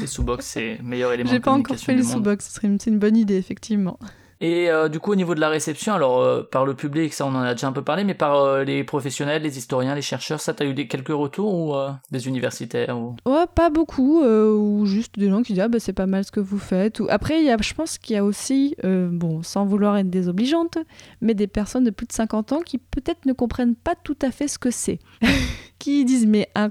les 0.00 0.06
sous-bocs, 0.06 0.42
c'est 0.42 0.76
le 0.78 0.84
meilleur 0.84 1.12
élément 1.12 1.30
J'ai 1.30 1.40
pas 1.40 1.50
encore 1.52 1.76
fait 1.76 1.94
les 1.94 2.02
une, 2.12 2.78
c'est 2.80 2.90
une 2.90 2.98
bonne 2.98 3.16
idée, 3.16 3.36
effectivement. 3.36 3.98
Et 4.42 4.68
euh, 4.68 4.88
du 4.88 4.98
coup, 4.98 5.12
au 5.12 5.14
niveau 5.14 5.36
de 5.36 5.40
la 5.40 5.48
réception, 5.48 5.94
alors 5.94 6.20
euh, 6.20 6.42
par 6.42 6.66
le 6.66 6.74
public, 6.74 7.14
ça 7.14 7.24
on 7.24 7.34
en 7.36 7.42
a 7.42 7.54
déjà 7.54 7.68
un 7.68 7.72
peu 7.72 7.82
parlé, 7.82 8.02
mais 8.02 8.14
par 8.14 8.38
euh, 8.38 8.64
les 8.64 8.82
professionnels, 8.82 9.42
les 9.42 9.56
historiens, 9.56 9.94
les 9.94 10.02
chercheurs, 10.02 10.40
ça 10.40 10.52
t'as 10.52 10.64
eu 10.64 10.74
des, 10.74 10.88
quelques 10.88 11.10
retours 11.10 11.54
ou 11.54 11.74
des 12.10 12.26
universitaires 12.26 12.98
ou... 12.98 13.14
Ouais, 13.24 13.44
pas 13.54 13.70
beaucoup, 13.70 14.24
ou 14.24 14.84
juste 14.84 15.16
des 15.16 15.30
gens 15.30 15.42
qui 15.42 15.52
disent 15.52 15.62
ah 15.62 15.68
bah 15.68 15.78
c'est 15.78 15.92
pas 15.92 16.06
mal 16.06 16.24
ce 16.24 16.32
que 16.32 16.40
vous 16.40 16.58
faites. 16.58 17.00
Après, 17.08 17.40
y 17.40 17.50
a, 17.50 17.56
je 17.60 17.72
pense 17.72 17.98
qu'il 17.98 18.16
y 18.16 18.18
a 18.18 18.24
aussi, 18.24 18.74
bon, 18.82 19.44
sans 19.44 19.64
vouloir 19.64 19.96
être 19.96 20.10
désobligeante, 20.10 20.76
mais 21.20 21.34
des 21.34 21.46
personnes 21.46 21.84
de 21.84 21.90
plus 21.90 22.06
de 22.06 22.12
50 22.12 22.52
ans 22.52 22.60
qui 22.62 22.78
peut-être 22.78 23.26
ne 23.26 23.32
comprennent 23.32 23.76
pas 23.76 23.94
tout 23.94 24.18
à 24.22 24.32
fait 24.32 24.48
ce 24.48 24.58
que 24.58 24.72
c'est, 24.72 24.98
qui 25.78 26.04
disent 26.04 26.26
mais 26.26 26.48
un 26.56 26.70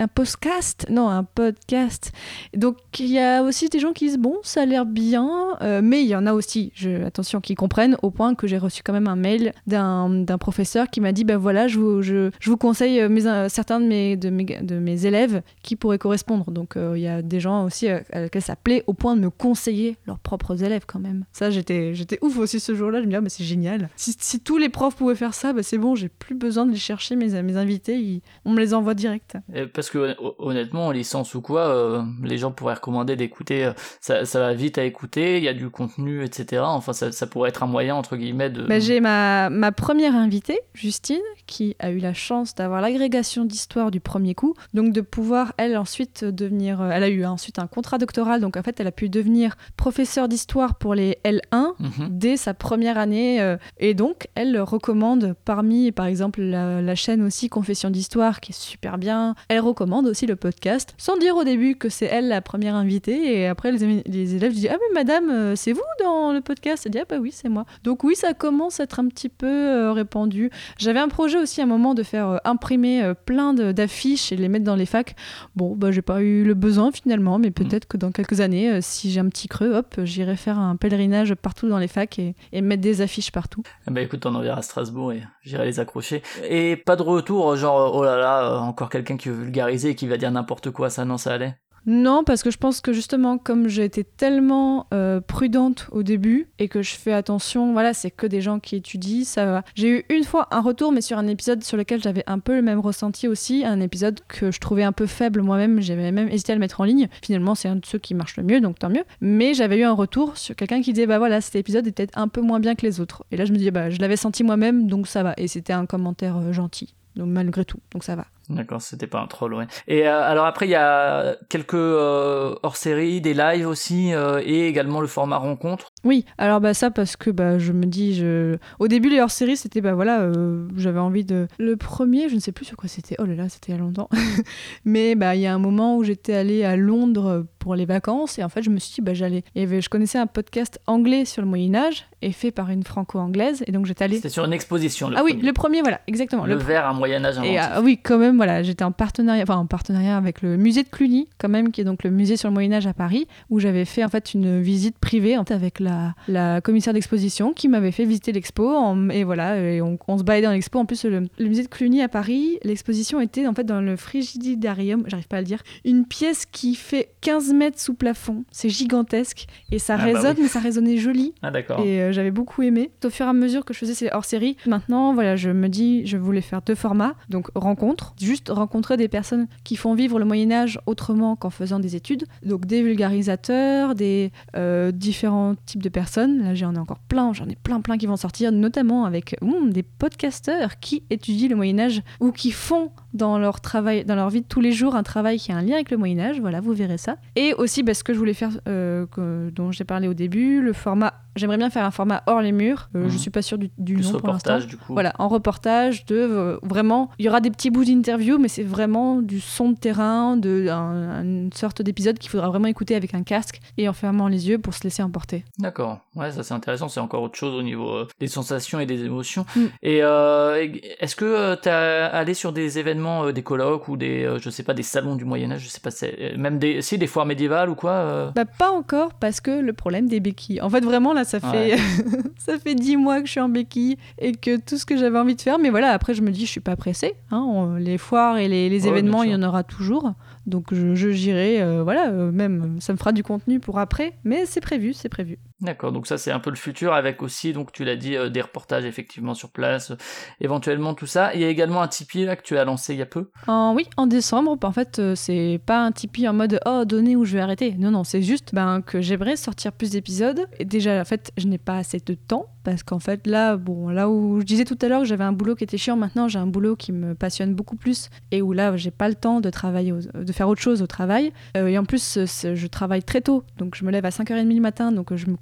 un 0.00 0.08
podcast? 0.08 0.86
Non, 0.90 1.08
un 1.08 1.24
podcast. 1.24 2.12
Donc 2.54 2.76
il 2.98 3.08
y 3.08 3.18
a 3.18 3.42
aussi 3.42 3.68
des 3.68 3.78
gens 3.78 3.92
qui 3.92 4.06
disent 4.06 4.18
bon, 4.18 4.36
ça 4.42 4.62
a 4.62 4.66
l'air 4.66 4.86
bien, 4.86 5.56
euh, 5.62 5.80
mais 5.82 6.02
il 6.02 6.08
y 6.08 6.14
en 6.14 6.26
a 6.26 6.32
aussi, 6.32 6.72
attention, 7.04 7.40
qui 7.40 7.54
comprennent 7.54 7.96
au 8.02 8.10
point 8.10 8.34
que 8.34 8.46
j'ai 8.46 8.58
reçu 8.58 8.82
quand 8.82 8.92
même 8.92 9.08
un 9.08 9.16
mail 9.16 9.52
d'un 9.66 10.38
professeur 10.38 10.88
qui 10.88 11.00
m'a 11.00 11.12
dit 11.12 11.24
ben 11.24 11.36
voilà, 11.36 11.68
je 11.68 11.78
vous, 11.78 12.02
je, 12.02 12.30
je 12.40 12.50
vous 12.50 12.56
conseille 12.56 13.00
euh, 13.00 13.08
euh, 13.08 13.48
certains 13.48 13.80
de 13.80 13.86
mes, 13.86 14.16
de, 14.16 14.30
mes, 14.30 14.44
de 14.44 14.78
mes 14.78 15.06
élèves 15.06 15.42
qui 15.62 15.76
pourraient 15.76 15.98
correspondre. 15.98 16.50
Donc 16.50 16.74
il 16.76 17.00
y 17.00 17.08
a 17.08 17.22
des 17.22 17.40
gens 17.40 17.64
aussi 17.64 17.88
à 17.88 18.02
laquelle 18.12 18.42
ça 18.42 18.56
plaît 18.56 18.84
au 18.86 18.94
point 18.94 19.16
de 19.16 19.20
me 19.20 19.30
conseiller 19.30 19.96
leurs 20.06 20.18
propres 20.18 20.62
élèves 20.62 20.84
quand 20.86 21.00
même. 21.00 21.24
Ça, 21.32 21.50
j'étais 21.50 22.18
ouf 22.22 22.38
aussi 22.38 22.60
ce 22.60 22.74
jour-là. 22.74 23.00
Je 23.00 23.06
me 23.06 23.10
dis, 23.10 23.16
ah, 23.16 23.20
bah, 23.20 23.28
c'est 23.28 23.44
génial. 23.44 23.88
Si, 23.96 24.40
tous 24.40 24.58
les 24.58 24.68
profs 24.68 24.96
pouvaient 24.96 25.14
faire 25.14 25.34
ça, 25.34 25.52
bah, 25.52 25.62
c'est 25.62 25.78
bon, 25.78 25.94
j'ai 25.94 26.08
plus 26.08 26.34
besoin 26.34 26.66
de 26.66 26.70
les 26.70 26.76
chercher, 26.76 27.16
mes, 27.16 27.42
mes 27.42 27.56
invités, 27.56 28.22
on 28.44 28.52
me 28.52 28.60
les 28.60 28.74
envoie 28.74 28.94
direct. 28.94 29.36
Et 29.58 29.66
Parce 29.66 29.90
que 29.90 30.14
hon- 30.20 30.34
honnêtement, 30.38 30.86
en 30.86 30.90
licence 30.90 31.34
ou 31.34 31.40
quoi, 31.40 31.66
euh, 31.68 32.02
les 32.22 32.38
gens 32.38 32.52
pourraient 32.52 32.74
recommander 32.74 33.16
d'écouter, 33.16 33.64
euh, 33.64 33.72
ça, 34.00 34.24
ça 34.24 34.40
va 34.40 34.54
vite 34.54 34.78
à 34.78 34.84
écouter, 34.84 35.38
il 35.38 35.44
y 35.44 35.48
a 35.48 35.54
du 35.54 35.68
contenu, 35.70 36.22
etc. 36.24 36.62
Enfin, 36.64 36.92
ça, 36.92 37.10
ça 37.12 37.26
pourrait 37.26 37.48
être 37.50 37.62
un 37.62 37.66
moyen, 37.66 37.94
entre 37.94 38.16
guillemets, 38.16 38.50
de... 38.50 38.62
Bah, 38.62 38.78
j'ai 38.78 39.00
ma, 39.00 39.50
ma 39.50 39.72
première 39.72 40.14
invitée, 40.14 40.60
Justine, 40.74 41.18
qui 41.46 41.74
a 41.78 41.90
eu 41.90 41.98
la 41.98 42.14
chance 42.14 42.54
d'avoir 42.54 42.80
l'agrégation 42.80 43.44
d'histoire 43.44 43.90
du 43.90 44.00
premier 44.00 44.34
coup, 44.34 44.54
donc 44.74 44.92
de 44.92 45.00
pouvoir, 45.00 45.52
elle, 45.56 45.76
ensuite 45.76 46.24
devenir... 46.24 46.80
euh, 46.80 46.90
Elle 46.92 47.02
a 47.04 47.08
eu 47.08 47.24
ensuite 47.24 47.58
un 47.58 47.66
contrat 47.66 47.98
doctoral, 47.98 48.40
donc 48.40 48.56
en 48.56 48.62
fait, 48.62 48.78
elle 48.80 48.86
a 48.86 48.92
pu 48.92 49.08
devenir 49.08 49.56
professeure 49.76 50.28
d'histoire 50.28 50.76
pour 50.76 50.94
les 50.94 51.18
L1 51.24 51.74
Mhm. 51.80 52.08
dès 52.10 52.36
sa 52.36 52.54
première 52.54 52.98
année. 52.98 53.40
euh, 53.40 53.56
et 53.78 53.94
donc, 53.94 54.28
elle 54.34 54.60
recommande 54.60 55.34
parmi, 55.44 55.92
par 55.92 56.06
exemple, 56.06 56.40
la, 56.42 56.80
la 56.82 56.94
chaîne 56.94 57.22
aussi 57.22 57.48
Confession 57.48 57.90
d'Histoire, 57.90 58.40
qui 58.40 58.52
est 58.52 58.58
super 58.58 58.98
bien. 58.98 59.34
Elle 59.50 59.60
recommande 59.60 60.06
aussi 60.06 60.26
le 60.26 60.36
podcast, 60.36 60.94
sans 60.98 61.16
dire 61.16 61.34
au 61.34 61.42
début 61.42 61.74
que 61.74 61.88
c'est 61.88 62.04
elle 62.04 62.28
la 62.28 62.42
première 62.42 62.74
invitée. 62.74 63.40
Et 63.40 63.46
après, 63.46 63.72
les, 63.72 64.34
élèves 64.34 64.52
disent 64.52 64.68
Ah, 64.70 64.76
mais 64.76 64.94
madame, 64.94 65.30
euh, 65.30 65.56
c'est 65.56 65.72
vous 65.72 65.80
dans 66.04 66.34
le 66.34 66.42
podcast? 66.42 66.82
Elle 66.84 66.92
dit 66.92 66.98
Ah, 66.98 67.06
bah 67.08 67.16
oui, 67.18 67.30
c'est 67.32 67.48
moi. 67.48 67.64
Donc, 67.82 68.04
oui, 68.04 68.14
ça 68.14 68.34
commence 68.34 68.78
à 68.78 68.82
être 68.82 69.00
un 69.00 69.08
petit 69.08 69.30
peu 69.30 69.46
euh, 69.46 69.92
répandu. 69.92 70.50
J'avais 70.76 71.00
un 71.00 71.08
projet 71.08 71.38
aussi 71.38 71.62
à 71.62 71.64
un 71.64 71.66
moment 71.66 71.94
de 71.94 72.02
faire 72.02 72.28
euh, 72.28 72.36
imprimer 72.44 73.14
plein 73.24 73.54
d'affiches 73.54 74.32
et 74.32 74.36
les 74.36 74.50
mettre 74.50 74.66
dans 74.66 74.76
les 74.76 74.84
facs. 74.84 75.16
Bon, 75.56 75.74
bah, 75.74 75.92
j'ai 75.92 76.02
pas 76.02 76.20
eu 76.20 76.44
le 76.44 76.52
besoin 76.52 76.92
finalement, 76.92 77.38
mais 77.38 77.50
peut-être 77.50 77.86
que 77.88 77.96
dans 77.96 78.10
quelques 78.10 78.40
années, 78.40 78.80
si 78.82 79.10
j'ai 79.10 79.20
un 79.20 79.30
petit 79.30 79.48
creux, 79.48 79.72
hop, 79.72 79.94
j'irai 80.02 80.36
faire 80.36 80.58
un 80.58 80.76
pèlerinage 80.76 81.34
partout 81.34 81.68
dans 81.68 81.78
les 81.78 81.88
facs 81.88 82.18
et, 82.18 82.34
et 82.52 82.60
mettre 82.60 82.82
des 82.82 83.00
affiches 83.00 83.32
partout. 83.32 83.62
Ben 83.86 84.02
écoute, 84.04 84.26
on 84.26 84.34
en 84.34 84.40
verra 84.40 84.58
à 84.58 84.62
Strasbourg 84.62 85.12
et 85.12 85.22
j'irai 85.42 85.64
les 85.64 85.80
accrocher. 85.80 86.22
Et 86.46 86.76
pas 86.76 86.96
de 86.96 87.02
retour, 87.02 87.56
genre, 87.56 87.94
oh 87.94 88.04
là 88.04 88.18
là, 88.18 88.60
encore 88.60 88.90
quelqu'un 88.90 89.16
qui 89.16 89.30
veut 89.30 89.37
vulgariser 89.38 89.90
et 89.90 89.94
qui 89.94 90.06
va 90.06 90.16
dire 90.16 90.30
n'importe 90.30 90.70
quoi, 90.70 90.90
ça, 90.90 91.04
non, 91.04 91.18
ça 91.18 91.34
allait? 91.34 91.56
Non, 91.86 92.22
parce 92.22 92.42
que 92.42 92.50
je 92.50 92.58
pense 92.58 92.82
que 92.82 92.92
justement, 92.92 93.38
comme 93.38 93.68
j'ai 93.68 93.82
été 93.82 94.04
tellement 94.04 94.86
euh, 94.92 95.22
prudente 95.22 95.88
au 95.90 96.02
début 96.02 96.48
et 96.58 96.68
que 96.68 96.82
je 96.82 96.94
fais 96.94 97.14
attention, 97.14 97.72
voilà, 97.72 97.94
c'est 97.94 98.10
que 98.10 98.26
des 98.26 98.42
gens 98.42 98.60
qui 98.60 98.76
étudient, 98.76 99.24
ça 99.24 99.46
va. 99.46 99.62
J'ai 99.74 99.88
eu 99.88 100.04
une 100.10 100.24
fois 100.24 100.48
un 100.50 100.60
retour, 100.60 100.92
mais 100.92 101.00
sur 101.00 101.16
un 101.16 101.26
épisode 101.26 101.64
sur 101.64 101.78
lequel 101.78 102.02
j'avais 102.02 102.24
un 102.26 102.40
peu 102.40 102.54
le 102.56 102.60
même 102.60 102.78
ressenti 102.78 103.26
aussi, 103.26 103.64
un 103.64 103.80
épisode 103.80 104.20
que 104.28 104.50
je 104.50 104.60
trouvais 104.60 104.82
un 104.82 104.92
peu 104.92 105.06
faible 105.06 105.40
moi-même, 105.40 105.80
j'avais 105.80 106.12
même 106.12 106.28
hésité 106.28 106.52
à 106.52 106.56
le 106.56 106.60
mettre 106.60 106.82
en 106.82 106.84
ligne. 106.84 107.08
Finalement, 107.22 107.54
c'est 107.54 107.68
un 107.68 107.76
de 107.76 107.86
ceux 107.86 107.98
qui 107.98 108.14
marche 108.14 108.36
le 108.36 108.42
mieux, 108.42 108.60
donc 108.60 108.78
tant 108.78 108.90
mieux. 108.90 109.04
Mais 109.22 109.54
j'avais 109.54 109.78
eu 109.78 109.84
un 109.84 109.92
retour 109.92 110.36
sur 110.36 110.54
quelqu'un 110.56 110.82
qui 110.82 110.92
disait, 110.92 111.06
bah 111.06 111.18
voilà, 111.18 111.40
cet 111.40 111.56
épisode 111.56 111.84
peut-être 111.84 112.18
un 112.18 112.28
peu 112.28 112.42
moins 112.42 112.60
bien 112.60 112.74
que 112.74 112.84
les 112.84 113.00
autres. 113.00 113.24
Et 113.30 113.38
là, 113.38 113.46
je 113.46 113.52
me 113.52 113.56
disais, 113.56 113.70
bah 113.70 113.88
je 113.88 113.98
l'avais 113.98 114.16
senti 114.16 114.44
moi-même, 114.44 114.88
donc 114.88 115.06
ça 115.06 115.22
va. 115.22 115.32
Et 115.38 115.48
c'était 115.48 115.72
un 115.72 115.86
commentaire 115.86 116.36
euh, 116.36 116.52
gentil, 116.52 116.94
donc 117.16 117.28
malgré 117.28 117.64
tout, 117.64 117.78
donc 117.92 118.04
ça 118.04 118.14
va. 118.14 118.26
D'accord, 118.48 118.80
c'était 118.80 119.06
pas 119.06 119.20
un 119.20 119.26
troll, 119.26 119.54
ouais. 119.54 119.66
Et 119.88 120.08
euh, 120.08 120.22
alors 120.22 120.46
après, 120.46 120.66
il 120.66 120.70
y 120.70 120.74
a 120.74 121.36
quelques 121.48 121.74
euh, 121.74 122.54
hors-série, 122.62 123.20
des 123.20 123.34
lives 123.34 123.66
aussi, 123.68 124.14
euh, 124.14 124.40
et 124.44 124.66
également 124.68 125.00
le 125.00 125.06
format 125.06 125.36
rencontre. 125.36 125.92
Oui, 126.04 126.24
alors 126.38 126.60
bah 126.60 126.74
ça 126.74 126.90
parce 126.90 127.16
que 127.16 127.30
bah 127.30 127.58
je 127.58 127.72
me 127.72 127.84
dis 127.84 128.14
je 128.14 128.56
au 128.78 128.88
début 128.88 129.08
les 129.10 129.20
hors-séries 129.20 129.56
c'était 129.56 129.80
bah 129.80 129.94
voilà 129.94 130.30
j'avais 130.76 131.00
envie 131.00 131.24
de 131.24 131.48
le 131.58 131.76
premier 131.76 132.28
je 132.28 132.34
ne 132.36 132.40
sais 132.40 132.52
plus 132.52 132.64
sur 132.64 132.76
quoi 132.76 132.88
c'était 132.88 133.16
oh 133.18 133.24
là 133.24 133.34
là 133.34 133.48
c'était 133.48 133.72
il 133.72 133.74
y 133.74 133.78
a 133.78 133.80
longtemps 133.80 134.08
mais 134.84 135.14
bah 135.14 135.34
il 135.34 135.40
y 135.40 135.46
a 135.46 135.52
un 135.54 135.58
moment 135.58 135.96
où 135.96 136.04
j'étais 136.04 136.34
allée 136.34 136.64
à 136.64 136.76
Londres 136.76 137.46
pour 137.58 137.74
les 137.74 137.84
vacances 137.84 138.38
et 138.38 138.44
en 138.44 138.48
fait 138.48 138.62
je 138.62 138.70
me 138.70 138.78
suis 138.78 138.94
dit 138.94 139.00
bah 139.00 139.14
j'allais 139.14 139.42
avait- 139.56 139.80
je 139.80 139.88
connaissais 139.88 140.18
un 140.18 140.26
podcast 140.26 140.80
anglais 140.86 141.24
sur 141.24 141.42
le 141.42 141.48
Moyen 141.48 141.74
Âge 141.74 142.06
et 142.22 142.32
fait 142.32 142.50
par 142.52 142.70
une 142.70 142.84
franco-anglaise 142.84 143.62
et 143.66 143.72
donc 143.72 143.86
j'étais 143.86 144.04
allée 144.04 144.16
C'était 144.16 144.28
sur 144.28 144.44
une 144.44 144.52
exposition. 144.52 145.08
Le 145.10 145.16
ah 145.18 145.22
oui 145.24 145.38
le 145.42 145.52
premier 145.52 145.82
voilà 145.82 146.00
exactement 146.06 146.46
le, 146.46 146.54
le 146.54 146.60
verre 146.60 146.86
à 146.86 146.92
Moyen 146.92 147.24
Âge 147.24 147.38
et 147.44 147.58
ah 147.58 147.80
oui, 147.82 147.98
quand 148.02 148.18
même, 148.18 148.37
voilà, 148.38 148.62
j'étais 148.62 148.84
en 148.84 148.92
partenariat, 148.92 149.42
enfin 149.42 149.56
en 149.56 149.66
partenariat 149.66 150.16
avec 150.16 150.40
le 150.42 150.56
musée 150.56 150.82
de 150.82 150.88
Cluny, 150.88 151.28
quand 151.38 151.48
même, 151.50 151.70
qui 151.70 151.82
est 151.82 151.84
donc 151.84 152.02
le 152.04 152.10
musée 152.10 152.36
sur 152.38 152.48
le 152.48 152.54
Moyen 152.54 152.72
Âge 152.72 152.86
à 152.86 152.94
Paris, 152.94 153.26
où 153.50 153.60
j'avais 153.60 153.84
fait 153.84 154.02
en 154.04 154.08
fait 154.08 154.32
une 154.32 154.60
visite 154.62 154.96
privée 154.98 155.36
en 155.36 155.44
fait, 155.44 155.52
avec 155.54 155.80
la, 155.80 156.14
la 156.28 156.60
commissaire 156.62 156.94
d'exposition 156.94 157.52
qui 157.52 157.68
m'avait 157.68 157.92
fait 157.92 158.04
visiter 158.06 158.32
l'expo. 158.32 158.68
en- 158.74 159.10
Et 159.10 159.24
voilà, 159.24 159.58
et 159.60 159.82
on, 159.82 159.98
on 160.08 160.16
se 160.18 160.22
baladait 160.22 160.46
dans 160.46 160.52
l'expo. 160.52 160.78
En 160.78 160.86
plus, 160.86 161.04
le, 161.04 161.28
le 161.38 161.46
musée 161.48 161.62
de 161.62 161.68
Cluny 161.68 162.00
à 162.02 162.08
Paris, 162.08 162.58
l'exposition 162.64 163.20
était 163.20 163.46
en 163.46 163.52
fait 163.54 163.64
dans 163.64 163.80
le 163.80 163.96
frigidarium, 163.96 165.04
j'arrive 165.06 165.28
pas 165.28 165.38
à 165.38 165.40
le 165.40 165.46
dire, 165.46 165.62
une 165.84 166.04
pièce 166.06 166.46
qui 166.46 166.74
fait 166.74 167.10
15 167.20 167.52
mètres 167.52 167.80
sous 167.80 167.94
plafond. 167.94 168.44
C'est 168.50 168.68
gigantesque 168.68 169.46
et 169.72 169.78
ça 169.78 169.94
Ah 169.94 169.98
bah 169.98 170.04
résonne, 170.04 170.34
oui. 170.36 170.42
mais 170.42 170.48
ça 170.48 170.60
résonnait 170.60 170.96
joli. 170.96 171.34
Ah 171.42 171.50
d'accord. 171.50 171.80
Et 171.80 172.00
euh, 172.00 172.12
j'avais 172.12 172.30
beaucoup 172.30 172.62
aimé. 172.62 172.90
Au 173.04 173.10
fur 173.10 173.26
et 173.26 173.28
à 173.28 173.32
mesure 173.32 173.64
que 173.64 173.74
je 173.74 173.78
faisais 173.78 173.94
ces 173.94 174.08
hors-séries, 174.12 174.56
maintenant, 174.66 175.12
voilà, 175.14 175.36
je 175.36 175.50
me 175.50 175.68
dis, 175.68 176.06
je 176.06 176.16
voulais 176.16 176.40
faire 176.40 176.62
deux 176.62 176.74
formats. 176.74 177.14
Donc, 177.28 177.48
rencontre, 177.54 178.14
juste 178.28 178.48
rencontrer 178.50 178.96
des 178.96 179.08
personnes 179.08 179.46
qui 179.64 179.76
font 179.76 179.94
vivre 179.94 180.18
le 180.18 180.24
Moyen-Âge 180.24 180.78
autrement 180.86 181.34
qu'en 181.36 181.50
faisant 181.50 181.78
des 181.80 181.96
études. 181.96 182.24
Donc, 182.44 182.66
des 182.66 182.82
vulgarisateurs, 182.82 183.94
des 183.94 184.30
euh, 184.56 184.92
différents 184.92 185.54
types 185.66 185.82
de 185.82 185.88
personnes. 185.88 186.42
Là, 186.42 186.54
j'en 186.54 186.74
ai 186.74 186.78
encore 186.78 186.98
plein, 187.00 187.32
j'en 187.32 187.46
ai 187.48 187.56
plein, 187.56 187.80
plein 187.80 187.96
qui 187.98 188.06
vont 188.06 188.16
sortir, 188.16 188.52
notamment 188.52 189.04
avec 189.04 189.36
hum, 189.42 189.72
des 189.72 189.82
podcasteurs 189.82 190.78
qui 190.78 191.02
étudient 191.10 191.48
le 191.48 191.56
Moyen-Âge 191.56 192.02
ou 192.20 192.32
qui 192.32 192.50
font 192.50 192.90
dans 193.14 193.38
leur 193.38 193.60
travail, 193.60 194.04
dans 194.04 194.14
leur 194.14 194.28
vie 194.30 194.42
de 194.42 194.46
tous 194.46 194.60
les 194.60 194.72
jours, 194.72 194.94
un 194.94 195.02
travail 195.02 195.38
qui 195.38 195.50
a 195.52 195.56
un 195.56 195.62
lien 195.62 195.74
avec 195.74 195.90
le 195.90 195.96
Moyen-Âge. 195.96 196.40
Voilà, 196.40 196.60
vous 196.60 196.72
verrez 196.74 196.98
ça. 196.98 197.16
Et 197.36 197.54
aussi, 197.54 197.82
bah, 197.82 197.94
ce 197.94 198.04
que 198.04 198.12
je 198.12 198.18
voulais 198.18 198.34
faire, 198.34 198.60
euh, 198.68 199.06
que- 199.06 199.50
dont 199.54 199.72
j'ai 199.72 199.84
parlé 199.84 200.06
au 200.08 200.14
début, 200.14 200.60
le 200.60 200.72
format 200.72 201.14
j'aimerais 201.36 201.56
bien 201.58 201.70
faire 201.70 201.84
un 201.84 201.92
format 201.92 202.24
hors 202.26 202.40
les 202.42 202.50
murs. 202.50 202.90
Euh, 202.96 203.04
Mhm. 203.04 203.10
Je 203.10 203.16
suis 203.16 203.30
pas 203.30 203.42
sûre 203.42 203.58
du, 203.58 203.70
du 203.78 203.94
nom 203.94 204.00
pour 204.00 204.10
l'instant. 204.10 204.26
reportage, 204.54 204.66
du 204.66 204.76
coup. 204.76 204.92
Voilà, 204.92 205.12
en 205.20 205.28
reportage, 205.28 206.04
de 206.06 206.16
euh, 206.16 206.58
vraiment, 206.64 207.10
il 207.20 207.26
y 207.26 207.28
aura 207.28 207.40
des 207.40 207.50
petits 207.50 207.70
bouts 207.70 207.84
d'interview, 207.84 208.17
mais 208.38 208.48
c'est 208.48 208.62
vraiment 208.62 209.22
du 209.22 209.40
son 209.40 209.70
de 209.70 209.76
terrain, 209.76 210.36
de 210.36 210.68
un- 210.68 211.22
une 211.22 211.52
sorte 211.52 211.82
d'épisode 211.82 212.18
qu'il 212.18 212.30
faudra 212.30 212.48
vraiment 212.48 212.66
écouter 212.66 212.94
avec 212.94 213.14
un 213.14 213.22
casque 213.22 213.60
et 213.76 213.88
en 213.88 213.92
fermant 213.92 214.28
les 214.28 214.48
yeux 214.48 214.58
pour 214.58 214.74
se 214.74 214.82
laisser 214.84 215.02
emporter. 215.02 215.44
D'accord, 215.58 215.98
ouais, 216.16 216.30
ça 216.32 216.42
c'est 216.42 216.54
intéressant, 216.54 216.88
c'est 216.88 217.00
encore 217.00 217.22
autre 217.22 217.36
chose 217.36 217.54
au 217.54 217.62
niveau 217.62 217.90
euh, 217.90 218.08
des 218.20 218.26
sensations 218.28 218.80
et 218.80 218.86
des 218.86 219.04
émotions. 219.04 219.44
Mm. 219.56 219.60
Et 219.82 220.02
euh, 220.02 220.66
est-ce 221.00 221.16
que 221.16 221.24
euh, 221.24 221.56
t'es 221.56 221.70
allé 221.70 222.34
sur 222.34 222.52
des 222.52 222.78
événements, 222.78 223.30
des 223.32 223.42
colloques 223.42 223.88
ou 223.88 223.96
des, 223.96 224.36
je 224.40 224.50
sais 224.50 224.62
pas, 224.62 224.74
des 224.74 224.82
salons 224.82 225.16
du 225.16 225.24
Moyen 225.24 225.50
Âge, 225.52 225.62
je 225.62 225.68
sais 225.68 225.80
pas, 225.80 225.90
même 226.36 226.58
des, 226.58 226.82
si 226.82 226.98
des 226.98 227.06
foires 227.06 227.26
médiévales 227.26 227.70
ou 227.70 227.74
quoi 227.74 228.32
Bah 228.34 228.44
pas 228.44 228.70
encore 228.70 229.14
parce 229.14 229.40
que 229.40 229.50
le 229.60 229.72
problème 229.72 230.08
des 230.08 230.20
béquilles. 230.20 230.60
En 230.60 230.70
fait 230.70 230.84
vraiment 230.84 231.12
là 231.12 231.24
ça 231.24 231.40
fait 231.40 231.76
ça 232.38 232.58
fait 232.58 232.74
dix 232.74 232.96
mois 232.96 233.20
que 233.20 233.26
je 233.26 233.32
suis 233.32 233.40
en 233.40 233.48
béquille 233.48 233.96
et 234.18 234.32
que 234.32 234.56
tout 234.58 234.76
ce 234.78 234.86
que 234.86 234.96
j'avais 234.96 235.18
envie 235.18 235.34
de 235.36 235.40
faire. 235.40 235.58
Mais 235.58 235.70
voilà 235.70 235.90
après 235.92 236.14
je 236.14 236.22
me 236.22 236.30
dis 236.30 236.46
je 236.46 236.50
suis 236.50 236.60
pas 236.60 236.76
pressée. 236.76 237.14
hein, 237.30 237.38
on- 237.46 237.74
les 237.76 237.98
foires 238.08 238.38
et 238.38 238.48
les, 238.48 238.68
les 238.68 238.82
Ouais, 238.82 238.88
événements 238.90 239.22
il 239.22 239.30
y 239.30 239.34
en 239.34 239.42
aura 239.42 239.62
toujours. 239.64 240.12
Donc 240.46 240.72
je, 240.72 240.94
je- 240.94 241.10
j'irai 241.10 241.60
euh, 241.62 241.82
voilà 241.82 242.08
euh, 242.10 242.30
même 242.32 242.80
ça 242.80 242.92
me 242.92 242.98
fera 242.98 243.12
du 243.12 243.22
contenu 243.22 243.60
pour 243.60 243.78
après. 243.78 244.14
Mais 244.24 244.46
c'est 244.46 244.60
prévu 244.60 244.92
c'est 244.94 245.08
prévu. 245.10 245.38
D'accord, 245.60 245.90
donc 245.90 246.06
ça 246.06 246.18
c'est 246.18 246.30
un 246.30 246.38
peu 246.38 246.50
le 246.50 246.56
futur 246.56 246.92
avec 246.92 247.20
aussi, 247.20 247.52
donc 247.52 247.72
tu 247.72 247.84
l'as 247.84 247.96
dit, 247.96 248.16
euh, 248.16 248.28
des 248.28 248.40
reportages 248.40 248.84
effectivement 248.84 249.34
sur 249.34 249.50
place, 249.50 249.90
euh, 249.90 249.96
éventuellement 250.40 250.94
tout 250.94 251.06
ça. 251.06 251.34
Il 251.34 251.40
y 251.40 251.44
a 251.44 251.48
également 251.48 251.82
un 251.82 251.88
Tipeee 251.88 252.26
là 252.26 252.36
que 252.36 252.42
tu 252.42 252.56
as 252.56 252.64
lancé 252.64 252.94
il 252.94 253.00
y 253.00 253.02
a 253.02 253.06
peu? 253.06 253.30
En, 253.48 253.74
oui, 253.74 253.88
en 253.96 254.06
décembre, 254.06 254.56
en 254.62 254.72
fait, 254.72 255.00
euh, 255.00 255.16
c'est 255.16 255.60
pas 255.66 255.80
un 255.80 255.90
Tipeee 255.90 256.28
en 256.28 256.32
mode 256.32 256.60
oh, 256.64 256.84
donnez 256.84 257.16
ou 257.16 257.24
je 257.24 257.32
vais 257.32 257.40
arrêter. 257.40 257.74
Non, 257.76 257.90
non, 257.90 258.04
c'est 258.04 258.22
juste 258.22 258.54
ben, 258.54 258.82
que 258.82 259.00
j'aimerais 259.00 259.34
sortir 259.34 259.72
plus 259.72 259.90
d'épisodes. 259.90 260.46
Et 260.60 260.64
déjà, 260.64 261.00
en 261.00 261.04
fait, 261.04 261.32
je 261.36 261.48
n'ai 261.48 261.58
pas 261.58 261.78
assez 261.78 261.98
de 261.98 262.14
temps 262.14 262.46
parce 262.62 262.84
qu'en 262.84 263.00
fait, 263.00 263.26
là, 263.26 263.56
bon, 263.56 263.88
là 263.88 264.08
où 264.08 264.38
je 264.40 264.44
disais 264.44 264.64
tout 264.64 264.78
à 264.80 264.88
l'heure 264.88 265.00
que 265.00 265.08
j'avais 265.08 265.24
un 265.24 265.32
boulot 265.32 265.56
qui 265.56 265.64
était 265.64 265.78
chiant, 265.78 265.96
maintenant 265.96 266.28
j'ai 266.28 266.38
un 266.38 266.46
boulot 266.46 266.76
qui 266.76 266.92
me 266.92 267.14
passionne 267.14 267.54
beaucoup 267.54 267.76
plus 267.76 268.10
et 268.30 268.42
où 268.42 268.52
là, 268.52 268.76
j'ai 268.76 268.90
pas 268.90 269.08
le 269.08 269.14
temps 269.14 269.40
de 269.40 269.48
travailler, 269.48 269.92
de 270.14 270.32
faire 270.32 270.48
autre 270.48 270.60
chose 270.60 270.82
au 270.82 270.86
travail. 270.86 271.32
Et 271.54 271.78
en 271.78 271.84
plus, 271.84 272.18
je 272.26 272.66
travaille 272.66 273.02
très 273.02 273.22
tôt, 273.22 273.42
donc 273.56 273.74
je 273.74 273.84
me 273.84 273.90
lève 273.90 274.04
à 274.04 274.10
5h30 274.10 274.54
le 274.54 274.60
matin, 274.60 274.92
donc 274.92 275.14
je 275.16 275.26
me 275.28 275.36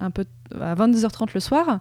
un 0.00 0.10
peu 0.10 0.24
à 0.60 0.74
22h30 0.74 1.30
le 1.34 1.40
soir. 1.40 1.80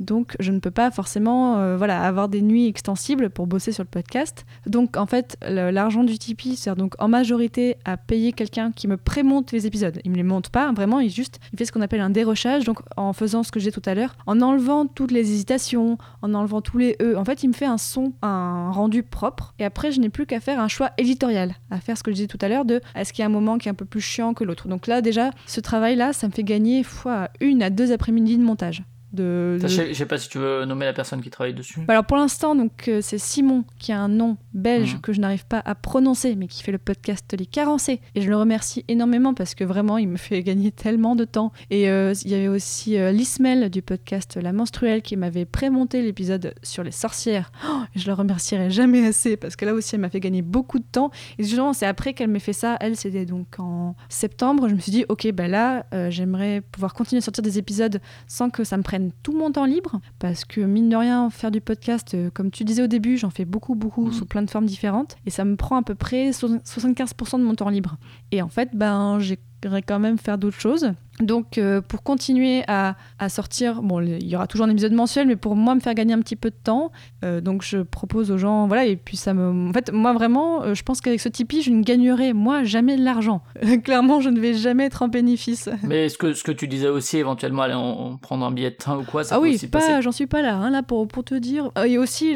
Donc 0.00 0.36
je 0.40 0.52
ne 0.52 0.58
peux 0.58 0.70
pas 0.70 0.90
forcément 0.90 1.58
euh, 1.58 1.76
voilà, 1.76 2.02
avoir 2.02 2.28
des 2.28 2.42
nuits 2.42 2.66
extensibles 2.66 3.30
pour 3.30 3.46
bosser 3.46 3.72
sur 3.72 3.82
le 3.82 3.88
podcast. 3.88 4.44
Donc 4.66 4.96
en 4.96 5.06
fait, 5.06 5.36
l'argent 5.42 6.04
du 6.04 6.18
Tipeee 6.18 6.56
sert 6.56 6.76
donc 6.76 6.94
en 6.98 7.08
majorité 7.08 7.76
à 7.84 7.96
payer 7.96 8.32
quelqu'un 8.32 8.72
qui 8.72 8.88
me 8.88 8.96
prémonte 8.96 9.52
les 9.52 9.66
épisodes. 9.66 10.00
Il 10.04 10.10
me 10.10 10.16
les 10.16 10.22
monte 10.22 10.50
pas, 10.50 10.70
vraiment, 10.72 11.00
il 11.00 11.10
juste 11.10 11.40
il 11.52 11.58
fait 11.58 11.64
ce 11.64 11.72
qu'on 11.72 11.80
appelle 11.80 12.00
un 12.00 12.10
dérochage, 12.10 12.64
donc 12.64 12.80
en 12.96 13.12
faisant 13.12 13.42
ce 13.42 13.52
que 13.52 13.60
j'ai 13.60 13.72
tout 13.72 13.82
à 13.84 13.94
l'heure, 13.94 14.16
en 14.26 14.40
enlevant 14.40 14.86
toutes 14.86 15.10
les 15.10 15.32
hésitations, 15.32 15.98
en 16.22 16.34
enlevant 16.34 16.60
tous 16.60 16.78
les 16.78 16.96
E. 17.00 17.16
En 17.16 17.24
fait, 17.24 17.42
il 17.42 17.48
me 17.48 17.52
fait 17.52 17.66
un 17.66 17.78
son, 17.78 18.12
un 18.22 18.70
rendu 18.70 19.02
propre. 19.02 19.54
Et 19.58 19.64
après, 19.64 19.92
je 19.92 20.00
n'ai 20.00 20.08
plus 20.08 20.26
qu'à 20.26 20.40
faire 20.40 20.60
un 20.60 20.68
choix 20.68 20.90
éditorial, 20.98 21.54
à 21.70 21.80
faire 21.80 21.96
ce 21.98 22.02
que 22.02 22.10
je 22.10 22.16
disais 22.16 22.28
tout 22.28 22.38
à 22.40 22.48
l'heure 22.48 22.64
de 22.64 22.80
est-ce 22.94 23.12
qu'il 23.12 23.22
y 23.22 23.24
a 23.24 23.26
un 23.26 23.32
moment 23.32 23.58
qui 23.58 23.68
est 23.68 23.70
un 23.70 23.74
peu 23.74 23.84
plus 23.84 24.00
chiant 24.00 24.34
que 24.34 24.44
l'autre? 24.44 24.68
Donc 24.68 24.86
là, 24.86 25.02
déjà, 25.02 25.30
ce 25.46 25.60
travail-là, 25.60 26.12
ça 26.12 26.26
me 26.26 26.32
fait 26.32 26.44
gagner 26.44 26.82
fois 26.82 27.28
une 27.40 27.62
à 27.62 27.70
deux 27.70 27.92
après-midi 28.02 28.36
de 28.36 28.42
montage. 28.42 28.82
De, 29.12 29.58
de- 29.60 29.68
Je 29.68 29.92
sais- 29.92 30.06
pas 30.06 30.18
si 30.18 30.28
tu 30.28 30.38
veux 30.38 30.64
nommer 30.64 30.84
la 30.86 30.92
personne 30.92 31.20
qui 31.20 31.28
travaille 31.30 31.54
dessus. 31.54 31.80
bah 31.80 31.92
alors 31.94 32.04
pour 32.04 32.16
l'instant, 32.16 32.54
donc 32.54 32.88
euh, 32.88 33.00
c'est 33.02 33.18
Simon 33.18 33.64
qui 33.78 33.92
a 33.92 34.00
un 34.00 34.08
nom 34.08 34.36
belge 34.54 34.94
Mhm. 34.94 35.00
que 35.00 35.12
je 35.12 35.20
n'arrive 35.20 35.46
pas 35.46 35.62
à 35.64 35.74
prononcer, 35.74 36.34
mais 36.34 36.46
qui 36.48 36.62
fait 36.62 36.72
le 36.72 36.78
podcast 36.78 37.34
Les 37.38 37.46
Carencés. 37.46 38.00
Et 38.14 38.22
je 38.22 38.28
le 38.30 38.36
remercie 38.36 38.84
énormément 38.88 39.34
parce 39.34 39.54
que 39.54 39.64
vraiment, 39.64 39.98
il 39.98 40.08
me 40.08 40.16
fait 40.16 40.42
gagner 40.42 40.72
tellement 40.72 41.14
de 41.16 41.24
temps. 41.24 41.52
Et 41.70 41.90
euh, 41.90 42.14
il 42.24 42.30
y 42.30 42.34
avait 42.34 42.48
aussi 42.48 42.96
euh, 42.98 43.12
Lismel 43.12 43.70
du 43.70 43.82
podcast 43.82 44.38
La 44.40 44.52
Menstruelle 44.52 45.02
qui 45.02 45.16
m'avait 45.16 45.44
prémonté 45.44 46.02
l'épisode 46.02 46.54
sur 46.62 46.82
les 46.82 46.90
sorcières. 46.90 47.52
Oh, 47.68 47.80
je 47.94 48.06
le 48.06 48.14
remercierai 48.14 48.70
jamais 48.70 49.06
assez 49.06 49.36
parce 49.36 49.56
que 49.56 49.64
là 49.64 49.74
aussi, 49.74 49.94
elle 49.94 50.00
m'a 50.00 50.10
fait 50.10 50.20
gagner 50.20 50.42
beaucoup 50.42 50.78
de 50.78 50.84
temps. 50.90 51.10
Et 51.38 51.42
justement, 51.44 51.72
c'est 51.72 51.86
après 51.86 52.14
qu'elle 52.14 52.28
m'ait 52.30 52.38
fait 52.38 52.52
ça. 52.52 52.76
Elle, 52.80 52.96
c'était 52.96 53.26
donc 53.26 53.58
en 53.58 53.94
septembre. 54.08 54.68
Je 54.68 54.74
me 54.74 54.80
suis 54.80 54.92
dit, 54.92 55.04
ok, 55.08 55.30
bah 55.32 55.48
là, 55.48 55.84
j'aimerais 56.10 56.60
pouvoir 56.62 56.94
continuer 56.94 57.18
à 57.18 57.22
sortir 57.22 57.42
des 57.42 57.58
épisodes 57.58 58.00
sans 58.26 58.50
que 58.50 58.64
ça 58.64 58.76
me 58.76 58.82
prenne 58.82 59.01
tout 59.22 59.32
mon 59.36 59.50
temps 59.50 59.64
libre. 59.64 60.00
Parce 60.18 60.44
que 60.44 60.60
mine 60.60 60.88
de 60.88 60.96
rien, 60.96 61.28
faire 61.30 61.50
du 61.50 61.60
podcast, 61.60 62.14
euh, 62.14 62.30
comme 62.32 62.50
tu 62.50 62.64
disais 62.64 62.82
au 62.82 62.86
début, 62.86 63.16
j'en 63.16 63.30
fais 63.30 63.44
beaucoup, 63.44 63.74
beaucoup 63.74 64.06
Mhm. 64.06 64.12
sous 64.12 64.26
plein 64.26 64.42
de 64.42 64.50
formes 64.50 64.66
différentes. 64.66 65.16
Et 65.26 65.30
ça 65.30 65.44
me 65.44 65.56
prend 65.56 65.76
à 65.76 65.82
peu 65.82 65.94
près 65.94 66.32
so- 66.32 66.58
75% 66.64 67.38
de 67.38 67.44
mon 67.44 67.54
temps 67.54 67.68
libre. 67.68 67.96
Et 68.30 68.40
en 68.42 68.48
fait, 68.48 68.70
ben, 68.74 69.18
j'aimerais 69.18 69.82
quand 69.82 69.98
même 69.98 70.18
faire 70.18 70.38
d'autres 70.38 70.60
choses. 70.60 70.92
Donc, 71.20 71.58
euh, 71.58 71.80
pour 71.80 72.02
continuer 72.02 72.64
à, 72.68 72.96
à 73.18 73.28
sortir, 73.28 73.82
bon, 73.82 74.00
il 74.00 74.26
y 74.26 74.34
aura 74.34 74.46
toujours 74.46 74.66
un 74.66 74.70
épisode 74.70 74.92
mensuel, 74.92 75.26
mais 75.26 75.36
pour 75.36 75.54
moi, 75.56 75.74
me 75.74 75.80
faire 75.80 75.94
gagner 75.94 76.14
un 76.14 76.20
petit 76.20 76.36
peu 76.36 76.50
de 76.50 76.56
temps, 76.62 76.90
euh, 77.24 77.40
donc 77.40 77.62
je 77.62 77.78
propose 77.78 78.30
aux 78.30 78.38
gens, 78.38 78.66
voilà, 78.66 78.86
et 78.86 78.96
puis 78.96 79.16
ça 79.16 79.34
me. 79.34 79.68
En 79.68 79.72
fait, 79.72 79.92
moi 79.92 80.12
vraiment, 80.14 80.62
euh, 80.62 80.74
je 80.74 80.82
pense 80.82 81.00
qu'avec 81.00 81.20
ce 81.20 81.28
Tipeee, 81.28 81.62
je 81.62 81.70
ne 81.70 81.82
gagnerai, 81.82 82.32
moi, 82.32 82.64
jamais 82.64 82.96
de 82.96 83.04
l'argent. 83.04 83.42
Clairement, 83.84 84.20
je 84.20 84.30
ne 84.30 84.40
vais 84.40 84.54
jamais 84.54 84.86
être 84.86 85.02
en 85.02 85.08
bénéfice. 85.08 85.68
Mais 85.82 86.08
ce 86.08 86.16
que, 86.16 86.32
ce 86.32 86.42
que 86.42 86.52
tu 86.52 86.66
disais 86.66 86.88
aussi, 86.88 87.18
éventuellement, 87.18 87.62
aller 87.62 87.74
en, 87.74 87.80
en 87.80 88.16
prendre 88.16 88.44
un 88.44 88.50
billet 88.50 88.70
de 88.70 88.76
train 88.76 88.96
ou 88.98 89.04
quoi, 89.04 89.22
ça 89.22 89.34
ah 89.34 89.38
peut 89.38 89.44
oui, 89.44 89.54
aussi 89.54 89.68
pas, 89.68 90.00
j'en 90.00 90.12
suis 90.12 90.26
pas 90.26 90.42
là, 90.42 90.56
hein, 90.56 90.70
là 90.70 90.82
pour, 90.82 91.06
pour 91.06 91.24
te 91.24 91.34
dire. 91.34 91.70
Et 91.86 91.98
aussi, 91.98 92.34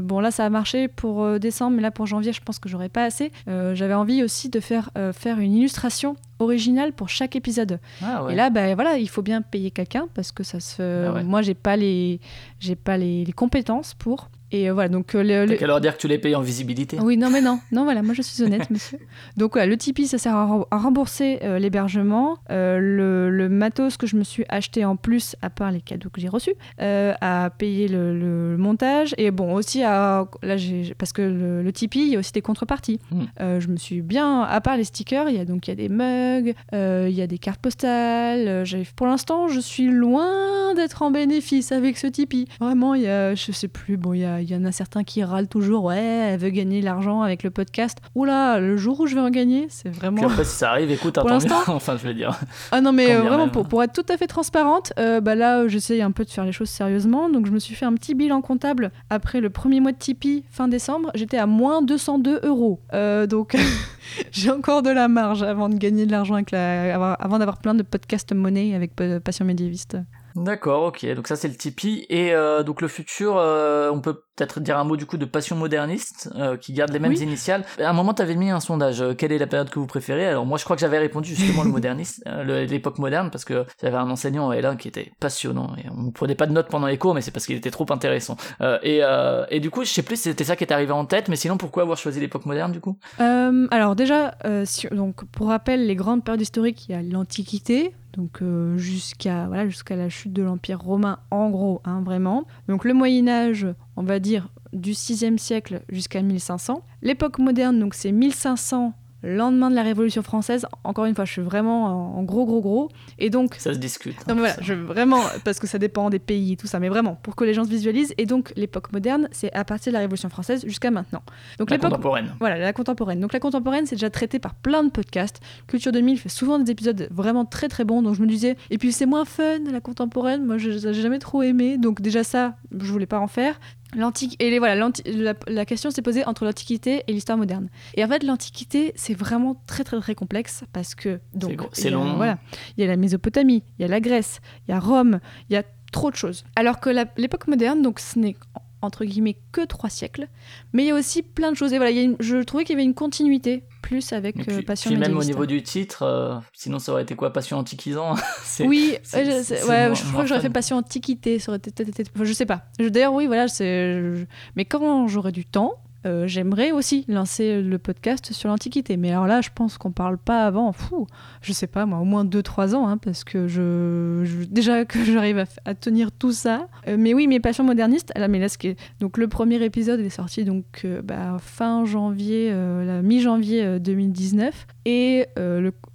bon 0.00 0.20
là 0.20 0.30
ça 0.30 0.44
a 0.44 0.50
marché 0.50 0.88
pour 0.88 1.38
décembre, 1.38 1.76
mais 1.76 1.82
là 1.82 1.90
pour 1.90 2.06
janvier, 2.06 2.32
je 2.32 2.40
pense 2.42 2.58
que 2.58 2.68
j'aurais 2.68 2.88
pas 2.88 3.04
assez. 3.04 3.30
J'avais 3.46 3.94
envie 3.94 4.22
aussi 4.22 4.48
de 4.48 4.60
faire, 4.60 4.90
faire 5.12 5.38
une 5.38 5.54
illustration 5.54 6.16
originale 6.38 6.92
pour 6.92 7.08
chaque 7.08 7.36
épisode. 7.36 7.80
Ah 8.02 8.07
ouais. 8.24 8.32
Et 8.32 8.36
là, 8.36 8.50
bah, 8.50 8.74
voilà, 8.74 8.98
il 8.98 9.08
faut 9.08 9.22
bien 9.22 9.42
payer 9.42 9.70
quelqu'un 9.70 10.08
parce 10.14 10.32
que 10.32 10.42
ça 10.42 10.60
se. 10.60 11.06
Ah 11.06 11.12
ouais. 11.12 11.24
Moi, 11.24 11.42
j'ai 11.42 11.54
pas 11.54 11.76
les, 11.76 12.20
j'ai 12.60 12.76
pas 12.76 12.96
les, 12.96 13.24
les 13.24 13.32
compétences 13.32 13.94
pour. 13.94 14.30
Et 14.50 14.68
euh, 14.70 14.72
voilà, 14.72 14.88
donc 14.88 15.14
euh, 15.14 15.22
le, 15.22 15.46
le- 15.46 15.56
qu'à 15.56 15.66
leur 15.66 15.80
dire 15.80 15.94
que 15.94 16.00
tu 16.00 16.08
les 16.08 16.18
payes 16.18 16.34
en 16.34 16.40
visibilité. 16.40 16.98
oui, 17.00 17.16
non, 17.16 17.28
mais 17.30 17.40
non, 17.40 17.60
non, 17.72 17.84
voilà, 17.84 18.02
moi 18.02 18.14
je 18.14 18.22
suis 18.22 18.42
honnête, 18.42 18.70
monsieur. 18.70 18.98
Donc 19.36 19.52
voilà, 19.52 19.66
le 19.66 19.76
Tipeee, 19.76 20.06
ça 20.06 20.18
sert 20.18 20.34
à, 20.34 20.46
rem- 20.46 20.64
à 20.70 20.78
rembourser 20.78 21.38
euh, 21.42 21.58
l'hébergement, 21.58 22.38
euh, 22.50 22.78
le, 22.78 23.30
le 23.30 23.48
matos 23.48 23.96
que 23.96 24.06
je 24.06 24.16
me 24.16 24.24
suis 24.24 24.44
acheté 24.48 24.84
en 24.84 24.96
plus, 24.96 25.36
à 25.42 25.50
part 25.50 25.70
les 25.70 25.80
cadeaux 25.80 26.08
que 26.10 26.20
j'ai 26.20 26.28
reçus, 26.28 26.54
à 26.78 27.50
payer 27.58 27.88
le, 27.88 28.18
le 28.18 28.56
montage, 28.56 29.14
et 29.18 29.30
bon, 29.30 29.52
aussi 29.54 29.82
à. 29.82 30.26
Là, 30.42 30.56
j'ai. 30.56 30.94
Parce 30.96 31.12
que 31.12 31.22
le, 31.22 31.70
Tipeee, 31.72 32.00
il 32.06 32.12
y 32.12 32.16
a 32.16 32.18
aussi 32.18 32.32
des 32.32 32.42
contreparties. 32.42 32.98
Mm. 33.10 33.22
Euh, 33.40 33.60
je 33.60 33.68
me 33.68 33.76
suis 33.76 34.00
bien. 34.02 34.42
À 34.42 34.60
part 34.60 34.76
les 34.76 34.84
stickers, 34.84 35.28
il 35.28 35.36
y 35.36 35.40
a 35.40 35.44
donc 35.44 35.66
il 35.68 35.70
y 35.70 35.72
a 35.72 35.76
des 35.76 35.88
mugs, 35.88 36.54
il 36.72 37.14
y 37.14 37.22
a 37.22 37.26
des 37.26 37.38
cartes 37.38 37.60
postales. 37.60 38.64
pour 38.96 39.06
l'instant, 39.06 39.48
je 39.48 39.60
suis 39.60 39.90
loin 39.90 40.74
d'être 40.74 41.02
en 41.02 41.10
bénéfice 41.10 41.72
avec 41.72 41.98
ce 41.98 42.06
Tipeee. 42.06 42.46
Vraiment, 42.60 42.94
il 42.94 43.02
y 43.02 43.08
a. 43.08 43.34
Je 43.34 43.52
sais 43.52 43.68
plus, 43.68 43.96
bon, 43.96 44.14
il 44.14 44.20
y, 44.20 44.24
a- 44.24 44.37
il 44.40 44.50
y 44.50 44.56
en 44.56 44.64
a 44.64 44.72
certains 44.72 45.04
qui 45.04 45.22
râlent 45.24 45.48
toujours, 45.48 45.84
ouais, 45.84 45.96
elle 45.98 46.38
veut 46.40 46.50
gagner 46.50 46.80
de 46.80 46.84
l'argent 46.84 47.22
avec 47.22 47.42
le 47.42 47.50
podcast. 47.50 47.98
Oula, 48.14 48.58
le 48.60 48.76
jour 48.76 49.00
où 49.00 49.06
je 49.06 49.14
vais 49.14 49.20
en 49.20 49.30
gagner, 49.30 49.66
c'est 49.70 49.88
vraiment. 49.88 50.16
Puis 50.16 50.24
après, 50.26 50.44
si 50.44 50.56
ça 50.56 50.70
arrive, 50.70 50.90
écoute, 50.90 51.14
Pour 51.20 51.28
l'instant- 51.28 51.56
enfin, 51.68 51.96
je 51.96 52.06
veux 52.06 52.14
dire. 52.14 52.38
Ah 52.72 52.80
non, 52.80 52.92
mais 52.92 53.14
euh, 53.14 53.20
vraiment, 53.22 53.48
pour, 53.48 53.66
pour 53.66 53.82
être 53.82 53.92
tout 53.92 54.12
à 54.12 54.16
fait 54.16 54.26
transparente, 54.26 54.92
euh, 54.98 55.20
bah 55.20 55.34
là, 55.34 55.66
j'essaye 55.68 56.02
un 56.02 56.10
peu 56.10 56.24
de 56.24 56.30
faire 56.30 56.44
les 56.44 56.52
choses 56.52 56.68
sérieusement. 56.70 57.28
Donc, 57.30 57.46
je 57.46 57.52
me 57.52 57.58
suis 57.58 57.74
fait 57.74 57.84
un 57.86 57.94
petit 57.94 58.14
bilan 58.14 58.40
comptable 58.40 58.90
après 59.10 59.40
le 59.40 59.50
premier 59.50 59.80
mois 59.80 59.92
de 59.92 59.98
Tipeee, 59.98 60.44
fin 60.50 60.68
décembre. 60.68 61.10
J'étais 61.14 61.38
à 61.38 61.46
moins 61.46 61.82
202 61.82 62.40
euros. 62.44 62.80
Euh, 62.94 63.26
donc, 63.26 63.56
j'ai 64.32 64.50
encore 64.50 64.82
de 64.82 64.90
la 64.90 65.08
marge 65.08 65.42
avant 65.42 65.68
de 65.68 65.76
gagner 65.76 66.06
de 66.06 66.12
l'argent, 66.12 66.34
avec 66.34 66.50
la- 66.50 66.94
avant 67.14 67.38
d'avoir 67.38 67.58
plein 67.58 67.74
de 67.74 67.82
podcasts 67.82 68.32
monnaie 68.32 68.74
avec 68.74 68.92
Passion 69.24 69.44
médiéviste. 69.44 69.96
D'accord, 70.44 70.84
ok. 70.84 71.04
Donc 71.14 71.26
ça, 71.28 71.36
c'est 71.36 71.48
le 71.48 71.54
Tipeee. 71.56 72.06
Et 72.08 72.32
euh, 72.34 72.62
donc 72.62 72.80
le 72.80 72.88
futur, 72.88 73.36
euh, 73.36 73.90
on 73.90 74.00
peut 74.00 74.22
peut-être 74.36 74.60
dire 74.60 74.78
un 74.78 74.84
mot 74.84 74.96
du 74.96 75.04
coup 75.04 75.16
de 75.16 75.24
Passion 75.24 75.56
moderniste, 75.56 76.30
euh, 76.36 76.56
qui 76.56 76.72
garde 76.72 76.92
les 76.92 77.00
mêmes 77.00 77.10
Oui. 77.12 77.18
initiales. 77.18 77.64
À 77.78 77.90
un 77.90 77.92
moment, 77.92 78.14
tu 78.14 78.22
avais 78.22 78.36
mis 78.36 78.50
un 78.50 78.60
sondage. 78.60 79.00
euh, 79.02 79.14
quelle 79.14 79.32
est 79.32 79.38
la 79.38 79.46
période 79.48 79.68
que 79.70 79.78
vous 79.78 79.86
préférez? 79.88 80.26
Alors 80.26 80.46
moi, 80.46 80.58
je 80.58 80.64
crois 80.64 80.76
que 80.76 80.80
j'avais 80.80 80.98
répondu 80.98 81.34
justement 81.34 81.64
le 81.64 81.70
moderniste, 81.72 82.22
euh, 82.28 82.64
l'époque 82.66 82.98
moderne, 82.98 83.30
parce 83.30 83.44
que 83.44 83.64
j'avais 83.82 83.96
un 83.96 84.08
enseignant 84.10 84.52
L1 84.52 84.76
qui 84.76 84.86
était 84.88 85.12
passionnant. 85.18 85.72
Et 85.76 85.86
on 85.90 86.02
ne 86.04 86.10
prenait 86.12 86.36
pas 86.36 86.46
de 86.46 86.52
notes 86.52 86.68
pendant 86.68 86.86
les 86.86 86.98
cours, 86.98 87.14
mais 87.14 87.20
c'est 87.20 87.30
parce 87.32 87.46
qu'il 87.46 87.56
était 87.56 87.70
trop 87.72 87.86
intéressant. 87.90 88.36
Euh, 88.60 88.78
et, 88.82 89.00
euh, 89.02 89.44
et 89.50 89.58
du 89.60 89.70
coup, 89.70 89.84
je 89.84 89.90
sais 89.90 90.02
plus 90.02 90.16
si 90.16 90.22
c'était 90.24 90.44
ça 90.44 90.54
qui 90.56 90.62
est 90.64 90.72
arrivé 90.72 90.92
en 90.92 91.04
tête, 91.04 91.28
mais 91.28 91.36
sinon, 91.36 91.56
pourquoi 91.56 91.82
avoir 91.82 91.98
choisi 91.98 92.20
l'époque 92.20 92.46
moderne 92.46 92.70
du 92.70 92.80
coup? 92.80 92.96
Euh, 93.20 93.66
alors 93.72 93.96
déjà, 93.96 94.36
euh, 94.44 94.62
si- 94.64 94.86
donc 94.88 95.24
pour 95.32 95.48
rappel, 95.48 95.86
les 95.86 95.96
grandes 95.96 96.22
périodes 96.24 96.40
historiques, 96.42 96.88
il 96.88 96.92
y 96.92 96.94
a 96.94 97.02
l'Antiquité, 97.02 97.92
donc 98.12 98.42
euh, 98.42 98.76
jusqu'à 98.76 99.46
voilà, 99.46 99.64
la 99.90 100.08
chute 100.08 100.32
de 100.32 100.42
l'Empire 100.42 100.80
romain, 100.80 101.18
en 101.30 101.50
gros, 101.50 101.80
hein, 101.84 102.02
vraiment. 102.02 102.46
Donc 102.68 102.84
le 102.84 102.94
Moyen 102.94 103.28
Âge, 103.28 103.66
on 103.96 104.02
va 104.02 104.18
dire 104.18 104.48
du 104.72 104.92
6e 104.92 105.38
siècle 105.38 105.82
jusqu'à 105.88 106.22
1500. 106.22 106.82
L'époque 107.02 107.38
moderne, 107.38 107.78
donc 107.78 107.94
c'est 107.94 108.12
1500 108.12 108.92
lendemain 109.22 109.70
de 109.70 109.74
la 109.74 109.82
Révolution 109.82 110.22
française. 110.22 110.66
Encore 110.84 111.04
une 111.06 111.14
fois, 111.14 111.24
je 111.24 111.32
suis 111.32 111.42
vraiment 111.42 112.16
en, 112.18 112.22
gros, 112.22 112.46
gros, 112.46 112.60
gros. 112.60 112.88
Et 113.18 113.30
donc, 113.30 113.54
Ça 113.58 113.72
se 113.74 113.78
discute. 113.78 114.16
non 114.26 114.34
mais 114.34 114.40
voilà, 114.40 114.56
je, 114.60 114.74
vraiment, 114.74 115.20
parce 115.44 115.58
que 115.58 115.66
ça 115.66 115.78
dépend 115.78 116.08
des 116.10 116.18
pays, 116.18 116.56
tout 116.56 116.66
ça, 116.66 116.78
mais 116.78 116.88
vraiment, 116.88 117.16
pour 117.22 117.34
que 117.36 117.44
les 117.44 117.54
gens 117.54 117.64
se 117.64 117.70
visualisent. 117.70 118.14
Et 118.18 118.26
donc, 118.26 118.52
l'époque 118.56 118.92
moderne, 118.92 119.28
c'est 119.32 119.52
à 119.54 119.64
partir 119.64 119.90
de 119.92 119.94
la 119.94 120.00
Révolution 120.00 120.28
française 120.28 120.64
jusqu'à 120.66 120.90
maintenant. 120.90 121.22
Donc, 121.58 121.70
La 121.70 121.76
l'époque 121.76 121.90
contemporaine. 121.90 122.34
voilà, 122.40 122.58
la 122.58 122.72
contemporaine. 122.72 123.20
Donc 123.20 123.32
la 123.32 123.40
contemporaine, 123.40 123.86
c'est 123.86 123.96
déjà 123.96 124.10
traité 124.10 124.38
par 124.38 124.54
plein 124.54 124.84
de 124.84 124.90
podcasts. 124.90 125.40
Culture 125.66 125.92
2000 125.92 126.18
fait 126.18 126.28
souvent 126.28 126.58
des 126.58 126.70
épisodes 126.70 127.08
vraiment 127.10 127.44
très 127.44 127.68
très 127.68 127.84
bons. 127.84 128.02
Donc 128.02 128.14
je 128.14 128.22
me 128.22 128.26
disais, 128.26 128.56
et 128.70 128.78
puis 128.78 128.92
c'est 128.92 129.06
moins 129.06 129.24
fun 129.24 129.58
la 129.70 129.80
contemporaine. 129.80 130.44
Moi, 130.44 130.58
je- 130.58 130.70
j'ai 130.78 130.94
jamais 130.94 131.18
trop 131.18 131.42
aimé. 131.42 131.78
Donc 131.78 132.00
déjà 132.00 132.22
ça, 132.24 132.54
je 132.78 132.92
voulais 132.92 133.06
pas 133.06 133.18
en 133.18 133.26
faire. 133.26 133.58
L'antique 133.96 134.36
et 134.38 134.50
les, 134.50 134.58
voilà, 134.58 134.74
la, 135.06 135.34
la 135.46 135.64
question 135.64 135.90
s'est 135.90 136.02
posée 136.02 136.24
entre 136.26 136.44
l'Antiquité 136.44 137.04
et 137.06 137.12
l'histoire 137.12 137.38
moderne. 137.38 137.68
Et 137.94 138.04
en 138.04 138.08
fait, 138.08 138.22
l'Antiquité, 138.22 138.92
c'est 138.96 139.14
vraiment 139.14 139.62
très 139.66 139.82
très 139.82 139.98
très 139.98 140.14
complexe 140.14 140.64
parce 140.72 140.94
que 140.94 141.20
donc 141.34 141.62
c'est 141.72 141.90
long. 141.90 142.14
Voilà, 142.16 142.38
il 142.76 142.82
y 142.82 142.84
a 142.84 142.86
la 142.86 142.96
Mésopotamie, 142.96 143.62
il 143.78 143.82
y 143.82 143.84
a 143.86 143.88
la 143.88 144.00
Grèce, 144.00 144.40
il 144.66 144.72
y 144.72 144.74
a 144.74 144.80
Rome, 144.80 145.20
il 145.48 145.54
y 145.54 145.56
a 145.56 145.62
trop 145.90 146.10
de 146.10 146.16
choses. 146.16 146.44
Alors 146.54 146.80
que 146.80 146.90
l'époque 147.16 147.46
moderne, 147.48 147.80
donc 147.80 147.98
ce 147.98 148.18
n'est 148.18 148.36
entre 148.80 149.04
guillemets 149.04 149.36
que 149.52 149.64
trois 149.64 149.90
siècles, 149.90 150.28
mais 150.72 150.84
il 150.84 150.86
y 150.86 150.90
a 150.90 150.94
aussi 150.94 151.22
plein 151.22 151.50
de 151.50 151.56
choses. 151.56 151.72
Et 151.72 151.76
voilà, 151.76 151.90
il 151.90 151.96
y 151.96 152.00
a 152.00 152.04
une- 152.04 152.16
je 152.20 152.36
trouvais 152.38 152.64
qu'il 152.64 152.74
y 152.74 152.76
avait 152.78 152.84
une 152.84 152.94
continuité 152.94 153.64
plus 153.82 154.12
avec 154.12 154.38
euh, 154.40 154.42
puis, 154.58 154.62
Passion 154.62 154.90
puis 154.90 154.98
même 154.98 155.16
au 155.16 155.24
niveau 155.24 155.46
du 155.46 155.62
titre, 155.62 156.02
euh, 156.02 156.34
sinon 156.52 156.78
ça 156.78 156.92
aurait 156.92 157.02
été 157.02 157.14
quoi 157.16 157.32
Passion 157.32 157.58
antiquisant? 157.58 158.14
Oui, 158.60 158.96
je, 159.12 159.68
ouais, 159.68 159.86
moins- 159.88 159.94
crois 159.94 160.22
que 160.22 160.28
j'aurais 160.28 160.40
fait 160.40 160.50
Passion 160.50 160.76
Antiquité, 160.76 161.38
ça 161.38 161.50
aurait 161.52 161.58
été 161.58 161.84
enfin, 162.14 162.24
je 162.24 162.32
sais 162.32 162.46
pas. 162.46 162.64
D'ailleurs, 162.78 163.12
oui, 163.14 163.26
voilà, 163.26 163.46
je- 163.46 164.24
Mais 164.56 164.64
quand 164.64 165.06
j'aurai 165.08 165.32
du 165.32 165.44
temps, 165.44 165.74
euh, 166.06 166.26
j'aimerais 166.26 166.72
aussi 166.72 167.04
lancer 167.08 167.60
le 167.60 167.78
podcast 167.78 168.32
sur 168.32 168.48
l'Antiquité. 168.48 168.96
Mais 168.96 169.10
alors 169.10 169.26
là, 169.26 169.40
je 169.40 169.50
pense 169.54 169.78
qu'on 169.78 169.90
parle 169.90 170.18
pas 170.18 170.44
avant, 170.44 170.72
fou, 170.72 171.06
je 171.42 171.52
sais 171.52 171.66
pas, 171.66 171.86
moi, 171.86 171.98
au 171.98 172.04
moins 172.04 172.24
2-3 172.24 172.74
ans, 172.74 172.88
hein, 172.88 172.98
parce 172.98 173.24
que 173.24 173.48
je, 173.48 174.44
déjà 174.44 174.84
que 174.84 175.02
j'arrive 175.04 175.44
à, 175.64 175.74
tenir 175.74 176.12
tout 176.12 176.32
ça. 176.32 176.68
Euh, 176.86 176.96
mais 176.98 177.14
oui, 177.14 177.26
mes 177.26 177.40
passions 177.40 177.64
modernistes, 177.64 178.12
là, 178.16 178.28
mais 178.28 178.38
là, 178.38 178.48
ce 178.48 178.58
qui 178.58 178.76
donc 179.00 179.16
le 179.16 179.28
premier 179.28 179.62
épisode 179.64 180.00
est 180.00 180.10
sorti 180.10 180.44
donc 180.44 180.64
euh, 180.84 181.00
bah, 181.02 181.36
fin 181.40 181.84
janvier, 181.84 182.50
la 182.50 183.02
mi-janvier 183.02 183.64
euh, 183.64 183.78
2019. 183.78 184.66
Et 184.84 185.26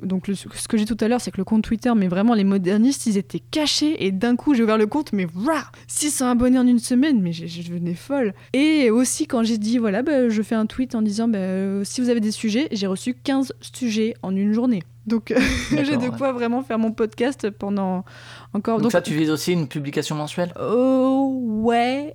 donc 0.04 0.28
ce 0.28 0.68
que 0.68 0.78
j'ai 0.78 0.86
dit 0.86 0.96
tout 0.96 1.04
à 1.04 1.08
l'heure, 1.08 1.20
c'est 1.20 1.32
que 1.32 1.38
le 1.38 1.44
compte 1.44 1.64
Twitter, 1.64 1.92
mais 1.96 2.08
vraiment 2.08 2.36
les 2.36 2.44
modernistes, 2.44 3.08
ils 3.08 3.18
étaient 3.18 3.40
cachés. 3.40 4.06
Et 4.06 4.12
d'un 4.12 4.36
coup, 4.36 4.54
j'ai 4.54 4.62
ouvert 4.62 4.78
le 4.78 4.86
compte, 4.86 5.14
mais 5.14 5.26
waouh 5.26 5.64
600 5.88 6.30
abonnés 6.30 6.60
en 6.60 6.68
une 6.68 6.78
semaine, 6.78 7.20
mais 7.20 7.32
je 7.32 7.68
devenais 7.68 7.96
folle. 7.96 8.36
Et 8.54 8.92
aussi, 8.92 9.26
quand 9.26 9.42
j'ai 9.44 9.58
dit, 9.58 9.80
voilà, 9.80 9.93
bah, 10.02 10.30
je 10.30 10.42
fais 10.42 10.56
un 10.56 10.66
tweet 10.66 10.96
en 10.96 11.02
disant, 11.02 11.28
bah, 11.28 11.38
euh, 11.38 11.84
si 11.84 12.02
vous 12.02 12.10
avez 12.10 12.20
des 12.20 12.32
sujets, 12.32 12.68
j'ai 12.72 12.88
reçu 12.88 13.14
15 13.14 13.54
sujets 13.62 14.16
en 14.22 14.36
une 14.36 14.54
journée. 14.54 14.84
Donc 15.06 15.34
j'ai 15.70 15.98
de 15.98 16.04
ouais. 16.04 16.18
quoi 16.18 16.32
vraiment 16.32 16.64
faire 16.64 16.80
mon 16.80 16.92
podcast 16.92 17.50
pendant 17.50 18.06
encore. 18.54 18.80
Donc, 18.82 18.92
ça, 18.92 19.02
tu 19.02 19.14
vises 19.14 19.30
aussi 19.32 19.54
une 19.54 19.68
publication 19.68 20.16
mensuelle? 20.16 20.54
Oh 20.60 21.40
ouais, 21.64 22.14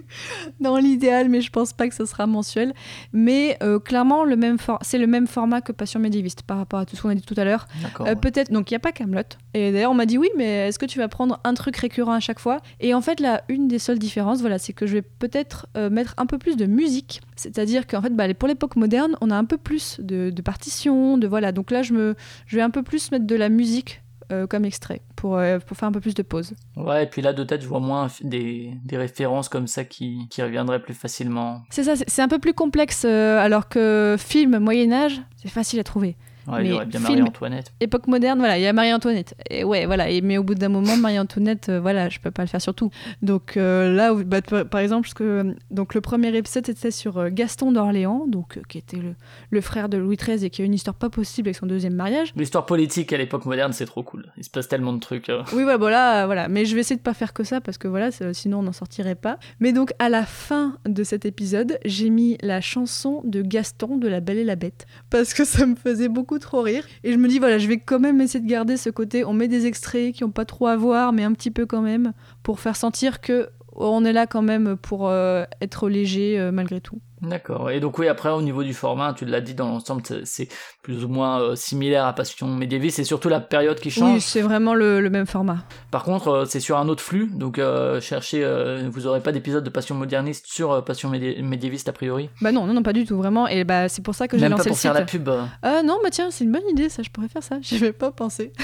dans 0.60 0.76
l'idéal, 0.76 1.28
mais 1.28 1.40
je 1.40 1.50
pense 1.50 1.72
pas 1.72 1.88
que 1.88 1.94
ce 1.94 2.04
sera 2.04 2.26
mensuel. 2.26 2.74
Mais 3.12 3.56
euh, 3.62 3.78
clairement, 3.78 4.24
le 4.24 4.36
même 4.36 4.58
for- 4.58 4.78
c'est 4.82 4.98
le 4.98 5.06
même 5.06 5.26
format 5.26 5.60
que 5.60 5.72
Passion 5.72 6.00
médiéviste 6.00 6.42
par 6.42 6.58
rapport 6.58 6.80
à 6.80 6.86
tout 6.86 6.96
ce 6.96 7.02
qu'on 7.02 7.08
a 7.08 7.14
dit 7.14 7.22
tout 7.22 7.34
à 7.36 7.44
l'heure. 7.44 7.66
D'accord. 7.82 8.06
Euh, 8.06 8.10
ouais. 8.10 8.16
Peut-être, 8.16 8.50
donc 8.52 8.70
il 8.70 8.74
n'y 8.74 8.76
a 8.76 8.80
pas 8.80 8.92
Camelot. 8.92 9.22
Et 9.54 9.72
d'ailleurs, 9.72 9.90
on 9.90 9.94
m'a 9.94 10.06
dit 10.06 10.18
oui, 10.18 10.28
mais 10.36 10.68
est-ce 10.68 10.78
que 10.78 10.86
tu 10.86 10.98
vas 10.98 11.08
prendre 11.08 11.40
un 11.44 11.54
truc 11.54 11.76
récurrent 11.76 12.12
à 12.12 12.20
chaque 12.20 12.38
fois? 12.40 12.60
Et 12.80 12.94
en 12.94 13.00
fait, 13.00 13.20
là, 13.20 13.42
une 13.48 13.68
des 13.68 13.78
seules 13.78 13.98
différences, 13.98 14.40
voilà, 14.40 14.58
c'est 14.58 14.72
que 14.72 14.86
je 14.86 14.94
vais 14.94 15.02
peut-être 15.02 15.66
euh, 15.76 15.90
mettre 15.90 16.14
un 16.18 16.26
peu 16.26 16.38
plus 16.38 16.56
de 16.56 16.66
musique. 16.66 17.20
C'est-à-dire 17.36 17.86
qu'en 17.86 18.02
fait, 18.02 18.14
bah, 18.14 18.32
pour 18.34 18.48
l'époque 18.48 18.76
moderne, 18.76 19.16
on 19.20 19.30
a 19.30 19.36
un 19.36 19.44
peu 19.44 19.56
plus 19.56 19.98
de, 20.00 20.30
de 20.30 20.42
partitions, 20.42 21.16
de 21.18 21.26
voilà. 21.26 21.52
Donc 21.52 21.70
là, 21.70 21.82
je, 21.82 21.92
me, 21.92 22.14
je 22.46 22.56
vais 22.56 22.62
un 22.62 22.70
peu 22.70 22.82
plus 22.82 23.10
mettre 23.12 23.26
de 23.26 23.34
la 23.36 23.48
musique 23.48 24.02
euh, 24.30 24.46
comme 24.46 24.64
extrait 24.64 25.00
pour, 25.16 25.36
euh, 25.36 25.58
pour 25.58 25.76
faire 25.76 25.88
un 25.88 25.92
peu 25.92 26.00
plus 26.00 26.14
de 26.14 26.22
pause. 26.22 26.54
Ouais, 26.76 27.04
et 27.04 27.06
puis 27.06 27.22
là, 27.22 27.32
de 27.32 27.44
tête, 27.44 27.62
je 27.62 27.66
vois 27.68 27.80
moins 27.80 28.08
des, 28.22 28.72
des 28.84 28.96
références 28.96 29.48
comme 29.48 29.66
ça 29.66 29.84
qui, 29.84 30.26
qui 30.30 30.42
reviendraient 30.42 30.80
plus 30.82 30.94
facilement. 30.94 31.62
C'est 31.70 31.84
ça, 31.84 31.94
c'est- 31.96 32.22
un 32.22 32.28
peu 32.28 32.38
plus 32.38 32.54
complexe, 32.54 33.04
euh, 33.06 33.38
alors 33.38 33.68
que 33.68 34.16
film 34.18 34.58
Moyen-Âge, 34.58 35.20
c'est 35.36 35.48
facile 35.48 35.80
à 35.80 35.84
trouver. 35.84 36.16
Ouais, 36.46 36.62
il 36.62 36.66
y 36.66 36.68
Mais 36.70 36.74
aurait 36.76 36.86
bien 36.86 37.00
Marie-Antoinette. 37.00 37.72
Époque 37.80 38.06
moderne, 38.06 38.38
voilà, 38.38 38.58
il 38.58 38.62
y 38.62 38.66
a 38.66 38.72
Marie-Antoinette. 38.72 39.34
Et 39.50 39.64
ouais, 39.64 39.86
voilà, 39.86 40.08
et, 40.10 40.20
mais 40.20 40.38
au 40.38 40.42
bout 40.42 40.54
d'un 40.54 40.68
moment, 40.68 40.96
Marie-Antoinette, 40.96 41.68
euh, 41.68 41.80
voilà, 41.80 42.08
je 42.08 42.18
peux 42.18 42.30
pas 42.30 42.42
le 42.42 42.48
faire 42.48 42.60
sur 42.60 42.74
tout. 42.74 42.90
Donc 43.22 43.56
euh, 43.56 43.92
là, 43.94 44.14
où- 44.14 44.24
bah, 44.24 44.40
par 44.42 44.80
exemple, 44.80 45.02
parce 45.02 45.14
que, 45.14 45.54
donc, 45.70 45.94
le 45.94 46.00
premier 46.00 46.34
épisode 46.36 46.68
était 46.68 46.90
sur 46.90 47.18
euh, 47.18 47.28
Gaston 47.30 47.72
d'Orléans, 47.72 48.26
donc, 48.26 48.56
euh, 48.56 48.62
qui 48.68 48.78
était 48.78 48.96
le, 48.96 49.14
le 49.50 49.60
frère 49.60 49.88
de 49.88 49.98
Louis 49.98 50.16
XIII 50.16 50.44
et 50.44 50.50
qui 50.50 50.62
a 50.62 50.64
une 50.64 50.74
histoire 50.74 50.94
pas 50.96 51.10
possible 51.10 51.48
avec 51.48 51.56
son 51.56 51.66
deuxième 51.66 51.94
mariage. 51.94 52.32
L'histoire 52.36 52.66
politique 52.66 53.12
à 53.12 53.16
l'époque 53.18 53.44
moderne, 53.44 53.72
c'est 53.72 53.86
trop 53.86 54.02
cool. 54.02 54.26
Il 54.36 54.44
se 54.44 54.50
passe 54.50 54.68
tellement 54.68 54.92
de 54.92 55.00
trucs. 55.00 55.28
euh. 55.28 55.42
Oui, 55.52 55.62
voilà, 55.62 55.76
voilà, 55.78 56.26
voilà. 56.26 56.48
Mais 56.48 56.64
je 56.64 56.74
vais 56.74 56.80
essayer 56.80 56.96
de 56.96 57.02
pas 57.02 57.14
faire 57.14 57.32
que 57.32 57.44
ça 57.44 57.60
parce 57.60 57.78
que 57.78 57.86
voilà, 57.88 58.10
sinon 58.32 58.60
on 58.60 58.62
n'en 58.62 58.72
sortirait 58.72 59.14
pas. 59.14 59.38
Mais 59.60 59.72
donc 59.72 59.92
à 59.98 60.08
la 60.08 60.24
fin 60.24 60.76
de 60.88 61.04
cet 61.04 61.24
épisode, 61.26 61.78
j'ai 61.84 62.10
mis 62.10 62.38
la 62.42 62.60
chanson 62.60 63.20
de 63.24 63.42
Gaston 63.42 63.96
de 63.98 64.08
La 64.08 64.20
Belle 64.20 64.38
et 64.38 64.44
la 64.44 64.56
Bête 64.56 64.86
parce 65.10 65.34
que 65.34 65.44
ça 65.44 65.66
me 65.66 65.74
faisait 65.76 66.08
beaucoup 66.08 66.38
trop 66.40 66.62
rire. 66.62 66.84
Et 67.04 67.12
je 67.12 67.18
me 67.18 67.28
dis 67.28 67.38
voilà, 67.38 67.58
je 67.58 67.68
vais 67.68 67.78
quand 67.78 68.00
même 68.00 68.20
essayer 68.20 68.44
de 68.44 68.50
garder 68.50 68.76
ce 68.76 68.90
côté. 68.90 69.24
On 69.24 69.32
met 69.32 69.48
des 69.48 69.66
extraits 69.66 70.14
qui 70.14 70.24
ont 70.24 70.30
pas 70.30 70.44
trop 70.44 70.66
à 70.66 70.76
voir, 70.76 71.12
mais 71.12 71.22
un 71.22 71.32
petit 71.32 71.50
peu 71.50 71.66
quand 71.66 71.82
même 71.82 72.12
pour 72.42 72.60
faire 72.60 72.76
sentir 72.76 73.20
que 73.20 73.48
on 73.76 74.04
est 74.04 74.12
là 74.12 74.26
quand 74.26 74.42
même 74.42 74.76
pour 74.76 75.08
euh, 75.08 75.44
être 75.60 75.88
léger 75.88 76.38
euh, 76.38 76.52
malgré 76.52 76.80
tout. 76.80 77.00
D'accord. 77.22 77.70
Et 77.70 77.80
donc 77.80 77.98
oui, 77.98 78.08
après 78.08 78.30
au 78.30 78.42
niveau 78.42 78.62
du 78.62 78.74
format, 78.74 79.12
tu 79.14 79.24
l'as 79.24 79.40
dit 79.40 79.54
dans 79.54 79.68
l'ensemble, 79.68 80.02
c'est- 80.24 80.48
plus 80.82 81.04
ou 81.04 81.08
moins 81.08 81.40
euh, 81.40 81.54
similaire 81.56 82.06
à 82.06 82.12
Passion 82.14 82.46
médiéviste. 82.48 82.96
C'est 82.96 83.04
surtout 83.04 83.28
la 83.28 83.40
période 83.40 83.78
qui 83.78 83.90
change. 83.90 84.14
Oui, 84.14 84.20
c'est 84.20 84.40
vraiment 84.40 84.74
le, 84.74 85.00
le 85.00 85.10
même 85.10 85.26
format. 85.26 85.58
Par 85.90 86.04
contre, 86.04 86.28
euh, 86.28 86.44
c'est 86.46 86.60
sur 86.60 86.78
un 86.78 86.88
autre 86.88 87.02
flux, 87.02 87.28
donc 87.32 87.58
euh, 87.58 88.00
cherchez, 88.00 88.44
vous 88.90 89.06
aurez 89.06 89.20
pas 89.20 89.32
d'épisode 89.32 89.64
de 89.64 89.70
Passion 89.70 89.94
moderniste 89.94 90.46
sur 90.46 90.82
Passion 90.84 91.10
médi- 91.10 91.42
médiéviste 91.42 91.88
a 91.88 91.92
priori. 91.92 92.30
Bah 92.40 92.52
non, 92.52 92.66
non, 92.66 92.74
non, 92.74 92.82
pas 92.82 92.92
du 92.92 93.04
tout, 93.04 93.16
vraiment. 93.16 93.46
Et 93.48 93.64
bah 93.64 93.88
c'est 93.88 94.02
pour 94.02 94.14
ça 94.14 94.26
que 94.28 94.36
j'ai 94.38 94.42
Même 94.48 94.52
pas 94.52 94.64
lancé 94.64 94.68
pour 94.70 94.76
le 94.76 94.80
faire 94.80 94.92
site. 94.92 95.00
la 95.00 95.06
pub. 95.06 95.30
Ah 95.62 95.82
non, 95.82 95.98
bah 96.02 96.10
tiens, 96.10 96.30
c'est 96.30 96.44
une 96.44 96.52
bonne 96.52 96.68
idée, 96.70 96.88
ça, 96.88 97.02
je 97.02 97.10
pourrais 97.10 97.28
faire 97.28 97.42
ça. 97.42 97.58
J'y 97.62 97.76
avais 97.76 97.92
pas 97.92 98.10
pensé. 98.10 98.52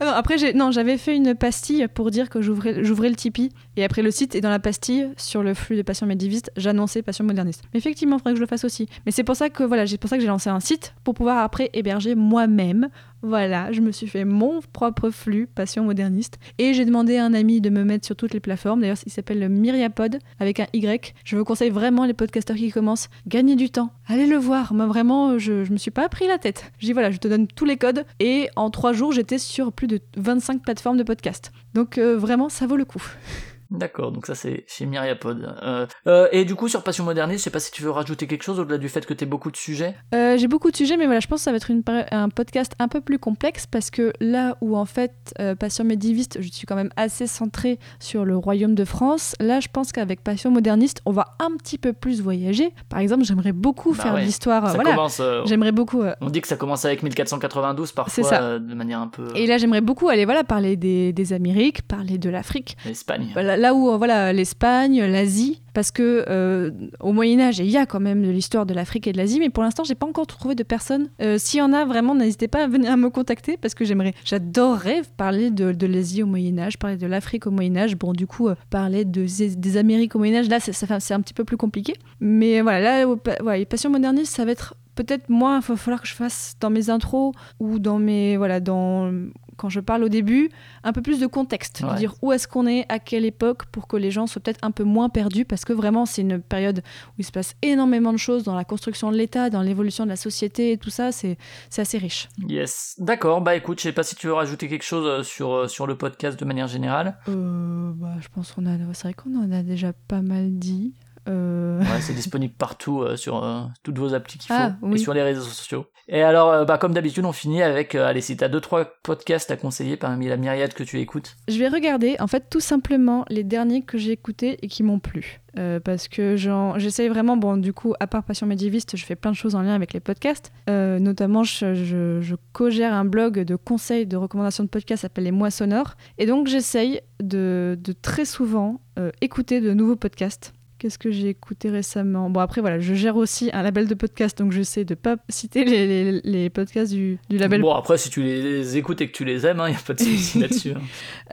Ah 0.00 0.06
non, 0.06 0.12
après, 0.12 0.36
non, 0.54 0.70
j'avais 0.70 0.96
fait 0.96 1.14
une 1.14 1.34
pastille 1.34 1.86
pour 1.92 2.10
dire 2.10 2.30
que 2.30 2.40
j'ouvrais, 2.40 2.82
j'ouvrais 2.84 3.10
le 3.10 3.16
Tipeee. 3.16 3.50
Et 3.76 3.84
après, 3.84 4.00
le 4.00 4.10
site, 4.10 4.34
et 4.34 4.40
dans 4.40 4.48
la 4.48 4.58
pastille, 4.58 5.10
sur 5.18 5.42
le 5.42 5.52
flux 5.52 5.76
de 5.76 5.82
Passion 5.82 6.06
médiéviste, 6.06 6.50
j'annonçais 6.56 7.02
Passion 7.02 7.22
moderniste. 7.26 7.64
Mais 7.74 7.77
effectivement, 7.78 8.16
il 8.16 8.18
faudrait 8.18 8.32
que 8.32 8.38
je 8.38 8.42
le 8.42 8.46
fasse 8.46 8.64
aussi. 8.64 8.88
Mais 9.06 9.12
c'est 9.12 9.24
pour 9.24 9.36
ça 9.36 9.48
que, 9.48 9.62
voilà, 9.62 9.86
c'est 9.86 9.98
pour 9.98 10.10
ça 10.10 10.16
que 10.16 10.22
j'ai 10.22 10.28
lancé 10.28 10.50
un 10.50 10.60
site 10.60 10.94
pour 11.04 11.14
pouvoir 11.14 11.38
après 11.38 11.70
héberger 11.72 12.14
moi-même. 12.14 12.88
Voilà, 13.22 13.72
je 13.72 13.80
me 13.80 13.90
suis 13.90 14.06
fait 14.06 14.24
mon 14.24 14.60
propre 14.72 15.10
flux 15.10 15.46
Passion 15.46 15.84
moderniste. 15.84 16.38
Et 16.58 16.74
j'ai 16.74 16.84
demandé 16.84 17.16
à 17.16 17.24
un 17.24 17.34
ami 17.34 17.60
de 17.60 17.70
me 17.70 17.84
mettre 17.84 18.06
sur 18.06 18.14
toutes 18.14 18.34
les 18.34 18.40
plateformes. 18.40 18.80
D'ailleurs, 18.80 18.98
il 19.06 19.12
s'appelle 19.12 19.40
le 19.40 19.48
Myriapod 19.48 20.18
avec 20.38 20.60
un 20.60 20.66
Y. 20.72 21.14
Je 21.24 21.36
vous 21.36 21.44
conseille 21.44 21.70
vraiment 21.70 22.04
les 22.04 22.14
podcasteurs 22.14 22.56
qui 22.56 22.70
commencent. 22.70 23.08
Gagnez 23.26 23.56
du 23.56 23.70
temps. 23.70 23.90
Allez 24.06 24.26
le 24.26 24.36
voir. 24.36 24.74
Moi, 24.74 24.86
vraiment, 24.86 25.38
je, 25.38 25.64
je 25.64 25.72
me 25.72 25.78
suis 25.78 25.90
pas 25.90 26.08
pris 26.08 26.26
la 26.26 26.38
tête. 26.38 26.70
Dis 26.80 26.92
voilà, 26.92 27.10
je 27.10 27.18
te 27.18 27.28
donne 27.28 27.46
tous 27.48 27.64
les 27.64 27.76
codes. 27.76 28.04
Et 28.20 28.48
en 28.56 28.70
trois 28.70 28.92
jours, 28.92 29.12
j'étais 29.12 29.38
sur 29.38 29.72
plus 29.72 29.88
de 29.88 30.00
25 30.16 30.62
plateformes 30.62 30.96
de 30.96 31.02
podcast. 31.02 31.52
Donc, 31.74 31.98
euh, 31.98 32.16
vraiment, 32.16 32.48
ça 32.48 32.66
vaut 32.66 32.76
le 32.76 32.84
coup. 32.84 33.02
D'accord, 33.70 34.12
donc 34.12 34.24
ça 34.26 34.34
c'est 34.34 34.64
chez 34.66 34.86
Myriapod. 34.86 35.54
Euh, 35.62 35.86
euh, 36.06 36.28
et 36.32 36.44
du 36.46 36.54
coup 36.54 36.68
sur 36.68 36.82
Passion 36.82 37.04
moderniste, 37.04 37.40
je 37.40 37.44
sais 37.44 37.50
pas 37.50 37.60
si 37.60 37.70
tu 37.70 37.82
veux 37.82 37.90
rajouter 37.90 38.26
quelque 38.26 38.42
chose 38.42 38.58
au-delà 38.58 38.78
du 38.78 38.88
fait 38.88 39.04
que 39.04 39.12
tu 39.12 39.26
beaucoup 39.26 39.50
de 39.50 39.56
sujets. 39.56 39.94
Euh, 40.14 40.38
j'ai 40.38 40.48
beaucoup 40.48 40.70
de 40.70 40.76
sujets, 40.76 40.96
mais 40.96 41.04
voilà, 41.04 41.20
je 41.20 41.26
pense 41.26 41.40
que 41.40 41.44
ça 41.44 41.50
va 41.50 41.58
être 41.58 41.70
une 41.70 41.82
un 42.10 42.28
podcast 42.30 42.72
un 42.78 42.88
peu 42.88 43.00
plus 43.02 43.18
complexe 43.18 43.66
parce 43.66 43.90
que 43.90 44.12
là 44.20 44.56
où 44.62 44.76
en 44.76 44.84
fait, 44.86 45.34
Passion 45.58 45.84
médiéviste, 45.84 46.38
je 46.40 46.48
suis 46.48 46.66
quand 46.66 46.76
même 46.76 46.90
assez 46.96 47.26
centrée 47.26 47.78
sur 48.00 48.24
le 48.24 48.36
royaume 48.36 48.74
de 48.74 48.84
France, 48.84 49.34
là 49.40 49.60
je 49.60 49.68
pense 49.70 49.92
qu'avec 49.92 50.22
Passion 50.22 50.50
moderniste, 50.50 51.02
on 51.04 51.12
va 51.12 51.36
un 51.38 51.54
petit 51.58 51.76
peu 51.78 51.92
plus 51.92 52.22
voyager. 52.22 52.72
Par 52.88 53.00
exemple, 53.00 53.24
j'aimerais 53.24 53.52
beaucoup 53.52 53.92
Bah 53.94 54.02
faire 54.02 54.14
ouais. 54.14 54.24
l'histoire. 54.24 54.66
ça 54.68 54.74
voilà, 54.74 54.90
commence. 54.94 55.20
j'aimerais 55.44 55.72
beaucoup. 55.72 56.02
on 56.22 56.30
dit 56.30 56.40
que 56.40 56.48
ça 56.48 56.56
commence 56.56 56.84
avec 56.86 57.02
1492 57.02 57.92
parfois, 57.92 58.12
C'est 58.14 58.22
ça. 58.22 58.58
de 58.58 58.74
manière 58.74 59.00
un 59.00 59.08
peu. 59.08 59.28
et 59.34 59.46
là, 59.46 59.58
j'aimerais 59.58 59.82
beaucoup 59.82 60.08
aller 60.08 60.24
voilà 60.24 60.42
parler 60.44 60.76
des, 60.76 61.12
des 61.12 61.32
Amériques, 61.34 61.82
parler 61.82 62.16
de 62.16 62.30
l'Afrique, 62.30 62.76
Espagne. 62.86 63.28
Voilà, 63.34 63.57
là 63.58 63.74
où 63.74 63.90
euh, 63.90 63.96
voilà 63.96 64.32
l'Espagne, 64.32 65.04
l'Asie, 65.04 65.60
parce 65.78 65.92
que 65.92 66.24
euh, 66.28 66.72
au 66.98 67.12
Moyen 67.12 67.38
Âge, 67.38 67.60
il 67.60 67.70
y 67.70 67.76
a 67.76 67.86
quand 67.86 68.00
même 68.00 68.22
de 68.22 68.30
l'histoire 68.30 68.66
de 68.66 68.74
l'Afrique 68.74 69.06
et 69.06 69.12
de 69.12 69.16
l'Asie, 69.16 69.38
mais 69.38 69.48
pour 69.48 69.62
l'instant, 69.62 69.84
j'ai 69.84 69.94
pas 69.94 70.06
encore 70.06 70.26
trouvé 70.26 70.56
de 70.56 70.64
personnes. 70.64 71.08
Euh, 71.22 71.38
S'il 71.38 71.60
y 71.60 71.62
en 71.62 71.72
a 71.72 71.84
vraiment, 71.84 72.16
n'hésitez 72.16 72.48
pas 72.48 72.64
à 72.64 72.66
venir 72.66 72.90
à 72.90 72.96
me 72.96 73.10
contacter 73.10 73.56
parce 73.56 73.74
que 73.74 73.84
j'aimerais, 73.84 74.12
j'adorerais 74.24 75.02
parler 75.16 75.50
de, 75.50 75.86
l'Asie 75.86 76.24
au 76.24 76.26
Moyen 76.26 76.58
Âge, 76.58 76.78
parler 76.78 76.96
de 76.96 77.06
l'Afrique 77.06 77.46
au 77.46 77.52
Moyen 77.52 77.76
Âge. 77.76 77.96
Bon, 77.96 78.12
du 78.12 78.26
coup, 78.26 78.48
euh, 78.48 78.56
parler 78.70 79.04
de, 79.04 79.26
des 79.54 79.76
Amériques 79.76 80.16
au 80.16 80.18
Moyen 80.18 80.40
Âge, 80.40 80.48
là, 80.48 80.58
c'est 80.58 81.14
un 81.14 81.20
petit 81.20 81.34
peu 81.34 81.44
plus 81.44 81.56
compliqué. 81.56 81.94
Mais 82.20 82.60
voilà, 82.60 83.04
là, 83.04 83.14
ouais, 83.44 83.64
Passion 83.64 83.90
moderniste, 83.90 84.34
ça 84.34 84.44
va 84.44 84.50
être 84.50 84.74
peut-être 84.98 85.28
moi, 85.28 85.60
il 85.62 85.66
va 85.66 85.76
falloir 85.76 86.02
que 86.02 86.08
je 86.08 86.14
fasse 86.14 86.56
dans 86.60 86.70
mes 86.70 86.90
intros 86.90 87.32
ou 87.60 87.78
dans 87.78 87.98
mes 87.98 88.36
voilà, 88.36 88.58
dans 88.60 89.12
quand 89.56 89.68
je 89.70 89.80
parle 89.80 90.04
au 90.04 90.08
début, 90.08 90.50
un 90.84 90.92
peu 90.92 91.02
plus 91.02 91.18
de 91.18 91.26
contexte, 91.26 91.82
Ouais. 91.82 91.96
dire 91.96 92.14
où 92.22 92.30
est-ce 92.30 92.46
qu'on 92.46 92.64
est, 92.68 92.86
à 92.88 93.00
quelle 93.00 93.24
époque, 93.24 93.66
pour 93.72 93.88
que 93.88 93.96
les 93.96 94.12
gens 94.12 94.28
soient 94.28 94.40
peut-être 94.40 94.60
un 94.62 94.70
peu 94.70 94.84
moins 94.84 95.08
perdus, 95.08 95.44
parce 95.44 95.64
que 95.64 95.72
vraiment 95.72 96.06
c'est 96.06 96.22
une 96.22 96.40
période 96.40 96.78
où 97.08 97.14
il 97.18 97.24
se 97.24 97.32
passe 97.32 97.56
énormément 97.62 98.12
de 98.12 98.18
choses 98.18 98.44
dans 98.44 98.54
la 98.54 98.62
construction 98.64 99.10
de 99.10 99.16
l'État, 99.16 99.50
dans 99.50 99.62
l'évolution 99.62 100.04
de 100.04 100.10
la 100.10 100.16
société, 100.16 100.70
et 100.72 100.78
tout 100.78 100.90
ça, 100.90 101.10
c'est 101.10 101.38
c'est 101.70 101.82
assez 101.82 101.98
riche. 101.98 102.28
Yes. 102.48 102.94
D'accord, 102.98 103.40
bah 103.40 103.56
écoute, 103.56 103.78
je 103.78 103.84
sais 103.84 103.92
pas 103.92 104.04
si 104.04 104.14
tu 104.14 104.28
veux 104.28 104.32
rajouter 104.34 104.68
quelque 104.68 104.84
chose 104.84 105.06
euh, 105.06 105.22
sur, 105.24 105.52
euh, 105.52 105.66
sur 105.66 105.88
le 105.88 105.96
podcast 105.96 106.38
de 106.38 106.44
manière 106.44 106.68
générale. 106.68 107.18
Euh, 107.28 107.90
bah, 107.96 108.14
je 108.20 108.28
pense 108.32 108.52
qu'on 108.52 108.64
a, 108.66 108.76
c'est 108.94 109.02
vrai 109.08 109.14
qu'on 109.14 109.34
en 109.36 109.50
a 109.50 109.64
déjà 109.64 109.92
pas 109.92 110.22
mal 110.22 110.56
dit. 110.56 110.94
Euh, 111.28 111.78
Ouais, 111.80 112.00
c'est 112.00 112.14
disponible 112.14 112.54
partout 112.56 113.02
euh, 113.02 113.16
sur 113.16 113.44
euh, 113.44 113.60
toutes 113.82 113.98
vos 113.98 114.14
applis 114.14 114.38
qu'il 114.38 114.48
faut 114.48 114.54
Ah, 114.60 114.72
oui. 114.82 114.94
et 114.96 114.98
sur 114.98 115.14
les 115.14 115.22
réseaux 115.22 115.42
sociaux. 115.42 115.86
Et 116.08 116.22
alors, 116.22 116.64
bah, 116.64 116.78
comme 116.78 116.94
d'habitude, 116.94 117.24
on 117.26 117.32
finit 117.32 117.62
avec, 117.62 117.94
allez, 117.94 118.22
si 118.22 118.36
t'as 118.36 118.48
deux 118.48 118.60
trois 118.62 118.86
podcasts 119.02 119.50
à 119.50 119.56
conseiller 119.56 119.96
parmi 119.98 120.26
la 120.26 120.38
myriade 120.38 120.72
que 120.72 120.82
tu 120.82 120.98
écoutes. 121.00 121.36
Je 121.48 121.58
vais 121.58 121.68
regarder, 121.68 122.16
en 122.18 122.26
fait, 122.26 122.46
tout 122.48 122.60
simplement 122.60 123.26
les 123.28 123.44
derniers 123.44 123.82
que 123.82 123.98
j'ai 123.98 124.12
écoutés 124.12 124.58
et 124.62 124.68
qui 124.68 124.82
m'ont 124.82 125.00
plu. 125.00 125.40
Euh, 125.58 125.80
parce 125.80 126.08
que 126.08 126.36
j'essaye 126.78 127.08
vraiment, 127.08 127.36
bon, 127.36 127.58
du 127.58 127.74
coup, 127.74 127.92
à 128.00 128.06
part 128.06 128.22
Passion 128.22 128.46
médiéviste, 128.46 128.96
je 128.96 129.04
fais 129.04 129.16
plein 129.16 129.32
de 129.32 129.36
choses 129.36 129.54
en 129.54 129.60
lien 129.60 129.74
avec 129.74 129.92
les 129.92 130.00
podcasts. 130.00 130.50
Euh, 130.70 130.98
notamment, 130.98 131.44
je, 131.44 131.74
je, 131.74 132.20
je 132.22 132.36
co-gère 132.54 132.94
un 132.94 133.04
blog 133.04 133.40
de 133.40 133.56
conseils, 133.56 134.06
de 134.06 134.16
recommandations 134.16 134.64
de 134.64 134.68
podcasts, 134.70 135.06
Les 135.18 135.30
Mois 135.30 135.50
Sonores. 135.50 135.94
Et 136.16 136.24
donc, 136.24 136.46
j'essaye 136.46 137.00
de, 137.22 137.78
de 137.78 137.92
très 137.92 138.24
souvent 138.24 138.80
euh, 138.98 139.10
écouter 139.20 139.60
de 139.60 139.74
nouveaux 139.74 139.96
podcasts. 139.96 140.54
Qu'est-ce 140.78 140.98
que 140.98 141.10
j'ai 141.10 141.28
écouté 141.28 141.70
récemment? 141.70 142.30
Bon, 142.30 142.40
après, 142.40 142.60
voilà, 142.60 142.78
je 142.78 142.94
gère 142.94 143.16
aussi 143.16 143.50
un 143.52 143.62
label 143.62 143.88
de 143.88 143.94
podcasts, 143.94 144.38
donc 144.38 144.52
j'essaie 144.52 144.84
de 144.84 144.94
pas 144.94 145.16
citer 145.28 145.64
les, 145.64 145.86
les- 146.12 146.20
les 146.22 146.50
podcasts 146.50 146.92
du, 146.92 147.18
du 147.28 147.36
label 147.36 147.60
Bon, 147.62 147.72
après, 147.74 147.98
si 147.98 148.10
tu 148.10 148.22
les 148.22 148.76
écoutes 148.76 149.00
et 149.00 149.08
que 149.08 149.12
tu 149.16 149.24
les 149.24 149.44
aimes, 149.44 149.60
il 149.66 149.72
y 149.72 149.76
a 149.76 149.80
pas 149.84 149.94
de 149.94 150.00
souci 150.00 150.38
là-dessus. 150.40 150.70
hein. 150.72 150.80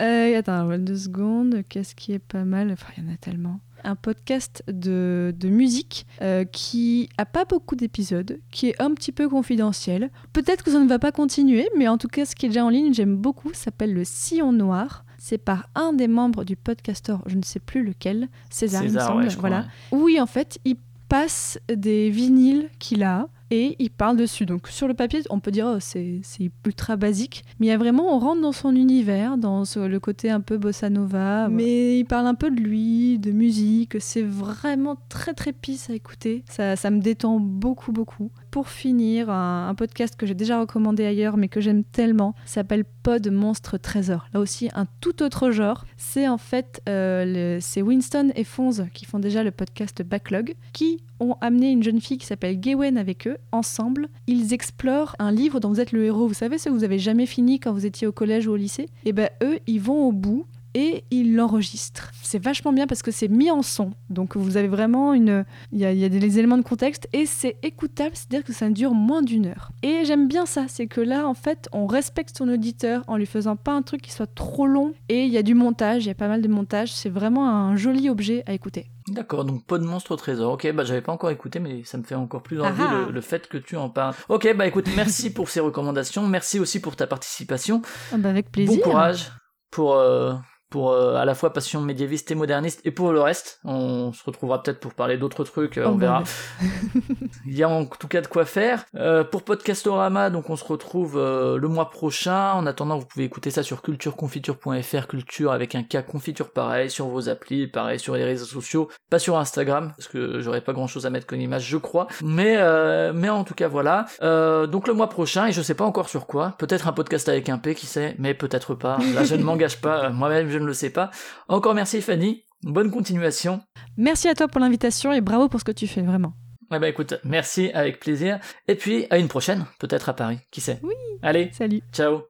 Euh, 0.01 0.39
attends, 0.39 0.77
deux 0.79 0.95
secondes. 0.97 1.61
Qu'est-ce 1.69 1.93
qui 1.95 2.13
est 2.13 2.19
pas 2.19 2.43
mal? 2.43 2.71
Enfin, 2.71 2.87
il 2.97 3.03
y 3.03 3.07
en 3.07 3.13
a 3.13 3.17
tellement. 3.17 3.59
Un 3.83 3.95
podcast 3.95 4.63
de, 4.67 5.31
de 5.37 5.47
musique 5.47 6.07
euh, 6.23 6.43
qui 6.43 7.07
a 7.19 7.25
pas 7.27 7.45
beaucoup 7.45 7.75
d'épisodes, 7.75 8.39
qui 8.49 8.69
est 8.69 8.81
un 8.81 8.91
petit 8.95 9.11
peu 9.11 9.29
confidentiel. 9.29 10.09
Peut-être 10.33 10.63
que 10.63 10.71
ça 10.71 10.79
ne 10.79 10.87
va 10.89 10.97
pas 10.97 11.11
continuer, 11.11 11.69
mais 11.77 11.87
en 11.87 11.99
tout 11.99 12.07
cas, 12.07 12.25
ce 12.25 12.33
qui 12.35 12.47
est 12.47 12.49
déjà 12.49 12.65
en 12.65 12.69
ligne, 12.69 12.95
j'aime 12.95 13.15
beaucoup, 13.15 13.51
s'appelle 13.53 13.93
Le 13.93 14.03
Sillon 14.03 14.51
Noir. 14.53 15.04
C'est 15.27 15.39
par 15.39 15.67
un 15.73 15.91
des 15.91 16.07
membres 16.07 16.43
du 16.43 16.55
podcaster, 16.55 17.15
je 17.25 17.35
ne 17.35 17.41
sais 17.41 17.59
plus 17.59 17.83
lequel, 17.83 18.27
César, 18.51 18.83
il 18.83 18.85
me 18.85 18.89
César, 18.91 19.07
semble. 19.07 19.23
ouais, 19.23 19.29
je 19.31 19.37
crois, 19.37 19.49
voilà. 19.49 19.65
ouais. 19.91 19.97
Oui, 19.99 20.21
en 20.21 20.27
fait, 20.27 20.59
il 20.65 20.75
passe 21.09 21.57
des 21.73 22.11
vinyles 22.11 22.69
qu'il 22.77 23.01
a 23.01 23.27
et 23.51 23.75
il 23.79 23.89
parle 23.91 24.17
dessus. 24.17 24.45
Donc 24.47 24.67
sur 24.67 24.87
le 24.87 24.93
papier, 24.95 25.21
on 25.29 25.39
peut 25.39 25.51
dire 25.51 25.67
oh, 25.75 25.77
c'est 25.79 26.19
c'est 26.23 26.49
ultra 26.65 26.95
basique, 26.95 27.43
mais 27.59 27.67
il 27.67 27.69
y 27.69 27.73
a 27.73 27.77
vraiment, 27.77 28.15
on 28.15 28.19
rentre 28.19 28.41
dans 28.41 28.51
son 28.51 28.75
univers, 28.75 29.37
dans 29.37 29.65
ce- 29.65 29.79
le 29.79 29.99
côté 29.99 30.31
un 30.31 30.41
peu 30.41 30.57
bossa 30.57 30.89
nova. 30.89 31.47
Mais 31.49 31.99
il 31.99 32.05
parle 32.05 32.25
un 32.27 32.33
peu 32.35 32.49
de 32.51 32.59
lui, 32.59 33.19
de 33.19 33.31
musique. 33.31 33.97
C'est 33.99 34.23
vraiment 34.23 34.97
très 35.09 35.33
très 35.35 35.53
pisse 35.53 35.89
à 35.91 35.93
écouter. 35.93 36.43
Ça, 36.49 36.75
ça 36.75 36.89
me 36.91 36.99
détend 36.99 37.39
beaucoup 37.39 37.91
beaucoup. 37.91 38.31
Pour 38.55 38.69
finir, 38.69 39.29
un, 39.29 39.75
podcast 39.75 40.15
que 40.15 40.25
j'ai 40.25 40.33
déjà 40.33 40.61
recommandé 40.61 41.03
ailleurs, 41.03 41.35
mais 41.35 41.49
que 41.49 41.59
j'aime 41.59 41.83
tellement, 41.83 42.35
s'appelle 42.45 42.85
Pod 43.03 43.29
Monstre 43.29 43.77
Trésor. 43.77 44.29
Là 44.33 44.39
aussi, 44.39 44.69
un 44.73 44.85
tout 45.01 45.23
autre 45.23 45.51
genre. 45.51 45.83
C'est 45.97 46.29
en 46.29 46.37
fait, 46.37 46.81
euh, 46.87 47.57
c'est 47.59 47.81
Winston 47.81 48.31
et 48.33 48.45
Fonz 48.45 48.85
qui 48.93 49.03
font 49.03 49.19
déjà 49.19 49.43
le 49.43 49.51
podcast 49.51 50.03
Backlog, 50.03 50.55
qui 50.71 51.03
ont 51.19 51.35
amené 51.41 51.69
une 51.69 51.83
jeune 51.83 51.99
fille 51.99 52.17
qui 52.17 52.25
s'appelle 52.25 52.57
Gawain 52.57 52.95
avec 52.95 53.27
eux. 53.27 53.35
Ensemble, 53.51 54.07
ils 54.25 54.53
explorent 54.53 55.17
un 55.19 55.33
livre 55.33 55.59
dont 55.59 55.67
vous 55.67 55.81
êtes 55.81 55.91
le 55.91 56.05
héros. 56.05 56.25
Vous 56.25 56.33
savez 56.33 56.57
ce 56.57 56.69
que 56.69 56.73
vous 56.73 56.85
avez 56.85 56.97
jamais 56.97 57.25
fini 57.25 57.59
quand 57.59 57.73
vous 57.73 57.85
étiez 57.85 58.07
au 58.07 58.13
collège 58.13 58.47
ou 58.47 58.53
au 58.53 58.55
lycée? 58.55 58.87
Et 59.03 59.11
ben 59.11 59.29
eux, 59.43 59.59
ils 59.67 59.81
vont 59.81 60.07
au 60.07 60.13
bout 60.13 60.45
et 60.75 61.05
ils 61.09 61.35
l'enregistrent. 61.35 62.11
C'est 62.21 62.37
vachement 62.43 62.73
bien 62.73 62.85
parce 62.85 63.01
que 63.01 63.09
c'est 63.09 63.29
mis 63.29 63.49
en 63.49 63.63
son. 63.63 63.91
Donc 64.09 64.37
vous 64.37 64.57
avez 64.57 64.67
vraiment 64.67 65.13
une... 65.13 65.45
Il 65.71 65.79
y 65.79 65.85
a, 65.85 65.91
il 65.91 65.97
y 65.97 66.05
a 66.05 66.09
des 66.09 66.37
éléments 66.37 66.57
de 66.57 66.63
contexte 66.63 67.07
et 67.13 67.25
c'est 67.25 67.57
écoutable, 67.63 68.11
c'est-à-dire 68.13 68.43
que 68.43 68.53
ça 68.53 68.69
dure 68.69 68.93
moins 68.93 69.23
d'une 69.23 69.47
heure. 69.47 69.71
Et 69.81 70.05
j'aime 70.05 70.27
bien 70.27 70.45
ça, 70.45 70.65
c'est 70.67 70.87
que 70.87 71.01
là, 71.01 71.27
en 71.27 71.33
fait, 71.33 71.69
on 71.71 71.87
respecte 71.87 72.37
son 72.37 72.49
auditeur 72.49 73.03
en 73.07 73.17
lui 73.17 73.25
faisant 73.25 73.55
pas 73.55 73.71
un 73.71 73.81
truc 73.81 74.01
qui 74.01 74.11
soit 74.11 74.27
trop 74.27 74.67
long. 74.67 74.93
Et 75.09 75.23
il 75.23 75.31
y 75.31 75.37
a 75.37 75.43
du 75.43 75.55
montage, 75.55 76.03
il 76.03 76.09
y 76.09 76.11
a 76.11 76.15
pas 76.15 76.27
mal 76.27 76.41
de 76.41 76.47
montage. 76.49 76.93
C'est 76.93 77.09
vraiment 77.09 77.49
un 77.49 77.75
joli 77.75 78.09
objet 78.09 78.43
à 78.45 78.53
écouter. 78.53 78.91
D'accord, 79.07 79.45
donc 79.45 79.63
pas 79.65 79.77
de 79.77 79.85
monstre 79.85 80.11
au 80.11 80.15
trésor. 80.15 80.53
Ok, 80.53 80.69
bah 80.73 80.83
j'avais 80.83 81.01
pas 81.01 81.11
encore 81.11 81.29
écouté, 81.29 81.59
mais 81.59 81.83
ça 81.83 81.97
me 81.97 82.03
fait 82.03 82.15
encore 82.15 82.41
plus 82.41 82.59
envie 82.59 82.81
Ah 82.81 83.05
le, 83.05 83.13
le 83.13 83.21
fait 83.21 83.47
que 83.47 83.57
tu 83.57 83.77
en 83.77 83.89
parles. 83.89 84.15
Ok, 84.29 84.53
bah 84.57 84.65
écoute, 84.67 84.89
merci 84.95 85.31
pour 85.31 85.47
ces 85.49 85.59
recommandations, 85.59 86.27
merci 86.27 86.59
aussi 86.59 86.81
pour 86.81 86.95
ta 86.95 87.05
participation. 87.05 87.83
Ah 88.11 88.17
bah, 88.17 88.29
avec 88.29 88.51
plaisir. 88.51 88.75
Bon 88.83 88.91
courage 88.91 89.31
pour, 89.69 89.93
euh, 89.93 90.33
pour 90.69 90.91
euh, 90.91 91.15
à 91.15 91.25
la 91.25 91.35
fois 91.35 91.53
passion 91.53 91.81
médiéviste 91.81 92.31
et 92.31 92.35
moderniste, 92.35 92.81
et 92.83 92.91
pour 92.91 93.11
le 93.11 93.21
reste. 93.21 93.59
On 93.63 94.13
se 94.13 94.23
retrouvera 94.23 94.61
peut-être 94.61 94.79
pour 94.79 94.93
parler 94.93 95.17
d'autres 95.17 95.43
trucs, 95.43 95.77
euh, 95.77 95.85
Oh, 95.85 95.89
on 95.89 95.95
bah, 95.95 96.05
verra. 96.05 96.23
Il 97.45 97.55
y 97.55 97.63
a 97.63 97.69
en 97.69 97.85
tout 97.85 98.07
cas 98.07 98.21
de 98.21 98.27
quoi 98.27 98.45
faire. 98.45 98.85
Euh, 98.95 99.23
pour 99.23 99.43
Podcastorama, 99.43 100.29
donc 100.29 100.49
on 100.49 100.55
se 100.55 100.63
retrouve 100.63 101.17
euh, 101.17 101.57
le 101.57 101.67
mois 101.67 101.89
prochain. 101.89 102.53
En 102.53 102.65
attendant, 102.65 102.97
vous 102.97 103.05
pouvez 103.05 103.25
écouter 103.25 103.51
ça 103.51 103.63
sur 103.63 103.81
cultureconfiture.fr, 103.81 105.07
culture 105.07 105.51
avec 105.51 105.75
un 105.75 105.83
cas 105.83 106.01
confiture 106.01 106.51
pareil, 106.51 106.89
sur 106.89 107.07
vos 107.07 107.29
applis, 107.29 107.67
pareil 107.67 107.99
sur 107.99 108.15
les 108.15 108.23
réseaux 108.23 108.45
sociaux, 108.45 108.89
pas 109.09 109.19
sur 109.19 109.37
Instagram, 109.37 109.93
parce 109.95 110.07
que 110.07 110.39
j'aurais 110.39 110.61
pas 110.61 110.73
grand 110.73 110.87
chose 110.87 111.05
à 111.05 111.09
mettre 111.09 111.27
comme 111.27 111.41
image, 111.41 111.67
je 111.67 111.77
crois. 111.77 112.07
Mais, 112.23 112.55
euh, 112.57 113.13
mais 113.13 113.29
en 113.29 113.43
tout 113.43 113.53
cas, 113.53 113.67
voilà. 113.67 114.05
Euh, 114.21 114.67
donc 114.67 114.87
le 114.87 114.93
mois 114.93 115.09
prochain, 115.09 115.47
et 115.47 115.51
je 115.51 115.61
sais 115.61 115.75
pas 115.75 115.85
encore 115.85 116.09
sur 116.09 116.27
quoi, 116.27 116.55
peut-être 116.57 116.87
un 116.87 116.93
podcast 116.93 117.29
avec 117.29 117.49
un 117.49 117.57
P, 117.57 117.75
qui 117.75 117.85
sait, 117.85 118.15
mais 118.17 118.33
peut-être 118.33 118.73
pas. 118.75 118.97
Là, 119.13 119.23
je 119.23 119.35
ne 119.35 119.43
m'engage 119.45 119.81
pas, 119.81 120.09
moi-même, 120.09 120.49
je 120.55 120.59
ne 120.59 120.65
le 120.65 120.73
sais 120.73 120.89
pas. 120.89 121.11
Encore 121.47 121.75
merci 121.75 122.01
Fanny. 122.01 122.43
Bonne 122.63 122.89
continuation. 122.89 123.61
Merci 123.97 124.27
à 124.27 124.33
toi 124.35 124.47
pour 124.47 124.61
l'invitation 124.61 125.11
et 125.11 125.21
bravo 125.21 125.49
pour 125.49 125.59
ce 125.59 125.65
que 125.65 125.71
tu 125.71 125.87
fais, 125.87 126.01
vraiment. 126.01 126.33
Eh 126.73 126.79
ben 126.79 126.87
écoute, 126.87 127.13
merci 127.23 127.69
avec 127.73 127.99
plaisir. 127.99 128.39
Et 128.67 128.75
puis 128.75 129.05
à 129.09 129.17
une 129.17 129.27
prochaine, 129.27 129.65
peut-être 129.79 130.09
à 130.09 130.13
Paris, 130.13 130.39
qui 130.49 130.61
sait. 130.61 130.79
Oui. 130.81 130.95
Allez, 131.21 131.51
Salut. 131.53 131.81
ciao. 131.91 132.23